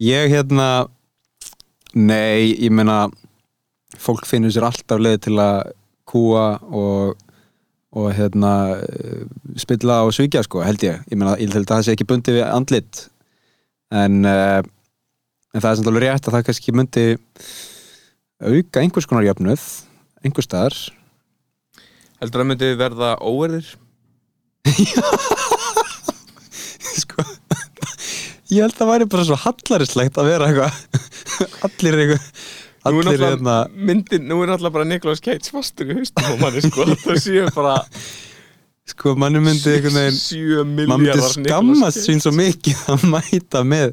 ég 0.02 0.30
hérna 0.32 0.68
nei, 1.94 2.54
ég 2.54 2.72
meina 2.72 3.06
fólk 3.98 4.28
finnur 4.28 4.52
sér 4.54 4.68
alltaf 4.68 5.00
leið 5.02 5.24
til 5.28 5.38
að 5.42 5.72
kúa 6.08 6.50
og 6.70 7.16
og 7.96 8.10
hérna 8.12 8.78
eh, 8.84 9.24
spilla 9.56 10.02
og 10.04 10.12
svíkja 10.14 10.42
sko, 10.44 10.60
held 10.64 10.82
ég. 10.84 11.04
Ég 11.08 11.18
meina, 11.18 11.36
ég 11.40 11.52
held 11.54 11.64
að 11.64 11.78
það 11.78 11.86
sé 11.86 11.94
ekki 11.96 12.06
bundið 12.08 12.36
við 12.38 12.44
andlit. 12.46 13.00
En 13.88 14.18
uh, 14.28 14.60
en 15.58 15.64
það 15.64 15.70
er 15.70 15.76
samt 15.80 15.90
alveg 15.90 16.04
rétt 16.06 16.28
að 16.28 16.34
það 16.36 16.46
kannski 16.48 16.74
myndi 16.76 17.06
auka 18.38 18.82
einhvers 18.84 19.08
konar 19.10 19.26
jöfnuð 19.26 19.64
einhvers 20.22 20.46
staðar. 20.46 20.76
Heldur 22.22 22.42
það 22.42 22.50
myndi 22.52 22.68
verða 22.78 23.10
óerðir? 23.26 23.68
sko 27.02 27.24
ég 28.48 28.64
held 28.64 28.72
að 28.72 28.78
það 28.78 28.90
væri 28.92 29.06
bara 29.12 29.26
svo 29.28 29.36
hallarislegt 29.42 30.16
að 30.20 30.30
vera 30.32 30.48
eitthvað 30.48 30.72
allir 31.68 31.94
eitthvað 32.04 32.24
Nú 32.88 33.02
er 33.02 33.04
náttúrulega 33.04 33.34
hérna 33.34 33.54
myndin, 33.74 34.22
nú 34.24 34.34
er 34.40 34.48
náttúrulega 34.48 34.76
bara 34.78 34.86
Nicolas 34.88 35.20
Cage 35.20 35.50
fastur 35.52 35.90
í 35.90 35.92
haustum 35.98 36.24
og 36.32 36.38
manni 36.40 36.60
sko, 36.64 36.86
það 37.04 37.18
séu 37.20 37.44
bara 37.52 37.74
sko 38.88 39.12
manni 39.18 39.40
myndi 39.44 39.74
7 39.82 40.64
maður 40.78 41.02
myndi 41.02 41.20
skammast 41.34 42.00
sín 42.06 42.22
svo 42.24 42.32
mikið 42.36 42.78
að 42.94 43.00
mæta 43.12 43.60
með 43.66 43.88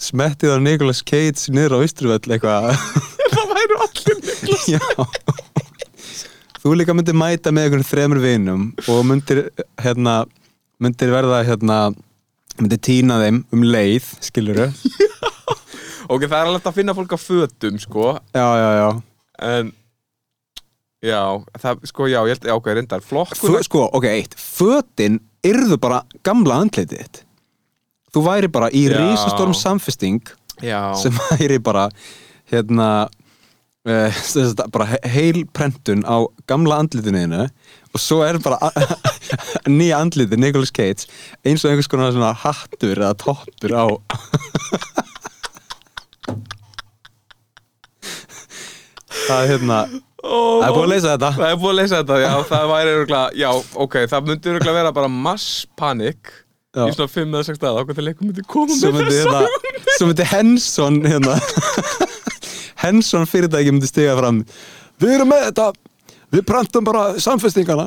smettið 0.00 0.54
á 0.54 0.58
Nicolas 0.62 1.02
Cage 1.06 1.52
niður 1.54 1.76
á 1.76 1.84
Ístruvöll 1.86 2.20
eitthvað. 2.34 2.72
Það 3.34 3.52
væru 3.54 3.78
allir 3.84 4.18
Nicolas 4.22 4.66
Já. 4.70 4.80
Þú 6.64 6.72
líka 6.80 6.96
myndir 6.96 7.16
mæta 7.18 7.52
með 7.52 7.68
einhvern 7.68 7.86
þremur 7.86 8.22
vinum 8.24 8.66
og 8.88 9.00
myndir 9.04 9.44
hérna 9.84 10.22
myndir 10.80 11.12
verða 11.12 11.42
hérna 11.44 11.78
myndi 12.58 12.78
týna 12.80 13.18
þeim 13.20 13.42
um 13.52 13.64
leið, 13.66 14.06
skilur 14.24 14.62
Ok, 16.12 16.26
það 16.28 16.36
er 16.38 16.50
alveg 16.50 16.68
að 16.68 16.76
finna 16.76 16.94
fólk 16.96 17.14
á 17.16 17.18
fötum, 17.18 17.78
sko. 17.80 18.10
Já, 18.36 18.46
já, 18.60 18.70
já. 18.76 18.88
En 19.44 19.72
Já, 21.04 21.20
það, 21.60 21.82
sko, 21.90 22.06
já, 22.08 22.18
ég 22.24 22.32
held, 22.32 22.46
já, 22.48 22.54
ok, 22.56 22.68
reyndar 22.78 23.02
Fö, 23.04 23.24
Flokkun 23.26 23.64
sko, 23.66 23.82
ok, 23.98 24.06
eitt, 24.08 24.36
fötin 24.40 25.18
yrðu 25.44 25.76
bara 25.80 25.98
gamla 26.24 26.62
andlitið 26.64 27.23
þú 28.14 28.22
væri 28.28 28.48
bara 28.54 28.70
í 28.70 28.84
Já. 28.86 28.96
risastorm 29.00 29.54
samfesting 29.58 30.22
Já, 30.62 30.94
sem 31.00 31.12
væri 31.28 31.58
bara 31.58 31.88
hérna 32.52 32.88
uh, 33.88 34.12
sagt, 34.22 34.62
bara 34.72 34.86
he- 34.94 35.08
heil 35.16 35.42
prentun 35.56 36.04
á 36.06 36.22
gamla 36.50 36.78
andlitinu 36.84 37.42
og 37.94 38.00
svo 38.02 38.22
er 38.26 38.38
bara 38.42 38.58
nýja 39.70 39.98
andlitið 40.02 40.38
Nicolas 40.42 40.72
Cage 40.74 41.08
eins 41.46 41.64
og 41.64 41.70
einhvers 41.72 41.90
konar 41.90 42.14
svona 42.14 42.32
hattur 42.44 42.94
eða 42.98 43.14
toppur 43.18 43.74
á 43.74 43.86
það 49.24 49.38
er 49.42 49.48
hérna 49.54 49.78
oh, 50.24 50.60
það 50.60 50.66
er 50.68 50.74
búið 50.76 50.84
að 50.84 50.92
leysa 50.94 51.12
þetta 51.14 51.30
Það 51.38 51.50
er 51.50 51.60
búið 51.60 51.72
að 51.72 51.78
leysa 51.80 52.00
þetta, 52.00 52.16
já, 52.22 52.32
það 52.50 52.64
væri 52.72 52.94
örgulega, 52.98 53.26
já, 53.40 53.50
ok, 53.86 53.94
það 54.12 54.28
myndi 54.30 54.52
örgulega 54.54 54.78
vera 54.80 54.94
bara 55.00 55.10
masspanik 55.28 56.22
Já. 56.30 56.43
Í 56.74 56.94
svona 56.96 57.10
5 57.14 57.34
eða 57.34 57.44
6 57.48 57.60
daga, 57.62 57.82
okkur 57.84 57.98
til 57.98 58.04
leikum 58.08 58.28
myndi 58.30 58.44
koma 58.50 58.74
svo 58.78 58.90
með 58.94 59.10
þessa 59.10 59.40
hérna, 59.40 59.74
svo 59.98 60.08
myndi 60.10 60.28
Henson 60.32 61.00
hérna, 61.06 61.36
Henson 62.84 63.26
fyrirtæki 63.30 63.72
myndi 63.74 63.88
stiga 63.90 64.16
fram. 64.18 64.42
Við 65.00 65.14
erum 65.16 65.30
með 65.32 65.46
þetta. 65.48 65.68
Við 66.34 66.42
prentum 66.48 66.84
bara 66.86 67.04
samfestingana. 67.22 67.86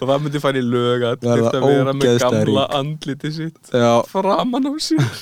Og 0.00 0.04
það 0.08 0.22
myndi 0.24 0.40
í 0.40 0.62
lög 0.64 1.02
að 1.08 1.24
að 1.28 1.64
vera 1.64 1.94
með 1.96 2.18
gamla 2.22 2.66
andliti 2.78 3.30
sitt 3.34 3.72
já, 3.72 3.90
framan 4.08 4.68
á 4.68 4.72
sér. 4.80 5.00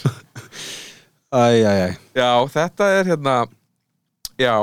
Æ, 1.28 1.60
æ, 1.60 1.72
æ. 1.84 1.88
Já, 2.16 2.30
þetta 2.48 2.86
er 2.98 3.08
hérna, 3.10 3.32
já, 4.40 4.54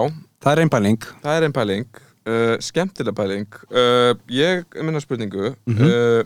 það 0.41 0.51
er 0.51 0.61
einn 0.63 0.71
pæling. 0.73 1.03
Það 1.21 1.35
er 1.37 1.43
einn 1.45 1.53
pæling, 1.53 1.99
uh, 2.25 2.53
skemmtileg 2.65 3.13
pæling. 3.17 3.45
Uh, 3.69 4.15
Ég 4.33 4.63
minna 4.81 5.01
spurningu, 5.03 5.51
Mhm. 5.69 5.85
uh, 5.85 6.23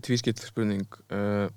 tvískill 0.00 0.38
spurning 0.40 0.86
uh, 1.12 1.48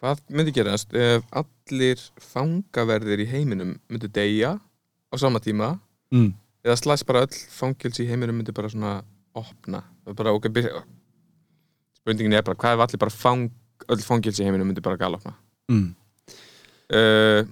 Hvað 0.00 0.20
myndi 0.32 0.52
gerast 0.56 0.94
ef 0.96 1.24
allir 1.36 2.00
fangaverðir 2.24 3.20
í 3.20 3.26
heiminum 3.28 3.74
myndu 3.92 4.08
deyja 4.08 4.54
á 4.56 5.14
sama 5.20 5.40
tíma 5.44 5.74
mm. 6.12 6.30
eða 6.64 6.76
slæst 6.80 7.04
bara 7.08 7.26
öll 7.26 7.36
fangils 7.52 8.00
í 8.00 8.06
heiminum 8.08 8.38
myndi 8.40 8.54
bara 8.56 8.70
svona 8.72 9.02
opna 9.36 9.82
bara 10.16 10.32
ok 10.32 10.48
byrja 10.48 10.80
spurningin 12.00 12.38
er 12.38 12.46
bara 12.46 12.56
hvað 12.56 12.78
ef 12.78 12.84
allir 12.86 13.02
bara 13.04 13.12
fang 13.12 13.50
öll 13.92 14.04
fangils 14.04 14.40
í 14.40 14.46
heiminum 14.48 14.70
myndi 14.72 14.84
bara 14.84 15.00
galopna 15.00 15.36
Mm. 15.70 15.92
uh, 16.96 17.44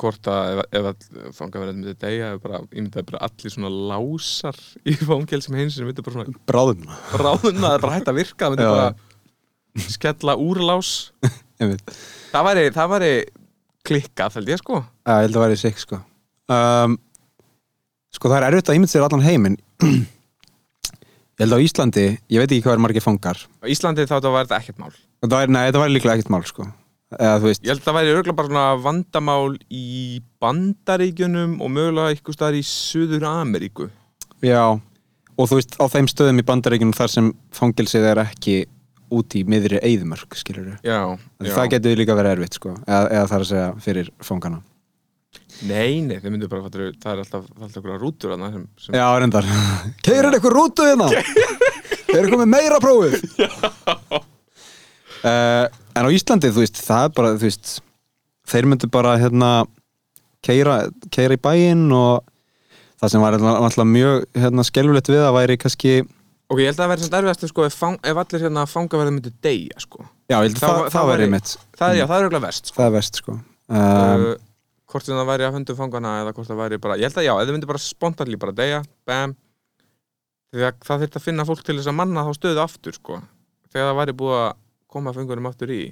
hvort 0.00 0.30
að 0.32 0.62
ef, 0.80 0.88
fangaverðin 1.36 1.80
myndi 1.82 1.94
deyja 2.00 2.30
ef 2.34 2.40
bara, 2.44 2.60
ég 2.70 2.80
myndi 2.84 3.00
að 3.02 3.08
bara 3.10 3.20
allir 3.28 3.54
svona 3.54 3.70
lásar 3.92 4.58
í 4.88 4.94
fangilsum 5.00 5.58
heimsinu 5.58 5.88
myndi 5.88 6.04
bara 6.06 6.16
svona 6.16 6.42
bráðum 6.50 6.86
ráðuna, 7.20 7.66
það 7.66 7.76
er 7.76 7.84
bara 7.84 7.98
hægt 7.98 8.10
að 8.12 8.18
virka 8.20 8.48
það 8.48 8.56
myndi 8.56 8.70
bara 8.70 9.90
skella 9.98 10.36
úrlás 10.40 10.94
Einmitt. 11.60 11.94
það 12.32 12.48
væri, 12.48 12.64
það 12.78 12.92
væri 12.94 13.12
klikkað 13.90 14.40
held 14.40 14.50
ég 14.52 14.60
sko. 14.60 14.80
Já, 15.04 15.12
ég 15.20 15.26
held 15.28 15.36
að 15.38 15.44
væri 15.46 15.60
sikk 15.60 15.80
sko. 15.84 16.00
Um, 16.50 16.98
Sko 18.10 18.26
það 18.26 18.40
er 18.40 18.44
erfitt 18.48 18.70
að 18.72 18.76
ímynda 18.80 18.90
sér 18.90 19.04
allan 19.06 19.22
heiminn. 19.22 19.54
Ég 21.40 21.44
held 21.46 21.54
að 21.54 21.60
á 21.62 21.64
Íslandi 21.64 22.02
Ég 22.28 22.42
veit 22.42 22.50
ekki 22.50 22.64
hvað 22.66 22.74
er 22.74 22.82
margir 22.84 23.04
fangar. 23.04 23.38
Á 23.62 23.66
Íslandi 23.70 24.02
þá 24.04 24.16
þetta 24.16 24.32
væri 24.34 24.48
þetta 24.50 24.58
ekkert 24.58 24.80
mál. 24.82 24.96
Það 25.22 25.36
væri, 25.36 25.52
Nei, 25.54 25.62
það 25.70 25.80
væri 25.84 25.94
líklega 25.94 26.16
ekkert 26.18 26.32
mál 26.34 26.42
sko 26.48 26.66
Eða 27.18 27.50
Ég 27.50 27.66
held 27.66 27.80
að 27.80 27.86
það 27.88 27.96
væri 27.96 28.12
örgulega 28.14 28.38
bara 28.38 28.50
svona 28.50 28.66
vandamál 28.84 29.56
í 29.66 30.20
bandaríkjunum 30.42 31.56
og 31.58 31.72
mögulega 31.74 32.12
eitthvað 32.14 32.36
staðar 32.36 32.58
í 32.60 32.66
Suður 32.68 33.26
Ameríku. 33.26 33.88
Já, 34.46 34.62
og 35.34 35.50
þú 35.50 35.58
veist 35.58 35.74
á 35.82 35.84
þeim 35.90 36.10
stöðum 36.12 36.38
í 36.38 36.46
bandaríkjunum 36.46 36.94
þar 36.94 37.14
sem 37.16 37.32
fangilsið 37.56 38.06
er 38.12 38.22
ekki 38.22 38.56
út 39.10 39.34
í 39.34 39.42
miðri 39.42 39.80
eyðumörk, 39.82 40.38
skilur 40.38 40.68
við 40.68 40.86
Já, 40.86 41.00
já. 41.42 41.50
Það 41.50 41.70
getur 41.74 41.98
líka 41.98 42.14
verið 42.14 42.36
erfitt 42.36 42.60
sko 42.60 42.76
eða, 42.86 43.02
eða 43.08 43.24
það 43.26 43.36
er 43.36 43.44
að 43.44 43.50
segja 43.50 43.70
fyrir 43.82 44.12
fangana. 44.22 44.62
Nei, 45.66 46.00
nei, 46.06 46.16
þeir 46.22 46.32
myndu 46.32 46.48
bara 46.48 46.64
fattur, 46.64 46.94
það 47.02 47.12
er 47.12 47.24
alltaf, 47.24 47.50
alltaf 47.58 47.80
einhverja 47.82 48.00
rútur 48.00 48.32
þarna 48.32 48.52
sem, 48.54 48.62
sem... 48.80 48.94
Já, 48.96 49.06
reyndar. 49.18 49.50
Keirir 50.06 50.30
eitthvað 50.30 50.56
rútu 50.56 50.86
hérna? 50.86 51.10
Þeir 52.10 52.20
eru 52.22 52.32
komið 52.32 52.48
meira 52.54 52.78
prófið. 52.82 53.18
Uh, 55.20 55.66
En 56.00 56.08
á 56.08 56.16
Íslandi, 56.16 56.48
þú 56.48 56.62
veist, 56.64 56.78
það 56.80 57.06
er 57.06 57.14
bara, 57.18 57.30
þú 57.36 57.44
veist 57.44 57.72
Þeir 58.50 58.66
myndu 58.70 58.88
bara, 58.90 59.18
hérna 59.20 59.50
keira, 60.44 60.78
keira 61.12 61.36
í 61.36 61.40
bæinn 61.42 61.90
og 61.92 62.24
það 63.00 63.12
sem 63.12 63.24
var 63.24 63.36
alltaf 63.36 63.86
mjög 63.88 64.24
hérna, 64.40 64.64
skelfulegt 64.66 65.10
við 65.12 65.20
að 65.26 65.36
væri 65.36 65.58
kannski 65.60 65.92
Ok, 66.50 66.62
ég 66.64 66.70
held 66.72 66.80
að 66.80 66.80
það 66.80 66.90
væri 66.90 67.04
svona 67.04 67.18
erfiðast 67.20 67.44
sko, 67.52 67.66
ef, 67.68 67.76
fang, 67.78 67.98
ef 68.02 68.20
allir 68.22 68.44
hérna 68.46 68.64
fangaverðin 68.66 69.18
myndu 69.20 69.30
deyja 69.44 69.82
sko. 69.84 70.00
Já, 70.26 70.40
ég 70.40 70.48
held 70.48 70.56
að 70.56 70.64
Það 70.64 70.72
það, 70.78 70.88
það, 70.94 71.10
væri 71.12 71.28
mitt 71.34 71.52
Það 71.78 71.98
já, 71.98 72.04
það 72.06 72.14
er 72.16 72.24
örgulega 72.24 72.46
verst 72.46 72.70
sko. 72.72 72.76
Það 72.80 72.88
er 72.88 72.96
vest, 72.96 73.20
sko 73.20 73.34
um, 73.36 73.44
uh, 73.76 74.24
Hvort 74.90 75.06
sem 75.06 75.20
það 75.20 75.30
væri 75.30 75.46
að 75.46 75.54
höndum 75.58 75.78
fangana 75.78 76.16
eða 76.24 76.32
hvort 76.34 76.50
það 76.50 76.62
væri 76.64 76.80
bara, 76.82 76.96
ég 76.98 77.06
held 77.06 77.20
að 77.20 77.28
já, 77.28 77.34
ef 77.36 77.46
þið 77.46 77.54
myndu 77.58 77.70
bara 77.70 77.82
spontanlí 77.84 78.40
bara 78.40 78.56
deyja, 78.56 78.80
bam 79.06 79.36
Því 80.50 80.66
að 80.66 80.80
það 80.88 81.04
þurft 81.04 81.20
að 81.20 81.26
finna 81.28 81.46
fólk 81.46 81.62
til 81.62 81.76
þess 81.78 81.92
að 81.92 81.98
manna 82.00 82.24
þá 82.26 82.32
stöðu 82.34 82.64
aftur 82.64 82.96
sko. 82.96 83.20
Þegar 83.70 83.92
það 83.92 83.98
væri 84.00 84.14
búið 84.18 84.38
að 84.40 84.48
koma 84.90 85.14
fengunum 85.16 85.48
aftur 85.50 85.72
í? 85.74 85.82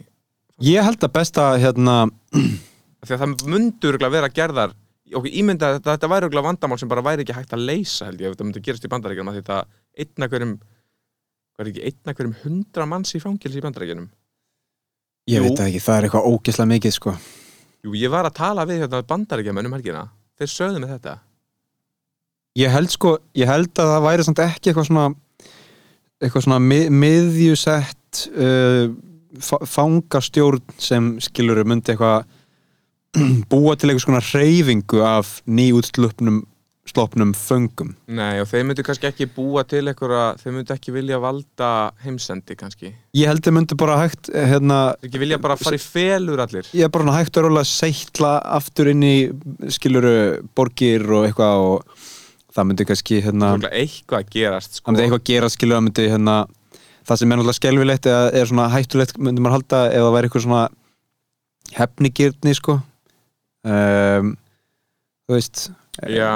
Ég 0.66 0.82
held 0.82 1.02
að 1.06 1.14
besta, 1.14 1.52
hérna 1.62 2.00
því 2.34 3.14
að 3.14 3.22
það 3.22 3.48
mundur 3.52 3.98
vera 4.08 4.30
gerðar 4.34 4.74
ok, 5.14 5.28
ímynda 5.30 5.74
að 5.76 5.78
þetta, 5.86 6.10
væri 6.10 6.42
vandamál 6.44 6.78
sem 6.80 6.90
bara 6.90 7.04
væri 7.04 7.24
ekki 7.24 7.36
hægt 7.36 7.54
að 7.56 7.66
leysa 7.68 8.08
held 8.08 8.20
ég 8.20 8.28
ef 8.28 8.34
þetta 8.34 8.48
myndi 8.48 8.64
gerast 8.64 8.84
í 8.84 8.90
bandaríkjunum 8.92 9.30
að 9.32 9.38
þetta 9.40 9.58
einn 10.02 10.24
að 10.24 10.32
hverjum 10.32 10.54
hvað 10.58 11.64
er 11.64 11.70
ekki, 11.72 11.84
einn 11.88 12.10
að 12.10 12.18
hverjum 12.18 12.34
hundra 12.42 12.88
manns 12.88 13.14
í 13.14 13.22
fangils 13.22 13.56
í 13.58 13.62
bandaríkjunum? 13.64 14.10
Ég 15.28 15.44
veit 15.44 15.62
ekki, 15.62 15.80
það 15.84 15.96
er 15.96 16.06
eitthvað 16.08 16.28
ógeðslega 16.32 16.72
mikið, 16.72 16.94
sko. 16.96 17.14
Jú, 17.84 17.94
ég 17.98 18.12
var 18.12 18.28
að 18.28 18.36
tala 18.38 18.66
við 18.68 18.84
þetta 18.84 19.02
bandaríkjumenn 19.10 19.68
um 19.68 19.74
helgina. 19.76 20.04
Þeir 20.38 20.52
sögðu 20.52 20.82
með 20.82 20.92
þetta. 20.94 21.14
Ég 22.58 22.72
held 22.72 22.92
sko, 22.94 23.14
ég 23.38 23.50
held 23.50 23.72
að 23.76 23.92
það 23.92 24.06
væri 24.06 24.26
samt 24.26 24.40
ekki 24.42 24.70
eitthvað 24.70 24.88
svona 24.88 25.08
eitthvað 26.18 26.44
svona 26.46 26.60
mið, 26.62 26.86
miðjusett 27.02 27.97
uh, 28.34 28.90
fa- 29.44 29.64
fangastjórn 29.66 30.62
sem 30.80 31.14
skilur 31.24 31.62
myndi 31.68 31.94
eitthvað 31.94 32.24
búa 33.52 33.74
til 33.78 33.90
eitthvað 33.92 34.06
svona 34.06 34.22
reyfingu 34.32 35.02
af 35.06 35.38
nýútslupnum 35.48 36.44
slopnum 36.88 37.34
föngum. 37.36 37.90
Nei, 38.16 38.38
og 38.40 38.46
þeir 38.48 38.62
myndu 38.64 38.84
kannski 38.86 39.08
ekki 39.10 39.26
búa 39.36 39.60
til 39.68 39.82
einhverja 39.90 40.38
þeir 40.40 40.54
myndu 40.56 40.72
ekki 40.72 40.94
vilja 40.94 41.18
valda 41.20 41.70
heimsendi 42.00 42.56
kannski. 42.56 42.94
Ég 43.12 43.28
held 43.28 43.44
að 43.44 43.56
myndi 43.58 43.76
bara 43.76 43.98
hægt 44.00 44.30
hérna, 44.32 44.78
þeir 45.02 45.10
ekki 45.10 45.20
vilja 45.20 45.38
bara 45.44 45.58
fara 45.60 45.76
í 45.76 45.82
felur 45.84 46.40
allir. 46.44 46.70
Ég 46.72 46.88
er 46.88 46.92
bara 46.94 47.16
hægt 47.18 47.36
að 47.36 47.44
róla 47.48 47.64
að 47.64 47.72
seitla 47.74 48.32
aftur 48.56 48.88
inn 48.94 49.04
í 49.04 49.16
skiluru 49.76 50.14
borgir 50.56 51.04
og 51.12 51.28
eitthvað 51.28 51.66
og 51.66 52.06
það 52.56 52.70
myndi 52.70 52.88
kannski 52.88 53.20
hérna, 53.26 53.52
eitthvað 53.68 54.22
að 54.24 54.32
gerast 54.38 54.78
sko. 54.78 54.86
það 54.88 54.94
myndi 54.96 55.04
eitthvað 55.06 55.26
gera 55.28 55.52
skilur 55.52 55.76
það 55.78 55.86
myndi 55.90 56.08
hérna 56.14 56.38
það 57.08 57.20
sem 57.20 57.32
er 57.32 57.38
náttúrulega 57.38 57.58
skelfilegt 57.58 58.08
eða 58.10 58.26
er 58.36 58.50
svona 58.50 58.68
hættulegt 58.72 59.18
myndi 59.20 59.42
maður 59.44 59.58
halda 59.58 59.80
ef 59.88 60.04
það 60.04 60.14
væri 60.16 60.28
eitthvað 60.28 60.44
svona 60.44 60.64
hefnigirni 61.78 62.54
sko. 62.56 62.76
Um, 63.68 64.34
þú 65.28 65.36
veist 65.36 65.64
Já, 66.08 66.34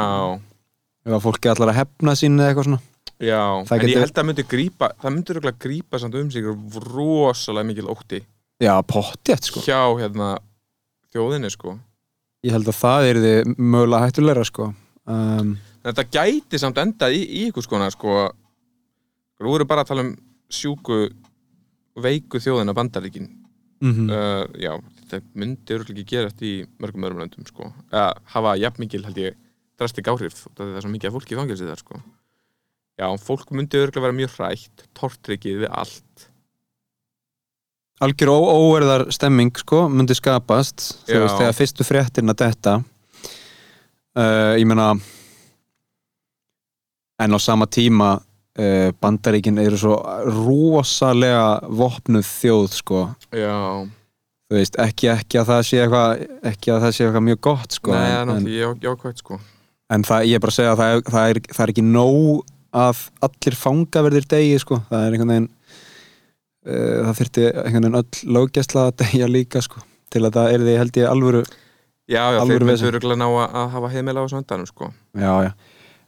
ef 1.07 1.15
að 1.15 1.23
fólki 1.23 1.53
allar 1.53 1.71
að 1.73 1.79
hefna 1.83 2.17
sín 2.19 2.41
eða 2.41 2.51
eitthvað 2.51 2.69
svona. 2.71 2.83
Já 3.23 3.43
Það 3.69 3.77
en 3.77 3.93
ég 3.93 4.01
held 4.01 4.11
að 4.11 4.17
það 4.19 4.29
myndi 4.31 4.45
grípa 4.51 4.89
það 4.99 5.15
myndi 5.15 5.35
örugglega 5.35 5.63
grípa 5.63 6.01
samt 6.03 6.17
um 6.19 6.31
sig 6.35 6.49
rosalega 6.89 7.69
mikil 7.69 7.91
ótti. 7.93 8.23
Já, 8.63 8.75
pottjætt 8.87 9.49
sko. 9.49 9.63
Hjá 9.63 9.81
hérna 10.01 10.35
þjóðinni 11.15 11.51
sko. 11.53 11.77
Ég 12.43 12.57
held 12.57 12.67
að 12.73 12.79
það 12.81 13.09
er 13.11 13.21
þið 13.23 13.53
mögulega 13.59 14.09
hættulegra 14.09 14.47
sko. 14.49 14.73
Um, 15.07 15.55
þetta 15.87 16.09
gæti 16.11 16.59
samt 16.59 16.81
endað 16.83 17.15
í, 17.19 17.23
í 17.23 17.47
ykkur 17.51 17.67
skona 17.67 17.91
sko. 17.95 18.27
Þú 19.39 19.51
voru 19.55 19.67
bara 19.71 19.85
að 19.85 19.93
tala 19.93 20.07
um 20.07 20.13
sjúku 20.53 21.05
veiku 22.03 22.41
þjóðina 22.41 22.75
bandaríkin. 22.77 23.29
Mm 23.83 24.11
uh, 24.11 24.45
já, 24.55 24.77
þetta 25.01 25.21
myndi 25.35 25.75
örugglega 25.75 26.01
ekki 26.01 26.17
gerast 26.17 26.43
í 26.47 26.53
mörgum 26.81 27.07
öðrum 27.09 27.25
löndum 27.25 27.47
sko. 27.49 27.73
Eða 27.91 28.13
hafa 28.35 28.57
jafn 28.61 28.85
mikil 28.85 29.05
held 29.05 29.19
ég 29.19 29.39
drastik 29.81 30.09
áhrif 30.09 30.45
það 30.55 30.77
er 30.77 30.85
svo 30.85 30.93
mikið 30.93 31.11
af 31.11 31.17
fólki 31.17 31.39
fangilsi 31.39 31.69
þar 31.69 31.83
sko. 31.83 32.03
Já, 33.01 33.09
fólk 33.19 33.51
myndi 33.51 33.81
örugglega 33.81 34.07
vera 34.07 34.19
mjög 34.21 34.37
hrætt 34.37 34.87
tortryggið 34.95 35.65
við 35.65 35.73
allt. 35.73 36.29
Algjör 38.03 38.33
óverðar 38.35 39.07
stemming 39.15 39.55
sko 39.59 39.85
myndi 39.91 40.15
skapast 40.19 40.89
veist 41.07 41.39
þegar 41.39 41.59
fyrstu 41.59 41.87
fréttirna 41.87 42.35
detta. 42.35 42.81
Uh, 44.13 44.55
ég 44.59 44.67
meina 44.69 44.93
en 47.23 47.35
á 47.35 47.39
sama 47.41 47.67
tíma 47.71 48.17
uh, 48.59 48.91
Bandaríkin 49.01 49.59
eru 49.63 49.79
svo 49.81 49.97
rosalega 50.27 51.45
vopnuð 51.69 52.27
þjóð 52.29 52.69
sko. 52.77 53.03
Já, 53.33 53.57
þú 54.51 54.59
veist, 54.59 54.77
ekki, 54.85 55.09
ekki 55.15 55.41
að 55.41 55.51
það 55.53 55.63
sé 55.71 55.81
eitthvað 55.85 56.25
ekki 56.53 56.73
að 56.75 56.83
það 56.87 56.95
sé 56.97 57.05
eitthvað 57.07 57.27
mjög 57.31 57.41
gott 57.49 57.79
sko 57.79 57.95
nei, 57.97 58.11
en, 58.13 58.29
náttúrulega 58.33 58.59
já, 58.61 58.73
jákvæmt 58.89 59.23
sko. 59.25 59.39
en 59.97 60.05
það, 60.09 60.27
ég 60.29 60.37
er 60.39 60.43
bara 60.45 60.53
að 60.53 60.59
segja 60.59 60.75
að 60.75 60.83
það 60.83 61.03
það 61.15 61.31
er, 61.35 61.41
það 61.53 61.65
er 61.67 61.73
ekki 61.75 61.87
nóg 61.89 62.43
að 62.83 63.01
allir 63.29 63.57
fangaverðir 63.63 64.27
degi 64.33 64.59
sko, 64.63 64.79
það 64.91 65.07
er 65.07 65.17
einhvern 65.17 65.33
veginn 65.35 65.49
uh, 66.69 67.01
það 67.09 67.17
þyrfti 67.23 67.47
einhvern 67.65 67.87
veginn 67.89 67.99
öll 68.03 68.37
löggæsla 68.37 68.87
að 68.91 68.95
degja 69.03 69.29
líka 69.33 69.63
sko 69.65 69.83
til 70.13 70.25
að 70.29 70.37
það 70.37 70.55
er 70.59 70.65
því 70.67 70.77
held 70.83 71.01
ég 71.03 71.11
alvöru 71.13 71.43
Já, 72.11 72.25
já, 72.35 72.39
Alvöru 72.43 72.51
þeir 72.51 72.67
myndu 72.67 72.73
vesen. 72.75 72.89
öruglega 72.91 73.19
ná 73.23 73.27
að, 73.31 73.53
að 73.63 73.69
hafa 73.77 73.89
heimil 73.93 74.15
á 74.19 74.23
þessu 74.27 74.37
endanum 74.41 74.67
sko. 74.69 74.89
Já, 75.17 75.31
já, 75.47 75.51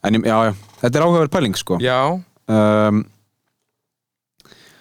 en 0.05 0.16
ég- 0.18 0.24
já, 0.26 0.34
já, 0.49 0.53
þetta 0.80 0.99
er 0.99 1.05
áhugaverð 1.07 1.30
pæling 1.32 1.55
sko. 1.57 1.76
Já, 1.80 1.99
um, 2.51 3.05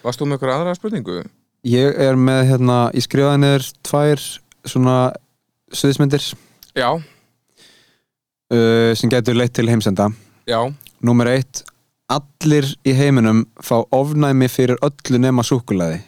varst 0.04 0.20
þú 0.20 0.28
með 0.28 0.38
ykkur 0.38 0.52
aðra 0.54 0.76
spurningu? 0.78 1.22
ég 1.64 1.98
er 2.06 2.18
með 2.20 2.40
hérna, 2.52 2.78
ég 2.96 3.04
skrifaði 3.06 3.40
niður 3.40 3.68
tvær 3.86 4.24
svona 4.68 4.96
sviðismyndir 5.74 6.24
Já, 6.74 6.90
uh, 8.52 8.90
sem 8.98 9.10
getur 9.12 9.36
leitt 9.38 9.54
til 9.56 9.68
heimsenda. 9.70 10.10
Já, 10.50 10.60
Númer 11.04 11.28
eitt, 11.34 11.62
allir 12.08 12.66
í 12.86 12.92
heiminum 12.96 13.44
fá 13.60 13.76
ofnæmi 13.92 14.48
fyrir 14.52 14.78
öllu 14.84 15.20
nema 15.20 15.44
súkulaði 15.46 16.02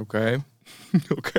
ok. 0.00 0.16
Ok. 1.18 1.30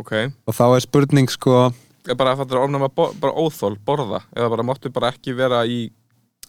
Ok. 0.00 0.12
Og 0.48 0.54
þá 0.56 0.64
er 0.72 0.84
spurning 0.84 1.28
sko 1.30 1.66
Ég 2.08 2.16
bara 2.18 2.32
að 2.34 2.56
ofnama 2.58 2.88
bo 2.90 3.10
bara 3.20 3.36
óþól, 3.36 3.76
borða 3.78 4.22
eða 4.34 4.48
bara 4.50 4.64
máttu 4.66 4.90
bara 4.90 5.12
ekki 5.12 5.36
vera 5.38 5.60
í 5.68 5.84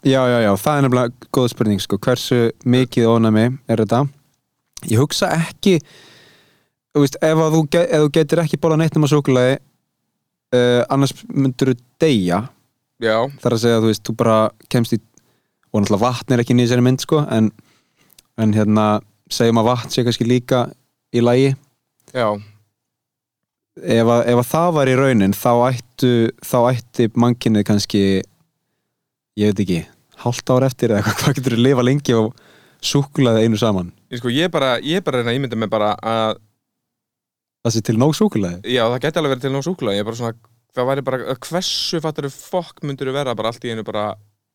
já, 0.03 0.21
já, 0.29 0.39
já, 0.45 0.51
það 0.59 0.77
er 0.77 0.85
nefnilega 0.85 1.29
góð 1.35 1.51
spurning 1.53 1.83
sko, 1.83 1.99
hversu 2.03 2.41
mikið 2.65 3.09
ofnæmi 3.11 3.45
er 3.67 3.83
þetta? 3.83 4.03
Ég 4.91 4.99
hugsa 4.99 5.31
ekki 5.35 5.77
þú 6.93 7.05
veist, 7.05 7.17
ef, 7.21 7.39
að 7.45 7.55
þú, 7.57 7.63
ge 7.71 7.85
ef 7.87 8.03
þú 8.03 8.11
getur 8.19 8.43
ekki 8.43 8.59
bóla 8.61 8.79
neitt 8.79 8.97
nema 8.97 9.09
súkulaði 9.11 9.55
uh, 9.57 10.83
annars 10.93 11.15
myndur 11.29 11.73
þú 11.73 11.79
deyja. 12.03 12.43
Já, 13.03 13.17
þar 13.41 13.55
að 13.55 13.63
segja 13.63 13.79
að 13.79 13.83
þú 13.83 13.89
veist, 13.91 14.05
þú 14.07 14.15
bara 14.19 14.37
kemst 14.71 14.95
í 14.95 14.99
og 15.73 15.81
náttúrulega 15.81 16.05
vatn 16.05 16.33
er 16.33 16.43
ekki 16.43 16.53
í 16.53 16.61
þessari 16.61 16.85
mynd 16.85 17.01
sko 17.01 17.23
en, 17.33 17.49
en 18.37 18.53
hérna 18.53 18.87
segjum 19.33 19.61
að 19.63 19.69
vatn 19.71 19.93
sé 19.93 20.03
kannski 20.05 20.27
líka 20.29 20.67
í 21.13 21.23
lægi 21.23 21.53
já, 22.13 22.27
ef 23.81 24.11
að, 24.13 24.21
ef 24.29 24.41
að 24.43 24.49
það 24.51 24.69
var 24.77 24.91
í 24.91 24.97
raunin 24.99 25.33
þá 25.37 25.51
ættu, 25.71 26.13
þá 26.45 26.57
ætti 26.75 27.09
mannkynnið 27.17 27.65
kannski 27.69 28.03
ég 29.39 29.49
veit 29.49 29.63
ekki, 29.65 29.79
hálft 30.23 30.53
ár 30.53 30.65
eftir 30.67 30.93
eða 30.93 31.01
eitthvað, 31.03 31.19
hvað 31.23 31.37
getur 31.39 31.55
þú 31.57 31.65
lifa 31.67 31.85
lengi 31.85 32.17
og 32.17 32.31
súkulaði 32.83 33.45
einu 33.45 33.59
saman? 33.59 33.91
Ég 34.11 34.21
sko, 34.21 34.31
ég 34.33 34.51
bara, 34.53 34.75
ég 34.83 35.03
bara 35.05 35.19
að 35.19 35.23
reyna 35.23 35.33
að 35.33 35.39
ímynda 35.39 35.59
mig 35.59 35.71
bara 35.71 35.93
að 35.99 36.39
það 37.63 37.75
sé 37.75 37.83
til 37.87 37.97
nóg 37.99 38.15
súkulaði 38.17 38.73
Já, 38.75 38.83
það 38.91 38.99
geti 39.05 39.21
alveg 39.21 39.35
verið 39.35 39.45
til 39.47 39.53
nóg 39.53 39.67
súkulega 39.67 39.97
Ég 39.97 40.03
er 40.03 40.09
bara 40.09 40.19
svona, 40.19 40.51
það 40.75 40.89
væri 40.91 41.05
bara 41.07 41.37
Hversu 41.47 42.01
fattar 42.03 42.27
þú 42.27 42.33
fokk 42.35 42.83
myndir 42.83 43.09
þú 43.09 43.15
vera 43.15 43.35
bara 43.39 43.53
allt 43.53 43.67
í 43.67 43.71
einu 43.71 43.85
bara 43.87 44.07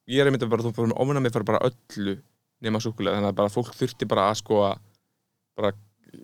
Ég 0.08 0.22
er 0.22 0.28
einmitt 0.28 0.44
bara, 0.48 0.64
þú 0.64 0.74
fyrir 0.76 0.96
ofna 0.96 1.22
mig 1.24 1.32
fyrir 1.34 1.48
bara 1.48 1.64
öllu 1.68 2.18
nema 2.64 2.80
súkulega, 2.82 3.18
þannig 3.18 3.32
að 3.32 3.38
bara 3.38 3.52
fólk 3.54 3.74
þurfti 3.78 4.08
bara 4.10 4.28
að 4.32 4.40
sko 4.40 4.62
að 4.66 4.80
bara 5.58 5.72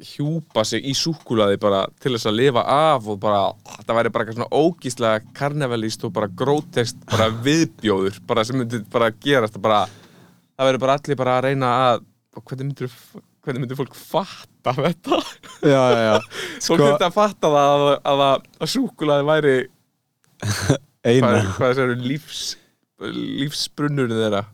hjúpa 0.04 0.62
sig 0.66 0.84
í 0.88 0.94
súkulaði 0.96 1.58
bara 1.60 1.82
til 2.00 2.14
þess 2.14 2.28
að 2.30 2.38
lifa 2.38 2.62
af 2.72 3.08
og 3.12 3.18
bara 3.22 3.42
það 3.84 3.98
væri 3.98 4.12
bara 4.14 4.24
eitthvað 4.24 4.38
svona 4.38 4.62
ógíslega 4.64 5.20
karnevalist 5.36 6.06
og 6.08 6.14
bara 6.16 6.30
grótest 6.40 6.98
bara 7.10 7.28
viðbjóður 7.46 8.18
bara 8.28 8.44
sem 8.48 8.58
myndi 8.62 8.80
bara 8.92 9.10
gerast 9.12 9.60
bara 9.62 9.84
það 10.56 10.70
væri 10.70 10.82
bara 10.86 10.96
allir 10.98 11.20
bara 11.20 11.36
að 11.38 11.46
reyna 11.50 11.70
að 11.90 12.02
hvernig 12.40 12.66
myndir, 12.70 12.96
hvernig 13.44 13.62
myndir 13.64 13.78
fólk 13.78 13.94
fatta 13.98 14.72
þetta? 14.80 15.20
já, 15.62 15.82
já, 15.92 16.00
já, 16.08 16.16
Fólk 16.64 16.64
Sko- 16.64 16.80
þurfti 16.80 17.08
að 17.10 17.16
fatta 17.20 17.52
það 17.54 17.70
að, 17.76 17.86
að, 18.14 18.24
að, 18.30 18.50
að 18.64 18.72
súkulaði 18.74 19.28
væri 19.30 19.54
eina. 21.12 21.28
hvað, 21.28 21.48
hvað 21.58 21.68
þessi 21.70 21.84
eru 21.86 21.98
lífs 22.08 22.42
lífsbrunnurinn 23.04 24.20
þeirra 24.22 24.44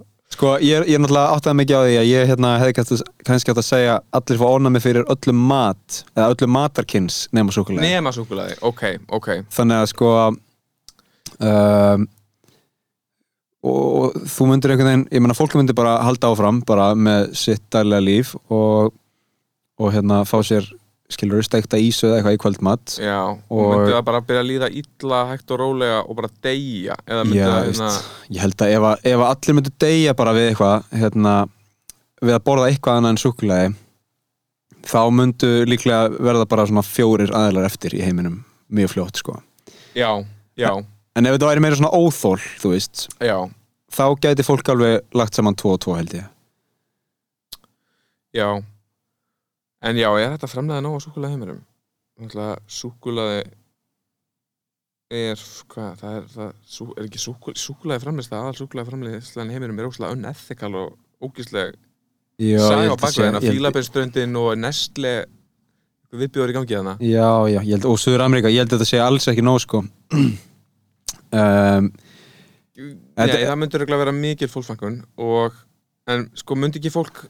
sko, 0.40 0.54
ég 0.64 0.78
er, 0.78 0.86
ég 0.88 0.96
er 0.96 1.02
náttúrulega 1.02 1.36
áttaði 1.36 1.58
mikið 1.60 1.76
á 1.76 1.82
því 1.84 1.96
að 2.00 2.06
ég 2.08 2.30
hérna, 2.30 2.52
hefði 2.62 2.76
kannski, 2.78 3.52
átt 3.52 3.60
að 3.60 3.66
segja 3.66 3.96
allir 4.16 4.40
fá 4.40 4.46
ónæmi 4.48 4.80
fyrir 4.80 5.10
öllum 5.12 5.42
mat 5.50 5.98
eða 6.14 6.30
öllum 6.32 6.54
matarkins 6.56 7.18
nema 7.36 7.52
súkulaði 7.52 7.90
nema 7.90 8.12
súkulaði, 8.16 8.56
ok, 8.64 8.84
ok. 9.18 9.28
Þannig 9.52 9.82
að 9.82 9.90
sko 9.92 10.14
um, 10.30 12.08
og, 13.60 13.84
og 13.84 14.18
þú 14.32 14.48
myndir 14.48 14.74
einhvern 14.74 14.90
veginn, 14.90 15.06
ég 15.12 15.24
meina 15.24 15.36
fólk 15.36 15.58
myndir 15.58 15.76
bara 15.76 15.98
halda 16.06 16.32
áfram 16.32 16.62
bara 16.68 16.90
með 16.96 17.34
sitt 17.42 17.66
dælega 17.74 18.06
líf 18.06 18.32
og, 18.48 18.94
og 19.80 19.92
hérna 19.92 20.22
fá 20.28 20.38
sér 20.46 20.70
skilur 21.10 21.42
steikta 21.44 21.78
ísu 21.82 22.06
eða 22.08 22.20
eitthvað 22.20 22.36
í 22.36 22.40
kvöldmatt 22.44 22.94
já, 23.02 23.16
og 23.34 23.60
Og- 23.60 23.70
myndi 23.74 23.92
það 23.96 24.04
bara 24.08 24.20
byrja 24.28 24.42
að 24.44 24.50
líða 24.50 24.68
illa 24.80 25.20
hægt 25.30 25.50
og 25.54 25.58
rólega 25.60 25.98
og 26.06 26.16
bara 26.20 26.30
deyja 26.46 26.96
eða 27.06 27.24
myndi 27.26 27.40
Já, 27.40 27.46
það 27.50 27.64
hérna 27.70 27.90
ég 28.36 28.40
held 28.44 28.64
að 28.66 28.74
ef, 28.76 28.86
að 28.90 29.06
ef 29.12 29.18
að 29.24 29.30
allir 29.34 29.58
myndir 29.58 29.76
deyja 29.84 30.14
bara 30.14 30.34
við 30.36 30.48
eitthvað 30.52 30.84
hérna, 31.02 31.34
við 32.22 32.34
að 32.38 32.44
borða 32.46 32.68
eitthvað 32.70 33.00
annað 33.00 33.14
en 33.16 33.22
súkulega 33.24 33.72
þá 34.90 35.00
myndu 35.12 35.50
líklega 35.68 36.08
verða 36.16 36.46
bara 36.48 36.64
svona 36.70 36.86
fjórir 36.86 37.34
aðeinar 37.36 37.66
eftir 37.68 37.92
í 37.98 38.00
heiminum. 38.00 38.38
Mjög 38.72 38.94
fljótt 38.94 39.18
sko. 39.20 39.34
Já, 39.98 40.24
já, 40.56 40.70
en 41.16 41.26
ef 41.26 41.34
þetta 41.34 41.48
væri 41.50 41.60
meira 41.60 41.76
svona 41.76 41.90
óþól, 41.92 42.38
þú 42.62 42.70
veist 42.72 43.08
já, 43.20 43.36
þá 43.92 44.04
gæti 44.22 44.46
fólk 44.46 44.70
alveg 44.72 45.02
lagt 45.18 45.34
saman 45.36 45.58
2 45.58 45.72
og 45.74 45.80
2 45.84 45.96
held 45.98 46.14
ég. 46.20 46.28
Já 48.32 48.62
en 49.82 49.96
já, 50.00 50.08
er 50.20 50.34
þetta 50.34 50.50
framlega 50.50 50.84
nóg 50.84 50.98
á 50.98 51.04
súkulaði 51.06 51.36
heimurum 51.36 51.60
súkulaði 52.68 53.40
er, 55.10 55.40
hvað, 55.72 55.92
það 56.00 56.16
er 56.20 56.26
það, 56.34 56.50
sú, 56.70 56.86
er 56.96 57.06
ekki 57.08 57.22
súkulaði, 57.22 57.62
súkulaði 57.64 58.04
framleysla 58.04 58.40
aðal 58.42 58.58
súkulaði 58.60 58.92
framleysla 58.92 59.46
heimurum 59.50 59.80
er 59.80 59.88
óslega 59.90 60.16
unethikal 60.18 60.72
og 60.84 60.98
ógísleg 61.24 61.78
Já, 62.40 62.56
ég 62.56 62.62
saga 62.64 62.94
á 62.94 62.96
að 62.96 63.42
held- 63.44 63.50
Fílabeinsströndin 63.56 64.36
og 64.40 64.52
Nestle 64.56 65.14
viðbjóður 66.10 66.52
í 66.52 66.56
gangi 66.56 66.76
hérna 66.76 66.94
Já, 67.00 67.28
já, 67.50 67.58
ég 67.60 67.74
held, 67.74 67.88
og 67.90 67.98
Suður 68.00 68.24
Ameríka, 68.24 68.52
ég 68.52 68.62
held 68.62 68.72
að 68.72 68.78
þetta 68.80 68.90
sé 68.92 69.02
alls 69.04 69.28
ekki 69.30 69.44
nóg 69.44 69.60
sko. 69.64 69.84
Um, 71.30 71.92
Nei, 72.74 73.28
það 73.30 73.58
myndur 73.60 73.84
ekki 73.84 73.98
vera 74.00 74.12
mikil 74.14 74.48
fólksfækkun 74.50 74.96
og, 75.22 75.54
en 76.10 76.24
sko 76.34 76.56
myndi 76.58 76.80
ekki 76.80 76.90
fólk 76.90 77.20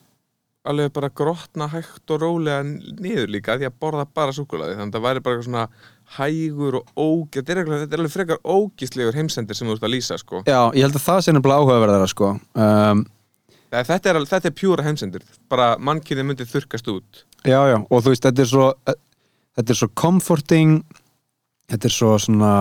alveg 0.69 0.91
bara 0.93 1.09
grotna 1.17 1.71
hægt 1.73 2.13
og 2.13 2.21
rólega 2.21 2.65
niður 2.65 3.31
líka 3.33 3.57
því 3.57 3.71
að 3.71 3.79
borða 3.81 4.05
bara 4.15 4.35
súkulaði 4.37 4.77
þannig 4.77 4.91
að 4.91 4.99
það 4.99 5.07
væri 5.07 5.23
bara 5.25 5.45
svona 5.47 5.63
hægur 6.19 6.81
og 6.81 6.91
óg 7.01 7.39
þetta 7.39 7.55
er, 7.55 7.63
er 7.79 7.97
alveg 7.97 8.13
frekar 8.13 8.43
ógíslegur 8.45 9.17
heimsendir 9.17 9.57
sem 9.57 9.71
þú 9.71 9.79
ert 9.79 9.87
að 9.89 9.95
lýsa 9.95 10.19
sko. 10.21 10.43
Já, 10.45 10.61
ég 10.77 10.85
held 10.85 10.99
að 10.99 11.07
það 11.07 11.23
sé 11.25 11.35
nefnilega 11.37 11.65
áhugaverðara 11.65 12.11
sko. 12.13 12.33
Um, 12.53 13.05
Nei, 13.71 13.85
þetta, 13.87 14.13
er, 14.13 14.21
þetta 14.27 14.51
er 14.51 14.57
pjúra 14.59 14.85
heimsendir 14.85 15.25
bara 15.49 15.73
mannkynið 15.79 16.27
myndi 16.27 16.49
þurkast 16.51 16.91
út. 16.91 17.25
Já, 17.47 17.61
já, 17.71 17.79
og 17.79 18.03
þú 18.03 18.13
veist, 18.13 18.27
þetta 18.27 18.45
er 18.45 18.51
svo 18.51 18.67
þetta 19.57 19.75
er 19.75 19.81
svo 19.81 19.91
comforting 19.99 20.81
þetta 21.71 21.89
er 21.89 21.95
svo 21.95 22.15
svona 22.21 22.53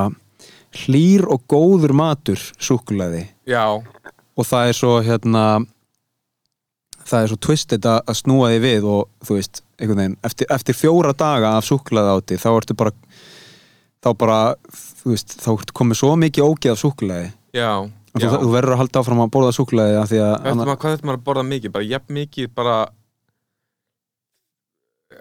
hlýr 0.83 1.25
og 1.29 1.45
góður 1.49 1.95
matur 1.97 2.41
súkulaði 2.61 3.25
Já, 3.49 3.65
og 3.79 4.47
það 4.47 4.71
er 4.71 4.77
svo 4.77 4.93
hérna 5.05 5.43
það 7.09 7.25
er 7.25 7.31
svo 7.31 7.39
twisted 7.47 7.87
að, 7.89 7.99
að 8.05 8.19
snúa 8.21 8.51
því 8.53 8.59
við 8.63 8.87
og 8.89 9.27
þú 9.27 9.37
veist, 9.39 9.61
einhvern 9.79 10.01
veginn 10.03 10.17
eftir, 10.29 10.49
eftir 10.55 10.77
fjóra 10.77 11.13
daga 11.17 11.55
af 11.57 11.67
súkulaði 11.67 12.15
áti 12.15 12.39
þá 12.41 12.49
ertu 12.53 12.77
bara 12.79 12.93
þá 13.99 14.11
bara, 14.19 14.39
þú 15.01 15.15
veist, 15.15 15.35
þá 15.43 15.49
komið 15.79 16.01
svo 16.01 16.13
mikið 16.19 16.45
ógeð 16.45 16.75
af 16.75 16.81
súkulaði 16.83 17.27
já, 17.55 17.71
já. 17.89 18.29
þú, 18.29 18.31
þú 18.45 18.53
verður 18.53 18.75
að 18.75 18.81
halda 18.83 19.03
áfram 19.03 19.25
að 19.25 19.33
borða 19.35 19.57
súkulaði 19.57 19.99
af 19.99 20.09
því 20.11 20.23
að 20.27 20.47
maður, 20.47 20.79
hvað 20.83 20.95
ætti 20.97 21.09
maður 21.09 21.19
að 21.19 21.27
borða 21.27 21.45
mikið? 21.49 21.75
Bara 21.75 21.89
jafn 21.89 22.17
mikið 22.19 22.55
bara 22.55 22.77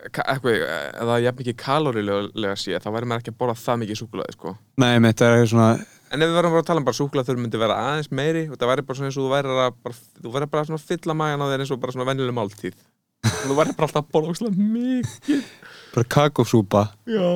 eitthvað, 0.08 0.58
eða 1.02 1.20
jafn 1.24 1.42
mikið 1.42 1.58
kalórilega 1.58 2.56
sé 2.60 2.78
þá 2.82 2.90
væri 2.94 3.10
maður 3.10 3.24
ekki 3.24 3.34
að 3.34 3.40
borða 3.42 3.60
það 3.64 3.80
mikið 3.84 4.02
súkulaði 4.02 4.36
sko. 4.36 4.54
Nei, 4.78 4.92
mitt 5.02 5.24
er 5.24 5.46
svona 5.48 5.70
en 6.12 6.22
ef 6.24 6.30
við 6.30 6.36
verðum 6.38 6.54
bara 6.54 6.62
að 6.62 6.68
tala 6.70 6.82
um 6.82 6.86
bara 6.88 6.98
súkulaði 6.98 7.30
þurfi 7.30 7.42
myndi 7.44 7.60
vera 7.60 7.78
aðeins 7.84 8.10
meiri 8.14 8.44
og 8.48 8.56
það 8.58 8.70
væri 8.72 8.84
bara 8.88 8.98
svona 8.98 9.10
eins 9.10 9.18
og 9.18 9.24
þú 9.24 9.32
væri 9.32 9.54
að 9.54 9.78
bara, 9.84 9.96
þú 10.18 10.32
væri 10.34 10.48
bara 10.52 10.68
svona 10.68 10.80
að 10.80 10.88
fylla 10.92 11.16
magan 11.18 11.44
á 11.44 11.46
þér 11.50 11.64
eins 11.64 11.72
og 11.74 11.80
bara 11.82 11.94
svona 11.94 12.08
venjuleg 12.08 12.36
máltíð. 12.38 12.76
Og 13.28 13.46
þú 13.46 13.56
væri 13.58 13.76
bara 13.78 13.88
alltaf 13.88 14.04
að 14.04 14.10
borða 14.14 14.34
óslega 14.34 14.68
mikið. 14.76 15.48
Bara 15.94 16.10
kakósúpa. 16.16 16.84
Já, 17.08 17.30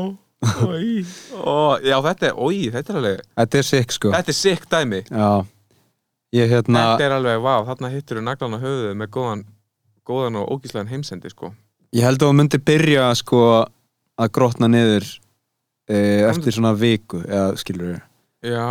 oi 0.67 1.07
Ó, 1.39 1.79
já, 1.83 1.97
þetta 2.09 2.29
er, 2.29 2.37
oi, 2.37 2.71
þetta 2.75 2.93
er 2.93 3.01
alveg 3.01 3.25
Þetta 3.41 3.59
er 3.61 3.67
sick 3.69 3.97
sko. 3.97 4.13
Þetta 4.15 4.33
er 4.33 4.39
sick 4.39 4.69
dæmi. 4.71 5.03
Já. 5.09 5.31
Ég 6.33 6.49
hérna 6.49 6.87
þetta 6.93 7.07
er 7.07 7.17
alveg, 7.19 7.43
vá, 7.45 7.55
þarna 7.69 7.91
hittur 7.93 8.19
þú 8.19 8.25
naglan 8.25 8.57
á 8.57 8.59
höfuðu 8.63 8.95
með 8.97 9.11
góðan, 9.13 9.43
góðan 10.09 10.39
og 10.41 10.55
ógíslegan 10.55 10.89
heimsendi 10.89 11.33
sko. 11.33 11.53
Ég 11.93 12.07
held 12.07 12.23
að 12.23 12.31
þú 12.31 12.37
myndir 12.39 12.63
byrja 12.65 13.11
sko 13.21 13.43
að 14.23 14.31
grotna 14.33 14.71
niður 14.73 15.05
e, 15.89 15.99
eftir 16.31 16.57
svona 16.57 16.73
viku 16.79 17.21
eða 17.27 17.53
skilur 17.61 17.91
við 17.91 18.01
já, 18.43 18.67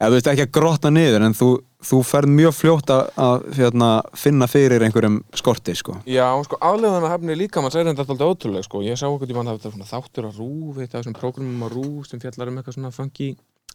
eða 0.00 0.08
þú 0.10 0.16
veist 0.16 0.30
ekki 0.32 0.44
að 0.46 0.52
grotna 0.56 0.90
niður 0.94 1.26
en 1.26 1.36
þú, 1.36 1.48
þú 1.90 1.98
ferð 2.08 2.32
mjög 2.36 2.54
fljótt 2.56 2.92
að, 2.94 3.46
hérna, 3.58 3.90
finna 4.18 4.48
fyrir 4.50 4.84
einhverjum 4.86 5.20
skorti 5.36 5.74
sko. 5.78 5.98
Já, 6.08 6.26
sko, 6.46 6.58
aðlegaðan 6.60 7.06
að 7.08 7.14
hefni 7.14 7.36
líka 7.38 7.62
mann 7.64 7.74
segir 7.74 7.90
þetta 7.92 8.06
alltaf 8.16 8.32
ótrúlega, 8.34 8.66
sko, 8.66 8.82
ég 8.86 8.98
sá 9.00 9.06
okkur 9.08 9.30
tíma 9.30 9.44
að 9.44 9.52
það 9.52 9.68
var 9.68 9.76
svona 9.76 9.90
þáttur 9.92 10.28
að 10.30 10.40
rúf, 10.42 10.78
eitt 10.80 10.94
af 10.94 11.00
þessum 11.02 11.18
prógramum 11.20 11.66
að 11.68 11.74
rúf 11.78 12.08
sem 12.10 12.22
fjallar 12.22 12.50
um 12.52 12.60
eitthvað 12.60 12.78
svona 12.78 12.92
funky. 12.96 13.30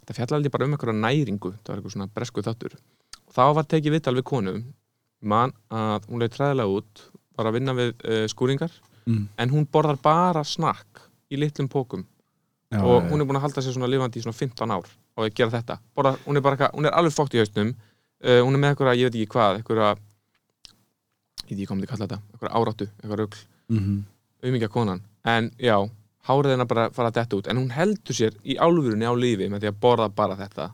Það 0.06 0.20
fjallar 0.20 0.38
aldrei 0.40 0.54
bara 0.54 0.66
um 0.68 0.74
eitthvað 0.76 1.00
næringu 1.02 1.54
það 1.56 1.70
var 1.72 1.80
eitthvað 1.80 1.96
svona 1.96 2.10
bresku 2.14 2.44
þáttur. 2.46 2.76
Og 3.26 3.38
þá 3.38 3.46
var 3.58 3.70
tekið 3.74 3.96
viðtal 3.98 4.16
við 4.20 4.28
konu 4.30 4.56
mann 5.26 5.54
að 5.74 6.10
hún 6.12 6.22
leiði 6.22 6.36
træðilega 6.36 6.76
út 6.78 7.06
var 7.36 7.50
að 7.50 7.56
vinna 7.58 7.74
við 7.78 7.96
uh, 8.06 8.26
skúringar 8.32 8.76
Mm. 9.06 9.28
en 9.38 9.52
hún 9.54 9.68
borðar 9.70 10.00
bara 10.02 10.42
snakk 10.42 11.04
í 11.30 11.38
litlum 11.38 11.68
pókum 11.70 12.08
Já, 12.76 12.84
og 12.84 12.96
já, 13.02 13.10
hún 13.10 13.24
er 13.24 13.28
búin 13.30 13.40
að 13.40 13.46
halda 13.48 13.64
sér 13.64 13.76
svona 13.76 13.90
lifandi 13.92 14.22
í 14.22 14.26
svona 14.26 14.38
15 14.38 14.76
ár 14.76 14.88
og 15.16 15.26
að 15.26 15.34
gera 15.38 15.54
þetta. 15.54 15.78
Borða, 15.96 16.16
hún, 16.26 16.40
er 16.40 16.46
bara, 16.46 16.70
hún 16.76 16.90
er 16.90 16.96
alveg 17.00 17.16
fókt 17.16 17.36
í 17.38 17.42
hausnum. 17.42 17.74
Uh, 18.26 18.42
hún 18.44 18.58
er 18.58 18.62
með 18.62 18.74
eitthvað, 18.74 18.98
ég 19.00 19.10
veit 19.10 19.20
ekki 19.20 19.32
hvað 19.36 19.60
eitthvað, 19.60 20.02
ég 21.46 21.52
veit 21.52 21.56
ekki 21.56 21.68
hvað 21.70 21.78
myndi 21.78 21.92
kalla 21.92 22.08
þetta 22.08 22.20
eitthvað 22.34 22.56
áráttu, 22.60 22.90
eitthvað 23.02 23.22
rugl. 23.22 23.44
Mhm. 23.74 24.02
auðmingja 24.46 24.70
konan, 24.70 25.00
en 25.26 25.48
já 25.58 25.78
hárið 26.26 26.54
hennar 26.54 26.70
bara 26.70 26.90
fara 26.94 27.10
að 27.12 27.20
detta 27.20 27.38
út. 27.40 27.48
En 27.50 27.58
hún 27.58 27.72
heldur 27.74 28.18
sér 28.18 28.36
í 28.46 28.58
álfurunni 28.58 29.06
á 29.06 29.14
lífi 29.14 29.50
með 29.50 29.66
því 29.66 29.72
að 29.72 29.80
borða 29.82 30.10
bara 30.14 30.38
þetta. 30.40 30.70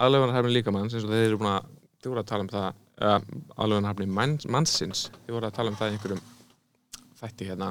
Aðlöfunarhæfni 0.00 0.52
líkamanns 0.52 0.96
eins 0.96 1.04
og 1.04 1.12
þeir 1.12 1.28
eru 1.30 1.40
búin 1.40 1.52
að 1.52 1.68
þið 2.02 2.12
voru 2.12 2.22
að 2.22 2.30
tala 2.30 2.44
um 2.44 2.52
það 2.52 2.66
uh, 2.68 3.18
aðlöfunarhæfni 3.56 4.08
manns, 4.18 4.48
mannsins. 4.48 5.06
Þið 5.26 5.36
voru 5.36 5.48
að 5.48 5.56
tala 5.56 5.72
um 5.72 5.78
það 5.80 5.88
í 5.88 5.96
einhverjum 5.96 6.24
þætti 7.20 7.50
hérna 7.50 7.70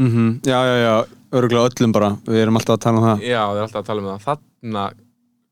Mhm. 0.00 0.40
já, 0.48 0.58
já, 0.64 0.76
já, 0.80 0.94
örgulega 1.36 1.68
öllum 1.68 1.92
bara. 1.92 2.10
Við 2.26 2.42
erum 2.42 2.56
alltaf 2.56 2.78
að 2.78 2.84
tala 2.86 2.98
um 3.00 3.04
það. 3.04 3.24
Já, 3.28 3.40
þeir 3.44 3.56
eru 3.58 3.66
alltaf 3.66 3.82
að 3.82 3.88
tala 3.90 4.00
um 4.00 4.08
það. 4.10 4.20
Þarna, 4.26 4.84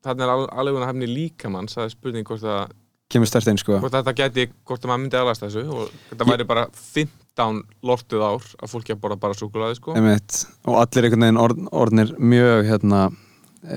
þarna 0.07 0.25
er 0.25 0.33
aðlöfunarhæfni 0.49 1.09
líkamanns 1.13 1.77
það 1.77 1.85
er 1.85 1.93
spurning 1.95 2.29
hvort, 2.29 2.47
að, 2.49 2.73
kemur 3.13 3.31
stert 3.31 3.49
einn 3.49 3.61
sko. 3.61 3.79
hvort 3.83 3.93
þetta 3.99 4.15
geti 4.17 4.49
hvort 4.65 4.85
að 4.85 4.91
maður 4.91 5.03
myndi 5.05 5.21
aðlast 5.21 5.45
þessu 5.45 5.65
og 5.69 5.93
þetta 6.11 6.29
væri 6.29 6.47
bara 6.49 6.67
15 6.73 7.63
lortuð 7.83 8.25
ár 8.25 8.49
að 8.63 8.73
fólki 8.73 8.93
að 8.93 9.01
borða 9.05 9.21
bara 9.21 9.35
súkulaði 9.39 9.79
sko. 9.79 9.95
Einmitt. 9.97 10.47
og 10.67 10.81
allir 10.81 11.05
einhvern 11.09 11.27
veginn 11.27 11.43
orð, 11.45 11.63
orðnir 11.73 12.15
mjög 12.19 12.65
hérna, 12.69 13.05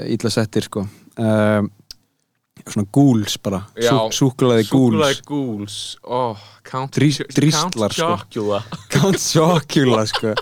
ítla 0.07 0.31
settir 0.31 0.67
sko. 0.67 0.87
Um, 1.17 1.71
svona 2.69 2.87
gúls 2.93 3.37
bara. 3.41 3.61
Gúls 3.77 4.17
Súkkulaði 4.17 4.67
gúls 5.27 5.77
oh, 6.03 6.39
Count, 6.67 6.97
sko. 6.97 7.87
Chocula 7.91 8.61
Count 8.93 9.21
Chocula 9.21 10.03
sko. 10.09 10.35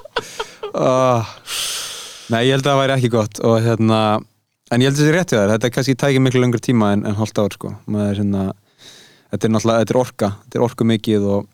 Oh. 0.73 1.35
Nei, 2.29 2.43
ég 2.45 2.57
held 2.57 2.65
að 2.65 2.71
það 2.71 2.81
væri 2.83 2.95
ekki 2.97 3.11
gott 3.13 3.41
og 3.45 3.55
hérna 3.65 4.01
en 4.69 4.83
ég 4.83 4.89
held 4.89 4.99
að 4.99 5.01
þetta 5.01 5.09
er 5.09 5.17
rétt 5.17 5.33
í 5.33 5.37
þær, 5.37 5.53
þetta 5.53 5.69
er 5.69 5.75
kannski 5.77 5.95
tækið 6.03 6.25
miklu 6.25 6.43
lengur 6.43 6.63
tíma 6.63 6.91
en, 6.95 7.05
en 7.09 7.17
hálft 7.17 7.41
ár 7.41 7.55
sko. 7.55 7.71
Er 7.89 8.19
hérna, 8.19 8.49
þetta 9.31 9.47
er 9.47 9.55
náttúrulega, 9.55 9.85
þetta 9.85 9.95
er 9.95 10.01
orka 10.03 10.33
þetta 10.43 10.59
er 10.59 10.65
orku 10.67 10.89
mikið 10.89 11.29
og, 11.35 11.47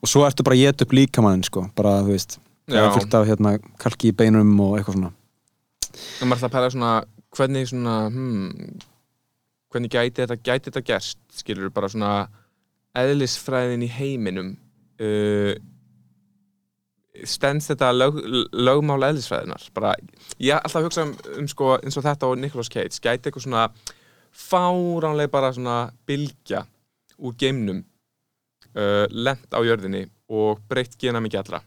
og 0.00 0.12
svo 0.12 0.26
ertu 0.28 0.46
bara 0.46 0.58
að 0.58 0.66
geta 0.66 0.86
upp 0.86 0.94
líkamannin 0.98 1.46
sko, 1.48 1.64
bara 1.78 1.98
þú 2.04 2.14
veist 2.14 2.38
það 2.70 2.84
er 2.84 2.92
fullt 2.98 3.16
af 3.18 3.26
hérna 3.26 3.56
kalki 3.82 4.12
í 4.12 4.16
beinum 4.16 4.52
og 4.62 4.76
eitthvað 4.78 5.00
svona. 5.00 5.14
En 6.20 6.30
maður 6.30 6.38
ætla 6.38 6.50
að 6.50 6.54
pæla 6.58 6.74
svona 6.76 6.92
Hvernig 7.30 7.68
svona 7.70 7.96
hmm, 8.10 8.78
Hvernig 9.70 9.92
gæti 9.92 10.22
þetta, 10.22 10.38
gæti 10.42 10.70
þetta 10.70 10.86
gerst 10.86 11.20
Skilur 11.34 11.70
bara 11.74 11.90
svona 11.90 12.14
Eðlisfræðin 12.98 13.86
í 13.86 13.90
heiminum 13.94 14.54
uh, 15.02 15.54
Stends 17.26 17.68
þetta 17.70 17.90
lög, 17.92 18.18
lögmál 18.54 19.02
eðlisfræðinar 19.10 19.68
bara, 19.76 19.94
Ég 20.40 20.58
alltaf 20.58 20.86
hugsa 20.86 21.06
um, 21.06 21.14
um 21.38 21.48
sko, 21.50 21.74
eins 21.78 21.98
og 21.98 22.06
þetta 22.06 22.30
og 22.30 22.38
Nicolas 22.40 22.70
Cage 22.72 22.98
Gæti 22.98 23.30
eitthvað 23.30 23.46
svona 23.46 23.68
fáránlega 24.30 25.30
bara 25.30 25.52
svona 25.54 25.78
bylgja 26.06 26.64
úr 27.20 27.34
geimnum 27.38 27.82
uh, 28.76 29.06
lent 29.10 29.50
á 29.52 29.60
jörðinni 29.66 30.06
og 30.30 30.62
breytt 30.70 30.96
gena 31.00 31.20
mikið 31.22 31.42
allra 31.42 31.60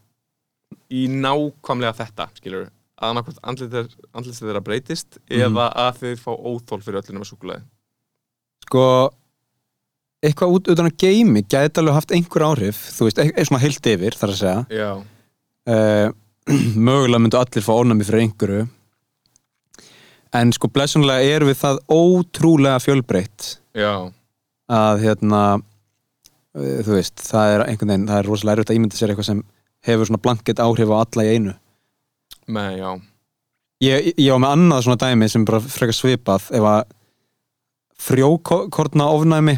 í 0.93 1.06
nákvæmlega 1.12 1.95
þetta, 1.99 2.30
skilur 2.39 2.70
að 3.04 3.12
annarkvæmt 3.12 3.41
andlitið 3.43 4.39
þeirra 4.39 4.64
breytist 4.64 5.20
eða 5.32 5.70
að 5.86 6.04
þeir 6.04 6.20
fá 6.22 6.32
óþól 6.32 6.82
fyrir 6.84 7.01
öllunum 7.01 7.26
að 7.26 7.32
súkulaði 7.32 7.66
sko 8.64 8.86
eitthvað 10.24 10.55
út 10.55 10.70
utan 10.72 10.88
að 10.88 10.99
geimi 11.03 11.43
gæti 11.43 11.82
alveg 11.82 11.97
haft 11.97 12.14
einhver 12.16 12.45
áhrif 12.47 12.80
þú 12.95 13.07
veist, 13.07 13.20
eitthvað 13.20 13.49
svona 13.49 13.64
heilt 13.64 13.89
yfir 13.93 14.18
þar 14.20 14.34
að 14.34 14.39
segja. 14.39 14.93
Uh, 15.64 16.07
mögulega 16.88 17.24
myndu 17.24 17.39
allir 17.39 17.66
fá 17.66 17.74
ónæmi 17.76 18.07
fyrir 18.07 18.26
einhverju. 18.26 18.68
En 20.34 20.53
sko 20.55 20.70
blessunlega 20.74 21.36
erum 21.36 21.51
við 21.51 21.59
það 21.59 21.82
ótrúlega 21.93 22.80
fjölbreytt 22.82 23.49
já, 23.78 24.09
að 24.72 25.03
hérna 25.03 25.41
uh, 25.59 26.80
þú 26.88 26.95
veist, 26.95 27.20
það 27.28 27.55
er 27.57 27.66
einhvern 27.68 27.93
veginn 27.93 28.09
það 28.09 28.22
er 28.22 28.32
rosalega 28.32 28.57
erfitt 28.57 28.74
að 28.74 28.80
ímynda 28.80 28.99
sér 28.99 29.14
eitthvað 29.14 29.30
sem 29.30 29.43
hefur 29.84 30.09
svona 30.09 30.24
blanket 30.24 30.64
áhrif 30.64 30.95
á 30.95 30.97
alla 31.03 31.28
í 31.28 31.36
einu. 31.36 31.57
Með, 32.47 32.80
já. 32.80 32.89
Ég, 33.84 34.14
ég 34.16 34.32
var 34.32 34.39
með 34.39 34.55
annað 34.55 34.86
svona 34.86 35.01
dæmi 35.01 35.28
sem 35.32 35.45
bara 35.47 35.59
frekar 35.59 35.97
svipað 35.97 36.47
ef 36.55 36.68
að 36.72 36.84
frjókorna 38.04 39.08
ofnæmi 39.16 39.58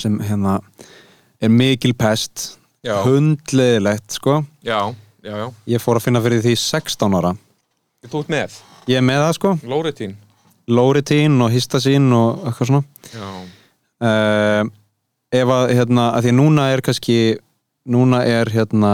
sem 0.00 0.20
hérna 0.24 0.60
er 1.40 1.52
mikil 1.52 1.94
pest. 1.96 2.54
Hundleðilegt 2.86 4.14
sko. 4.14 4.44
Já, 4.62 4.94
já, 5.24 5.32
já. 5.42 5.46
Ég 5.66 5.82
fór 5.82 5.98
að 5.98 6.06
finna 6.06 6.22
fyrir 6.22 6.44
því 6.44 6.54
16 6.62 7.16
ára. 7.18 7.32
Þú 8.06 8.20
ert 8.22 8.30
með, 8.30 8.58
ég 8.86 9.00
er 9.00 9.06
með 9.06 9.22
það 9.24 9.32
sko. 9.40 9.52
Lóritín? 9.66 10.12
Lóritín 10.70 11.40
og 11.42 11.50
Histasín 11.54 12.06
og 12.14 12.44
eitthvað 12.46 12.70
svona. 12.70 12.84
Uh, 13.96 14.70
ef 15.34 15.52
að 15.56 15.72
hérna 15.74 16.10
að 16.14 16.28
því 16.28 16.36
núna 16.38 16.68
er 16.74 16.84
kannski 16.86 17.18
núna 17.90 18.22
er 18.28 18.50
hérna 18.54 18.92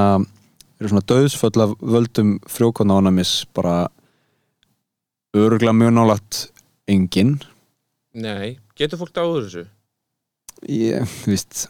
eru 0.81 0.91
svona 0.91 1.07
döðsföll 1.09 1.65
af 1.65 1.75
völdum 1.81 2.37
frjókorna 2.51 2.99
ofnæmis 3.01 3.33
bara 3.55 3.91
öruglega 5.37 5.75
mjög 5.77 5.95
nálægt 5.97 6.41
engin 6.89 7.37
nei, 8.15 8.59
getur 8.79 9.01
fólk 9.01 9.15
dáður 9.17 9.47
þessu? 9.47 9.69
ég, 10.69 11.15
víst 11.27 11.67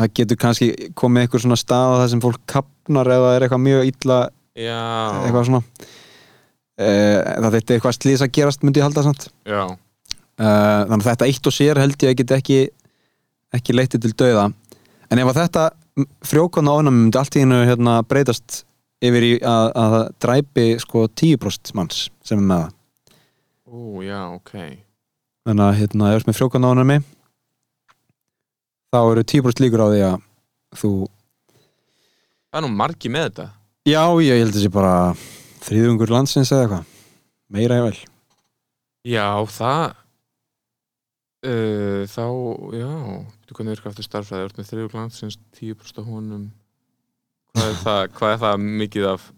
það 0.00 0.12
getur 0.16 0.38
kannski 0.40 0.68
komið 0.98 1.24
eitthvað 1.24 1.44
svona 1.44 1.58
stað 1.60 1.96
þar 2.00 2.12
sem 2.12 2.22
fólk 2.24 2.44
kapnar 2.48 3.10
eða 3.16 3.34
er 3.36 3.46
eitthvað 3.46 3.64
mjög 3.66 3.90
illa 3.90 4.20
Já, 4.58 4.80
eitthvað 5.24 5.46
svona. 5.48 5.62
Uh, 6.80 7.18
það 7.44 7.56
þetta 7.56 7.74
eitthvað 7.76 7.96
slís 7.98 8.24
að 8.24 8.32
gerast 8.38 8.64
myndi 8.64 8.80
ég 8.80 8.86
halda 8.86 9.04
samt. 9.04 9.28
Já, 9.48 9.62
uh, 9.68 10.80
þannig 10.88 10.96
að 10.96 11.08
þetta 11.10 11.28
eitt 11.28 11.50
og 11.50 11.54
sér 11.54 11.80
held 11.80 12.06
ég 12.06 12.14
að 12.14 12.18
get 12.22 12.34
ekki 12.38 12.58
ekki 13.56 13.76
leitið 13.76 14.06
til 14.06 14.16
dauða. 14.24 14.48
En 15.10 15.20
ef 15.20 15.30
að 15.32 15.40
þetta 15.42 15.64
frjókona 16.24 16.74
ofnæmi 16.78 17.04
myndi 17.04 17.20
allt 17.20 17.36
í 17.36 17.44
hennu 17.44 17.62
hérna, 17.66 18.00
breytast 18.06 18.62
yfir 19.04 19.26
í 19.26 19.32
að, 19.38 19.72
að 19.74 19.96
það 19.96 20.12
dræpi 20.24 20.68
sko 20.82 21.08
10% 21.08 21.74
manns 21.76 22.04
sem 22.24 22.40
er 22.40 22.46
með 22.46 22.62
það. 22.64 22.76
Ú, 23.70 23.82
já, 24.06 24.20
ok 24.34 24.54
þannig 25.50 25.66
að 25.66 25.78
hérna, 25.80 26.10
ef 26.10 26.14
þú 26.14 26.20
ert 26.20 26.30
með 26.30 26.38
frjókona 26.38 26.70
ofnæmi 26.70 26.98
þá 28.90 29.00
eru 29.00 29.24
10% 29.34 29.64
líkur 29.64 29.84
á 29.84 29.88
því 29.90 30.04
að 30.08 30.20
þú 30.80 30.92
Það 32.50 32.58
er 32.58 32.64
nú 32.66 32.70
margi 32.74 33.10
með 33.14 33.26
þetta. 33.28 33.44
Já, 33.86 34.02
ég 34.26 34.40
held 34.40 34.50
að 34.50 34.56
þessi 34.56 34.70
bara 34.74 34.94
þriðungur 35.62 36.10
landsins 36.10 36.50
eða 36.50 36.64
eitthvað. 36.64 36.88
Meira 37.54 37.76
ég 37.78 37.84
vel. 37.86 38.00
Já, 39.06 39.26
það 39.54 39.84
uh, 41.46 42.02
þá, 42.10 42.24
já 42.74 42.90
þú 43.46 43.56
hvernig 43.56 43.76
virka 43.76 43.92
aftur 43.92 44.06
starffræði, 44.08 44.42
þú 44.42 44.48
ert 44.48 44.58
með 44.58 44.70
þriður 44.72 44.96
landsins 44.98 45.38
10% 45.60 46.02
af 46.02 46.10
honum 46.10 46.48
hvað 47.54 47.70
er 47.70 47.78
það, 47.84 48.02
hvað 48.18 48.34
er 48.34 48.42
það 48.42 48.66
mikið 48.82 49.06
af 49.12 49.30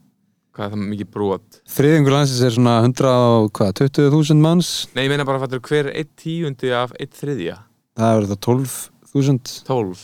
hvað 0.53 0.65
er 0.67 0.73
það 0.75 0.83
mikið 0.93 1.11
brot? 1.15 1.61
Þriðungur 1.73 2.15
landsins 2.17 2.43
er 2.47 2.55
svona 2.57 2.75
100 2.85 3.13
og 3.13 3.51
hvað, 3.57 3.71
20.000 3.83 4.43
manns? 4.45 4.73
Nei, 4.97 5.05
ég 5.07 5.13
meina 5.13 5.27
bara 5.29 5.41
fattur 5.43 5.63
hver 5.65 5.89
er 5.91 6.01
einn 6.03 6.11
tíundi 6.21 6.73
af 6.77 6.93
einn 7.01 7.13
þriðja? 7.19 7.57
Það 7.99 8.17
er 8.19 8.27
þetta 8.31 8.41
12.000 8.49 9.55
12 9.69 10.03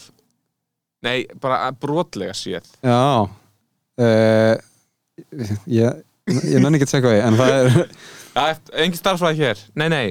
Nei, 1.07 1.19
bara 1.39 1.69
brotlega 1.79 2.35
séð. 2.35 2.65
Já. 2.83 3.29
Uh, 3.99 4.55
ég, 5.71 6.01
ég 6.27 6.59
nenni 6.59 6.79
ekki 6.79 6.89
að 6.89 6.91
segja 6.91 7.05
hvað 7.05 7.15
ég 7.15 7.27
en 7.29 7.39
það 7.39 7.53
er 8.43 8.83
engin 8.83 8.99
starffræði 8.99 9.45
hér, 9.45 9.63
nei, 9.79 9.87
nei. 9.93 10.07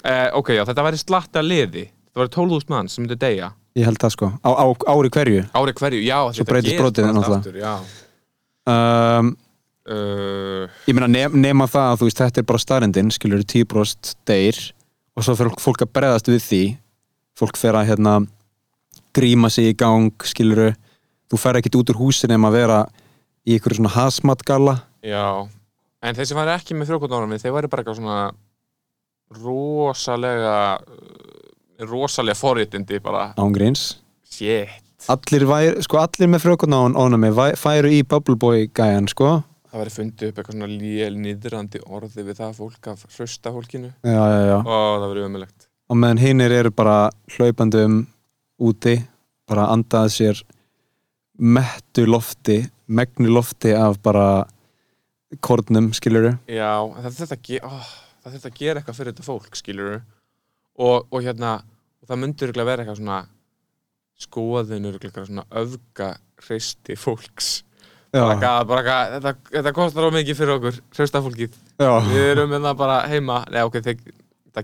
Uh, 0.00 0.30
Ok, 0.40 0.54
já, 0.56 0.62
þetta 0.68 0.84
væri 0.86 1.00
slatta 1.00 1.42
liði. 1.44 1.84
Það 2.14 2.22
væri 2.22 2.32
12.000 2.38 2.72
mann 2.72 2.88
sem 2.88 3.04
myndi 3.04 3.18
deyja. 3.20 3.50
Ég 3.78 3.86
held 3.86 4.00
það 4.02 4.14
sko, 4.16 4.30
á, 4.40 4.48
á 4.50 4.64
ári 4.90 5.12
hverju? 5.14 5.44
Ári 5.54 5.74
hverju, 5.78 6.00
já 6.02 6.16
þetta 6.32 6.48
breytist 6.48 6.80
brotið 6.80 7.20
aftur, 7.20 7.60
Já. 7.60 7.74
Um, 8.70 9.34
uh, 9.90 10.66
ég 10.88 10.96
meina 10.96 11.08
nef, 11.10 11.34
nema 11.36 11.66
það 11.70 11.88
að 11.92 12.00
þú 12.00 12.08
veist 12.08 12.22
þetta 12.22 12.42
er 12.42 12.48
bara 12.48 12.62
starrendin, 12.62 13.12
skilur 13.14 13.42
10% 13.44 14.12
deyr 14.28 14.60
og 15.16 15.26
svo 15.26 15.36
fyrir 15.38 15.56
fólk 15.60 15.84
að 15.84 15.92
bregðast 15.98 16.30
við 16.30 16.42
því. 16.46 16.62
Fólk 17.40 17.58
fer 17.60 17.78
að 17.78 17.90
hérna 17.90 18.14
gríma 19.16 19.50
sig 19.52 19.72
í 19.72 19.76
gang, 19.78 20.12
skilur 20.26 20.74
þú 21.30 21.40
fer 21.40 21.60
ekkit 21.60 21.80
út 21.80 21.92
úr 21.92 22.00
húsin 22.00 22.32
nema 22.32 22.50
að 22.50 22.58
vera 22.60 22.82
í 23.46 23.56
ykkur 23.56 23.78
svona 23.78 23.94
hasmatgalla. 23.94 24.76
Já, 25.06 25.48
en 26.04 26.18
þeir 26.18 26.30
sem 26.30 26.38
væri 26.40 26.54
ekki 26.56 26.76
með 26.76 26.92
frjókvotnárum 26.92 27.34
þeir 27.40 27.56
væri 27.56 27.72
bara 27.72 27.84
eitthvað 27.84 28.00
svona 28.00 28.20
rosalega 29.40 30.54
uh, 30.82 31.86
rosalega 31.86 32.38
forréttindi 32.38 32.98
bara, 33.02 33.30
ángríns 33.40 34.00
shit. 34.30 34.68
Allir, 35.08 35.46
væri, 35.48 35.80
sko, 35.84 36.00
allir 36.02 36.28
með 36.28 36.44
frjókotna 36.44 36.82
ónami 37.00 37.30
færu 37.58 37.92
í 37.92 38.02
Bubble 38.04 38.36
Boy 38.40 38.66
gæjan 38.76 39.08
sko. 39.08 39.40
Það 39.70 39.82
væri 39.82 39.94
fundið 39.94 40.30
upp 40.30 40.38
eitthvað 40.40 40.56
svona 40.56 40.70
lél 40.72 41.18
niðrandi 41.20 41.82
orði 41.86 42.26
við 42.26 42.40
það 42.40 42.56
fólk 42.58 42.88
af 42.92 43.04
hrausta 43.14 43.52
fólkinu 43.54 43.90
já, 43.90 44.22
já, 44.34 44.40
já. 44.50 44.56
og 44.58 44.96
það 45.02 45.08
verið 45.12 45.28
umilegt 45.28 45.68
og 45.90 46.00
meðan 46.00 46.22
hinnir 46.22 46.54
eru 46.54 46.72
bara 46.74 46.96
hlaupandi 47.36 47.84
um 47.86 48.00
úti 48.60 48.96
bara 49.50 49.68
andað 49.74 50.10
sér 50.14 50.42
mettu 51.40 52.06
lofti 52.06 52.60
megnu 52.90 53.30
lofti 53.32 53.72
af 53.74 54.00
bara 54.02 54.44
kornum, 55.38 55.92
skilur 55.94 56.32
já, 56.50 56.72
það 56.74 57.18
þurft 57.20 57.34
að, 57.62 57.90
að 58.26 58.56
gera 58.58 58.80
eitthvað 58.80 58.96
fyrir 58.98 59.14
þetta 59.14 59.26
fólk, 59.26 59.58
skilur 59.58 60.00
og, 60.80 61.06
og 61.06 61.20
hérna 61.22 61.60
og 62.00 62.10
það 62.10 62.24
örugglega 62.26 62.66
vera 62.66 62.82
eitthvað 62.82 63.00
svona 63.00 63.20
skoðin 64.20 64.88
örugglega 64.90 65.12
eitthvað 65.12 65.30
svona 65.30 65.46
öfga 65.62 66.10
hreisti 66.42 66.96
fólks 66.98 67.60
bara 68.12 68.80
eitthvað, 68.80 69.12
þetta, 69.14 69.32
þetta 69.54 69.72
kostar 69.76 70.06
á 70.06 70.10
mikið 70.16 70.38
fyrir 70.40 70.54
okkur, 70.56 70.80
hrausta 70.96 71.22
fólkið. 71.22 71.54
Já, 71.78 71.92
við 72.10 72.26
erum 72.32 72.56
það 72.56 72.76
bara 72.80 72.96
heima. 73.10 73.44
Nei, 73.54 73.62
ok, 73.68 73.78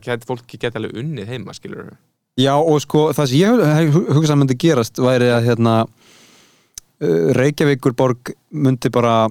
get, 0.03 0.26
fólki 0.26 0.59
geta 0.59 0.80
alveg 0.80 0.97
unnið 0.99 1.30
heima, 1.30 1.55
skilur 1.55 1.92
já 2.36 2.53
og 2.53 2.80
sko 2.84 3.07
það 3.16 3.28
sem 3.30 3.38
ég 3.38 3.61
hef 3.64 3.94
hugsað 4.12 4.34
að 4.34 4.40
myndi 4.42 4.57
gerast 4.61 4.99
væri 5.01 5.30
að 5.32 5.47
hérna 5.47 5.74
uh, 5.86 7.28
Reykjavíkur 7.38 7.94
borg 7.97 8.32
myndi 8.53 8.90
bara 8.92 9.28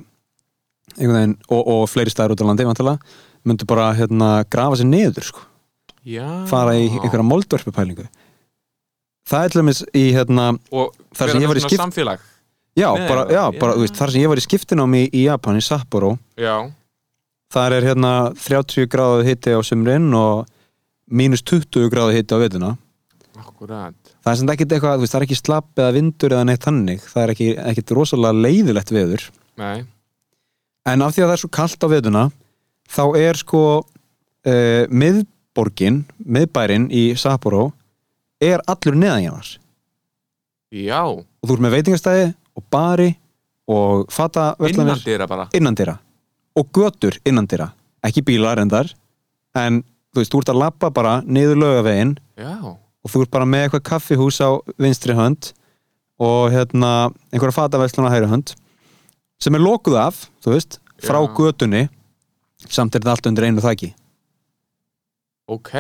einhvern 0.95 1.17
veginn, 1.19 1.35
og, 1.51 1.61
og 1.67 1.83
fleiri 1.91 2.09
staðar 2.13 2.33
út 2.33 2.41
á 2.41 2.49
landi 2.49 2.65
vantilega, 2.65 2.97
myndi 3.45 3.67
bara 3.67 3.91
hérna 3.97 4.29
grafa 4.49 4.79
sér 4.79 4.89
niður 4.89 5.27
sko, 5.27 5.43
já. 6.07 6.25
Fara 6.49 6.73
í 6.79 6.87
einhverja 6.87 7.25
moldvörpupælingu. 7.27 8.07
Það 9.25 9.43
er 9.43 9.53
til 9.53 9.61
dæmis 9.61 9.83
í 9.97 10.05
hérna 10.15 10.47
og 10.71 10.93
Þar 11.17 11.31
sem 11.33 11.41
ég 11.43 11.49
var 11.49 11.57
í 11.57 11.61
með 11.61 11.65
svona 11.65 11.73
skipt- 11.73 11.83
samfélag 11.83 12.25
Já, 12.75 12.89
Nei, 12.91 13.05
bara, 13.07 13.21
já, 13.31 13.43
já. 13.53 13.59
bara, 13.59 13.75
veist, 13.79 13.95
þar 13.95 14.11
sem 14.11 14.21
ég 14.25 14.27
var 14.31 14.39
í 14.41 14.43
skiptinámi 14.43 15.03
í, 15.05 15.09
í 15.15 15.21
Japan, 15.29 15.55
í 15.55 15.63
Sapporo 15.63 16.15
já, 16.35 16.55
þar 17.55 17.75
er 17.77 17.85
hérna 17.87 18.11
30 18.35 18.89
gráðu 18.91 19.23
hitti 19.29 19.53
á 19.55 19.61
sumrin 19.63 20.09
og 20.17 20.43
mínus 21.07 21.43
20 21.47 21.87
gráðu 21.93 22.17
hitti 22.17 22.35
á 22.35 22.39
vetuna 22.43 22.73
akkurat. 23.39 23.95
Það 24.25 24.31
er 24.33 24.39
sem 24.41 24.51
ekkert 24.51 24.75
eitthvað, 24.75 24.99
veist, 25.05 25.13
það 25.15 25.21
er 25.21 25.25
ekki 25.29 25.37
slapp 25.39 25.79
eða 25.79 25.95
vindur 25.95 26.35
eða 26.35 26.47
neitt 26.49 26.65
þannig, 26.67 27.03
það 27.13 27.23
er 27.23 27.33
ekki, 27.35 27.49
ekkert 27.71 27.93
rosalega 27.95 28.43
leiðilegt 28.43 28.91
veður, 28.95 29.25
Nei, 29.61 29.85
en 30.91 31.01
af 31.05 31.15
því 31.15 31.23
að 31.23 31.29
það 31.31 31.35
er 31.37 31.43
svo 31.45 31.51
kalt 31.55 31.85
á 31.85 31.87
vetuna 31.95 32.23
þá 32.91 33.03
er 33.23 33.39
sko 33.39 33.61
uh, 33.79 34.83
miðborgin 34.91 36.03
miðbærin 36.27 36.89
í 36.91 37.05
Sapporo 37.17 37.69
er 38.43 38.59
allur 38.67 38.97
neðanjánar 38.99 39.53
já, 40.75 41.01
og 41.07 41.45
þú 41.47 41.55
ert 41.55 41.63
með 41.65 41.77
veitingastæði 41.79 42.25
og 42.55 42.63
bari 42.71 43.11
og 43.67 44.05
fata 44.13 44.53
innan 44.69 44.99
dýra 45.01 45.27
bara? 45.27 45.47
Innandira 45.53 45.97
og 46.55 46.69
götur 46.71 47.17
innandira 47.25 47.71
ekki 48.05 48.21
bílar 48.23 48.61
endar 48.61 48.91
en 49.55 49.81
þú 50.13 50.21
veist, 50.21 50.31
þú 50.31 50.41
ert 50.43 50.51
að 50.53 50.59
lappa 50.61 50.89
bara 50.93 51.15
niður 51.25 51.57
lögavegin 51.63 52.15
Já, 52.37 52.53
og 52.63 53.11
þú 53.11 53.23
ert 53.25 53.31
bara 53.33 53.45
með 53.49 53.65
eitthvað 53.67 53.83
kaffihús 53.89 54.39
á 54.43 54.49
vinstri 54.79 55.15
hönd 55.17 55.51
og 56.21 56.51
hérna 56.53 57.11
einhverja 57.33 57.57
fataverslun 57.57 58.07
á 58.07 58.13
hægri 58.13 58.29
hönd 58.31 58.53
sem 59.41 59.55
er 59.57 59.59
lokuð 59.65 59.97
af, 59.99 60.29
þú 60.43 60.53
veist 60.55 60.77
frá 61.03 61.19
Já. 61.19 61.27
götunni. 61.35 61.81
Samt 62.71 62.95
er 62.95 63.01
þetta 63.03 63.11
allt 63.11 63.27
undir 63.27 63.43
einu 63.49 63.59
þaki. 63.61 63.89
Ok 65.51 65.73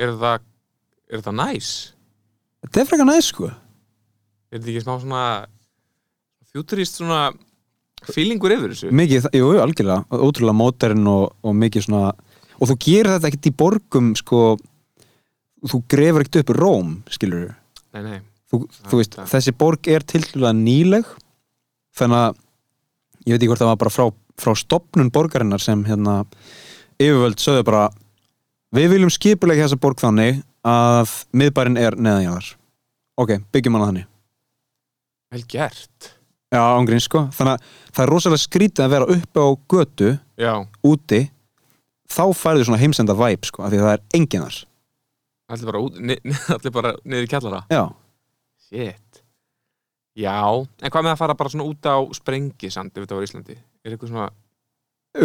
Er 0.00 0.10
það, 0.16 0.40
er 1.12 1.20
það 1.24 1.36
næs? 1.38 1.68
þetta 2.64 2.80
er 2.82 2.88
frekar 2.88 3.06
næst 3.08 3.30
sko. 3.30 3.46
Er 4.50 4.58
þetta 4.58 4.72
ekki 4.72 4.82
smá 4.82 4.96
svona 5.00 5.20
futurist 6.56 6.98
svona 7.00 7.20
feelingur 8.06 8.52
yfir 8.56 8.72
þessu? 8.74 8.90
mikið, 8.94 9.28
jú, 9.36 9.50
algjörlega, 9.62 10.04
ótrúlega 10.12 10.56
móterinn 10.56 11.06
og, 11.10 11.30
og 11.44 11.54
mikið 11.58 11.86
svona 11.88 12.12
og 12.56 12.70
þú 12.70 12.76
gerir 12.86 13.12
þetta 13.16 13.30
ekkert 13.30 13.50
í 13.50 13.54
borgum 13.62 14.10
sko 14.18 14.40
þú 15.66 15.80
grefur 15.90 16.24
ekkert 16.24 16.42
upp 16.44 16.54
róm, 16.56 16.96
skilur 17.10 17.48
Nei, 17.96 18.02
nei, 18.04 18.18
þú, 18.52 18.60
þú 18.90 18.98
veist, 19.00 19.14
það- 19.16 19.30
þessi 19.34 19.54
borg 19.58 19.88
er 19.88 20.04
tildulega 20.04 20.52
nýleg 20.56 21.08
þannig 21.96 22.20
að 22.26 22.42
ég 23.26 23.32
veit 23.34 23.40
ekki 23.40 23.48
hvort 23.50 23.62
það 23.64 23.70
var 23.72 23.80
bara 23.84 23.94
frá, 23.94 24.06
frá 24.36 24.52
stopnun 24.60 25.10
borgarinnar 25.14 25.62
sem 25.64 25.80
hérna 25.88 26.18
yfirvöld 27.00 27.40
sögðu 27.40 27.64
bara 27.66 27.86
við 28.76 28.90
viljum 28.92 29.12
skipulega 29.14 29.64
þessa 29.66 29.80
borg 29.80 29.98
þannig 30.02 30.42
að 30.66 31.12
miðbærin 31.32 31.80
er 31.80 31.96
neðanjáðar 31.96 32.52
ok, 33.16 33.32
byggjum 33.54 33.76
hana 33.78 33.88
þannig. 33.90 34.06
Vel 35.32 35.42
gert 35.50 36.10
já, 36.56 36.62
ángrín 36.76 37.02
sko, 37.04 37.26
þannig 37.36 37.56
að 37.56 37.74
það 37.92 38.04
er 38.04 38.12
rosalega 38.14 38.44
skrítið 38.44 38.86
að 38.86 38.94
vera 38.96 39.10
uppe 39.16 39.44
á 39.44 39.48
götu 39.74 40.10
Já, 40.40 40.54
úti 40.86 41.20
þá 42.12 42.24
færðu 42.36 42.66
svona 42.68 42.80
heimsenda 42.80 43.16
væp 43.18 43.46
sko, 43.48 43.64
af 43.66 43.72
því 43.72 43.82
að 43.82 43.86
það 43.86 43.94
er 43.96 44.04
enginar 44.20 44.58
allir 45.46 45.70
bara, 45.70 45.84
út, 45.86 46.00
ni, 46.02 46.18
allir 46.56 46.74
bara 46.74 46.96
niður 47.04 47.28
í 47.28 47.30
kjallara? 47.30 47.62
Já, 47.70 47.84
Shit. 48.66 49.22
Já, 50.16 50.40
en 50.82 50.90
hvað 50.90 51.04
með 51.04 51.12
að 51.12 51.20
fara 51.20 51.34
bara 51.38 51.52
svona 51.52 51.66
út 51.68 51.86
á 51.86 51.96
sprengisand 52.16 52.94
ef 52.96 53.04
þetta 53.04 53.18
var 53.18 53.26
Íslandi? 53.26 53.56
Er 53.84 53.92
eitthvað 53.92 54.10
svona, 54.10 54.30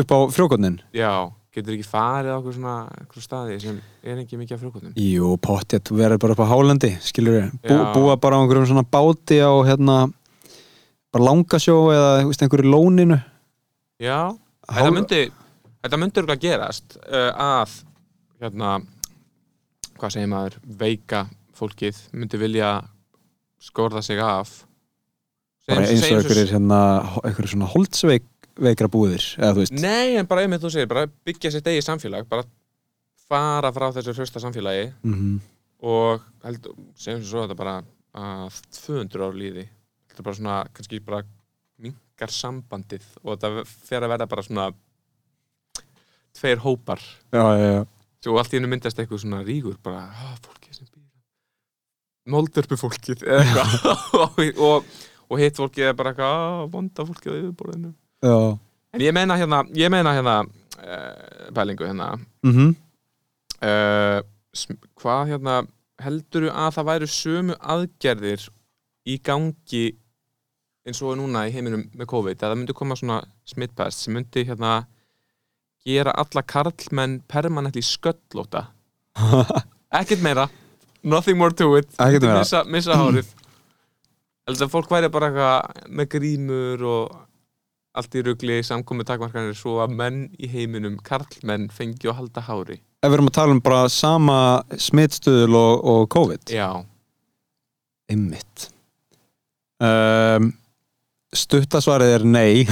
upp 0.01 0.11
á 0.13 0.17
frjókotnin 0.35 0.75
já, 0.93 1.11
getur 1.55 1.77
ekki 1.77 1.87
farið 1.87 2.31
á 2.31 2.35
eitthvað 2.35 2.57
svona 2.57 2.75
eitthvað 2.99 3.25
staði 3.25 3.57
sem 3.63 3.79
er 4.03 4.21
ekki 4.21 4.39
mikið 4.39 4.57
af 4.57 4.61
frjókotnum? 4.65 4.93
Jú, 4.99 5.31
pottjett, 5.41 5.87
þú 5.87 5.97
verður 6.03 6.21
bara 6.25 6.35
upp 6.35 6.43
á 6.43 6.51
Hálandi 6.51 6.91
skilur 7.07 7.37
við, 7.39 7.55
Bú, 7.65 7.77
búa 7.95 8.17
bara 8.21 8.37
á 8.37 8.41
einhverjum 8.43 8.67
svona 8.73 8.85
báti 8.85 9.39
á 9.41 9.51
hérna 9.71 9.97
bara 11.11 11.27
langasjó 11.27 11.75
eða 11.93 12.09
veist, 12.29 12.41
einhverju 12.45 12.71
lóninu? 12.71 13.17
Já, 14.01 14.31
Hál- 14.31 14.77
þetta 14.77 14.95
myndi 14.95 15.21
þetta 15.81 15.99
myndi 16.01 16.21
örgulega 16.21 16.43
gerast 16.45 16.97
uh, 17.03 17.29
að 17.35 17.77
hérna 18.41 18.79
hvað 19.99 20.15
segir 20.15 20.31
maður, 20.31 20.57
veika 20.81 21.25
fólkið 21.57 21.99
myndi 22.17 22.39
vilja 22.41 22.71
skorða 23.61 24.01
sig 24.01 24.17
af. 24.23 24.63
Bara 25.69 25.85
eins 25.85 26.01
og 26.07 26.15
einhverjir 26.17 26.49
hérna, 26.55 26.79
einhverjir 27.21 27.51
svona 27.53 27.69
holdsveik 27.69 28.25
veikra 28.61 28.89
búðir, 28.91 29.23
eða 29.37 29.53
þú 29.53 29.61
veist. 29.61 29.75
Nei, 29.77 30.17
en 30.17 30.27
bara 30.29 30.41
einmitt 30.45 30.63
þú 30.63 30.71
segir, 30.73 30.89
bara 30.89 31.05
byggja 31.07 31.51
sitt 31.53 31.69
eigi 31.69 31.83
samfélag 31.85 32.25
bara 32.29 32.43
fara 33.31 33.69
frá 33.73 33.87
þessu 33.95 34.15
hrausta 34.17 34.41
samfélagi 34.43 34.91
mm 35.05 35.39
og 35.81 36.21
held, 36.45 36.67
segjum 36.93 37.23
svo 37.25 37.41
þetta 37.41 37.55
bara 37.57 37.71
að 38.13 38.57
200 38.75 39.23
ár 39.25 39.33
líði 39.33 39.63
þetta 40.21 40.27
bara 40.29 40.37
svona, 40.37 40.57
kannski 40.77 41.01
bara 41.03 41.21
minkar 41.81 42.33
sambandið 42.33 43.05
og 43.23 43.35
þetta 43.35 43.65
fer 43.67 44.05
að 44.05 44.13
verða 44.13 44.29
bara 44.29 44.45
svona 44.45 44.67
tveir 46.37 46.61
hópar. 46.63 47.01
Já, 47.33 47.43
já, 47.57 47.69
já. 47.75 47.85
og 48.29 48.37
allt 48.39 48.53
í 48.53 48.59
hennu 48.59 48.69
myndast 48.71 48.99
eitthvað 49.01 49.23
svona 49.25 49.41
ríkur 49.45 49.77
bara, 49.83 50.05
ah, 50.13 50.35
fólkið 50.45 50.77
sem 50.77 50.87
býr 50.87 51.01
moldörpu 52.31 52.77
fólkið 52.77 53.25
eða 53.25 53.41
eitthvað. 53.65 54.03
Og, 54.61 54.85
og, 55.31 55.39
hitt 55.39 55.57
fólkið 55.57 55.89
er 55.89 55.97
bara 55.97 56.13
ah, 56.27 56.63
vonda 56.69 57.05
fólkið 57.07 57.33
á 57.33 57.39
yfirborðinu. 57.39 57.93
En 58.91 59.01
ég 59.01 59.13
meina 59.15 59.37
hérna, 59.39 59.63
ég 59.73 59.89
meina 59.89 60.11
hérna 60.13 60.41
uh, 60.43 61.51
pælingu 61.55 61.87
hérna. 61.87 62.13
Mm 62.43 62.75
uh, 63.61 64.19
sm- 64.51 64.81
hvað 64.99 65.31
hérna 65.31 65.61
heldur 66.01 66.49
að 66.49 66.75
það 66.75 66.89
væru 66.89 67.07
sömu 67.07 67.57
aðgerðir 67.61 68.47
í 69.07 69.17
gangi 69.23 69.83
eins 70.87 71.01
og 71.05 71.17
núna 71.19 71.45
í 71.47 71.53
heiminum 71.53 71.85
með 71.93 72.09
COVID 72.09 72.39
að 72.39 72.51
það 72.51 72.59
myndi 72.59 72.75
koma 72.77 72.97
svona 72.97 73.19
smittpest 73.47 74.05
sem 74.05 74.15
myndi 74.17 74.45
hérna 74.47 74.81
gera 75.85 76.13
alla 76.23 76.43
karlmenn 76.45 77.19
permanent 77.29 77.77
í 77.77 77.83
sköllóta 77.85 78.67
ekkert 80.01 80.23
meira. 80.23 80.47
Nothing 81.03 81.37
more 81.37 81.53
to 81.57 81.75
it. 81.79 81.89
Missa, 81.97 82.61
missa 82.69 82.95
hárið. 82.97 83.31
Heldur 84.45 84.67
að 84.67 84.73
fólk 84.73 84.91
væri 84.93 85.09
bara 85.13 85.29
eitthvað 85.31 85.89
með 85.97 86.09
grímur 86.13 86.85
og 86.85 87.17
allt 87.97 88.15
í 88.15 88.21
rugli 88.23 88.61
samkomi 88.63 89.03
takmarkanir 89.07 89.57
svo 89.57 89.79
að 89.83 89.97
menn 89.97 90.21
í 90.39 90.47
heiminum, 90.49 90.95
karlmenn 91.03 91.67
fengi 91.73 92.07
að 92.07 92.21
halda 92.21 92.45
hári. 92.47 92.77
Ef 93.01 93.09
við 93.09 93.17
erum 93.17 93.31
að 93.31 93.37
tala 93.39 93.55
um 93.57 93.61
bara 93.65 93.81
sama 93.91 94.37
smitstuðul 94.79 95.57
og, 95.57 95.73
og 95.91 96.07
COVID. 96.13 96.53
Já, 96.53 96.69
Einmitt. 98.11 98.67
Um, 99.81 100.51
Stuttasvarið 101.31 102.15
er 102.17 102.25
nei. 102.27 102.67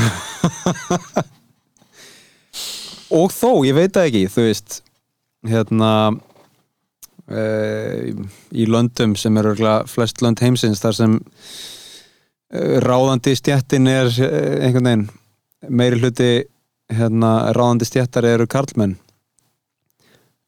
Og 3.20 3.32
þó, 3.34 3.66
ég 3.66 3.74
veit 3.74 3.94
það 3.96 4.08
ekki 4.10 4.24
Þú 4.30 4.42
veist 4.46 4.76
Hérna 5.50 5.92
uh, 7.32 8.02
Í 8.54 8.68
löndum 8.70 9.16
sem 9.18 9.40
eru 9.42 9.56
flest 9.90 10.22
lönd 10.22 10.44
heimsins 10.44 10.84
þar 10.84 10.96
sem 10.98 11.16
uh, 11.18 12.76
ráðandi 12.86 13.34
stjettin 13.40 13.90
er 13.90 14.12
uh, 14.12 14.66
einhvern 14.66 14.90
veginn 14.92 15.08
meiri 15.68 16.00
hluti 16.00 16.32
hérna, 16.96 17.52
ráðandi 17.52 17.88
stjettar 17.88 18.24
eru 18.26 18.48
karlmenn. 18.50 18.96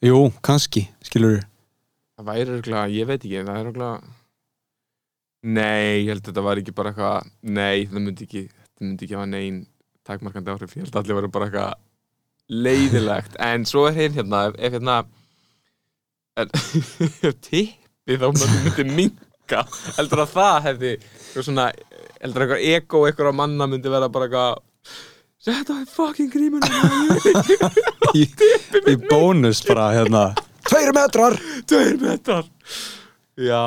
Jú, 0.02 0.32
kannski, 0.42 0.88
skilur 1.06 1.42
það 2.22 2.30
væri 2.30 2.56
örgulega, 2.56 2.88
ég 2.94 3.10
veit 3.10 3.22
ekki 3.22 3.44
það 3.46 3.58
er 3.58 3.70
örgulega 3.70 4.21
nei, 5.42 6.04
ég 6.04 6.12
held 6.12 6.22
að 6.22 6.32
þetta 6.32 6.44
var 6.46 6.62
ekki 6.62 6.74
bara 6.78 6.92
eitthvað 6.92 7.30
nei, 7.42 7.86
það 7.90 8.04
myndi 8.06 8.28
ekki 8.28 8.44
það 8.50 8.86
myndi 8.86 9.08
ekki 9.08 9.18
hafa 9.18 9.30
nein 9.32 9.62
takmarkandi 10.08 10.54
áhrif. 10.54 10.76
Ég 10.78 10.86
held 10.86 10.96
að 10.96 11.02
allir 11.04 11.20
væri 11.20 11.32
bara 11.34 11.50
eitthvað 11.50 11.80
leiðilegt 12.52 13.38
en 13.50 13.66
svo 13.70 13.88
er 13.90 13.98
hinn 13.98 14.18
hérna 14.18 14.46
ef, 14.50 14.58
ef 14.60 14.76
hérna 14.78 14.98
ef 16.42 17.40
tippi 17.44 18.18
þá 18.22 18.28
myndi 18.34 18.86
minka 18.88 19.64
heldur 19.98 20.24
að 20.26 20.36
það 20.36 20.60
hefði 20.68 20.92
svona, 21.36 21.70
heldur 22.22 22.46
að 22.46 22.54
eitthvað 22.56 22.68
ego 22.76 23.06
eitthvað 23.08 23.40
manna 23.40 23.68
myndi 23.70 23.92
vera 23.94 24.12
bara 24.12 24.30
eitthvað 24.30 25.00
Þetta 25.42 25.74
er 25.82 25.86
fucking 25.90 26.28
grímur 26.30 26.62
í, 28.20 28.28
í 28.92 28.94
bónus 29.10 29.64
bara 29.66 29.88
hérna. 29.96 30.22
Tveir 30.68 30.92
metrar! 30.94 31.34
Tveir 31.66 31.98
metrar. 31.98 32.46
Já 33.42 33.66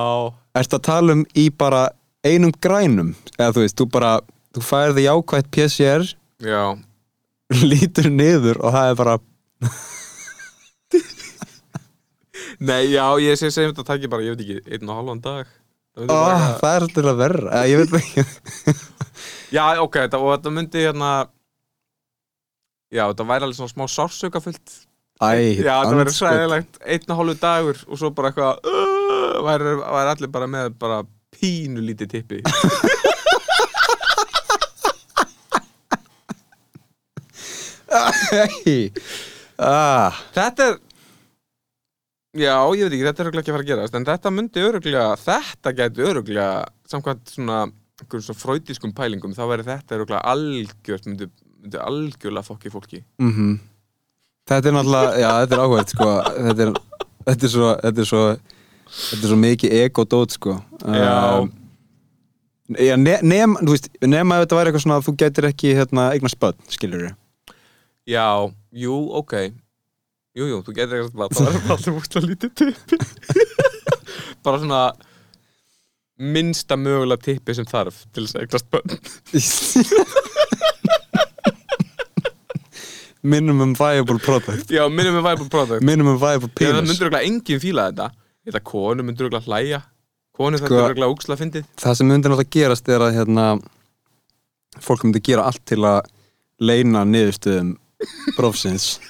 Ertu 0.54 0.78
að 0.78 0.84
tala 0.86 1.16
um 1.18 1.24
í 1.34 1.48
bara 1.50 1.88
einum 2.24 2.52
grænum? 2.62 3.14
Eða 3.38 3.52
þú 3.56 3.64
veist, 3.64 3.78
þú 3.80 3.86
bara 3.96 4.12
þú 4.54 4.62
færði 4.64 5.06
jákvætt 5.08 5.50
PCR 5.54 6.06
Já. 6.44 6.62
lítur 7.70 8.10
niður 8.10 8.60
og 8.62 8.74
það 8.76 8.90
er 8.92 8.98
bara 9.02 9.18
Nei, 12.64 12.86
já, 12.92 13.04
ég 13.18 13.36
sé 13.38 13.50
segjum 13.50 13.72
þetta 13.74 13.84
takki 13.88 14.08
bara, 14.10 14.22
ég 14.22 14.36
veit 14.36 14.44
ekki, 14.44 14.74
einn 14.76 14.90
og 14.92 14.98
halvan 15.00 15.20
dag. 15.24 15.48
Það 15.98 16.12
oh, 16.14 16.44
það 16.60 16.76
er 16.76 16.84
alltaf 16.86 17.08
að 17.10 17.18
verra. 17.18 17.62
Ég 17.66 17.80
veit 17.82 17.96
ekki. 17.98 18.24
Já, 19.54 19.64
ok, 19.82 19.98
þetta, 20.04 20.20
og 20.22 20.32
þetta 20.36 20.52
myndi 20.54 20.84
hérna 20.86 21.10
Já, 22.94 23.04
þetta 23.10 23.26
væri 23.28 23.46
alveg 23.46 23.58
svona 23.58 23.72
smá 23.72 23.84
sársökafullt 23.90 24.74
Æ, 25.22 25.26
Já, 25.62 25.74
þetta 25.82 25.90
andskot. 25.90 26.16
sæðilegt, 26.18 26.78
einn 26.82 27.12
og 27.14 27.20
hálfu 27.20 27.34
dagur 27.42 27.82
og 27.86 28.00
svo 28.00 28.10
bara 28.14 28.30
eitthvað 28.32 28.72
væri, 29.46 29.76
væri 29.82 30.14
allir 30.14 30.32
bara 30.34 30.48
með 30.50 30.72
bara 30.80 31.02
pínu 31.34 31.80
lítið 31.84 32.08
tippi. 32.16 32.42
Æ, 38.34 38.90
ah, 39.62 40.16
Þetta 40.34 40.66
er 40.66 40.78
Já, 42.34 42.56
ég 42.74 42.88
veit 42.88 42.96
ekki, 42.96 43.04
þetta 43.06 43.22
er 43.22 43.28
öruglega 43.28 43.42
ekki 43.44 43.52
að 43.52 43.54
fara 43.54 43.62
að 43.62 43.68
gerast 43.68 43.94
en 43.94 44.06
þetta 44.08 44.30
myndi 44.34 44.62
öruglega, 44.66 45.10
þetta 45.22 45.72
gæti 45.78 46.02
öruglega 46.02 46.46
samkvæmt 46.90 47.30
svona 47.30 47.58
svona 48.10 48.38
fröytískum 48.40 48.90
pælingum, 48.96 49.36
þá 49.36 49.44
væri 49.52 49.66
þetta 49.68 49.94
öruglega 49.94 50.22
algjört, 50.32 51.06
myndi, 51.06 51.28
myndi 51.62 51.78
algjörlega 51.78 52.42
fokki 52.42 52.72
fólki. 52.74 53.04
Mhm. 53.22 53.52
Þetta 54.50 54.68
er 54.68 54.74
náttúrulega, 54.74 55.12
já, 55.22 55.28
þetta 55.44 55.54
er 55.54 55.62
áhverð 55.62 55.94
sko. 55.94 56.08
þetta, 56.48 56.66
er, 56.66 56.72
þetta 57.28 57.46
er 57.46 57.52
svo 57.54 57.68
þetta 57.84 58.02
er 58.02 58.10
svo, 58.10 58.24
þetta 58.88 59.20
er 59.22 59.28
svo 59.32 59.38
mikið 59.42 59.76
ego-dót 59.82 60.30
sko. 60.38 60.56
Já. 60.84 61.12
Um, 61.42 61.52
Já, 62.80 62.94
ne 62.96 63.18
nema, 63.20 63.60
þú 63.60 63.74
veist, 63.74 63.90
nema 64.08 64.38
ef 64.38 64.46
þetta 64.46 64.56
væri 64.56 64.70
eitthvað 64.70 64.82
svona 64.86 64.96
að 64.96 65.04
þú 65.04 65.12
gætir 65.20 65.44
ekki 65.50 65.74
hérna, 65.76 66.06
eignar 66.16 66.32
spöld, 66.32 66.56
skilur 66.72 67.02
við 67.04 67.12
Já, 68.08 68.24
jú, 68.72 68.94
ok. 69.20 69.34
Jú, 70.34 70.46
jú, 70.48 70.62
þú 70.64 70.72
getur 70.78 71.02
eitthvað 71.02 71.18
bara 71.20 71.28
það 71.36 71.50
er 71.50 71.74
alltaf 71.74 71.98
útla 72.00 72.22
lítið 72.24 72.50
tippi 72.62 72.96
bara 74.48 74.62
svona 74.62 74.80
minnsta 76.24 76.76
mögulega 76.80 77.20
tippi 77.28 77.52
sem 77.58 77.68
þarf 77.68 78.00
til 78.16 78.24
þess 78.24 78.36
að 78.38 78.42
eignast 78.46 78.68
bönn 78.72 78.88
Minimum 83.24 83.72
viable 83.78 84.18
product. 84.20 84.68
Já, 84.70 84.88
minimum 84.92 85.22
viable 85.24 85.48
product. 85.48 85.80
Minimum 85.84 86.18
viable 86.20 86.48
Já, 86.48 86.52
það 86.52 86.74
penis. 86.74 86.88
myndur 86.90 87.06
örugglega 87.08 87.28
enginn 87.28 87.60
fíla 87.62 87.86
þetta 87.90 88.08
Þetta 88.44 88.60
konu 88.68 89.04
myndur 89.06 89.28
örugglega 89.28 89.48
hlæja. 89.48 89.80
Konu 90.34 90.58
þetta 90.58 90.68
Sko- 90.70 90.80
er 90.82 90.88
örugglega 90.90 91.14
úksla 91.14 91.36
fyndið. 91.40 91.68
Það 91.80 91.96
sem 92.00 92.08
myndir 92.10 92.32
náttúrulega 92.32 92.54
gerast 92.58 92.88
er 92.92 93.04
að 93.06 93.14
hérna, 93.18 93.44
fólk 94.84 95.04
myndi 95.06 95.22
gera 95.24 95.46
allt 95.48 95.62
til 95.70 95.80
að 95.86 96.00
leina 96.64 97.04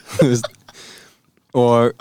þú 0.19 0.29
veist. 0.31 0.51
og 1.55 1.95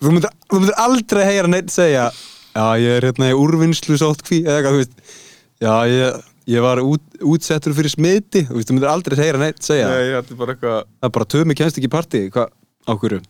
þú 0.00 0.14
myndir, 0.14 0.32
þú 0.50 0.60
myndir 0.62 0.78
aldrei 0.82 1.24
heyra 1.28 1.50
neitt 1.52 1.70
segja 1.74 2.08
já 2.56 2.64
ég 2.80 2.96
er 2.98 3.06
hérna 3.10 3.28
í 3.30 3.36
úrvinnslu 3.36 3.98
sótkví 4.00 4.42
eða 4.46 4.56
eitthvað 4.58 4.76
þú 4.76 4.80
veist. 4.82 5.14
Já 5.62 5.74
ég, 5.92 6.18
ég 6.56 6.64
var 6.64 6.80
út, 6.84 7.04
útsettur 7.24 7.74
fyrir 7.76 7.92
smiti 7.92 8.42
þú 8.48 8.56
veist, 8.58 8.68
þú 8.70 8.76
myndir 8.78 8.90
aldrei 8.92 9.18
heyra 9.20 9.40
neitt 9.44 9.62
segja 9.64 9.88
Nei, 9.92 10.08
þetta 10.16 10.34
er 10.34 10.40
bara 10.40 10.56
eitthvað 10.56 10.78
það 10.88 11.08
er 11.10 11.14
bara 11.18 11.30
tömi 11.36 11.56
kemst 11.60 11.78
ekki 11.80 11.90
í 11.90 11.94
partí. 11.96 12.22
Hvað, 12.32 12.50
á 12.88 12.92
hverju? 12.96 13.20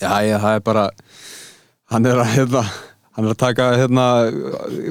Já 0.00 0.12
ég, 0.28 0.38
það 0.44 0.58
er 0.60 0.64
bara 0.70 0.84
hann 1.94 2.10
er 2.10 2.20
að 2.20 2.32
hérna 2.34 2.64
hann 3.14 3.28
er 3.28 3.32
að 3.32 3.40
taka 3.40 3.70
hérna 3.78 4.04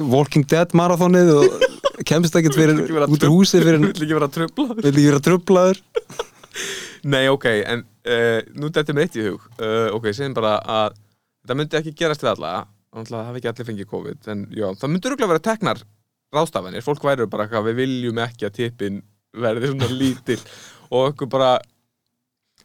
Walking 0.08 0.46
Dead 0.48 0.72
marathonið 0.76 1.32
og 1.34 2.04
kemst 2.08 2.36
ekkert 2.38 2.56
fyrir 2.56 2.80
út 3.04 3.26
úr 3.26 3.32
húsi 3.32 3.60
fyrir 3.60 3.82
Vill 3.82 3.92
ekki 3.92 4.16
vera 4.16 4.30
tröflaður 4.32 4.80
vil 4.80 4.92
ekki 4.92 5.08
vera 5.10 5.24
trublaður. 5.24 5.82
Nei, 7.12 7.26
ok, 7.28 7.46
en 7.68 7.82
uh, 7.84 8.38
nú 8.56 8.70
er 8.72 8.94
með 8.96 9.02
eitt 9.02 9.18
í 9.20 9.26
hug. 9.26 9.42
Uh, 9.58 9.90
Ok, 9.92 10.08
segjum 10.16 10.36
bara 10.36 10.54
að 10.62 10.94
þetta 11.44 11.56
myndi 11.58 11.78
ekki 11.80 11.92
gerast 11.98 12.24
við 12.24 12.32
alla. 12.32 12.52
Það 12.94 13.26
hafi 13.26 13.40
ekki 13.40 13.48
allir 13.50 13.66
fengið 13.66 13.86
COVID 13.90 14.26
En 14.30 14.42
já, 14.54 14.68
það 14.78 14.90
myndi 14.92 15.08
örugglega 15.10 15.32
vera 15.34 15.42
teknar 15.44 15.80
ráðstafanir. 16.34 16.84
Fólk 16.86 17.04
væri 17.04 17.26
bara 17.28 17.44
eitthvað, 17.44 17.68
við 17.68 17.80
viljum 17.82 18.20
ekki 18.24 18.48
að 18.48 18.56
tippin 18.60 19.00
verði 19.44 19.72
svona 19.72 19.90
lítill. 19.92 20.40
Og 20.88 21.10
okkur 21.10 21.30
bara 21.34 21.50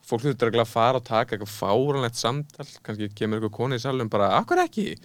Fólk 0.09 0.23
þurftur 0.25 0.59
að 0.63 0.69
fara 0.71 0.99
og 0.99 1.05
taka 1.07 1.35
eitthvað 1.37 1.53
fáranlegt 1.53 2.17
samtal. 2.19 2.67
Kannski 2.85 3.11
kemur 3.15 3.39
eitthvað 3.39 3.57
koni 3.59 3.77
í 3.79 3.83
salum 3.83 4.09
bara, 4.11 4.31
akkur 4.39 4.61
ekki? 4.65 4.95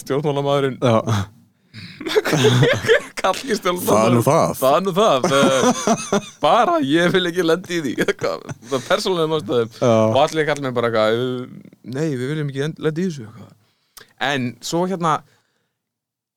Stjórnmálamæðurinn 0.00 0.76
já, 0.78 1.26
Kalki 3.20 3.54
Það 3.54 3.90
er 3.94 4.14
nú 4.14 4.22
það. 4.26 4.52
Það 4.58 4.76
er 4.76 4.84
nú 4.86 4.92
það. 4.96 5.26
Uh, 5.30 6.28
Bara, 6.42 6.76
ég 6.84 7.10
vil 7.14 7.28
ekki 7.30 7.44
lendi 7.46 7.76
í 7.78 7.82
því. 7.84 7.92
Það 8.10 8.76
er 8.78 8.86
persónulegum 8.88 9.36
ástæðum. 9.38 9.74
Og 9.88 10.18
allir 10.24 10.48
kallar 10.48 10.64
mig 10.66 10.76
bara 10.78 10.90
eitthvað 10.90 11.20
"Uh, 11.20 11.74
Nei, 11.94 12.08
við 12.16 12.32
viljum 12.32 12.50
ekki 12.52 12.70
lendi 12.86 13.04
í 13.06 13.10
þessu. 13.10 13.50
En 14.20 14.50
svo 14.64 14.82
hérna 14.90 15.20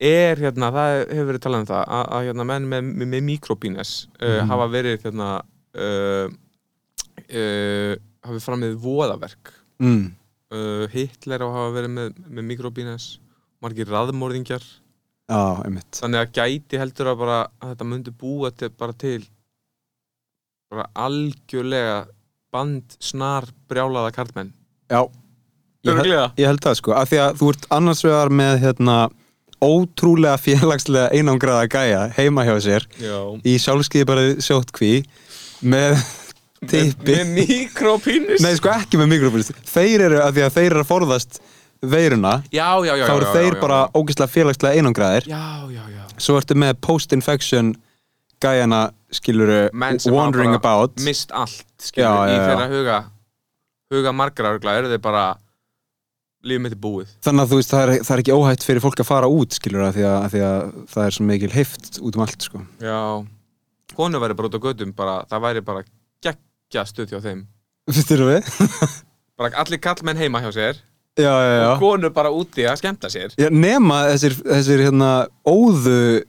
Er 0.04 0.40
hérna, 0.40 0.70
það 0.74 0.94
hefur 1.14 1.28
verið 1.30 1.42
talað 1.44 1.60
um 1.62 1.66
það 1.68 1.82
Að, 1.96 2.06
að 2.16 2.24
hérna, 2.28 2.44
menn 2.48 2.64
með, 2.68 2.86
með, 2.88 3.08
með 3.12 3.22
mikrobínes 3.28 3.92
uh, 4.18 4.40
Hafa 4.48 4.66
verið 4.72 5.04
hérna 5.06 5.28
uh, 5.78 6.32
uh, 7.34 7.94
Hafi 8.24 8.40
framið 8.40 8.78
voðaverk. 8.80 9.50
Mm, 9.84 10.04
uh, 10.54 10.84
Hitler 10.94 11.42
á 11.44 11.46
að 11.46 11.56
hafa 11.58 11.74
verið 11.74 11.90
með, 11.98 12.14
með 12.38 12.46
mikrobínes 12.48 13.08
Margir 13.64 13.88
raðmórðingjar 13.92 14.64
já, 14.64 15.40
einmitt. 15.64 15.98
Þannig 16.00 16.20
að 16.22 16.32
gæti 16.38 16.80
heldur 16.80 17.10
að 17.12 17.18
bara 17.20 17.38
að 17.60 17.72
þetta 17.74 17.88
myndi 17.90 18.12
búa 18.20 18.50
til, 18.56 18.70
bara 18.78 18.96
til 18.96 19.18
bara 20.72 20.86
algjörlega 21.04 21.98
band 22.54 22.96
snar 23.02 23.46
brjálaða 23.70 24.12
karlmenn. 24.16 24.50
Já, 24.90 25.02
ég, 25.04 25.90
held- 25.90 25.98
Örugglega. 25.98 26.26
ég 26.38 26.46
held 26.48 26.64
það 26.64 26.78
sko. 26.80 26.94
Af 26.96 27.10
því 27.12 27.20
að 27.24 27.36
þú 27.40 27.50
ert 27.54 27.68
annars 27.76 28.02
vegar 28.04 28.32
með 28.40 28.58
hérna 28.64 28.96
ótrúlega 29.64 30.36
félagslega 30.40 31.12
einangraða 31.14 31.68
gæja 31.72 32.02
heima 32.18 32.44
hjá 32.44 32.56
sér 32.60 32.84
Já. 33.00 33.16
í 33.44 33.54
sjálfskeiðbara 33.62 34.34
sjótkví 34.44 35.04
með 35.64 35.96
tippi. 36.70 37.16
Með 37.18 37.32
mikropínis 37.38 38.44
Nei, 38.44 38.54
sko 38.58 38.72
ekki 38.74 39.00
með 39.00 39.12
mikrofónist 39.14 39.54
Þeir 39.70 40.06
eru, 40.08 40.20
af 40.24 40.34
því 40.36 40.46
að 40.46 40.56
þeir 40.58 40.70
eru 40.70 40.82
að 40.84 40.90
forðast 40.90 41.40
veiruna 41.84 42.34
já, 42.48 42.68
já, 42.86 42.94
já, 42.96 43.04
þá 43.04 43.14
eru 43.14 43.26
já, 43.26 43.32
þeir 43.34 43.50
já, 43.52 43.60
bara 43.60 43.78
ógeðslega 43.92 44.32
félagslega 44.32 44.80
einangraðir. 44.80 45.26
Já, 45.28 45.44
já, 45.72 45.82
já. 45.92 46.02
Svo 46.22 46.36
ertu 46.40 46.56
með 46.58 46.78
post-infection 46.84 47.74
gæjana, 48.44 48.82
skiluru, 49.14 49.60
wandering 50.12 50.54
about. 50.56 50.98
mist 51.04 51.32
allt 51.32 51.64
skilur, 51.80 52.08
Já, 52.08 52.28
já, 52.28 52.34
í 52.34 52.44
þeirra 52.48 52.68
huga. 52.72 52.98
Huga 53.94 54.12
margra 54.16 54.54
örgla 54.54 54.78
eru 54.80 54.92
þeir 54.92 55.02
bara 55.04 55.24
lífið 56.44 56.64
mitt 56.64 56.76
er 56.76 56.80
búið. 56.80 57.12
Þannig 57.24 57.44
að 57.44 57.52
þú 57.52 57.58
veist, 57.60 57.72
það 57.72 57.82
er, 57.84 57.92
það 58.04 58.14
er 58.14 58.22
ekki 58.22 58.36
óhætt 58.36 58.66
fyrir 58.66 58.84
fólk 58.84 59.00
að 59.00 59.08
fara 59.08 59.30
út, 59.32 59.56
skilur 59.56 59.86
að 59.86 59.98
því 59.98 60.08
því 60.34 60.42
að 60.48 60.64
það 60.92 61.06
er 61.06 61.16
svo 61.16 61.28
mikil 61.30 61.52
heift 61.54 62.00
út 62.00 62.18
um 62.18 62.24
allt, 62.24 62.48
sko. 62.48 62.64
já. 62.84 63.00
Konu 63.94 64.20
væri 64.20 64.36
bara 64.36 64.50
út 64.50 64.58
á 64.58 64.64
gödum 64.64 64.92
bara, 64.96 65.14
það 65.30 65.44
væri 65.44 65.64
bara 65.64 65.84
geggja 66.70 66.84
stuð 66.88 67.12
hjá 67.12 67.20
þeim. 67.22 67.44
Fyrstir 67.90 68.22
við? 68.24 68.48
bara 69.38 69.54
allir 69.62 69.80
kallmenn 69.82 70.18
heima 70.18 70.42
hjá 70.42 70.50
sér. 70.54 70.80
Já, 71.14 71.30
já, 71.30 71.50
já. 71.60 71.66
og 71.70 71.82
konu 71.82 72.10
bara 72.10 72.30
úti 72.34 72.64
að 72.66 72.80
skemmta 72.80 73.10
sér. 73.12 73.34
Já 73.38 73.50
nema 73.52 74.00
þessir, 74.10 74.34
þessir 74.42 74.80
hérna, 74.82 75.10
óðu 75.46 76.24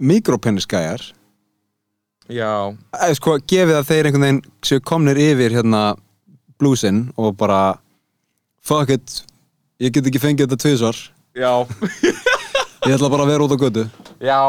mikropenisgæjar, 0.00 1.02
já, 2.30 2.52
eða 2.96 3.18
sko, 3.18 3.34
gefið 3.44 3.76
að 3.76 3.90
þeir 3.90 4.08
einhvern 4.08 4.24
veginn 4.24 4.40
séu 4.64 4.80
komnir 4.80 5.20
yfir 5.20 5.58
hérna 5.58 5.82
blúsinn 6.56 7.10
og 7.20 7.34
bara 7.36 7.76
fuck 8.64 8.94
it, 8.96 9.18
ég 9.82 9.92
get 9.92 10.08
ekki 10.08 10.22
fengið 10.22 10.48
þetta 10.48 10.62
tvisvar, 10.64 11.02
já. 11.36 11.52
Ég 12.86 12.96
ætla 12.96 13.12
bara 13.12 13.26
að 13.26 13.34
vera 13.34 13.44
út 13.44 13.52
á 13.52 13.58
götu. 13.60 13.84
Já 14.24 14.40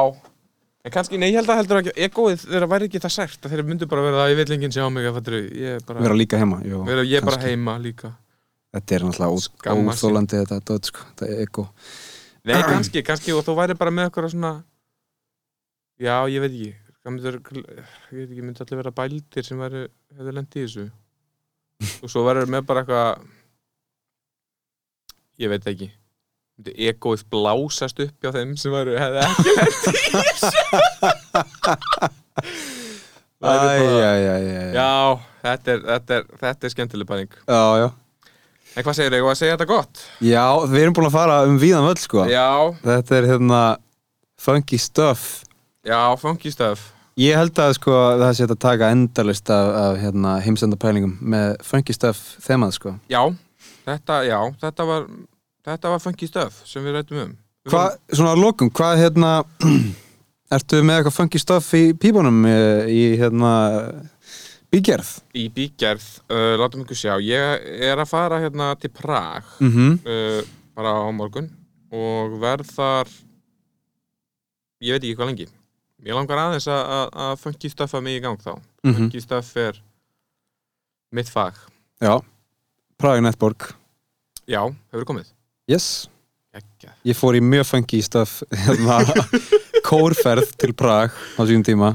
En 0.82 0.94
kannski, 0.94 1.18
nei, 1.22 1.28
ég 1.30 1.38
held 1.38 1.52
að 1.54 1.60
heldur 1.60 1.80
ekki 1.84 1.92
Egoið 2.08 2.44
þeirra 2.48 2.68
væri 2.72 2.88
ekki 2.90 3.02
það 3.04 3.14
sært 3.14 3.44
að 3.46 3.54
þeir 3.54 3.64
myndu 3.68 3.88
bara 3.90 4.06
vera 4.08 4.24
að 4.24 4.32
ég 4.34 4.40
vil 4.40 4.56
enginn 4.56 4.74
sjá 4.74 4.88
mig 4.90 5.06
að 5.06 5.18
fattur 5.20 5.36
ég 5.38 5.76
er 5.78 5.84
bara, 5.86 6.02
Vera 6.08 6.18
líka 6.18 6.40
heima, 6.42 6.58
jú. 6.66 6.80
vera, 6.88 7.04
ég 7.06 7.28
bara 7.28 7.42
heima 7.44 7.76
líka. 7.82 8.10
Þetta 8.74 8.96
er 8.98 9.06
náttúrulega 9.06 9.76
óþólandi 9.92 10.40
þetta, 10.42 10.58
dót, 10.72 10.90
sko, 10.90 11.06
þetta 11.12 11.28
er 11.28 11.44
ego. 11.46 11.68
Nei, 12.50 12.58
kannski, 12.66 13.04
kannski 13.06 13.36
og 13.38 13.44
þú 13.46 13.58
væri 13.60 13.78
bara 13.78 13.94
með 13.94 14.10
eitthvað 14.10 14.32
svona 14.34 14.54
Já, 16.02 16.16
ég 16.34 16.42
veit 16.42 16.56
ekki. 16.56 16.72
Hvað 17.02 17.14
myndir, 17.14 17.38
ég 17.46 18.18
veit 18.18 18.32
ekki, 18.32 18.42
myndi 18.42 18.64
allir 18.66 18.82
vera 18.82 18.96
bældir 18.98 19.46
sem 19.46 19.62
væri, 19.62 19.86
hefði 20.18 20.34
lent 20.40 20.58
í 20.58 20.66
þessu? 20.66 20.88
Og 22.02 22.10
svo 22.10 22.26
verður 22.26 22.50
með 22.50 22.66
bara 22.70 22.82
eitthvað 22.82 23.28
ég 25.42 25.50
veit 25.54 25.68
ekki 25.70 25.92
egoið 26.76 27.24
blásast 27.34 28.00
upp 28.04 28.16
hjá 28.22 28.32
þeim 28.36 28.54
sem 28.60 28.72
væri, 28.74 28.98
hefði 29.02 29.20
ekki 29.26 29.50
lent 29.58 29.86
í 29.90 29.96
þessu. 30.20 30.52
Já, 33.42 35.20
þetta 35.42 35.74
er, 35.74 35.82
þetta 35.88 36.18
er, 36.20 36.26
þetta 36.44 36.68
er 36.68 36.74
skemmtileg 36.76 37.10
bæring 37.10 37.32
já, 37.34 37.62
já. 37.82 37.88
En 38.72 38.86
hvað 38.86 38.96
segir 38.96 39.18
þau, 39.18 39.28
að 39.28 39.40
segja 39.42 39.56
þetta 39.58 39.68
gott? 39.68 40.02
Já, 40.24 40.46
við 40.72 40.84
erum 40.86 40.96
búin 40.96 41.10
að 41.10 41.16
fara 41.18 41.40
um 41.44 41.58
víðan 41.60 41.84
völl, 41.90 42.00
sko. 42.00 42.24
Já, 42.32 42.46
Þetta 42.86 43.18
er 43.18 43.28
hérna 43.34 43.62
funky 44.40 44.78
stuff. 44.80 45.26
Já, 45.84 46.00
funky 46.22 46.54
stuff. 46.54 46.86
Ég 47.20 47.36
held 47.36 47.60
að 47.60 47.74
sko 47.76 47.92
það 48.22 48.32
sé 48.38 48.46
hægt 48.46 48.54
að 48.56 48.62
taka 48.64 48.92
endalist 48.96 49.52
af, 49.52 49.72
af 49.76 49.98
hérna, 50.00 50.38
heimsendapælingum 50.46 51.18
með 51.34 51.58
funky 51.68 51.94
stuff 51.98 52.38
þemað 52.46 52.78
sko. 52.78 52.94
Já, 53.12 53.20
þetta, 53.90 54.22
já, 54.30 54.38
þetta 54.64 54.88
var 54.88 55.10
þetta 55.66 55.92
var 55.94 56.00
funky 56.04 56.28
stuff 56.30 56.62
sem 56.68 56.84
við 56.86 56.98
rættum 56.98 57.22
um. 57.26 57.34
Hvað, 57.70 57.98
svona 58.10 58.32
að 58.34 58.42
lokum, 58.42 58.72
hvað 58.74 59.04
hérna 59.04 59.34
Ertu 60.52 60.82
með 60.84 60.98
eitthvað 60.98 61.16
funky 61.16 61.40
stuff 61.40 61.70
í 61.78 61.94
pípunum 61.96 62.42
í, 62.44 62.56
í 62.92 63.04
hérna 63.22 63.52
bígerð? 64.74 65.12
í 65.38 65.46
bígerð, 65.54 66.08
uh, 66.28 66.58
látum 66.60 66.84
ykkur 66.84 66.98
sjá. 67.00 67.14
Ég 67.24 67.70
er 67.88 68.02
að 68.02 68.10
fara 68.10 68.42
hérna 68.44 68.74
til 68.76 68.92
Prag 68.92 69.48
Mm 69.60 69.72
-hmm. 69.72 70.00
uh, 70.04 70.42
bara 70.76 70.92
á 70.92 71.08
morgun 71.16 71.48
og 71.92 72.36
verð 72.42 72.68
þar 72.76 73.08
ég 74.82 74.92
veit 74.92 75.04
ekki 75.04 75.16
hvað 75.16 75.30
lengi. 75.32 75.48
Ég 76.04 76.16
langar 76.16 76.38
aðeins 76.38 76.68
að, 76.68 76.84
að, 76.98 77.08
að 77.16 77.40
funky 77.40 77.70
stuffa 77.70 78.02
mig 78.02 78.18
í 78.18 78.22
gang 78.22 78.40
þá. 78.40 78.60
Mhm. 78.84 78.96
funky 78.96 79.22
stuff 79.22 79.56
er 79.56 79.82
mitt 81.12 81.30
fag. 81.30 81.54
Já, 82.02 82.20
Praga 82.98 83.22
Netborg 83.22 83.76
já, 84.48 84.62
hefur 84.92 85.06
komið 85.06 85.28
Yes, 85.72 86.10
Ekki. 86.52 86.90
ég 87.08 87.16
fór 87.16 87.38
í 87.38 87.42
mjög 87.44 87.70
funky 87.70 88.02
stuff 88.04 88.42
hérna, 88.52 88.98
kórferð 89.88 90.50
til 90.60 90.74
Prag 90.76 91.14
á 91.16 91.42
sínum 91.48 91.64
tíma 91.64 91.94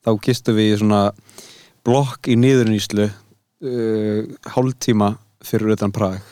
þá 0.00 0.14
gistum 0.24 0.56
við 0.56 0.70
í 0.70 0.78
svona 0.80 1.00
blokk 1.84 2.30
í 2.32 2.38
niðurnýslu 2.40 3.04
uh, 3.10 4.22
hálftíma 4.54 5.10
fyrir 5.44 5.74
utan 5.76 5.92
Prag 5.92 6.24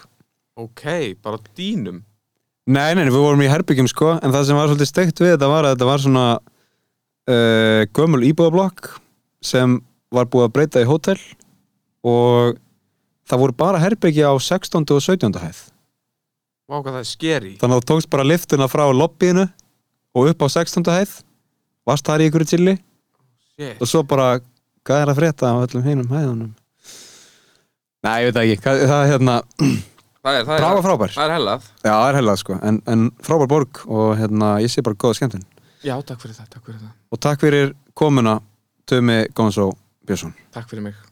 ok, 0.56 1.18
bara 1.20 1.42
dýnum 1.58 2.00
Nei, 2.66 2.96
nei, 2.96 3.04
nei, 3.04 3.12
við 3.12 3.22
vorum 3.22 3.44
í 3.44 3.52
herbyggjum 3.52 3.92
sko 3.92 4.14
en 4.16 4.32
það 4.32 4.48
sem 4.48 4.56
var 4.58 4.72
svolítið 4.72 4.92
steikt 4.94 5.20
við 5.22 5.34
þetta 5.34 5.52
var 5.52 5.68
að 5.68 5.76
þetta 5.76 5.92
var 5.92 6.04
svona 6.06 6.26
uh, 6.40 7.82
gömul 7.92 8.24
íbúðablokk 8.32 8.94
sem 9.44 9.78
var 10.16 10.32
búið 10.32 10.48
að 10.48 10.56
breyta 10.56 10.82
í 10.82 10.88
hótel 10.88 11.20
og 12.06 12.56
það 13.28 13.44
voru 13.44 13.60
bara 13.66 13.84
herbyggja 13.84 14.32
á 14.32 14.34
16. 14.40 14.86
og 14.96 15.04
17. 15.04 15.42
hæð 15.44 15.66
Vá 16.66 16.80
hvað 16.80 16.96
það 16.96 17.02
er 17.04 17.06
skeri 17.06 17.50
þannig 17.60 17.76
að 17.76 17.82
þú 17.82 17.86
tókst 17.92 18.10
bara 18.10 18.26
liftuna 18.26 18.66
frá 18.66 18.82
lobbyinu 18.90 19.44
og 20.16 20.30
upp 20.32 20.40
á 20.42 20.46
16. 20.50 20.82
hæð 20.90 21.12
varst 21.86 22.08
þar 22.08 22.24
í 22.24 22.26
ykkur 22.26 22.44
chilli 22.50 22.74
Shit. 23.54 23.78
og 23.78 23.86
svo 23.86 24.02
bara, 24.02 24.40
er 24.90 25.12
að 25.12 25.18
frétta 25.20 25.52
á 25.54 25.62
öllum 25.62 25.86
hinum 25.86 26.10
hæðunum. 26.10 26.50
Nei, 28.02 28.16
ég 28.24 28.32
veit 28.32 28.40
ekki, 28.42 28.58
hvað, 28.66 28.82
það 28.90 29.04
er 29.04 29.12
hérna 29.14 29.38
Það 30.26 30.40
er, 30.40 30.46
það 30.48 30.56
er, 30.58 30.82
frábær 30.82 31.12
það 31.14 31.24
er 31.24 31.34
hellað. 31.36 31.66
Já, 31.86 31.90
það 31.92 32.08
er 32.10 32.16
hellað 32.18 32.42
sko, 32.42 32.58
en, 32.66 32.82
en 32.90 33.08
frábær 33.22 33.52
borg 33.54 33.82
og 33.86 34.08
hérna, 34.18 34.52
ég 34.64 34.72
sé 34.74 34.82
bara 34.82 34.98
góða 34.98 35.20
skemmtun. 35.20 35.46
Já, 35.86 35.94
takk 36.02 36.18
fyrir 36.24 36.34
það, 36.34 36.50
takk 36.50 36.66
fyrir 36.66 36.80
það. 36.82 36.94
Og 37.14 37.26
takk 37.30 37.46
fyrir 37.46 37.76
komuna 37.94 38.40
Tumi 38.90 39.22
Gonzó 39.38 39.70
Björnsson. 40.02 40.34
Takk 40.50 40.66
fyrir 40.72 40.90
mig 40.90 41.05